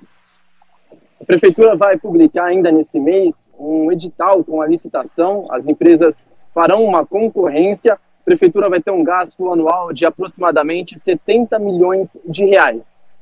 A 1.20 1.24
prefeitura 1.26 1.76
vai 1.76 1.98
publicar 1.98 2.47
ainda 2.47 2.72
nesse 2.72 2.98
mês 2.98 3.34
um 3.59 3.93
edital 3.93 4.43
com 4.43 4.62
a 4.62 4.66
licitação. 4.66 5.48
As 5.51 5.68
empresas 5.68 6.24
farão 6.55 6.82
uma 6.82 7.05
concorrência 7.05 7.98
a 8.23 8.24
prefeitura 8.24 8.70
vai 8.70 8.81
ter 8.81 8.93
um 8.93 9.03
gasto 9.03 9.53
anual 9.53 9.93
de 9.93 10.07
aproximadamente 10.07 10.97
70 11.05 11.59
milhões 11.59 12.09
de 12.24 12.44
reais. 12.44 12.81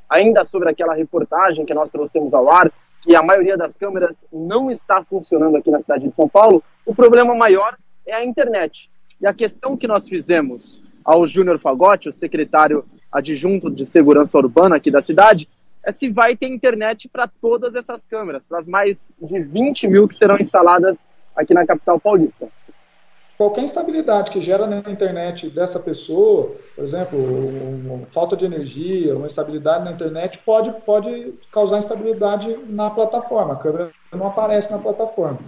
Ainda 0.08 0.44
sobre 0.44 0.68
aquela 0.68 0.94
reportagem 0.94 1.64
que 1.64 1.72
nós 1.72 1.90
trouxemos 1.90 2.34
ao 2.34 2.50
ar, 2.50 2.70
que 3.00 3.16
a 3.16 3.22
maioria 3.22 3.56
das 3.56 3.74
câmeras 3.78 4.14
não 4.30 4.70
está 4.70 5.02
funcionando 5.02 5.56
aqui 5.56 5.70
na 5.70 5.80
cidade 5.80 6.06
de 6.06 6.14
São 6.14 6.28
Paulo, 6.28 6.62
o 6.84 6.94
problema 6.94 7.34
maior 7.34 7.78
é 8.06 8.14
a 8.14 8.22
internet. 8.22 8.90
E 9.18 9.26
a 9.26 9.32
questão 9.32 9.74
que 9.74 9.86
nós 9.86 10.06
fizemos 10.06 10.82
ao 11.02 11.26
Júnior 11.26 11.58
Fagotti, 11.58 12.10
o 12.10 12.12
secretário 12.12 12.84
adjunto 13.10 13.70
de 13.70 13.86
segurança 13.86 14.36
urbana 14.36 14.76
aqui 14.76 14.90
da 14.90 15.00
cidade, 15.00 15.48
é 15.82 15.90
se 15.92 16.10
vai 16.10 16.36
ter 16.36 16.48
internet 16.48 17.08
para 17.08 17.26
todas 17.26 17.74
essas 17.74 18.02
câmeras, 18.02 18.44
para 18.44 18.58
as 18.58 18.66
mais 18.66 19.10
de 19.18 19.40
20 19.40 19.88
mil 19.88 20.06
que 20.06 20.14
serão 20.14 20.36
instaladas 20.38 20.98
aqui 21.34 21.54
na 21.54 21.64
capital 21.64 21.98
paulista 21.98 22.48
qualquer 23.40 23.64
instabilidade 23.64 24.30
que 24.30 24.42
gera 24.42 24.66
na 24.66 24.80
internet 24.80 25.48
dessa 25.48 25.80
pessoa, 25.80 26.52
por 26.76 26.84
exemplo, 26.84 27.18
uma 27.18 28.04
falta 28.12 28.36
de 28.36 28.44
energia, 28.44 29.16
uma 29.16 29.24
instabilidade 29.24 29.82
na 29.82 29.92
internet, 29.92 30.38
pode, 30.44 30.70
pode 30.82 31.32
causar 31.50 31.78
instabilidade 31.78 32.54
na 32.68 32.90
plataforma. 32.90 33.54
A 33.54 33.56
câmera 33.56 33.92
não 34.12 34.26
aparece 34.26 34.70
na 34.70 34.78
plataforma. 34.78 35.38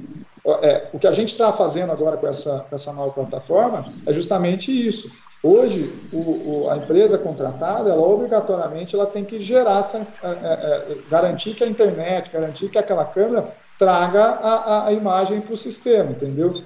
É, 0.62 0.89
o 0.90 0.98
que 0.98 1.06
a 1.06 1.12
gente 1.12 1.32
está 1.32 1.52
fazendo 1.52 1.93
agora 1.93 2.16
com 2.16 2.27
essa, 2.27 2.60
com 2.60 2.74
essa 2.74 2.94
nova 2.94 3.12
plataforma 3.12 3.85
é 4.06 4.12
justamente 4.14 4.73
isso. 4.73 5.10
Hoje, 5.43 5.93
o, 6.10 6.62
o, 6.62 6.70
a 6.70 6.78
empresa 6.78 7.19
contratada, 7.19 7.90
ela 7.90 8.01
obrigatoriamente 8.01 8.97
ela 8.97 9.05
tem 9.05 9.23
que 9.23 9.39
gerar, 9.39 9.81
essa, 9.81 9.98
é, 9.98 10.28
é, 10.28 10.93
é 10.93 10.98
garantir 11.10 11.52
que 11.52 11.62
a 11.62 11.69
internet, 11.69 12.31
garantir 12.32 12.70
que 12.70 12.78
aquela 12.78 13.05
câmera 13.05 13.52
traga 13.78 14.23
a, 14.23 14.55
a, 14.55 14.86
a 14.86 14.93
imagem 14.93 15.43
para 15.43 15.52
o 15.52 15.56
sistema, 15.56 16.12
entendeu? 16.12 16.62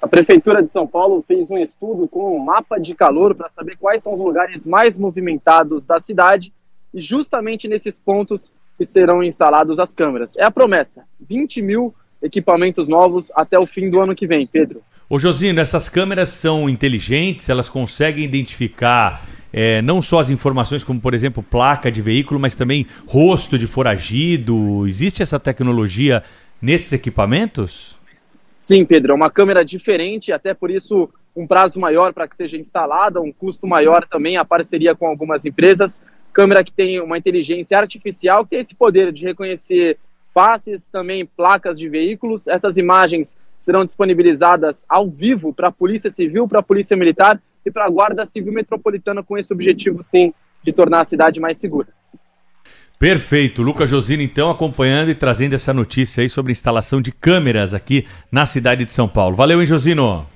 A 0.00 0.08
Prefeitura 0.08 0.62
de 0.62 0.72
São 0.72 0.86
Paulo 0.86 1.22
fez 1.28 1.50
um 1.50 1.58
estudo 1.58 2.08
com 2.08 2.34
um 2.34 2.38
mapa 2.42 2.78
de 2.78 2.94
calor 2.94 3.34
para 3.34 3.50
saber 3.50 3.76
quais 3.76 4.02
são 4.02 4.14
os 4.14 4.20
lugares 4.20 4.64
mais 4.64 4.98
movimentados 4.98 5.84
da 5.84 6.00
cidade 6.00 6.52
e 6.92 7.00
justamente 7.00 7.68
nesses 7.68 7.98
pontos 7.98 8.50
que 8.78 8.86
serão 8.86 9.22
instalados 9.22 9.78
as 9.78 9.92
câmeras. 9.92 10.34
É 10.38 10.44
a 10.44 10.50
promessa: 10.50 11.04
20 11.20 11.60
mil 11.60 11.94
equipamentos 12.22 12.88
novos 12.88 13.30
até 13.34 13.58
o 13.58 13.66
fim 13.66 13.90
do 13.90 14.00
ano 14.00 14.14
que 14.14 14.26
vem, 14.26 14.46
Pedro. 14.46 14.80
Ô 15.08 15.18
Josino, 15.18 15.60
essas 15.60 15.88
câmeras 15.88 16.30
são 16.30 16.68
inteligentes, 16.68 17.50
elas 17.50 17.68
conseguem 17.68 18.24
identificar 18.24 19.22
é, 19.52 19.82
não 19.82 20.00
só 20.00 20.20
as 20.20 20.30
informações, 20.30 20.82
como 20.82 20.98
por 20.98 21.12
exemplo 21.12 21.42
placa 21.42 21.90
de 21.90 22.00
veículo, 22.00 22.40
mas 22.40 22.54
também 22.54 22.86
rosto 23.06 23.58
de 23.58 23.66
foragido. 23.66 24.86
Existe 24.86 25.22
essa 25.22 25.38
tecnologia 25.38 26.22
nesses 26.62 26.92
equipamentos? 26.92 27.99
Sim, 28.70 28.84
Pedro, 28.84 29.10
é 29.10 29.16
uma 29.16 29.28
câmera 29.28 29.64
diferente, 29.64 30.30
até 30.30 30.54
por 30.54 30.70
isso 30.70 31.10
um 31.34 31.44
prazo 31.44 31.80
maior 31.80 32.12
para 32.12 32.28
que 32.28 32.36
seja 32.36 32.56
instalada, 32.56 33.20
um 33.20 33.32
custo 33.32 33.66
maior 33.66 34.06
também, 34.06 34.36
a 34.36 34.44
parceria 34.44 34.94
com 34.94 35.08
algumas 35.08 35.44
empresas. 35.44 36.00
Câmera 36.32 36.62
que 36.62 36.70
tem 36.70 37.00
uma 37.00 37.18
inteligência 37.18 37.76
artificial, 37.76 38.44
que 38.44 38.50
tem 38.50 38.60
esse 38.60 38.72
poder 38.72 39.10
de 39.10 39.24
reconhecer 39.24 39.98
faces, 40.32 40.88
também 40.88 41.26
placas 41.26 41.80
de 41.80 41.88
veículos. 41.88 42.46
Essas 42.46 42.76
imagens 42.76 43.36
serão 43.60 43.84
disponibilizadas 43.84 44.86
ao 44.88 45.10
vivo 45.10 45.52
para 45.52 45.66
a 45.66 45.72
Polícia 45.72 46.08
Civil, 46.08 46.46
para 46.46 46.60
a 46.60 46.62
Polícia 46.62 46.96
Militar 46.96 47.42
e 47.66 47.72
para 47.72 47.86
a 47.86 47.90
Guarda 47.90 48.24
Civil 48.24 48.52
Metropolitana, 48.52 49.20
com 49.20 49.36
esse 49.36 49.52
objetivo, 49.52 50.04
sim, 50.04 50.32
de 50.62 50.72
tornar 50.72 51.00
a 51.00 51.04
cidade 51.04 51.40
mais 51.40 51.58
segura. 51.58 51.88
Perfeito. 53.00 53.62
Lucas 53.62 53.88
Josino, 53.88 54.22
então, 54.22 54.50
acompanhando 54.50 55.10
e 55.10 55.14
trazendo 55.14 55.54
essa 55.54 55.72
notícia 55.72 56.20
aí 56.20 56.28
sobre 56.28 56.52
instalação 56.52 57.00
de 57.00 57.10
câmeras 57.10 57.72
aqui 57.72 58.06
na 58.30 58.44
cidade 58.44 58.84
de 58.84 58.92
São 58.92 59.08
Paulo. 59.08 59.34
Valeu, 59.34 59.58
hein, 59.58 59.66
Josino? 59.66 60.26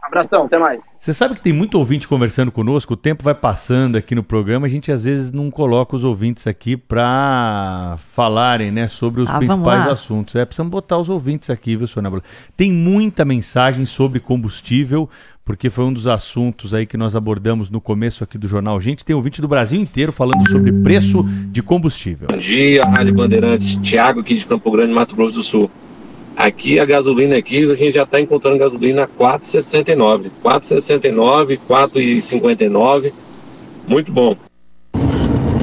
Abração, 0.00 0.44
até 0.44 0.58
mais. 0.58 0.80
Você 0.96 1.12
sabe 1.12 1.34
que 1.34 1.40
tem 1.40 1.52
muito 1.52 1.76
ouvinte 1.76 2.06
conversando 2.06 2.52
conosco, 2.52 2.94
o 2.94 2.96
tempo 2.96 3.22
vai 3.22 3.34
passando 3.34 3.96
aqui 3.96 4.14
no 4.14 4.22
programa, 4.22 4.66
a 4.66 4.68
gente 4.68 4.90
às 4.92 5.04
vezes 5.04 5.32
não 5.32 5.50
coloca 5.50 5.96
os 5.96 6.04
ouvintes 6.04 6.46
aqui 6.46 6.76
para 6.76 7.96
falarem, 7.98 8.70
né, 8.70 8.88
sobre 8.88 9.20
os 9.20 9.28
Ah, 9.28 9.36
principais 9.36 9.86
assuntos. 9.86 10.36
É, 10.36 10.44
precisamos 10.44 10.70
botar 10.70 10.98
os 10.98 11.10
ouvintes 11.10 11.50
aqui, 11.50 11.76
viu, 11.76 11.86
Sônia? 11.86 12.10
Tem 12.56 12.72
muita 12.72 13.24
mensagem 13.24 13.84
sobre 13.84 14.18
combustível, 14.18 15.10
porque 15.48 15.70
foi 15.70 15.86
um 15.86 15.92
dos 15.94 16.06
assuntos 16.06 16.74
aí 16.74 16.84
que 16.84 16.98
nós 16.98 17.16
abordamos 17.16 17.70
no 17.70 17.80
começo 17.80 18.22
aqui 18.22 18.36
do 18.36 18.46
jornal. 18.46 18.78
Gente, 18.78 19.02
tem 19.02 19.16
ouvinte 19.16 19.40
do 19.40 19.48
Brasil 19.48 19.80
inteiro 19.80 20.12
falando 20.12 20.46
sobre 20.46 20.70
preço 20.70 21.24
de 21.46 21.62
combustível. 21.62 22.28
Bom 22.30 22.36
dia, 22.36 22.84
Rádio 22.84 23.14
Bandeirantes. 23.14 23.76
Tiago 23.76 24.20
aqui 24.20 24.34
de 24.34 24.44
Campo 24.44 24.70
Grande, 24.70 24.92
Mato 24.92 25.16
Grosso 25.16 25.36
do 25.36 25.42
Sul. 25.42 25.70
Aqui 26.36 26.78
a 26.78 26.84
gasolina 26.84 27.34
aqui, 27.34 27.64
a 27.64 27.74
gente 27.74 27.92
já 27.92 28.02
está 28.02 28.20
encontrando 28.20 28.58
gasolina 28.58 29.04
a 29.04 29.08
4,69. 29.08 30.30
4,69, 30.44 31.58
4,59. 31.66 33.12
Muito 33.88 34.12
bom. 34.12 34.36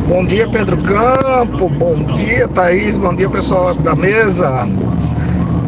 Bom 0.08 0.26
dia, 0.26 0.50
Pedro 0.50 0.78
Campo. 0.82 1.70
Bom 1.70 2.16
dia, 2.16 2.48
Thaís. 2.48 2.98
Bom 2.98 3.16
dia, 3.16 3.30
pessoal 3.30 3.76
da 3.76 3.96
mesa. 3.96 4.68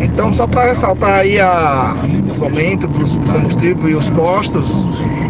Então, 0.01 0.33
só 0.33 0.47
para 0.47 0.69
ressaltar 0.69 1.19
aí 1.19 1.39
a, 1.39 1.95
os 2.37 2.43
aumentos 2.43 2.89
dos 2.91 3.17
combustíveis 3.17 3.91
e 3.91 3.95
os 3.95 4.09
postos, 4.11 4.87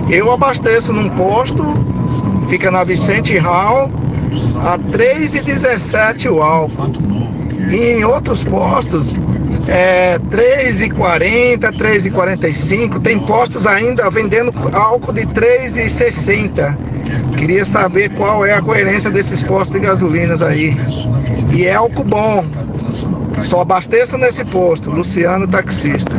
eu 0.09 0.31
abasteço 0.31 0.91
num 0.93 1.09
posto, 1.09 1.63
fica 2.49 2.69
na 2.69 2.84
Vicente 2.84 3.38
Hall, 3.38 3.89
a 4.63 4.77
3,17 4.77 6.29
o 6.29 6.41
álcool. 6.41 6.91
E 7.71 7.97
em 7.97 8.03
outros 8.03 8.43
postos, 8.45 9.19
é 9.67 10.19
3,40, 10.19 11.71
3,45. 11.73 13.01
Tem 13.01 13.19
postos 13.19 13.65
ainda 13.65 14.09
vendendo 14.09 14.53
álcool 14.73 15.13
de 15.13 15.25
3,60. 15.27 16.77
Queria 17.38 17.65
saber 17.65 18.09
qual 18.11 18.45
é 18.45 18.53
a 18.53 18.61
coerência 18.61 19.11
desses 19.11 19.43
postos 19.43 19.79
de 19.79 19.85
gasolinas 19.85 20.41
aí. 20.41 20.75
E 21.53 21.65
é 21.65 21.73
álcool 21.73 22.03
bom. 22.03 22.45
Só 23.41 23.61
abasteço 23.61 24.17
nesse 24.17 24.45
posto. 24.45 24.89
Luciano 24.89 25.47
Taxista. 25.47 26.15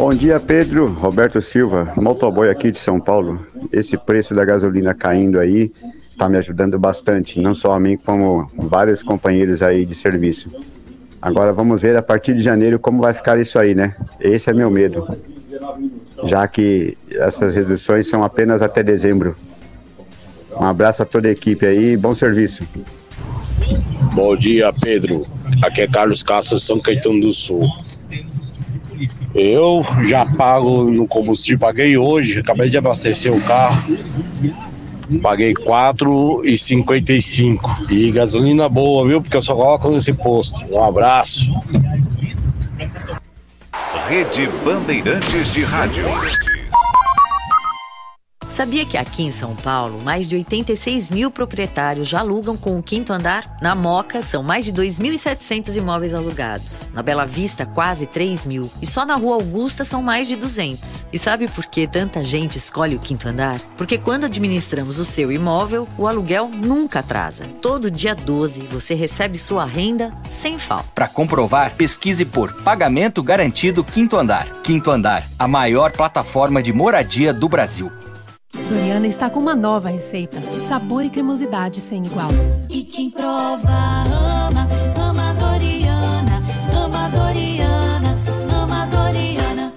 Bom 0.00 0.14
dia, 0.14 0.40
Pedro. 0.40 0.86
Roberto 0.86 1.42
Silva, 1.42 1.92
motoboy 1.94 2.48
aqui 2.48 2.70
de 2.70 2.78
São 2.78 2.98
Paulo. 2.98 3.46
Esse 3.70 3.98
preço 3.98 4.34
da 4.34 4.46
gasolina 4.46 4.94
caindo 4.94 5.38
aí 5.38 5.70
está 6.00 6.26
me 6.26 6.38
ajudando 6.38 6.78
bastante, 6.78 7.38
não 7.38 7.54
só 7.54 7.74
a 7.74 7.78
mim, 7.78 7.98
como 7.98 8.50
vários 8.56 9.02
companheiros 9.02 9.60
aí 9.60 9.84
de 9.84 9.94
serviço. 9.94 10.50
Agora 11.20 11.52
vamos 11.52 11.82
ver 11.82 11.98
a 11.98 12.02
partir 12.02 12.34
de 12.34 12.42
janeiro 12.42 12.78
como 12.78 13.02
vai 13.02 13.12
ficar 13.12 13.38
isso 13.38 13.58
aí, 13.58 13.74
né? 13.74 13.94
Esse 14.18 14.48
é 14.48 14.54
meu 14.54 14.70
medo, 14.70 15.06
já 16.24 16.48
que 16.48 16.96
essas 17.10 17.54
reduções 17.54 18.08
são 18.08 18.24
apenas 18.24 18.62
até 18.62 18.82
dezembro. 18.82 19.36
Um 20.58 20.64
abraço 20.64 21.02
a 21.02 21.06
toda 21.06 21.28
a 21.28 21.30
equipe 21.30 21.66
aí, 21.66 21.94
bom 21.94 22.16
serviço. 22.16 22.66
Bom 24.14 24.34
dia, 24.34 24.72
Pedro. 24.72 25.26
Aqui 25.62 25.82
é 25.82 25.86
Carlos 25.86 26.22
Castro, 26.22 26.58
São 26.58 26.80
Caetano 26.80 27.20
do 27.20 27.34
Sul. 27.34 27.68
Eu 29.34 29.82
já 30.02 30.26
pago 30.26 30.84
no 30.84 31.06
combustível, 31.06 31.58
paguei 31.58 31.96
hoje, 31.96 32.40
acabei 32.40 32.68
de 32.68 32.76
abastecer 32.76 33.32
o 33.32 33.40
carro. 33.40 33.96
Paguei 35.22 35.48
R$ 35.48 35.64
4,55. 35.64 37.90
E 37.90 38.12
gasolina 38.12 38.68
boa, 38.68 39.04
viu? 39.06 39.20
Porque 39.20 39.36
eu 39.36 39.42
só 39.42 39.56
coloco 39.56 39.90
nesse 39.90 40.12
posto. 40.12 40.64
Um 40.72 40.84
abraço. 40.84 41.50
Rede 44.08 44.48
Bandeirantes 44.64 45.52
de 45.52 45.62
Rádio. 45.62 46.04
Sabia 48.60 48.84
que 48.84 48.98
aqui 48.98 49.22
em 49.22 49.32
São 49.32 49.56
Paulo, 49.56 50.02
mais 50.02 50.28
de 50.28 50.36
86 50.36 51.10
mil 51.10 51.30
proprietários 51.30 52.06
já 52.06 52.20
alugam 52.20 52.58
com 52.58 52.78
o 52.78 52.82
quinto 52.82 53.10
andar? 53.10 53.56
Na 53.62 53.74
Moca, 53.74 54.20
são 54.20 54.42
mais 54.42 54.66
de 54.66 54.72
2.700 54.74 55.76
imóveis 55.78 56.12
alugados. 56.12 56.86
Na 56.92 57.02
Bela 57.02 57.24
Vista, 57.24 57.64
quase 57.64 58.04
3 58.04 58.44
mil. 58.44 58.70
E 58.82 58.86
só 58.86 59.06
na 59.06 59.14
Rua 59.14 59.36
Augusta 59.36 59.82
são 59.82 60.02
mais 60.02 60.28
de 60.28 60.36
200. 60.36 61.06
E 61.10 61.18
sabe 61.18 61.48
por 61.48 61.64
que 61.64 61.86
tanta 61.86 62.22
gente 62.22 62.58
escolhe 62.58 62.96
o 62.96 63.00
quinto 63.00 63.26
andar? 63.26 63.58
Porque 63.78 63.96
quando 63.96 64.26
administramos 64.26 64.98
o 64.98 65.06
seu 65.06 65.32
imóvel, 65.32 65.88
o 65.96 66.06
aluguel 66.06 66.46
nunca 66.46 66.98
atrasa. 66.98 67.46
Todo 67.62 67.90
dia 67.90 68.14
12 68.14 68.66
você 68.66 68.92
recebe 68.92 69.38
sua 69.38 69.64
renda 69.64 70.12
sem 70.28 70.58
falta. 70.58 70.84
Para 70.94 71.08
comprovar, 71.08 71.76
pesquise 71.76 72.26
por 72.26 72.52
Pagamento 72.62 73.22
Garantido 73.22 73.82
Quinto 73.82 74.18
Andar. 74.18 74.60
Quinto 74.62 74.90
Andar, 74.90 75.26
a 75.38 75.48
maior 75.48 75.92
plataforma 75.92 76.62
de 76.62 76.74
moradia 76.74 77.32
do 77.32 77.48
Brasil. 77.48 77.90
Doriana 78.52 79.06
está 79.06 79.30
com 79.30 79.38
uma 79.38 79.54
nova 79.54 79.88
receita. 79.88 80.40
Sabor 80.60 81.04
e 81.04 81.10
cremosidade 81.10 81.80
sem 81.80 82.04
igual. 82.04 82.30
E 82.68 82.82
quem 82.82 83.10
prova 83.10 83.70
ama, 84.48 84.66
ama 84.96 85.32
Doriana, 85.34 86.42
ama 86.74 87.08
Doriana, 87.08 88.16
ama 88.52 88.86
Doriana. 88.86 89.72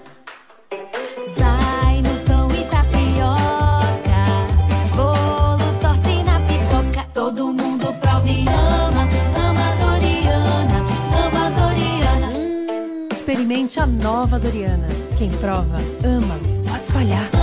Vai 1.38 2.02
no 2.02 2.16
pão 2.26 2.50
e 2.52 2.64
tapioca, 2.66 4.26
bolo, 4.96 5.80
torta 5.80 6.10
e 6.10 6.24
na 6.24 6.40
pipoca. 6.40 7.08
Todo 7.14 7.54
mundo 7.54 7.94
prova 8.02 8.28
e 8.28 8.46
ama, 8.48 9.08
ama 9.38 9.76
Doriana, 9.86 10.80
ama 11.26 11.50
Doriana. 11.52 13.08
Experimente 13.12 13.80
a 13.80 13.86
nova 13.86 14.40
Doriana. 14.40 14.88
Quem 15.18 15.30
prova, 15.30 15.78
ama. 16.04 16.36
Pode 16.68 16.84
espalhar. 16.86 17.43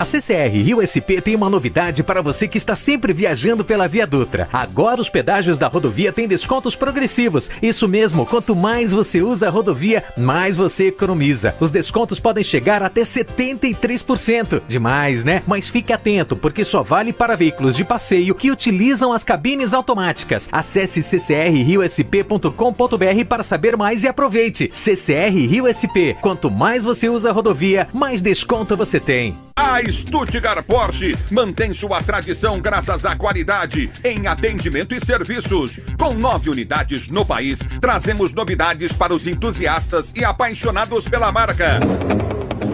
A 0.00 0.04
CCR 0.06 0.48
Rio 0.48 0.80
SP 0.80 1.20
tem 1.20 1.36
uma 1.36 1.50
novidade 1.50 2.02
para 2.02 2.22
você 2.22 2.48
que 2.48 2.56
está 2.56 2.74
sempre 2.74 3.12
viajando 3.12 3.62
pela 3.62 3.86
Via 3.86 4.06
Dutra. 4.06 4.48
Agora 4.50 4.98
os 4.98 5.10
pedágios 5.10 5.58
da 5.58 5.68
rodovia 5.68 6.10
têm 6.10 6.26
descontos 6.26 6.74
progressivos. 6.74 7.50
Isso 7.60 7.86
mesmo, 7.86 8.24
quanto 8.24 8.56
mais 8.56 8.92
você 8.92 9.20
usa 9.20 9.48
a 9.48 9.50
rodovia, 9.50 10.02
mais 10.16 10.56
você 10.56 10.86
economiza. 10.86 11.54
Os 11.60 11.70
descontos 11.70 12.18
podem 12.18 12.42
chegar 12.42 12.82
até 12.82 13.02
73%. 13.02 14.62
Demais, 14.66 15.22
né? 15.22 15.42
Mas 15.46 15.68
fique 15.68 15.92
atento, 15.92 16.34
porque 16.34 16.64
só 16.64 16.82
vale 16.82 17.12
para 17.12 17.36
veículos 17.36 17.76
de 17.76 17.84
passeio 17.84 18.34
que 18.34 18.50
utilizam 18.50 19.12
as 19.12 19.22
cabines 19.22 19.74
automáticas. 19.74 20.48
Acesse 20.50 21.02
ccrriosp.com.br 21.02 23.24
para 23.28 23.42
saber 23.42 23.76
mais 23.76 24.02
e 24.02 24.08
aproveite. 24.08 24.70
CCR 24.72 25.46
Rio 25.46 25.66
SP. 25.68 26.16
Quanto 26.22 26.50
mais 26.50 26.82
você 26.82 27.10
usa 27.10 27.28
a 27.28 27.32
rodovia, 27.34 27.86
mais 27.92 28.22
desconto 28.22 28.78
você 28.78 28.98
tem. 28.98 29.36
A 29.62 29.82
Stuttgart 29.90 30.64
Porsche 30.64 31.16
mantém 31.30 31.72
sua 31.72 32.02
tradição 32.02 32.60
graças 32.60 33.04
à 33.04 33.16
qualidade 33.16 33.90
em 34.04 34.26
atendimento 34.26 34.94
e 34.94 35.00
serviços. 35.00 35.80
Com 35.98 36.14
nove 36.14 36.50
unidades 36.50 37.08
no 37.08 37.24
país, 37.24 37.60
trazemos 37.80 38.32
novidades 38.32 38.92
para 38.92 39.14
os 39.14 39.26
entusiastas 39.26 40.12
e 40.16 40.24
apaixonados 40.24 41.08
pela 41.08 41.32
marca. 41.32 41.80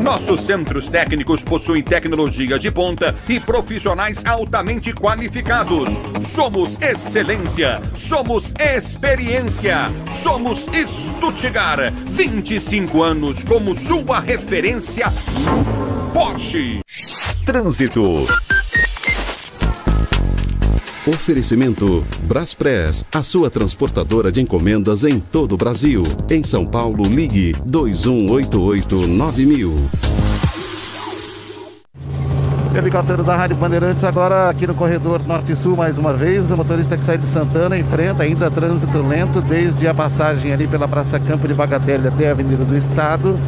Nossos 0.06 0.42
centros 0.42 0.88
técnicos 0.88 1.42
possuem 1.42 1.82
tecnologia 1.82 2.60
de 2.60 2.70
ponta 2.70 3.12
e 3.28 3.40
profissionais 3.40 4.24
altamente 4.24 4.92
qualificados. 4.92 6.00
Somos 6.22 6.80
excelência, 6.80 7.82
somos 7.96 8.54
experiência, 8.60 9.90
somos 10.06 10.68
Stuttgart. 10.86 11.92
25 12.06 13.02
anos 13.02 13.42
como 13.42 13.74
sua 13.74 14.20
referência 14.20 15.06
Porsche. 16.14 16.82
Trânsito. 17.44 18.28
Oferecimento 21.08 22.04
Braspress, 22.22 23.04
a 23.14 23.22
sua 23.22 23.48
transportadora 23.48 24.32
de 24.32 24.40
encomendas 24.40 25.04
em 25.04 25.20
todo 25.20 25.52
o 25.52 25.56
Brasil. 25.56 26.02
Em 26.28 26.42
São 26.42 26.66
Paulo, 26.66 27.04
ligue 27.04 27.54
2188 27.64 29.06
9000. 29.06 29.72
Helicóptero 32.74 33.22
da 33.22 33.36
Rádio 33.36 33.56
Bandeirantes 33.56 34.02
agora 34.02 34.50
aqui 34.50 34.66
no 34.66 34.74
corredor 34.74 35.24
Norte-Sul 35.24 35.76
mais 35.76 35.96
uma 35.96 36.12
vez. 36.12 36.50
O 36.50 36.56
motorista 36.56 36.96
que 36.96 37.04
sai 37.04 37.16
de 37.18 37.28
Santana 37.28 37.78
enfrenta 37.78 38.24
ainda 38.24 38.50
trânsito 38.50 39.00
lento 39.00 39.40
desde 39.40 39.86
a 39.86 39.94
passagem 39.94 40.52
ali 40.52 40.66
pela 40.66 40.88
Praça 40.88 41.20
Campo 41.20 41.46
de 41.46 41.54
Bagatelle 41.54 42.08
até 42.08 42.26
a 42.26 42.32
Avenida 42.32 42.64
do 42.64 42.76
Estado. 42.76 43.38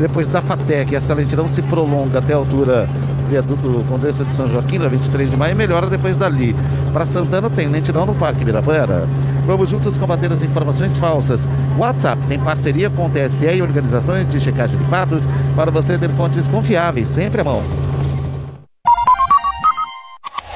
Depois 0.00 0.26
da 0.26 0.42
FATEC, 0.42 0.96
essa 0.96 1.14
lentidão 1.14 1.48
se 1.48 1.62
prolonga 1.62 2.18
até 2.18 2.34
a 2.34 2.38
altura 2.38 2.88
viaduto 3.34 3.84
Condessa 3.88 4.24
de 4.24 4.30
São 4.30 4.48
Joaquim, 4.48 4.78
na 4.78 4.86
23 4.86 5.30
de 5.30 5.36
maio, 5.36 5.52
e 5.52 5.54
melhora 5.56 5.88
depois 5.88 6.16
dali. 6.16 6.54
Para 6.92 7.04
Santana 7.04 7.50
tem 7.50 7.66
lentidão 7.66 8.06
no 8.06 8.14
Parque 8.14 8.42
Ibirapuera. 8.42 9.08
Vamos 9.44 9.70
juntos 9.70 9.98
combater 9.98 10.32
as 10.32 10.42
informações 10.42 10.96
falsas. 10.96 11.48
WhatsApp 11.76 12.22
tem 12.28 12.38
parceria 12.38 12.88
com 12.88 13.06
o 13.06 13.10
TSE 13.10 13.46
e 13.46 13.60
organizações 13.60 14.28
de 14.30 14.40
checagem 14.40 14.78
de 14.78 14.84
fatos 14.84 15.24
para 15.56 15.70
você 15.70 15.98
ter 15.98 16.10
fontes 16.10 16.46
confiáveis, 16.46 17.08
sempre 17.08 17.40
à 17.40 17.44
mão. 17.44 17.62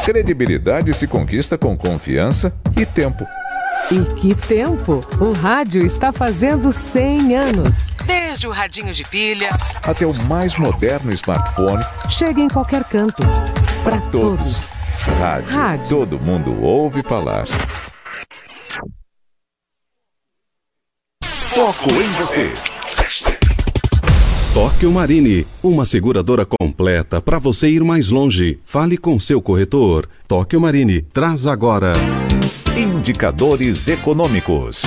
Credibilidade 0.04 0.94
se 0.94 1.06
conquista 1.06 1.58
com 1.58 1.76
confiança 1.76 2.54
e 2.76 2.86
tempo. 2.86 3.26
E 3.90 4.00
que 4.16 4.34
tempo! 4.34 5.00
O 5.18 5.32
rádio 5.32 5.84
está 5.86 6.12
fazendo 6.12 6.70
100 6.70 7.34
anos. 7.36 7.90
Desde 8.06 8.46
o 8.46 8.50
radinho 8.50 8.92
de 8.92 9.02
pilha 9.04 9.48
Até 9.82 10.06
o 10.06 10.14
mais 10.24 10.56
moderno 10.56 11.10
smartphone. 11.12 11.82
chega 12.10 12.40
em 12.40 12.48
qualquer 12.48 12.84
canto. 12.84 13.22
Para 13.82 13.98
todos. 14.10 14.74
Rádio. 15.18 15.50
Rádio. 15.50 15.88
Todo 15.96 16.20
mundo 16.20 16.60
ouve 16.62 17.02
falar. 17.02 17.46
Foco 21.24 21.90
em 21.90 22.10
você. 22.12 22.52
Tóquio 24.52 24.90
Marine, 24.90 25.46
uma 25.62 25.86
seguradora 25.86 26.44
completa 26.44 27.22
para 27.22 27.38
você 27.38 27.70
ir 27.70 27.82
mais 27.84 28.10
longe. 28.10 28.58
Fale 28.64 28.98
com 28.98 29.18
seu 29.18 29.40
corretor. 29.40 30.08
Tóquio 30.26 30.60
Marine, 30.60 31.00
traz 31.00 31.46
agora. 31.46 31.92
Indicadores 32.78 33.88
econômicos. 33.88 34.84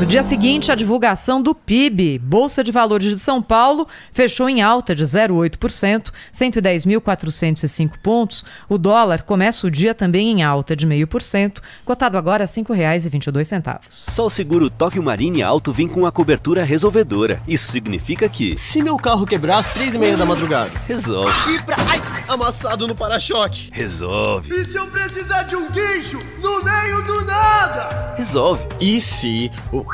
No 0.00 0.06
dia 0.06 0.24
seguinte, 0.24 0.72
a 0.72 0.74
divulgação 0.74 1.42
do 1.42 1.54
PIB, 1.54 2.18
Bolsa 2.20 2.64
de 2.64 2.72
Valores 2.72 3.06
de 3.06 3.18
São 3.18 3.42
Paulo, 3.42 3.86
fechou 4.14 4.48
em 4.48 4.62
alta 4.62 4.94
de 4.94 5.04
0,8%, 5.04 6.06
110.405 6.32 7.98
pontos. 8.02 8.42
O 8.66 8.78
dólar 8.78 9.22
começa 9.24 9.66
o 9.66 9.70
dia 9.70 9.94
também 9.94 10.30
em 10.30 10.42
alta 10.42 10.74
de 10.74 10.86
0,5%, 10.86 11.58
cotado 11.84 12.16
agora 12.16 12.44
a 12.44 12.46
R$ 12.46 12.50
5,22. 12.52 13.78
Só 13.90 14.24
o 14.24 14.30
seguro 14.30 14.70
Tóquio 14.70 15.02
Marine 15.02 15.42
Alto 15.42 15.70
vem 15.70 15.86
com 15.86 16.06
a 16.06 16.10
cobertura 16.12 16.64
resolvedora. 16.64 17.42
Isso 17.46 17.70
significa 17.70 18.26
que. 18.26 18.56
Se 18.56 18.82
meu 18.82 18.96
carro 18.96 19.26
quebrar 19.26 19.58
às 19.58 19.74
três 19.74 19.94
e 19.94 19.98
meia 19.98 20.16
da 20.16 20.24
madrugada. 20.24 20.70
Resolve. 20.88 21.30
E 21.54 21.62
pra. 21.62 21.76
Ai, 21.86 22.00
amassado 22.26 22.88
no 22.88 22.94
para-choque. 22.94 23.68
Resolve. 23.70 24.50
E 24.50 24.64
se 24.64 24.78
eu 24.78 24.86
precisar 24.86 25.42
de 25.42 25.56
um 25.56 25.70
guincho 25.70 26.18
no 26.42 26.64
meio 26.64 27.02
do 27.02 27.22
nada? 27.26 28.14
Resolve. 28.16 28.64
E 28.80 28.98
se. 28.98 29.50
o- 29.70 29.89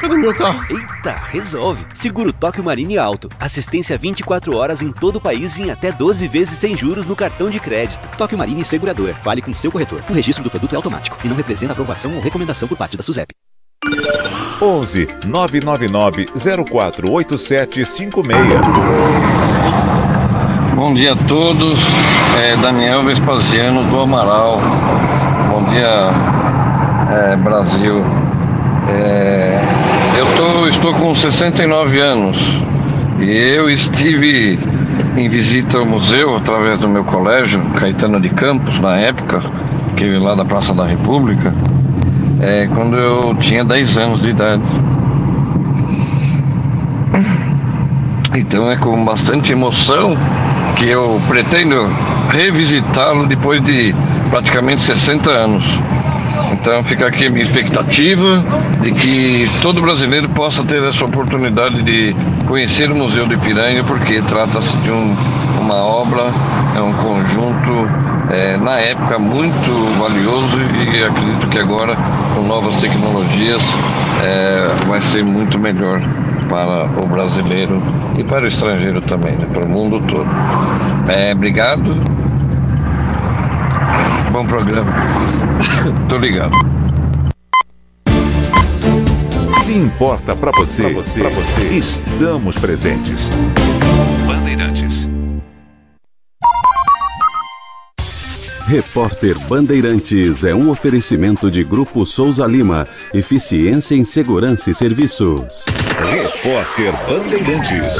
Cadê 0.00 0.16
meu 0.16 0.34
carro? 0.34 0.64
Eita, 0.70 1.12
resolve. 1.30 1.84
Seguro 1.94 2.32
Tóquio 2.32 2.62
Marine 2.62 2.98
Alto. 2.98 3.28
Assistência 3.40 3.98
24 3.98 4.56
horas 4.56 4.80
em 4.80 4.92
todo 4.92 5.16
o 5.16 5.20
país 5.20 5.58
em 5.58 5.70
até 5.70 5.90
12 5.90 6.28
vezes 6.28 6.58
sem 6.58 6.76
juros 6.76 7.04
no 7.04 7.16
cartão 7.16 7.50
de 7.50 7.58
crédito. 7.58 8.06
Tóquio 8.16 8.38
Marine 8.38 8.64
Seguradora. 8.64 9.14
Fale 9.14 9.42
com 9.42 9.52
seu 9.52 9.72
corretor. 9.72 10.00
O 10.08 10.12
registro 10.12 10.44
do 10.44 10.50
produto 10.50 10.72
é 10.72 10.76
automático 10.76 11.18
e 11.24 11.28
não 11.28 11.34
representa 11.34 11.72
aprovação 11.72 12.14
ou 12.14 12.20
recomendação 12.20 12.68
por 12.68 12.78
parte 12.78 12.96
da 12.96 13.02
SUSEP. 13.02 13.34
11 14.60 15.06
999 15.26 16.26
048756. 16.34 18.34
Bom 20.74 20.94
dia 20.94 21.12
a 21.12 21.16
todos, 21.16 21.80
é 22.40 22.56
Daniel 22.56 23.02
Vespasiano 23.02 23.84
do 23.90 24.00
Amaral. 24.00 24.58
Bom 25.50 25.64
dia, 25.70 26.10
é, 27.10 27.36
Brasil. 27.36 28.02
É, 28.88 29.60
eu 30.18 30.26
tô, 30.36 30.66
estou 30.68 30.94
com 30.94 31.14
69 31.14 32.00
anos 32.00 32.60
e 33.18 33.30
eu 33.30 33.68
estive 33.68 34.58
em 35.16 35.28
visita 35.28 35.78
ao 35.78 35.86
museu 35.86 36.36
através 36.36 36.78
do 36.78 36.88
meu 36.88 37.04
colégio, 37.04 37.60
Caetano 37.76 38.20
de 38.20 38.28
Campos, 38.30 38.78
na 38.80 38.96
época, 38.96 39.42
que 39.96 40.04
eu 40.04 40.22
lá 40.22 40.34
da 40.34 40.44
Praça 40.44 40.72
da 40.72 40.86
República, 40.86 41.54
é, 42.40 42.68
quando 42.74 42.96
eu 42.96 43.34
tinha 43.40 43.64
10 43.64 43.98
anos 43.98 44.22
de 44.22 44.30
idade. 44.30 44.62
Então 48.34 48.70
é 48.70 48.76
com 48.76 49.04
bastante 49.04 49.50
emoção 49.50 50.16
que 50.76 50.88
eu 50.88 51.20
pretendo 51.26 51.74
revisitá-lo 52.30 53.26
depois 53.26 53.62
de 53.64 53.94
praticamente 54.30 54.82
60 54.82 55.28
anos. 55.30 55.64
Então 56.52 56.82
fica 56.82 57.06
aqui 57.06 57.26
a 57.26 57.30
minha 57.30 57.44
expectativa 57.44 58.44
de 58.82 58.90
que 58.92 59.48
todo 59.62 59.80
brasileiro 59.80 60.28
possa 60.30 60.64
ter 60.64 60.82
essa 60.82 61.04
oportunidade 61.04 61.82
de 61.82 62.14
conhecer 62.46 62.90
o 62.90 62.94
Museu 62.96 63.26
do 63.26 63.34
Ipiranga, 63.34 63.84
porque 63.84 64.20
trata-se 64.22 64.76
de 64.78 64.90
um- 64.90 65.16
uma 65.60 65.76
obra, 65.76 66.22
é 66.76 66.80
um 66.80 66.92
conjunto, 66.94 67.88
é, 68.30 68.56
na 68.56 68.78
época, 68.78 69.18
muito 69.18 69.98
valioso 69.98 70.58
e 70.92 71.04
acredito 71.04 71.48
que 71.48 71.58
agora, 71.58 71.94
com 72.34 72.42
novas 72.42 72.76
tecnologias, 72.76 73.62
é, 74.24 74.68
vai 74.86 75.00
ser 75.00 75.22
muito 75.24 75.58
melhor 75.58 76.00
para 76.48 76.84
o 77.02 77.06
brasileiro 77.06 77.82
e 78.16 78.24
para 78.24 78.44
o 78.44 78.48
estrangeiro 78.48 79.00
também, 79.02 79.36
né, 79.36 79.46
para 79.52 79.66
o 79.66 79.68
mundo 79.68 80.00
todo. 80.00 80.26
É, 81.08 81.32
obrigado. 81.32 81.94
Bom 84.32 84.46
programa. 84.46 84.92
Tô 86.08 86.16
ligado. 86.16 86.52
Se 89.62 89.72
importa 89.72 90.34
pra 90.34 90.50
você, 90.52 90.84
pra 90.84 90.92
você, 90.92 91.20
pra 91.20 91.30
você, 91.30 91.62
estamos 91.68 92.56
presentes. 92.56 93.30
Bandeirantes. 94.26 95.10
Repórter 98.66 99.38
Bandeirantes 99.46 100.44
é 100.44 100.54
um 100.54 100.68
oferecimento 100.68 101.50
de 101.50 101.64
Grupo 101.64 102.04
Souza 102.04 102.46
Lima. 102.46 102.86
Eficiência 103.14 103.94
em 103.94 104.04
Segurança 104.04 104.70
e 104.70 104.74
Serviços. 104.74 105.64
Repórter 106.10 106.92
Bandeirantes. 107.08 107.98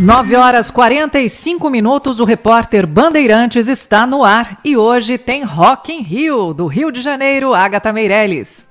9 0.00 0.34
horas 0.34 0.70
45 0.70 1.68
minutos, 1.68 2.20
o 2.20 2.24
repórter 2.24 2.86
Bandeirantes 2.86 3.68
está 3.68 4.06
no 4.06 4.24
ar 4.24 4.58
e 4.64 4.74
hoje 4.74 5.18
tem 5.18 5.42
Rock 5.42 5.92
in 5.92 6.00
Rio, 6.00 6.54
do 6.54 6.66
Rio 6.66 6.90
de 6.90 7.02
Janeiro, 7.02 7.52
Agatha 7.52 7.92
Meirelles. 7.92 8.66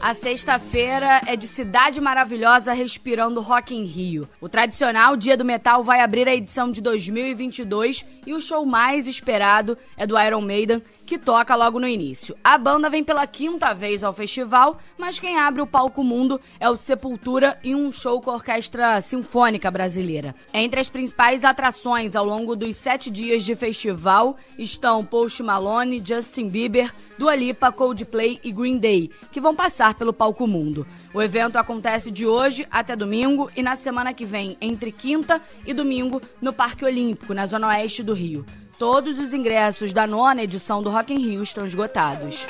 A 0.00 0.14
sexta-feira 0.14 1.20
é 1.26 1.36
de 1.36 1.46
Cidade 1.46 2.00
Maravilhosa 2.00 2.72
respirando 2.72 3.42
Rock 3.42 3.74
in 3.74 3.84
Rio. 3.84 4.26
O 4.40 4.48
tradicional 4.48 5.18
Dia 5.18 5.36
do 5.36 5.44
Metal 5.44 5.84
vai 5.84 6.00
abrir 6.00 6.26
a 6.26 6.34
edição 6.34 6.70
de 6.70 6.80
2022 6.80 8.02
e 8.26 8.32
o 8.32 8.40
show 8.40 8.64
mais 8.64 9.06
esperado 9.06 9.76
é 9.98 10.06
do 10.06 10.18
Iron 10.18 10.40
Maiden, 10.40 10.82
que 11.04 11.18
toca 11.18 11.54
logo 11.54 11.78
no 11.78 11.86
início. 11.86 12.36
A 12.42 12.56
banda 12.56 12.88
vem 12.88 13.04
pela 13.04 13.26
quinta 13.26 13.74
vez 13.74 14.02
ao 14.02 14.12
festival, 14.12 14.78
mas 14.98 15.18
quem 15.18 15.38
abre 15.38 15.60
o 15.60 15.66
palco 15.66 16.02
mundo 16.02 16.40
é 16.58 16.68
o 16.68 16.76
Sepultura 16.76 17.58
e 17.62 17.74
um 17.74 17.92
show 17.92 18.20
com 18.20 18.30
a 18.30 18.34
Orquestra 18.34 19.00
Sinfônica 19.00 19.70
Brasileira. 19.70 20.34
Entre 20.52 20.80
as 20.80 20.88
principais 20.88 21.44
atrações 21.44 22.16
ao 22.16 22.24
longo 22.24 22.56
dos 22.56 22.76
sete 22.76 23.10
dias 23.10 23.42
de 23.42 23.54
festival 23.54 24.36
estão 24.58 25.04
Post 25.04 25.42
Malone, 25.42 26.02
Justin 26.04 26.48
Bieber, 26.48 26.92
Dua 27.18 27.34
Lipa, 27.34 27.70
Coldplay 27.70 28.40
e 28.42 28.52
Green 28.52 28.78
Day, 28.78 29.10
que 29.30 29.40
vão 29.40 29.54
passar 29.54 29.94
pelo 29.94 30.12
palco 30.12 30.46
mundo. 30.46 30.86
O 31.12 31.22
evento 31.22 31.56
acontece 31.56 32.10
de 32.10 32.26
hoje 32.26 32.66
até 32.70 32.96
domingo 32.96 33.50
e 33.56 33.62
na 33.62 33.76
semana 33.76 34.14
que 34.14 34.24
vem, 34.24 34.56
entre 34.60 34.90
quinta 34.90 35.40
e 35.66 35.74
domingo, 35.74 36.20
no 36.40 36.52
Parque 36.52 36.84
Olímpico, 36.84 37.34
na 37.34 37.46
zona 37.46 37.68
oeste 37.68 38.02
do 38.02 38.14
Rio. 38.14 38.44
Todos 38.78 39.18
os 39.20 39.32
ingressos 39.32 39.92
da 39.92 40.06
nona 40.06 40.42
edição 40.42 40.82
do 40.82 40.90
Rock 40.90 41.14
in 41.14 41.18
Rio 41.18 41.42
estão 41.42 41.64
esgotados. 41.64 42.46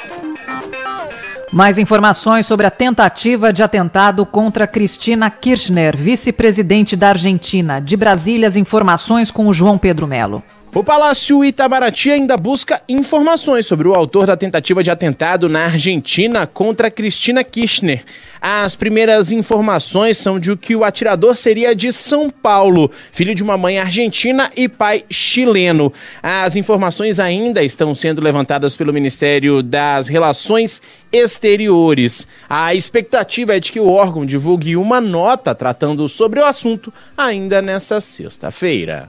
Mais 1.52 1.76
informações 1.78 2.46
sobre 2.46 2.66
a 2.66 2.70
tentativa 2.70 3.52
de 3.52 3.62
atentado 3.62 4.24
contra 4.24 4.66
Cristina 4.66 5.30
Kirchner, 5.30 5.96
vice-presidente 5.96 6.96
da 6.96 7.10
Argentina. 7.10 7.80
De 7.80 7.96
Brasília, 7.96 8.48
as 8.48 8.56
informações 8.56 9.30
com 9.30 9.46
o 9.46 9.54
João 9.54 9.76
Pedro 9.76 10.06
Melo. 10.06 10.42
O 10.74 10.82
Palácio 10.82 11.44
Itamaraty 11.44 12.10
ainda 12.10 12.36
busca 12.36 12.82
informações 12.88 13.64
sobre 13.64 13.86
o 13.86 13.94
autor 13.94 14.26
da 14.26 14.36
tentativa 14.36 14.82
de 14.82 14.90
atentado 14.90 15.48
na 15.48 15.66
Argentina 15.66 16.48
contra 16.48 16.90
Cristina 16.90 17.44
Kirchner. 17.44 18.02
As 18.42 18.74
primeiras 18.74 19.30
informações 19.30 20.16
são 20.18 20.36
de 20.36 20.56
que 20.56 20.74
o 20.74 20.82
atirador 20.82 21.36
seria 21.36 21.76
de 21.76 21.92
São 21.92 22.28
Paulo, 22.28 22.90
filho 23.12 23.36
de 23.36 23.42
uma 23.44 23.56
mãe 23.56 23.78
argentina 23.78 24.50
e 24.56 24.68
pai 24.68 25.04
chileno. 25.08 25.92
As 26.20 26.56
informações 26.56 27.20
ainda 27.20 27.62
estão 27.62 27.94
sendo 27.94 28.20
levantadas 28.20 28.76
pelo 28.76 28.92
Ministério 28.92 29.62
das 29.62 30.08
Relações 30.08 30.82
Exteriores. 31.12 32.26
A 32.50 32.74
expectativa 32.74 33.54
é 33.54 33.60
de 33.60 33.70
que 33.70 33.78
o 33.78 33.88
órgão 33.88 34.26
divulgue 34.26 34.76
uma 34.76 35.00
nota 35.00 35.54
tratando 35.54 36.08
sobre 36.08 36.40
o 36.40 36.44
assunto 36.44 36.92
ainda 37.16 37.62
nessa 37.62 38.00
sexta-feira. 38.00 39.08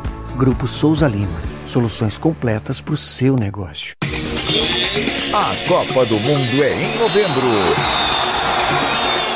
Grupo 0.35 0.67
Souza 0.67 1.07
Lima. 1.07 1.41
Soluções 1.65 2.17
completas 2.17 2.81
para 2.81 2.93
o 2.93 2.97
seu 2.97 3.35
negócio. 3.35 3.95
A 5.33 5.67
Copa 5.67 6.05
do 6.05 6.19
Mundo 6.19 6.63
é 6.63 6.73
em 6.73 6.97
novembro. 6.97 7.47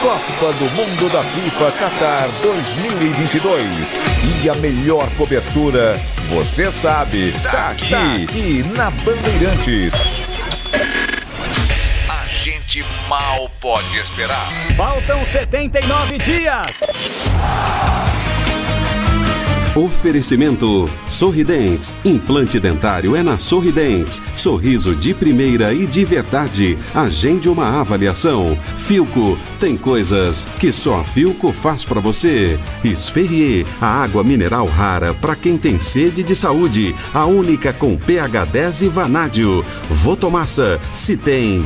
Copa 0.02 0.54
do 0.54 0.66
Mundo 0.72 1.10
da 1.12 1.24
FIFA 1.24 1.72
Qatar 1.72 2.30
2022. 2.42 3.96
E 4.44 4.50
a 4.50 4.56
melhor 4.56 5.10
cobertura, 5.18 6.00
você 6.30 6.72
sabe, 6.72 7.34
tá 7.44 7.70
aqui, 7.70 7.90
tá 7.90 8.16
aqui 8.16 8.64
na 8.76 8.92
Bandeirantes. 8.92 9.94
A 12.10 12.26
gente 12.28 12.84
mal 13.08 13.50
pode 13.60 13.98
esperar. 13.98 14.48
Faltam 14.76 15.26
79 15.26 16.18
dias. 16.20 17.10
Oferecimento 19.76 20.90
Sorridentes. 21.06 21.94
Implante 22.06 22.62
dentário 22.62 23.14
é 23.14 23.22
na 23.22 23.38
Sorridentes. 23.38 24.22
Sorriso 24.34 24.96
de 24.96 25.14
primeira 25.14 25.74
e 25.74 25.86
de 25.86 26.06
verdade. 26.06 26.78
Agende 26.94 27.50
uma 27.50 27.82
avaliação. 27.82 28.58
Filco. 28.78 29.38
Tem 29.60 29.76
coisas 29.76 30.48
que 30.60 30.72
só 30.72 31.02
a 31.02 31.04
Filco 31.04 31.52
faz 31.52 31.84
pra 31.84 32.00
você. 32.00 32.58
Esferrier. 32.86 33.66
A 33.82 34.02
água 34.02 34.24
mineral 34.24 34.66
rara 34.66 35.14
para 35.14 35.36
quem 35.36 35.58
tem 35.58 35.78
sede 35.78 36.24
de 36.24 36.36
saúde. 36.36 36.96
A 37.14 37.26
única 37.26 37.74
com 37.74 37.98
pH 37.98 38.46
10 38.46 38.82
e 38.84 38.88
vanádio. 38.88 39.66
Votomassa. 39.90 40.80
Se 40.94 41.18
tem 41.18 41.66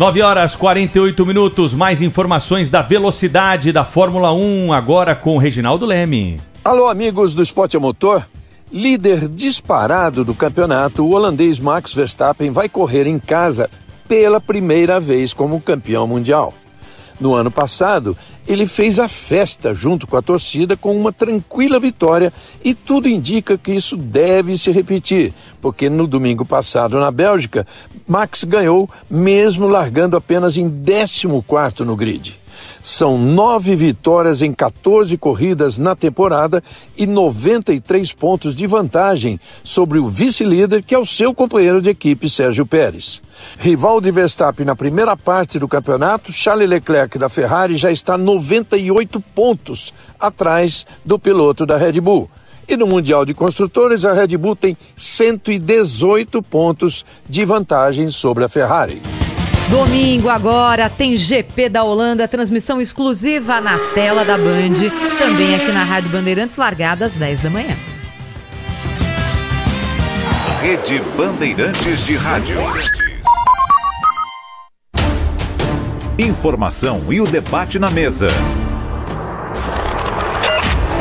Nove 0.00 0.22
horas 0.22 0.56
48 0.56 1.26
minutos. 1.26 1.74
Mais 1.74 2.00
informações 2.00 2.70
da 2.70 2.80
velocidade 2.80 3.70
da 3.70 3.84
Fórmula 3.84 4.32
1, 4.32 4.72
agora 4.72 5.14
com 5.14 5.36
Reginaldo 5.36 5.84
Leme. 5.84 6.40
Alô, 6.64 6.88
amigos 6.88 7.34
do 7.34 7.42
Esporte 7.42 7.76
Motor. 7.76 8.26
Líder 8.72 9.28
disparado 9.28 10.24
do 10.24 10.34
campeonato, 10.34 11.04
o 11.04 11.12
holandês 11.12 11.58
Max 11.58 11.92
Verstappen 11.92 12.50
vai 12.50 12.66
correr 12.66 13.06
em 13.06 13.18
casa 13.18 13.68
pela 14.08 14.40
primeira 14.40 14.98
vez 14.98 15.34
como 15.34 15.60
campeão 15.60 16.06
mundial. 16.06 16.54
No 17.20 17.34
ano 17.34 17.50
passado, 17.50 18.16
ele 18.48 18.66
fez 18.66 18.98
a 18.98 19.06
festa 19.06 19.74
junto 19.74 20.06
com 20.06 20.16
a 20.16 20.22
torcida 20.22 20.74
com 20.74 20.98
uma 20.98 21.12
tranquila 21.12 21.78
vitória 21.78 22.32
e 22.64 22.72
tudo 22.72 23.10
indica 23.10 23.58
que 23.58 23.72
isso 23.72 23.94
deve 23.94 24.56
se 24.56 24.72
repetir, 24.72 25.34
porque 25.60 25.90
no 25.90 26.06
domingo 26.06 26.46
passado 26.46 26.98
na 26.98 27.10
Bélgica, 27.10 27.66
Max 28.08 28.42
ganhou 28.44 28.88
mesmo 29.08 29.68
largando 29.68 30.16
apenas 30.16 30.56
em 30.56 30.70
14 30.70 31.84
no 31.84 31.94
grid. 31.94 32.40
São 32.82 33.18
nove 33.18 33.74
vitórias 33.76 34.42
em 34.42 34.52
14 34.52 35.16
corridas 35.16 35.78
na 35.78 35.94
temporada 35.94 36.62
e 36.96 37.06
93 37.06 38.12
pontos 38.12 38.56
de 38.56 38.66
vantagem 38.66 39.38
sobre 39.62 39.98
o 39.98 40.08
vice-líder, 40.08 40.82
que 40.82 40.94
é 40.94 40.98
o 40.98 41.06
seu 41.06 41.34
companheiro 41.34 41.80
de 41.80 41.90
equipe, 41.90 42.30
Sérgio 42.30 42.66
Pérez. 42.66 43.22
Rival 43.58 44.00
de 44.00 44.10
Verstappen 44.10 44.66
na 44.66 44.76
primeira 44.76 45.16
parte 45.16 45.58
do 45.58 45.68
campeonato, 45.68 46.32
Charles 46.32 46.68
Leclerc 46.68 47.18
da 47.18 47.28
Ferrari 47.28 47.76
já 47.76 47.90
está 47.90 48.16
98 48.16 49.20
pontos 49.34 49.92
atrás 50.18 50.86
do 51.04 51.18
piloto 51.18 51.64
da 51.66 51.76
Red 51.76 52.00
Bull. 52.00 52.30
E 52.68 52.76
no 52.76 52.86
Mundial 52.86 53.24
de 53.24 53.34
Construtores, 53.34 54.04
a 54.04 54.12
Red 54.12 54.36
Bull 54.36 54.54
tem 54.54 54.76
118 54.96 56.40
pontos 56.40 57.04
de 57.28 57.44
vantagem 57.44 58.10
sobre 58.10 58.44
a 58.44 58.48
Ferrari. 58.48 59.19
Domingo 59.70 60.28
agora 60.28 60.90
tem 60.90 61.16
GP 61.16 61.68
da 61.68 61.84
Holanda, 61.84 62.26
transmissão 62.26 62.80
exclusiva 62.80 63.60
na 63.60 63.78
tela 63.94 64.24
da 64.24 64.36
Band, 64.36 64.90
também 65.16 65.54
aqui 65.54 65.70
na 65.70 65.84
Rádio 65.84 66.10
Bandeirantes, 66.10 66.56
largada 66.56 67.04
às 67.04 67.12
10 67.12 67.40
da 67.40 67.50
manhã. 67.50 67.76
Rede 70.60 71.00
Bandeirantes 71.16 72.04
de 72.04 72.16
Rádio. 72.16 72.58
Informação 76.18 77.04
e 77.08 77.20
o 77.20 77.26
debate 77.26 77.78
na 77.78 77.90
mesa. 77.90 78.26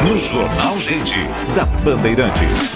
No 0.07 0.15
Jornal 0.15 0.77
Gente, 0.77 1.17
da 1.55 1.65
Bandeirantes. 1.83 2.75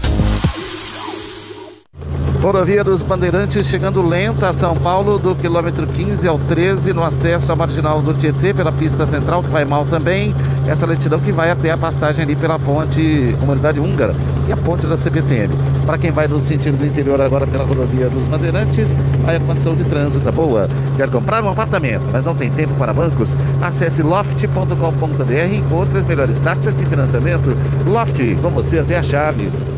Rodovia 2.41 2.83
dos 2.83 3.03
Bandeirantes 3.03 3.67
chegando 3.67 4.01
lenta 4.01 4.49
a 4.49 4.53
São 4.53 4.75
Paulo, 4.75 5.19
do 5.19 5.35
quilômetro 5.35 5.85
15 5.85 6.27
ao 6.27 6.39
13, 6.39 6.91
no 6.91 7.03
acesso 7.03 7.51
à 7.51 7.55
marginal 7.55 8.01
do 8.01 8.15
Tietê, 8.15 8.51
pela 8.51 8.71
pista 8.71 9.05
central, 9.05 9.43
que 9.43 9.49
vai 9.49 9.63
mal 9.63 9.85
também. 9.85 10.33
Essa 10.65 10.87
lentidão 10.87 11.19
que 11.19 11.31
vai 11.31 11.51
até 11.51 11.69
a 11.69 11.77
passagem 11.77 12.23
ali 12.23 12.35
pela 12.35 12.57
ponte 12.57 13.35
Comunidade 13.39 13.79
Húngara, 13.79 14.15
que 14.43 14.51
é 14.51 14.55
a 14.55 14.57
ponte 14.57 14.87
da 14.87 14.97
CPTM. 14.97 15.53
Para 15.85 15.99
quem 15.99 16.09
vai 16.09 16.27
no 16.27 16.39
sentido 16.39 16.79
do 16.79 16.85
interior 16.85 17.21
agora 17.21 17.45
pela 17.45 17.63
rodovia 17.63 18.09
dos 18.09 18.25
Bandeirantes, 18.25 18.95
aí 19.27 19.35
a 19.35 19.39
condição 19.39 19.75
de 19.75 19.83
trânsito 19.83 20.23
tá 20.23 20.31
boa. 20.31 20.67
Quer 20.97 21.11
comprar 21.11 21.43
um 21.43 21.49
apartamento, 21.49 22.09
mas 22.11 22.25
não 22.25 22.33
tem 22.33 22.49
tempo 22.49 22.73
para 22.73 22.91
bancos? 22.91 23.37
Acesse 23.61 24.01
loft.com.br 24.01 25.31
e 25.31 25.57
encontre 25.57 25.99
as 25.99 26.05
melhores 26.05 26.39
taxas 26.39 26.73
de 26.73 26.87
financiamento. 26.87 27.55
Loft, 27.85 28.19
com 28.41 28.49
você 28.49 28.79
até 28.79 28.97
a 28.97 29.03
Chaves. 29.03 29.71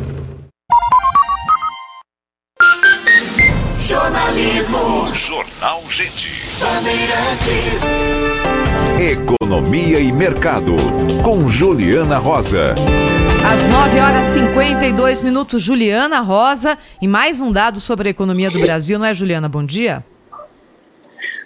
Jornalismo. 4.53 5.15
Jornal 5.15 5.81
Gente. 5.89 6.29
Bandeirantes. 6.59 7.81
Economia 9.01 9.99
e 9.99 10.11
Mercado, 10.11 10.75
com 11.23 11.47
Juliana 11.47 12.19
Rosa. 12.19 12.75
Às 13.43 13.67
9 13.67 13.99
horas 13.99 14.27
e 14.27 14.39
52 14.41 15.23
minutos, 15.23 15.61
Juliana 15.61 16.19
Rosa. 16.19 16.77
E 17.01 17.07
mais 17.07 17.41
um 17.41 17.51
dado 17.51 17.79
sobre 17.79 18.09
a 18.09 18.11
economia 18.11 18.51
do 18.51 18.59
Brasil, 18.59 18.99
não 18.99 19.05
é, 19.07 19.13
Juliana? 19.13 19.49
Bom 19.49 19.65
dia. 19.65 20.05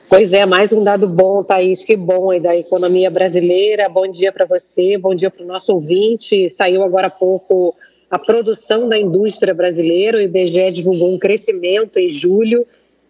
Pois 0.09 0.33
é, 0.33 0.45
mais 0.45 0.73
um 0.73 0.83
dado 0.83 1.07
bom, 1.07 1.43
Thaís, 1.43 1.85
que 1.85 1.95
bom 1.95 2.31
aí 2.31 2.41
da 2.41 2.57
economia 2.57 3.09
brasileira. 3.09 3.87
Bom 3.87 4.11
dia 4.11 4.33
para 4.33 4.45
você, 4.45 4.97
bom 4.97 5.15
dia 5.15 5.31
para 5.31 5.43
o 5.43 5.47
nosso 5.47 5.71
ouvinte. 5.71 6.49
Saiu 6.49 6.83
agora 6.83 7.07
há 7.07 7.11
pouco 7.11 7.73
a 8.11 8.19
produção 8.19 8.89
da 8.89 8.97
indústria 8.97 9.53
brasileira. 9.53 10.17
O 10.17 10.21
IBGE 10.21 10.71
divulgou 10.71 11.13
um 11.13 11.17
crescimento 11.17 11.97
em 11.97 12.09
julho 12.09 12.65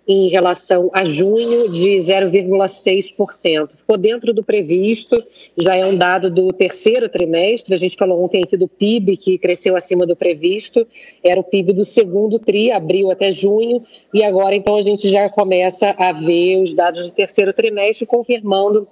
em 0.07 0.29
relação 0.29 0.89
a 0.93 1.03
junho 1.03 1.69
de 1.69 1.97
0,6%. 1.97 3.71
Ficou 3.75 3.97
dentro 3.97 4.33
do 4.33 4.41
previsto, 4.41 5.21
já 5.57 5.75
é 5.75 5.85
um 5.85 5.95
dado 5.95 6.29
do 6.29 6.47
terceiro 6.53 7.09
trimestre. 7.09 7.75
A 7.75 7.77
gente 7.77 7.97
falou 7.97 8.23
ontem 8.23 8.41
aqui 8.43 8.55
do 8.55 8.69
PIB, 8.69 9.17
que 9.17 9.37
cresceu 9.37 9.75
acima 9.75 10.05
do 10.05 10.15
previsto, 10.15 10.87
era 11.21 11.39
o 11.39 11.43
PIB 11.43 11.73
do 11.73 11.83
segundo 11.83 12.39
TRI, 12.39 12.71
abril 12.71 13.11
até 13.11 13.33
junho, 13.33 13.83
e 14.13 14.23
agora 14.23 14.55
então 14.55 14.77
a 14.77 14.81
gente 14.81 15.09
já 15.09 15.29
começa 15.29 15.93
a 15.97 16.13
ver 16.13 16.61
os 16.61 16.73
dados 16.73 17.03
do 17.03 17.11
terceiro 17.11 17.51
trimestre 17.51 18.05
confirmando 18.05 18.87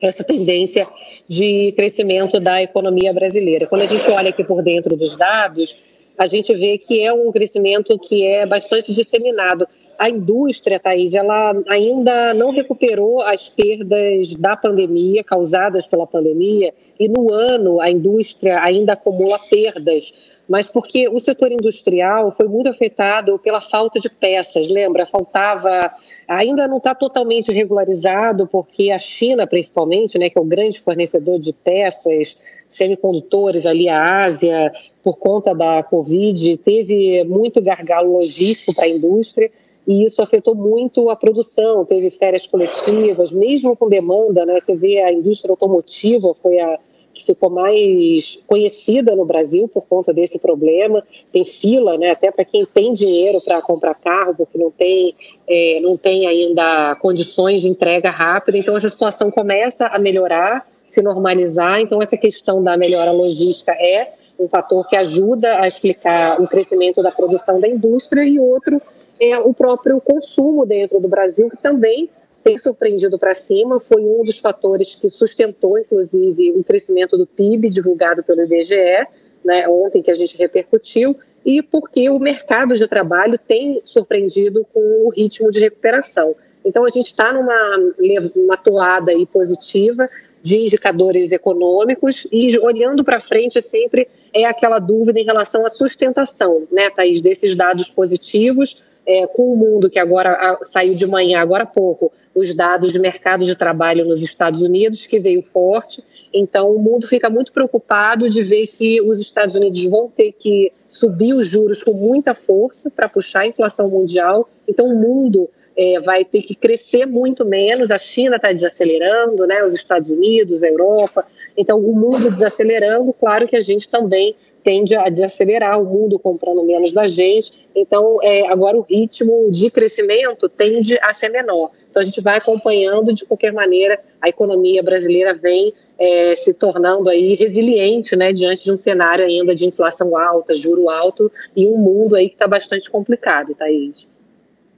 essa 0.00 0.22
tendência 0.22 0.86
de 1.26 1.72
crescimento 1.72 2.38
da 2.38 2.62
economia 2.62 3.12
brasileira. 3.12 3.66
Quando 3.66 3.82
a 3.82 3.86
gente 3.86 4.08
olha 4.10 4.28
aqui 4.28 4.44
por 4.44 4.62
dentro 4.62 4.94
dos 4.94 5.16
dados, 5.16 5.76
a 6.16 6.26
gente 6.26 6.54
vê 6.54 6.78
que 6.78 7.02
é 7.02 7.12
um 7.12 7.32
crescimento 7.32 7.98
que 7.98 8.24
é 8.24 8.46
bastante 8.46 8.92
disseminado 8.92 9.66
a 9.98 10.08
indústria, 10.08 10.80
Thaís, 10.80 11.14
ela 11.14 11.52
ainda 11.68 12.34
não 12.34 12.50
recuperou 12.50 13.20
as 13.20 13.48
perdas 13.48 14.34
da 14.34 14.56
pandemia, 14.56 15.24
causadas 15.24 15.86
pela 15.86 16.06
pandemia, 16.06 16.72
e 16.98 17.08
no 17.08 17.32
ano 17.32 17.80
a 17.80 17.90
indústria 17.90 18.60
ainda 18.62 18.94
acumula 18.94 19.38
perdas, 19.50 20.12
mas 20.48 20.68
porque 20.68 21.08
o 21.08 21.18
setor 21.18 21.50
industrial 21.50 22.32
foi 22.36 22.46
muito 22.46 22.68
afetado 22.68 23.38
pela 23.38 23.60
falta 23.60 23.98
de 23.98 24.08
peças, 24.08 24.68
lembra? 24.68 25.04
Faltava, 25.04 25.92
ainda 26.28 26.68
não 26.68 26.76
está 26.76 26.94
totalmente 26.94 27.50
regularizado, 27.52 28.46
porque 28.46 28.90
a 28.92 28.98
China, 28.98 29.46
principalmente, 29.46 30.18
né, 30.18 30.30
que 30.30 30.38
é 30.38 30.40
o 30.40 30.44
grande 30.44 30.80
fornecedor 30.80 31.40
de 31.40 31.52
peças, 31.52 32.36
semicondutores 32.68 33.66
ali, 33.66 33.88
a 33.88 34.24
Ásia, 34.24 34.72
por 35.02 35.18
conta 35.18 35.54
da 35.54 35.82
Covid, 35.82 36.56
teve 36.58 37.24
muito 37.24 37.60
gargalo 37.60 38.12
logístico 38.12 38.74
para 38.74 38.84
a 38.84 38.88
indústria 38.88 39.50
e 39.86 40.04
isso 40.04 40.20
afetou 40.20 40.54
muito 40.54 41.08
a 41.10 41.16
produção. 41.16 41.84
Teve 41.84 42.10
férias 42.10 42.46
coletivas, 42.46 43.32
mesmo 43.32 43.76
com 43.76 43.88
demanda, 43.88 44.44
né? 44.44 44.60
Você 44.60 44.74
vê 44.74 45.00
a 45.00 45.12
indústria 45.12 45.52
automotiva 45.52 46.34
foi 46.34 46.58
a 46.58 46.78
que 47.16 47.24
ficou 47.24 47.48
mais 47.48 48.38
conhecida 48.46 49.16
no 49.16 49.24
Brasil 49.24 49.66
por 49.66 49.86
conta 49.86 50.12
desse 50.12 50.38
problema. 50.38 51.02
Tem 51.32 51.44
fila, 51.44 51.96
né? 51.96 52.10
Até 52.10 52.30
para 52.30 52.44
quem 52.44 52.66
tem 52.66 52.92
dinheiro 52.92 53.40
para 53.40 53.62
comprar 53.62 53.94
carro, 53.94 54.34
porque 54.36 54.58
não 54.58 54.70
tem, 54.70 55.14
é, 55.48 55.80
não 55.80 55.96
tem 55.96 56.26
ainda 56.26 56.94
condições 56.96 57.62
de 57.62 57.68
entrega 57.68 58.10
rápida. 58.10 58.58
Então 58.58 58.76
essa 58.76 58.90
situação 58.90 59.30
começa 59.30 59.86
a 59.86 59.98
melhorar, 59.98 60.68
se 60.86 61.00
normalizar. 61.00 61.80
Então 61.80 62.02
essa 62.02 62.18
questão 62.18 62.62
da 62.62 62.76
melhora 62.76 63.12
logística 63.12 63.72
é 63.72 64.12
um 64.38 64.46
fator 64.46 64.86
que 64.86 64.94
ajuda 64.94 65.62
a 65.62 65.66
explicar 65.66 66.38
o 66.38 66.46
crescimento 66.46 67.02
da 67.02 67.10
produção 67.10 67.58
da 67.58 67.66
indústria 67.66 68.22
e 68.22 68.38
outro 68.38 68.80
é 69.20 69.38
o 69.38 69.52
próprio 69.54 70.00
consumo 70.00 70.66
dentro 70.66 71.00
do 71.00 71.08
Brasil, 71.08 71.48
que 71.48 71.56
também 71.56 72.10
tem 72.42 72.56
surpreendido 72.56 73.18
para 73.18 73.34
cima, 73.34 73.80
foi 73.80 74.00
um 74.02 74.22
dos 74.22 74.38
fatores 74.38 74.94
que 74.94 75.10
sustentou, 75.10 75.78
inclusive, 75.78 76.52
o 76.52 76.62
crescimento 76.62 77.18
do 77.18 77.26
PIB 77.26 77.68
divulgado 77.68 78.22
pelo 78.22 78.42
IBGE, 78.42 79.04
né, 79.44 79.66
ontem 79.68 80.00
que 80.00 80.12
a 80.12 80.14
gente 80.14 80.38
repercutiu, 80.38 81.16
e 81.44 81.60
porque 81.60 82.08
o 82.08 82.20
mercado 82.20 82.76
de 82.76 82.86
trabalho 82.86 83.36
tem 83.36 83.82
surpreendido 83.84 84.64
com 84.72 84.80
o 85.06 85.10
ritmo 85.10 85.50
de 85.50 85.58
recuperação. 85.58 86.36
Então, 86.64 86.84
a 86.84 86.88
gente 86.88 87.06
está 87.06 87.32
numa 87.32 87.92
uma 88.34 88.56
toada 88.56 89.12
aí 89.12 89.26
positiva 89.26 90.08
de 90.40 90.56
indicadores 90.58 91.32
econômicos 91.32 92.28
e 92.30 92.56
olhando 92.60 93.02
para 93.02 93.20
frente 93.20 93.60
sempre 93.60 94.08
é 94.32 94.44
aquela 94.44 94.78
dúvida 94.78 95.18
em 95.18 95.24
relação 95.24 95.66
à 95.66 95.68
sustentação, 95.68 96.68
né, 96.70 96.90
Thaís, 96.90 97.20
desses 97.20 97.56
dados 97.56 97.88
positivos, 97.90 98.82
é, 99.06 99.26
com 99.26 99.52
o 99.52 99.56
mundo 99.56 99.88
que 99.88 99.98
agora 99.98 100.32
a, 100.32 100.66
saiu 100.66 100.94
de 100.94 101.06
manhã, 101.06 101.40
agora 101.40 101.62
há 101.62 101.66
pouco, 101.66 102.12
os 102.34 102.52
dados 102.52 102.92
de 102.92 102.98
mercado 102.98 103.44
de 103.44 103.54
trabalho 103.54 104.04
nos 104.04 104.22
Estados 104.22 104.62
Unidos, 104.62 105.06
que 105.06 105.20
veio 105.20 105.42
forte. 105.42 106.02
Então, 106.34 106.70
o 106.74 106.78
mundo 106.78 107.06
fica 107.06 107.30
muito 107.30 107.52
preocupado 107.52 108.28
de 108.28 108.42
ver 108.42 108.66
que 108.66 109.00
os 109.00 109.20
Estados 109.20 109.54
Unidos 109.54 109.82
vão 109.84 110.10
ter 110.14 110.32
que 110.32 110.72
subir 110.90 111.34
os 111.34 111.46
juros 111.46 111.82
com 111.82 111.92
muita 111.92 112.34
força 112.34 112.90
para 112.90 113.08
puxar 113.08 113.40
a 113.40 113.46
inflação 113.46 113.88
mundial. 113.88 114.48
Então, 114.68 114.86
o 114.86 114.94
mundo 114.94 115.48
é, 115.76 116.00
vai 116.00 116.24
ter 116.24 116.42
que 116.42 116.54
crescer 116.54 117.06
muito 117.06 117.44
menos. 117.44 117.90
A 117.90 117.98
China 117.98 118.36
está 118.36 118.52
desacelerando, 118.52 119.46
né? 119.46 119.62
os 119.62 119.72
Estados 119.72 120.10
Unidos, 120.10 120.62
a 120.62 120.68
Europa. 120.68 121.24
Então, 121.56 121.78
o 121.78 121.94
mundo 121.94 122.30
desacelerando, 122.30 123.12
claro 123.12 123.46
que 123.46 123.56
a 123.56 123.60
gente 123.60 123.88
também 123.88 124.36
tende 124.66 124.96
a 124.96 125.08
desacelerar 125.08 125.80
o 125.80 125.84
mundo 125.84 126.18
comprando 126.18 126.64
menos 126.64 126.92
da 126.92 127.06
gente. 127.06 127.52
Então, 127.72 128.18
é, 128.20 128.48
agora 128.48 128.76
o 128.76 128.80
ritmo 128.80 129.48
de 129.52 129.70
crescimento 129.70 130.48
tende 130.48 130.98
a 131.00 131.14
ser 131.14 131.28
menor. 131.28 131.70
Então, 131.88 132.02
a 132.02 132.04
gente 132.04 132.20
vai 132.20 132.38
acompanhando, 132.38 133.14
de 133.14 133.24
qualquer 133.24 133.52
maneira, 133.52 134.00
a 134.20 134.28
economia 134.28 134.82
brasileira 134.82 135.32
vem 135.32 135.72
é, 135.96 136.34
se 136.34 136.52
tornando 136.52 137.08
aí 137.08 137.34
resiliente, 137.34 138.16
né, 138.16 138.32
diante 138.32 138.64
de 138.64 138.72
um 138.72 138.76
cenário 138.76 139.24
ainda 139.24 139.54
de 139.54 139.66
inflação 139.66 140.18
alta, 140.18 140.52
juro 140.52 140.90
alto 140.90 141.30
e 141.54 141.64
um 141.64 141.78
mundo 141.78 142.16
aí 142.16 142.28
que 142.28 142.34
está 142.34 142.48
bastante 142.48 142.90
complicado, 142.90 143.54
Thaís. 143.54 144.08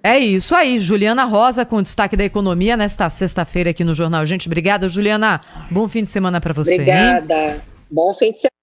É 0.02 0.18
isso 0.18 0.54
aí, 0.54 0.78
Juliana 0.78 1.24
Rosa 1.24 1.64
com 1.64 1.80
destaque 1.80 2.14
da 2.14 2.24
economia 2.24 2.76
nesta 2.76 3.08
sexta-feira 3.08 3.70
aqui 3.70 3.84
no 3.84 3.94
Jornal. 3.94 4.26
Gente, 4.26 4.48
obrigada, 4.48 4.86
Juliana. 4.86 5.40
Bom 5.70 5.88
fim 5.88 6.04
de 6.04 6.10
semana 6.10 6.42
para 6.42 6.52
você. 6.52 6.74
Obrigada. 6.74 7.54
Hein? 7.54 7.60
Bom 7.90 8.12
fim 8.12 8.32
de 8.32 8.40
semana. 8.40 8.57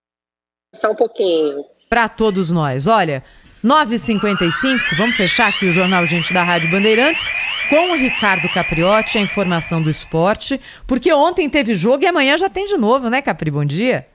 Só 0.76 0.92
um 0.92 0.96
pouquinho. 0.96 1.66
Para 1.90 2.10
todos 2.10 2.52
nós. 2.52 2.88
Olha, 2.88 3.24
9h55, 3.66 4.96
vamos 4.96 5.16
fechar 5.16 5.48
aqui 5.48 5.66
o 5.66 5.74
Jornal 5.74 6.06
Gente 6.06 6.32
da 6.32 6.44
Rádio 6.44 6.70
Bandeirantes 6.70 7.32
com 7.70 7.92
o 7.92 7.96
Ricardo 7.96 8.48
Capriotti, 8.50 9.18
a 9.18 9.22
informação 9.22 9.82
do 9.82 9.90
esporte, 9.90 10.62
porque 10.86 11.12
ontem 11.12 11.50
teve 11.50 11.74
jogo 11.74 12.04
e 12.04 12.08
amanhã 12.08 12.38
já 12.38 12.50
tem 12.50 12.66
de 12.66 12.78
novo, 12.78 13.10
né, 13.10 13.24
Capri? 13.24 13.50
Bom 13.50 13.66
dia. 13.66 14.06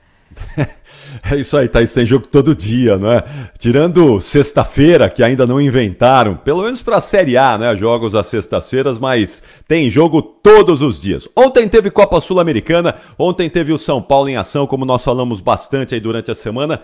É 1.29 1.35
isso 1.35 1.57
aí, 1.57 1.67
Thaís, 1.67 1.93
tem 1.93 2.05
jogo 2.05 2.25
todo 2.27 2.55
dia, 2.55 2.97
não 2.97 3.11
é? 3.11 3.23
Tirando 3.57 4.21
sexta-feira, 4.21 5.09
que 5.09 5.21
ainda 5.21 5.45
não 5.45 5.59
inventaram, 5.59 6.37
pelo 6.37 6.63
menos 6.63 6.81
para 6.81 6.97
a 6.97 7.01
Série 7.01 7.37
A, 7.37 7.57
né? 7.57 7.75
Jogos 7.75 8.15
às 8.15 8.27
sextas-feiras, 8.27 8.97
mas 8.97 9.43
tem 9.67 9.89
jogo 9.89 10.21
todos 10.21 10.81
os 10.81 10.99
dias. 10.99 11.27
Ontem 11.35 11.67
teve 11.67 11.91
Copa 11.91 12.19
Sul-Americana, 12.21 12.95
ontem 13.19 13.49
teve 13.49 13.73
o 13.73 13.77
São 13.77 14.01
Paulo 14.01 14.29
em 14.29 14.37
ação, 14.37 14.65
como 14.65 14.85
nós 14.85 15.03
falamos 15.03 15.41
bastante 15.41 15.93
aí 15.93 15.99
durante 15.99 16.31
a 16.31 16.35
semana. 16.35 16.81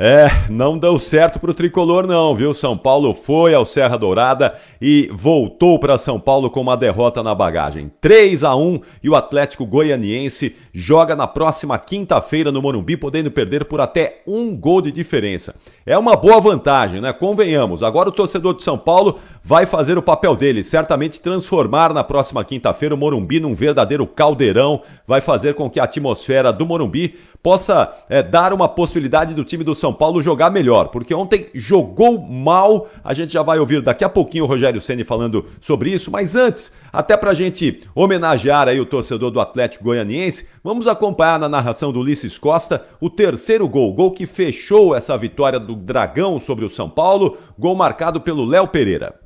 É, 0.00 0.28
não 0.48 0.78
deu 0.78 0.96
certo 0.96 1.40
para 1.40 1.50
o 1.50 1.54
tricolor, 1.54 2.06
não, 2.06 2.32
viu? 2.32 2.54
São 2.54 2.78
Paulo 2.78 3.12
foi 3.12 3.52
ao 3.52 3.64
Serra 3.64 3.96
Dourada 3.96 4.54
e 4.80 5.10
voltou 5.12 5.76
para 5.76 5.98
São 5.98 6.20
Paulo 6.20 6.48
com 6.50 6.60
uma 6.60 6.76
derrota 6.76 7.20
na 7.20 7.34
bagagem. 7.34 7.90
3 8.00 8.44
a 8.44 8.54
1 8.54 8.80
e 9.02 9.10
o 9.10 9.16
Atlético 9.16 9.66
Goianiense 9.66 10.54
joga 10.72 11.16
na 11.16 11.26
próxima 11.26 11.76
quinta-feira 11.80 12.52
no 12.52 12.62
Morumbi, 12.62 12.96
podendo 12.96 13.28
perder 13.28 13.64
por 13.64 13.80
até 13.80 14.22
um 14.24 14.56
gol 14.56 14.80
de 14.80 14.92
diferença. 14.92 15.56
É 15.88 15.96
uma 15.96 16.14
boa 16.14 16.38
vantagem, 16.38 17.00
né? 17.00 17.14
Convenhamos. 17.14 17.82
Agora 17.82 18.10
o 18.10 18.12
torcedor 18.12 18.54
de 18.54 18.62
São 18.62 18.76
Paulo 18.76 19.18
vai 19.42 19.64
fazer 19.64 19.96
o 19.96 20.02
papel 20.02 20.36
dele, 20.36 20.62
certamente 20.62 21.18
transformar 21.18 21.94
na 21.94 22.04
próxima 22.04 22.44
quinta-feira 22.44 22.94
o 22.94 22.98
Morumbi 22.98 23.40
num 23.40 23.54
verdadeiro 23.54 24.06
caldeirão, 24.06 24.82
vai 25.06 25.22
fazer 25.22 25.54
com 25.54 25.70
que 25.70 25.80
a 25.80 25.84
atmosfera 25.84 26.52
do 26.52 26.66
Morumbi 26.66 27.14
possa 27.42 27.90
é, 28.10 28.22
dar 28.22 28.52
uma 28.52 28.68
possibilidade 28.68 29.32
do 29.32 29.44
time 29.44 29.64
do 29.64 29.74
São 29.74 29.90
Paulo 29.90 30.20
jogar 30.20 30.50
melhor, 30.50 30.88
porque 30.88 31.14
ontem 31.14 31.46
jogou 31.54 32.20
mal. 32.20 32.86
A 33.02 33.14
gente 33.14 33.32
já 33.32 33.42
vai 33.42 33.58
ouvir 33.58 33.80
daqui 33.80 34.04
a 34.04 34.10
pouquinho 34.10 34.44
o 34.44 34.46
Rogério 34.46 34.82
Ceni 34.82 35.04
falando 35.04 35.46
sobre 35.58 35.88
isso, 35.88 36.10
mas 36.10 36.36
antes, 36.36 36.70
até 36.92 37.16
pra 37.16 37.32
gente 37.32 37.82
homenagear 37.94 38.68
aí 38.68 38.78
o 38.78 38.84
torcedor 38.84 39.30
do 39.30 39.40
Atlético 39.40 39.84
Goianiense, 39.84 40.48
vamos 40.62 40.86
acompanhar 40.86 41.38
na 41.38 41.48
narração 41.48 41.90
do 41.90 42.00
Ulisses 42.00 42.36
Costa 42.36 42.84
o 43.00 43.08
terceiro 43.08 43.66
gol, 43.66 43.94
gol 43.94 44.10
que 44.10 44.26
fechou 44.26 44.94
essa 44.94 45.16
vitória 45.16 45.58
do 45.58 45.77
Dragão 45.78 46.38
sobre 46.38 46.64
o 46.64 46.70
São 46.70 46.90
Paulo, 46.90 47.38
gol 47.58 47.74
marcado 47.74 48.20
pelo 48.20 48.44
Léo 48.44 48.68
Pereira. 48.68 49.18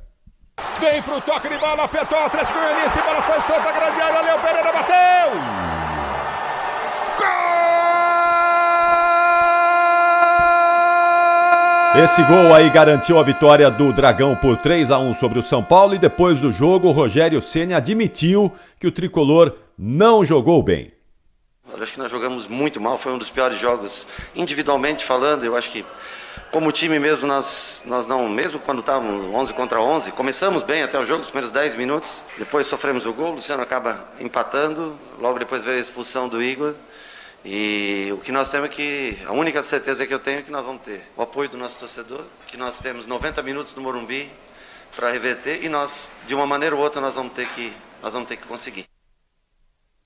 Vem 0.79 1.01
pro 1.01 1.19
toque 1.21 1.49
de 1.49 1.57
bola, 1.57 1.83
apertou 1.83 2.17
o 2.17 2.25
Atlético 2.25 2.59
Goianiense, 2.59 3.01
bola 3.01 3.21
foi 3.23 3.41
solta, 3.41 3.71
grande 3.71 4.01
área, 4.01 4.21
Léo 4.21 4.41
Pereira 4.41 4.71
bateu! 4.71 5.73
Esse 11.95 12.23
gol 12.23 12.51
aí 12.55 12.71
garantiu 12.71 13.19
a 13.19 13.23
vitória 13.23 13.69
do 13.69 13.93
Dragão 13.93 14.35
por 14.35 14.57
3 14.57 14.89
a 14.89 14.97
1 14.97 15.13
sobre 15.13 15.37
o 15.37 15.43
São 15.43 15.63
Paulo 15.63 15.93
e 15.93 15.99
depois 15.99 16.41
do 16.41 16.51
jogo 16.51 16.87
o 16.87 16.91
Rogério 16.91 17.39
Ceni 17.39 17.75
admitiu 17.75 18.51
que 18.79 18.87
o 18.87 18.91
tricolor 18.91 19.55
não 19.77 20.25
jogou 20.25 20.63
bem. 20.63 20.91
Eu 21.71 21.81
acho 21.81 21.93
que 21.93 21.99
nós 21.99 22.09
jogamos 22.09 22.47
muito 22.47 22.81
mal, 22.81 22.97
foi 22.97 23.13
um 23.13 23.17
dos 23.19 23.29
piores 23.29 23.59
jogos 23.59 24.07
individualmente 24.35 25.05
falando, 25.05 25.43
eu 25.43 25.55
acho 25.55 25.69
que 25.69 25.85
como 26.51 26.71
time 26.71 26.99
mesmo 26.99 27.27
nós 27.27 27.83
nós 27.85 28.07
não, 28.07 28.27
mesmo 28.29 28.59
quando 28.59 28.79
estávamos 28.79 29.25
11 29.25 29.53
contra 29.53 29.81
11, 29.81 30.11
começamos 30.11 30.63
bem 30.63 30.83
até 30.83 30.99
o 30.99 31.05
jogo, 31.05 31.21
os 31.21 31.27
primeiros 31.27 31.51
10 31.51 31.75
minutos, 31.75 32.23
depois 32.37 32.67
sofremos 32.67 33.05
o 33.05 33.13
gol, 33.13 33.31
o 33.31 33.35
Luciano 33.35 33.61
acaba 33.61 34.07
empatando, 34.19 34.97
logo 35.19 35.39
depois 35.39 35.63
veio 35.63 35.77
a 35.77 35.81
expulsão 35.81 36.27
do 36.27 36.41
Igor. 36.41 36.73
E 37.45 38.09
o 38.13 38.17
que 38.19 38.31
nós 38.31 38.49
temos 38.49 38.69
é 38.69 38.71
que, 38.71 39.17
a 39.25 39.33
única 39.33 39.61
certeza 39.61 40.07
que 40.07 40.13
eu 40.13 40.19
tenho 40.19 40.39
é 40.39 40.41
que 40.41 40.51
nós 40.51 40.65
vamos 40.65 40.81
ter 40.81 41.01
o 41.17 41.21
apoio 41.21 41.49
do 41.49 41.57
nosso 41.57 41.77
torcedor, 41.77 42.21
que 42.47 42.55
nós 42.55 42.79
temos 42.79 43.05
90 43.05 43.41
minutos 43.43 43.75
no 43.75 43.81
Morumbi 43.81 44.31
para 44.95 45.11
reverter 45.11 45.61
e 45.61 45.67
nós, 45.67 46.09
de 46.25 46.33
uma 46.33 46.47
maneira 46.47 46.73
ou 46.73 46.81
outra, 46.81 47.01
nós 47.01 47.15
vamos 47.15 47.33
ter 47.33 47.47
que, 47.49 47.73
nós 48.01 48.13
vamos 48.13 48.29
ter 48.29 48.37
que 48.37 48.47
conseguir. 48.47 48.85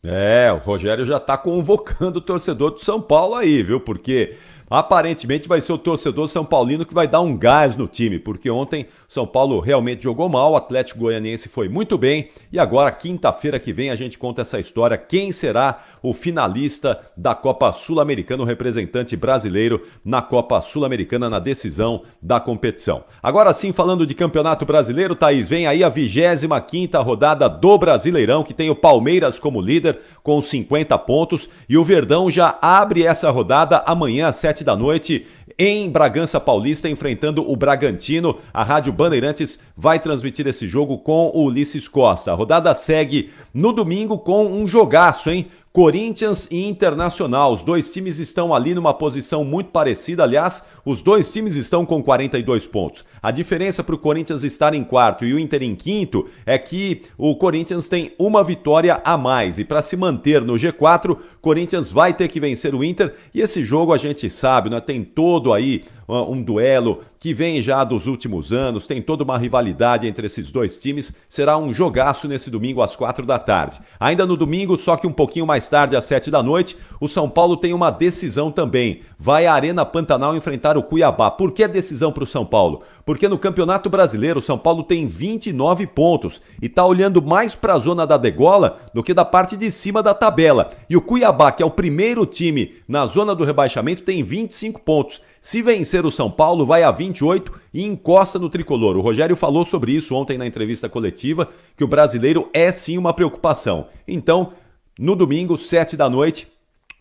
É, 0.03 0.51
o 0.51 0.57
Rogério 0.57 1.05
já 1.05 1.17
está 1.17 1.37
convocando 1.37 2.19
o 2.19 2.21
torcedor 2.21 2.71
do 2.71 2.79
São 2.79 3.01
Paulo 3.01 3.35
aí, 3.35 3.61
viu? 3.61 3.79
Porque 3.79 4.37
Aparentemente 4.69 5.47
vai 5.47 5.61
ser 5.61 5.71
o 5.71 5.77
torcedor 5.77 6.27
São 6.27 6.43
Paulino 6.43 6.85
que 6.85 6.93
vai 6.93 7.07
dar 7.07 7.21
um 7.21 7.37
gás 7.37 7.77
no 7.77 7.87
time, 7.87 8.19
porque 8.19 8.49
ontem 8.49 8.85
São 9.07 9.25
Paulo 9.25 9.59
realmente 9.61 10.03
jogou 10.03 10.27
mal, 10.27 10.51
o 10.51 10.55
Atlético 10.57 10.99
Goianiense 10.99 11.47
foi 11.47 11.69
muito 11.69 11.97
bem 11.97 12.29
e 12.51 12.59
agora, 12.59 12.91
quinta-feira 12.91 13.59
que 13.59 13.71
vem, 13.71 13.89
a 13.89 13.95
gente 13.95 14.17
conta 14.17 14.41
essa 14.41 14.59
história. 14.59 14.97
Quem 14.97 15.31
será 15.31 15.81
o 16.03 16.13
finalista 16.13 16.99
da 17.15 17.33
Copa 17.33 17.71
Sul-Americana, 17.71 18.43
o 18.43 18.45
representante 18.45 19.15
brasileiro 19.15 19.81
na 20.03 20.21
Copa 20.21 20.59
Sul-Americana 20.59 21.29
na 21.29 21.39
decisão 21.39 22.03
da 22.21 22.39
competição. 22.39 23.03
Agora 23.23 23.53
sim, 23.53 23.71
falando 23.71 24.05
de 24.05 24.13
Campeonato 24.13 24.65
Brasileiro, 24.65 25.15
Thaís, 25.15 25.47
vem 25.47 25.65
aí 25.65 25.83
a 25.83 25.89
25 25.89 27.01
rodada 27.01 27.47
do 27.47 27.77
Brasileirão, 27.77 28.43
que 28.43 28.53
tem 28.53 28.69
o 28.69 28.75
Palmeiras 28.75 29.39
como 29.39 29.61
líder 29.61 29.99
com 30.21 30.41
50 30.41 30.97
pontos 30.99 31.49
e 31.69 31.77
o 31.77 31.83
Verdão 31.83 32.29
já 32.29 32.57
abre 32.61 33.03
essa 33.03 33.29
rodada 33.29 33.83
amanhã 33.85 34.27
às 34.27 34.35
7 34.35 34.56
sete 34.57 34.63
da 34.63 34.75
noite, 34.75 35.25
em 35.57 35.89
Bragança 35.89 36.39
Paulista, 36.39 36.89
enfrentando 36.89 37.49
o 37.49 37.55
Bragantino. 37.55 38.37
A 38.53 38.63
Rádio 38.63 38.91
Bandeirantes 38.91 39.59
vai 39.75 39.99
transmitir 39.99 40.47
esse 40.47 40.67
jogo 40.67 40.97
com 40.97 41.31
o 41.33 41.45
Ulisses 41.45 41.87
Costa. 41.87 42.31
A 42.31 42.35
rodada 42.35 42.73
segue 42.73 43.29
no 43.53 43.71
domingo 43.71 44.17
com 44.17 44.47
um 44.47 44.67
jogaço, 44.67 45.29
hein? 45.29 45.47
Corinthians 45.77 46.47
e 46.49 46.67
Internacional. 46.67 47.53
Os 47.53 47.61
dois 47.61 47.91
times 47.91 48.17
estão 48.17 48.51
ali 48.51 48.73
numa 48.73 48.95
posição 48.95 49.43
muito 49.43 49.69
parecida. 49.69 50.23
Aliás, 50.23 50.63
os 50.83 51.03
dois 51.03 51.31
times 51.31 51.55
estão 51.55 51.85
com 51.85 52.01
42 52.01 52.65
pontos. 52.65 53.05
A 53.21 53.29
diferença 53.29 53.83
para 53.83 53.93
o 53.93 53.99
Corinthians 53.99 54.43
estar 54.43 54.73
em 54.73 54.83
quarto 54.83 55.23
e 55.23 55.35
o 55.35 55.37
Inter 55.37 55.61
em 55.61 55.75
quinto 55.75 56.25
é 56.47 56.57
que 56.57 57.03
o 57.15 57.35
Corinthians 57.35 57.87
tem 57.87 58.11
uma 58.17 58.43
vitória 58.43 58.99
a 59.05 59.15
mais. 59.19 59.59
E 59.59 59.63
para 59.63 59.83
se 59.83 59.95
manter 59.95 60.41
no 60.41 60.55
G4, 60.55 61.15
Corinthians 61.39 61.91
vai 61.91 62.11
ter 62.11 62.27
que 62.27 62.39
vencer 62.39 62.73
o 62.73 62.83
Inter. 62.83 63.13
E 63.31 63.39
esse 63.39 63.63
jogo 63.63 63.93
a 63.93 63.97
gente 63.97 64.31
sabe, 64.31 64.71
né? 64.71 64.81
Tem 64.81 65.03
todo 65.03 65.53
aí 65.53 65.83
um 66.07 66.41
duelo 66.41 67.01
que 67.19 67.33
vem 67.33 67.61
já 67.61 67.83
dos 67.83 68.07
últimos 68.07 68.53
anos, 68.53 68.87
tem 68.87 69.01
toda 69.01 69.23
uma 69.23 69.37
rivalidade 69.37 70.07
entre 70.07 70.27
esses 70.27 70.51
dois 70.51 70.77
times. 70.77 71.13
Será 71.27 71.57
um 71.57 71.73
jogaço 71.73 72.27
nesse 72.27 72.49
domingo 72.49 72.81
às 72.81 72.95
quatro 72.95 73.25
da 73.25 73.37
tarde. 73.37 73.79
Ainda 73.99 74.25
no 74.25 74.37
domingo, 74.37 74.77
só 74.77 74.95
que 74.95 75.07
um 75.07 75.11
pouquinho 75.11 75.45
mais 75.45 75.67
tarde, 75.67 75.95
às 75.95 76.05
sete 76.05 76.31
da 76.31 76.41
noite, 76.41 76.77
o 77.01 77.07
São 77.07 77.29
Paulo 77.29 77.57
tem 77.57 77.73
uma 77.73 77.89
decisão 77.89 78.51
também. 78.51 79.01
Vai 79.19 79.47
à 79.47 79.53
Arena 79.53 79.85
Pantanal 79.85 80.35
enfrentar 80.35 80.77
o 80.77 80.83
Cuiabá. 80.83 81.31
Por 81.31 81.51
que 81.51 81.67
decisão 81.67 82.11
para 82.11 82.23
o 82.23 82.27
São 82.27 82.45
Paulo? 82.45 82.83
Porque 83.05 83.27
no 83.27 83.37
Campeonato 83.37 83.89
Brasileiro, 83.89 84.39
o 84.39 84.43
São 84.43 84.57
Paulo 84.57 84.83
tem 84.83 85.07
29 85.07 85.87
pontos 85.87 86.41
e 86.61 86.67
está 86.67 86.85
olhando 86.85 87.21
mais 87.21 87.55
para 87.55 87.73
a 87.73 87.79
zona 87.79 88.05
da 88.05 88.17
degola 88.17 88.77
do 88.93 89.03
que 89.03 89.13
da 89.13 89.25
parte 89.25 89.57
de 89.57 89.71
cima 89.71 90.03
da 90.03 90.13
tabela. 90.13 90.71
E 90.89 90.95
o 90.95 91.01
Cuiabá, 91.01 91.51
que 91.51 91.63
é 91.63 91.65
o 91.65 91.71
primeiro 91.71 92.25
time 92.25 92.75
na 92.87 93.05
zona 93.05 93.33
do 93.33 93.43
rebaixamento, 93.43 94.03
tem 94.03 94.23
25 94.23 94.81
pontos. 94.81 95.21
Se 95.47 95.61
vencer 95.61 96.05
o 96.05 96.11
São 96.11 96.29
Paulo, 96.29 96.65
vai 96.65 96.83
a 96.83 96.91
28 96.91 97.53
e 97.73 97.85
encosta 97.85 98.37
no 98.37 98.49
tricolor. 98.49 98.97
O 98.97 99.01
Rogério 99.01 99.33
falou 99.33 99.63
sobre 99.63 99.93
isso 99.93 100.13
ontem 100.13 100.37
na 100.37 100.45
entrevista 100.45 100.89
coletiva, 100.89 101.47
que 101.77 101.85
o 101.85 101.87
brasileiro 101.87 102.49
é 102.53 102.69
sim 102.69 102.97
uma 102.97 103.13
preocupação. 103.13 103.87
Então, 104.05 104.51
no 104.99 105.15
domingo, 105.15 105.57
7 105.57 105.95
da 105.95 106.09
noite, 106.09 106.49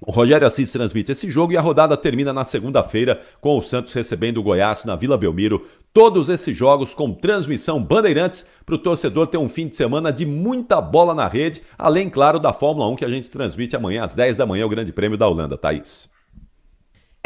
o 0.01 0.12
Rogério 0.12 0.47
Assis 0.47 0.70
transmite 0.70 1.10
esse 1.10 1.28
jogo 1.28 1.55
e 1.55 1.56
a 1.56 1.60
rodada 1.60 1.97
termina 1.97 2.32
na 2.32 2.44
segunda-feira 2.44 3.20
com 3.40 3.59
o 3.59 3.62
Santos 3.62 3.93
recebendo 3.93 4.36
o 4.36 4.44
Goiás 4.44 4.85
na 4.85 4.94
Vila 4.94 5.18
Belmiro. 5.18 5.66
Todos 5.93 6.28
esses 6.28 6.56
jogos 6.56 6.94
com 6.94 7.12
transmissão 7.12 7.82
Bandeirantes 7.82 8.47
para 8.64 8.77
o 8.77 8.78
torcedor 8.78 9.27
ter 9.27 9.39
um 9.39 9.48
fim 9.48 9.66
de 9.66 9.74
semana 9.74 10.12
de 10.12 10.24
muita 10.24 10.81
bola 10.81 11.16
na 11.16 11.27
rede, 11.27 11.62
além, 11.77 12.09
claro, 12.09 12.39
da 12.39 12.52
Fórmula 12.52 12.89
1 12.90 12.94
que 12.94 13.05
a 13.05 13.09
gente 13.09 13.28
transmite 13.28 13.74
amanhã 13.74 14.05
às 14.05 14.14
10 14.14 14.36
da 14.36 14.47
manhã, 14.47 14.64
o 14.64 14.68
Grande 14.68 14.93
Prêmio 14.93 15.18
da 15.18 15.27
Holanda, 15.27 15.59
Thaís. 15.59 16.14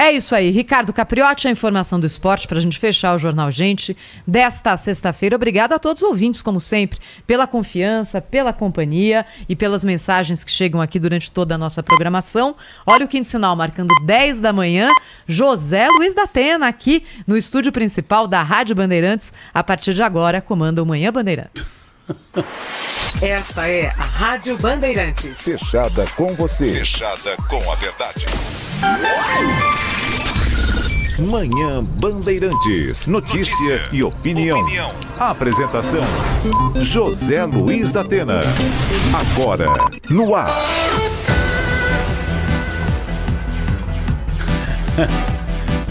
É 0.01 0.11
isso 0.11 0.35
aí. 0.35 0.51
Ricardo 0.51 0.95
Capriotti, 0.95 1.47
a 1.47 1.51
informação 1.51 2.01
do 2.01 2.07
esporte 2.07 2.49
para 2.49 2.57
a 2.57 2.61
gente 2.63 2.79
fechar 2.79 3.15
o 3.15 3.19
Jornal 3.19 3.51
Gente 3.51 3.95
desta 4.27 4.75
sexta-feira. 4.75 5.37
Obrigada 5.37 5.75
a 5.75 5.79
todos 5.79 6.03
os 6.03 6.09
ouvintes, 6.09 6.41
como 6.41 6.59
sempre, 6.59 6.99
pela 7.27 7.47
confiança, 7.47 8.19
pela 8.19 8.51
companhia 8.51 9.27
e 9.47 9.55
pelas 9.55 9.85
mensagens 9.85 10.43
que 10.43 10.51
chegam 10.51 10.81
aqui 10.81 10.99
durante 10.99 11.31
toda 11.31 11.55
a 11.55 11.59
nossa 11.59 11.83
programação. 11.83 12.57
Olha 12.87 13.05
o 13.05 13.09
quinto 13.09 13.29
sinal 13.29 13.55
marcando 13.55 13.95
10 14.07 14.41
da 14.41 14.55
manhã. 14.55 14.89
José 15.29 15.87
Luiz 15.91 16.15
da 16.15 16.23
Atena, 16.23 16.67
aqui 16.67 17.05
no 17.27 17.37
estúdio 17.37 17.71
principal 17.71 18.27
da 18.27 18.43
Rádio 18.43 18.75
Bandeirantes. 18.75 19.35
A 19.53 19.63
partir 19.63 19.93
de 19.93 20.03
agora, 20.03 20.41
comanda 20.41 20.83
o 20.83 20.87
Manhã 20.87 21.13
Bandeirantes. 21.13 21.80
Esta 23.23 23.69
é 23.69 23.89
a 23.89 24.03
Rádio 24.03 24.57
Bandeirantes. 24.59 25.43
Fechada 25.43 26.07
com 26.17 26.29
você. 26.35 26.73
Fechada 26.73 27.37
com 27.49 27.71
a 27.71 27.75
verdade. 27.75 28.25
Manhã 31.19 31.85
Bandeirantes. 31.85 33.07
Notícia, 33.07 33.09
Notícia 33.09 33.89
e 33.93 34.03
opinião. 34.03 34.61
opinião. 34.61 34.95
Apresentação: 35.19 36.03
José 36.81 37.45
Luiz 37.45 37.93
da 37.93 38.01
Atena. 38.01 38.41
Agora, 39.35 39.67
no 40.09 40.35
ar. 40.35 40.49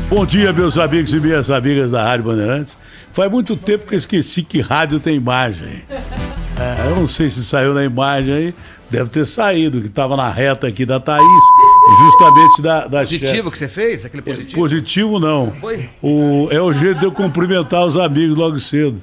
Bom 0.10 0.26
dia, 0.26 0.52
meus 0.52 0.78
amigos 0.80 1.14
e 1.14 1.20
minhas 1.20 1.52
amigas 1.52 1.92
da 1.92 2.04
Rádio 2.04 2.26
Bandeirantes. 2.26 2.76
Faz 3.14 3.32
muito 3.32 3.56
tempo 3.56 3.88
que 3.88 3.96
eu 3.96 3.98
esqueci 3.98 4.44
que 4.44 4.62
rádio 4.62 5.00
tem 5.00 5.16
imagem. 5.16 5.84
É, 5.90 6.90
eu 6.90 6.96
não 6.96 7.08
sei 7.08 7.30
se 7.30 7.44
saiu 7.44 7.74
na 7.74 7.84
imagem 7.84 8.34
aí, 8.34 8.54
deve 8.90 9.10
ter 9.10 9.26
saído, 9.26 9.82
que 9.82 9.88
estava 9.88 10.16
na 10.18 10.30
reta 10.30 10.68
aqui 10.68 10.86
da 10.86 11.00
Thaís, 11.00 11.24
justamente 12.02 12.62
da, 12.62 12.88
da 12.88 13.00
Positivo 13.00 13.26
chefe. 13.28 13.52
que 13.52 13.58
você 13.58 13.68
fez? 13.68 14.06
Aquele 14.06 14.22
positivo? 14.22 14.62
Positivo 14.62 15.20
não. 15.20 15.54
Foi? 15.60 15.90
O, 16.02 16.48
é 16.52 16.62
o 16.62 16.74
jeito 16.74 17.00
de 17.00 17.06
eu 17.06 17.12
cumprimentar 17.12 17.86
os 17.86 17.98
amigos 17.98 18.38
logo 18.38 18.60
cedo. 18.60 19.02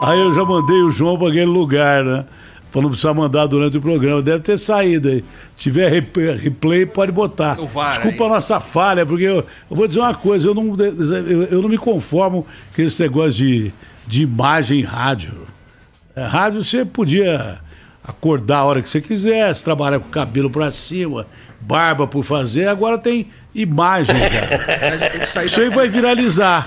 Aí 0.00 0.18
eu 0.18 0.34
já 0.34 0.44
mandei 0.44 0.82
o 0.82 0.90
João 0.90 1.16
para 1.18 1.28
aquele 1.28 1.44
lugar, 1.46 2.04
né? 2.04 2.24
Para 2.74 2.82
não 2.82 2.88
precisar 2.90 3.14
mandar 3.14 3.46
durante 3.46 3.78
o 3.78 3.80
programa. 3.80 4.20
Deve 4.20 4.40
ter 4.40 4.58
saído 4.58 5.08
aí. 5.08 5.24
Se 5.56 5.62
tiver 5.62 5.88
rep- 5.88 6.16
replay, 6.42 6.84
pode 6.84 7.12
botar. 7.12 7.56
Desculpa 7.92 8.24
a 8.24 8.28
nossa 8.30 8.58
falha, 8.58 9.06
porque 9.06 9.22
eu, 9.22 9.36
eu 9.36 9.76
vou 9.76 9.86
dizer 9.86 10.00
uma 10.00 10.12
coisa, 10.12 10.48
eu 10.48 10.54
não, 10.56 10.74
eu, 10.76 11.42
eu 11.44 11.62
não 11.62 11.68
me 11.68 11.78
conformo 11.78 12.44
com 12.74 12.82
esse 12.82 13.00
negócio 13.00 13.32
de, 13.34 13.72
de 14.08 14.22
imagem 14.22 14.80
em 14.80 14.82
rádio. 14.82 15.34
É, 16.16 16.24
rádio 16.24 16.64
você 16.64 16.84
podia 16.84 17.58
acordar 18.02 18.58
a 18.58 18.64
hora 18.64 18.82
que 18.82 18.88
você 18.90 19.00
quisesse, 19.00 19.62
trabalhar 19.64 20.00
com 20.00 20.08
o 20.08 20.10
cabelo 20.10 20.50
pra 20.50 20.68
cima, 20.72 21.26
barba 21.60 22.06
por 22.08 22.24
fazer, 22.24 22.66
agora 22.68 22.98
tem 22.98 23.28
imagem, 23.54 24.16
cara. 24.18 25.22
Isso 25.46 25.60
aí 25.60 25.70
vai 25.70 25.88
viralizar. 25.88 26.66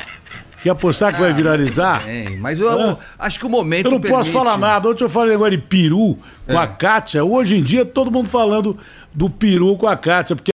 Quer 0.67 0.71
apostar 0.71 1.13
que 1.13 1.21
vai 1.21 1.31
viralizar? 1.33 2.03
Tem, 2.03 2.35
mas 2.37 2.59
eu 2.59 2.69
Hã? 2.69 2.97
acho 3.17 3.39
que 3.39 3.45
o 3.45 3.49
momento 3.49 3.85
Eu 3.85 3.91
não 3.91 3.99
posso 4.01 4.29
permite. 4.29 4.31
falar 4.33 4.57
nada. 4.57 4.89
Ontem 4.89 5.03
eu 5.03 5.09
falei 5.09 5.33
agora 5.33 5.51
de 5.51 5.57
peru 5.57 6.17
com 6.45 6.53
É. 6.53 6.57
a 6.57 6.67
Kátia. 6.67 7.23
Hoje 7.23 7.55
em 7.55 7.63
dia 7.63 7.85
todo 7.85 8.11
mundo 8.11 8.27
falando 8.27 8.77
do 9.13 9.29
peru 9.29 9.75
com 9.77 9.87
a 9.87 9.95
Kátia, 9.95 10.35
porque 10.35 10.45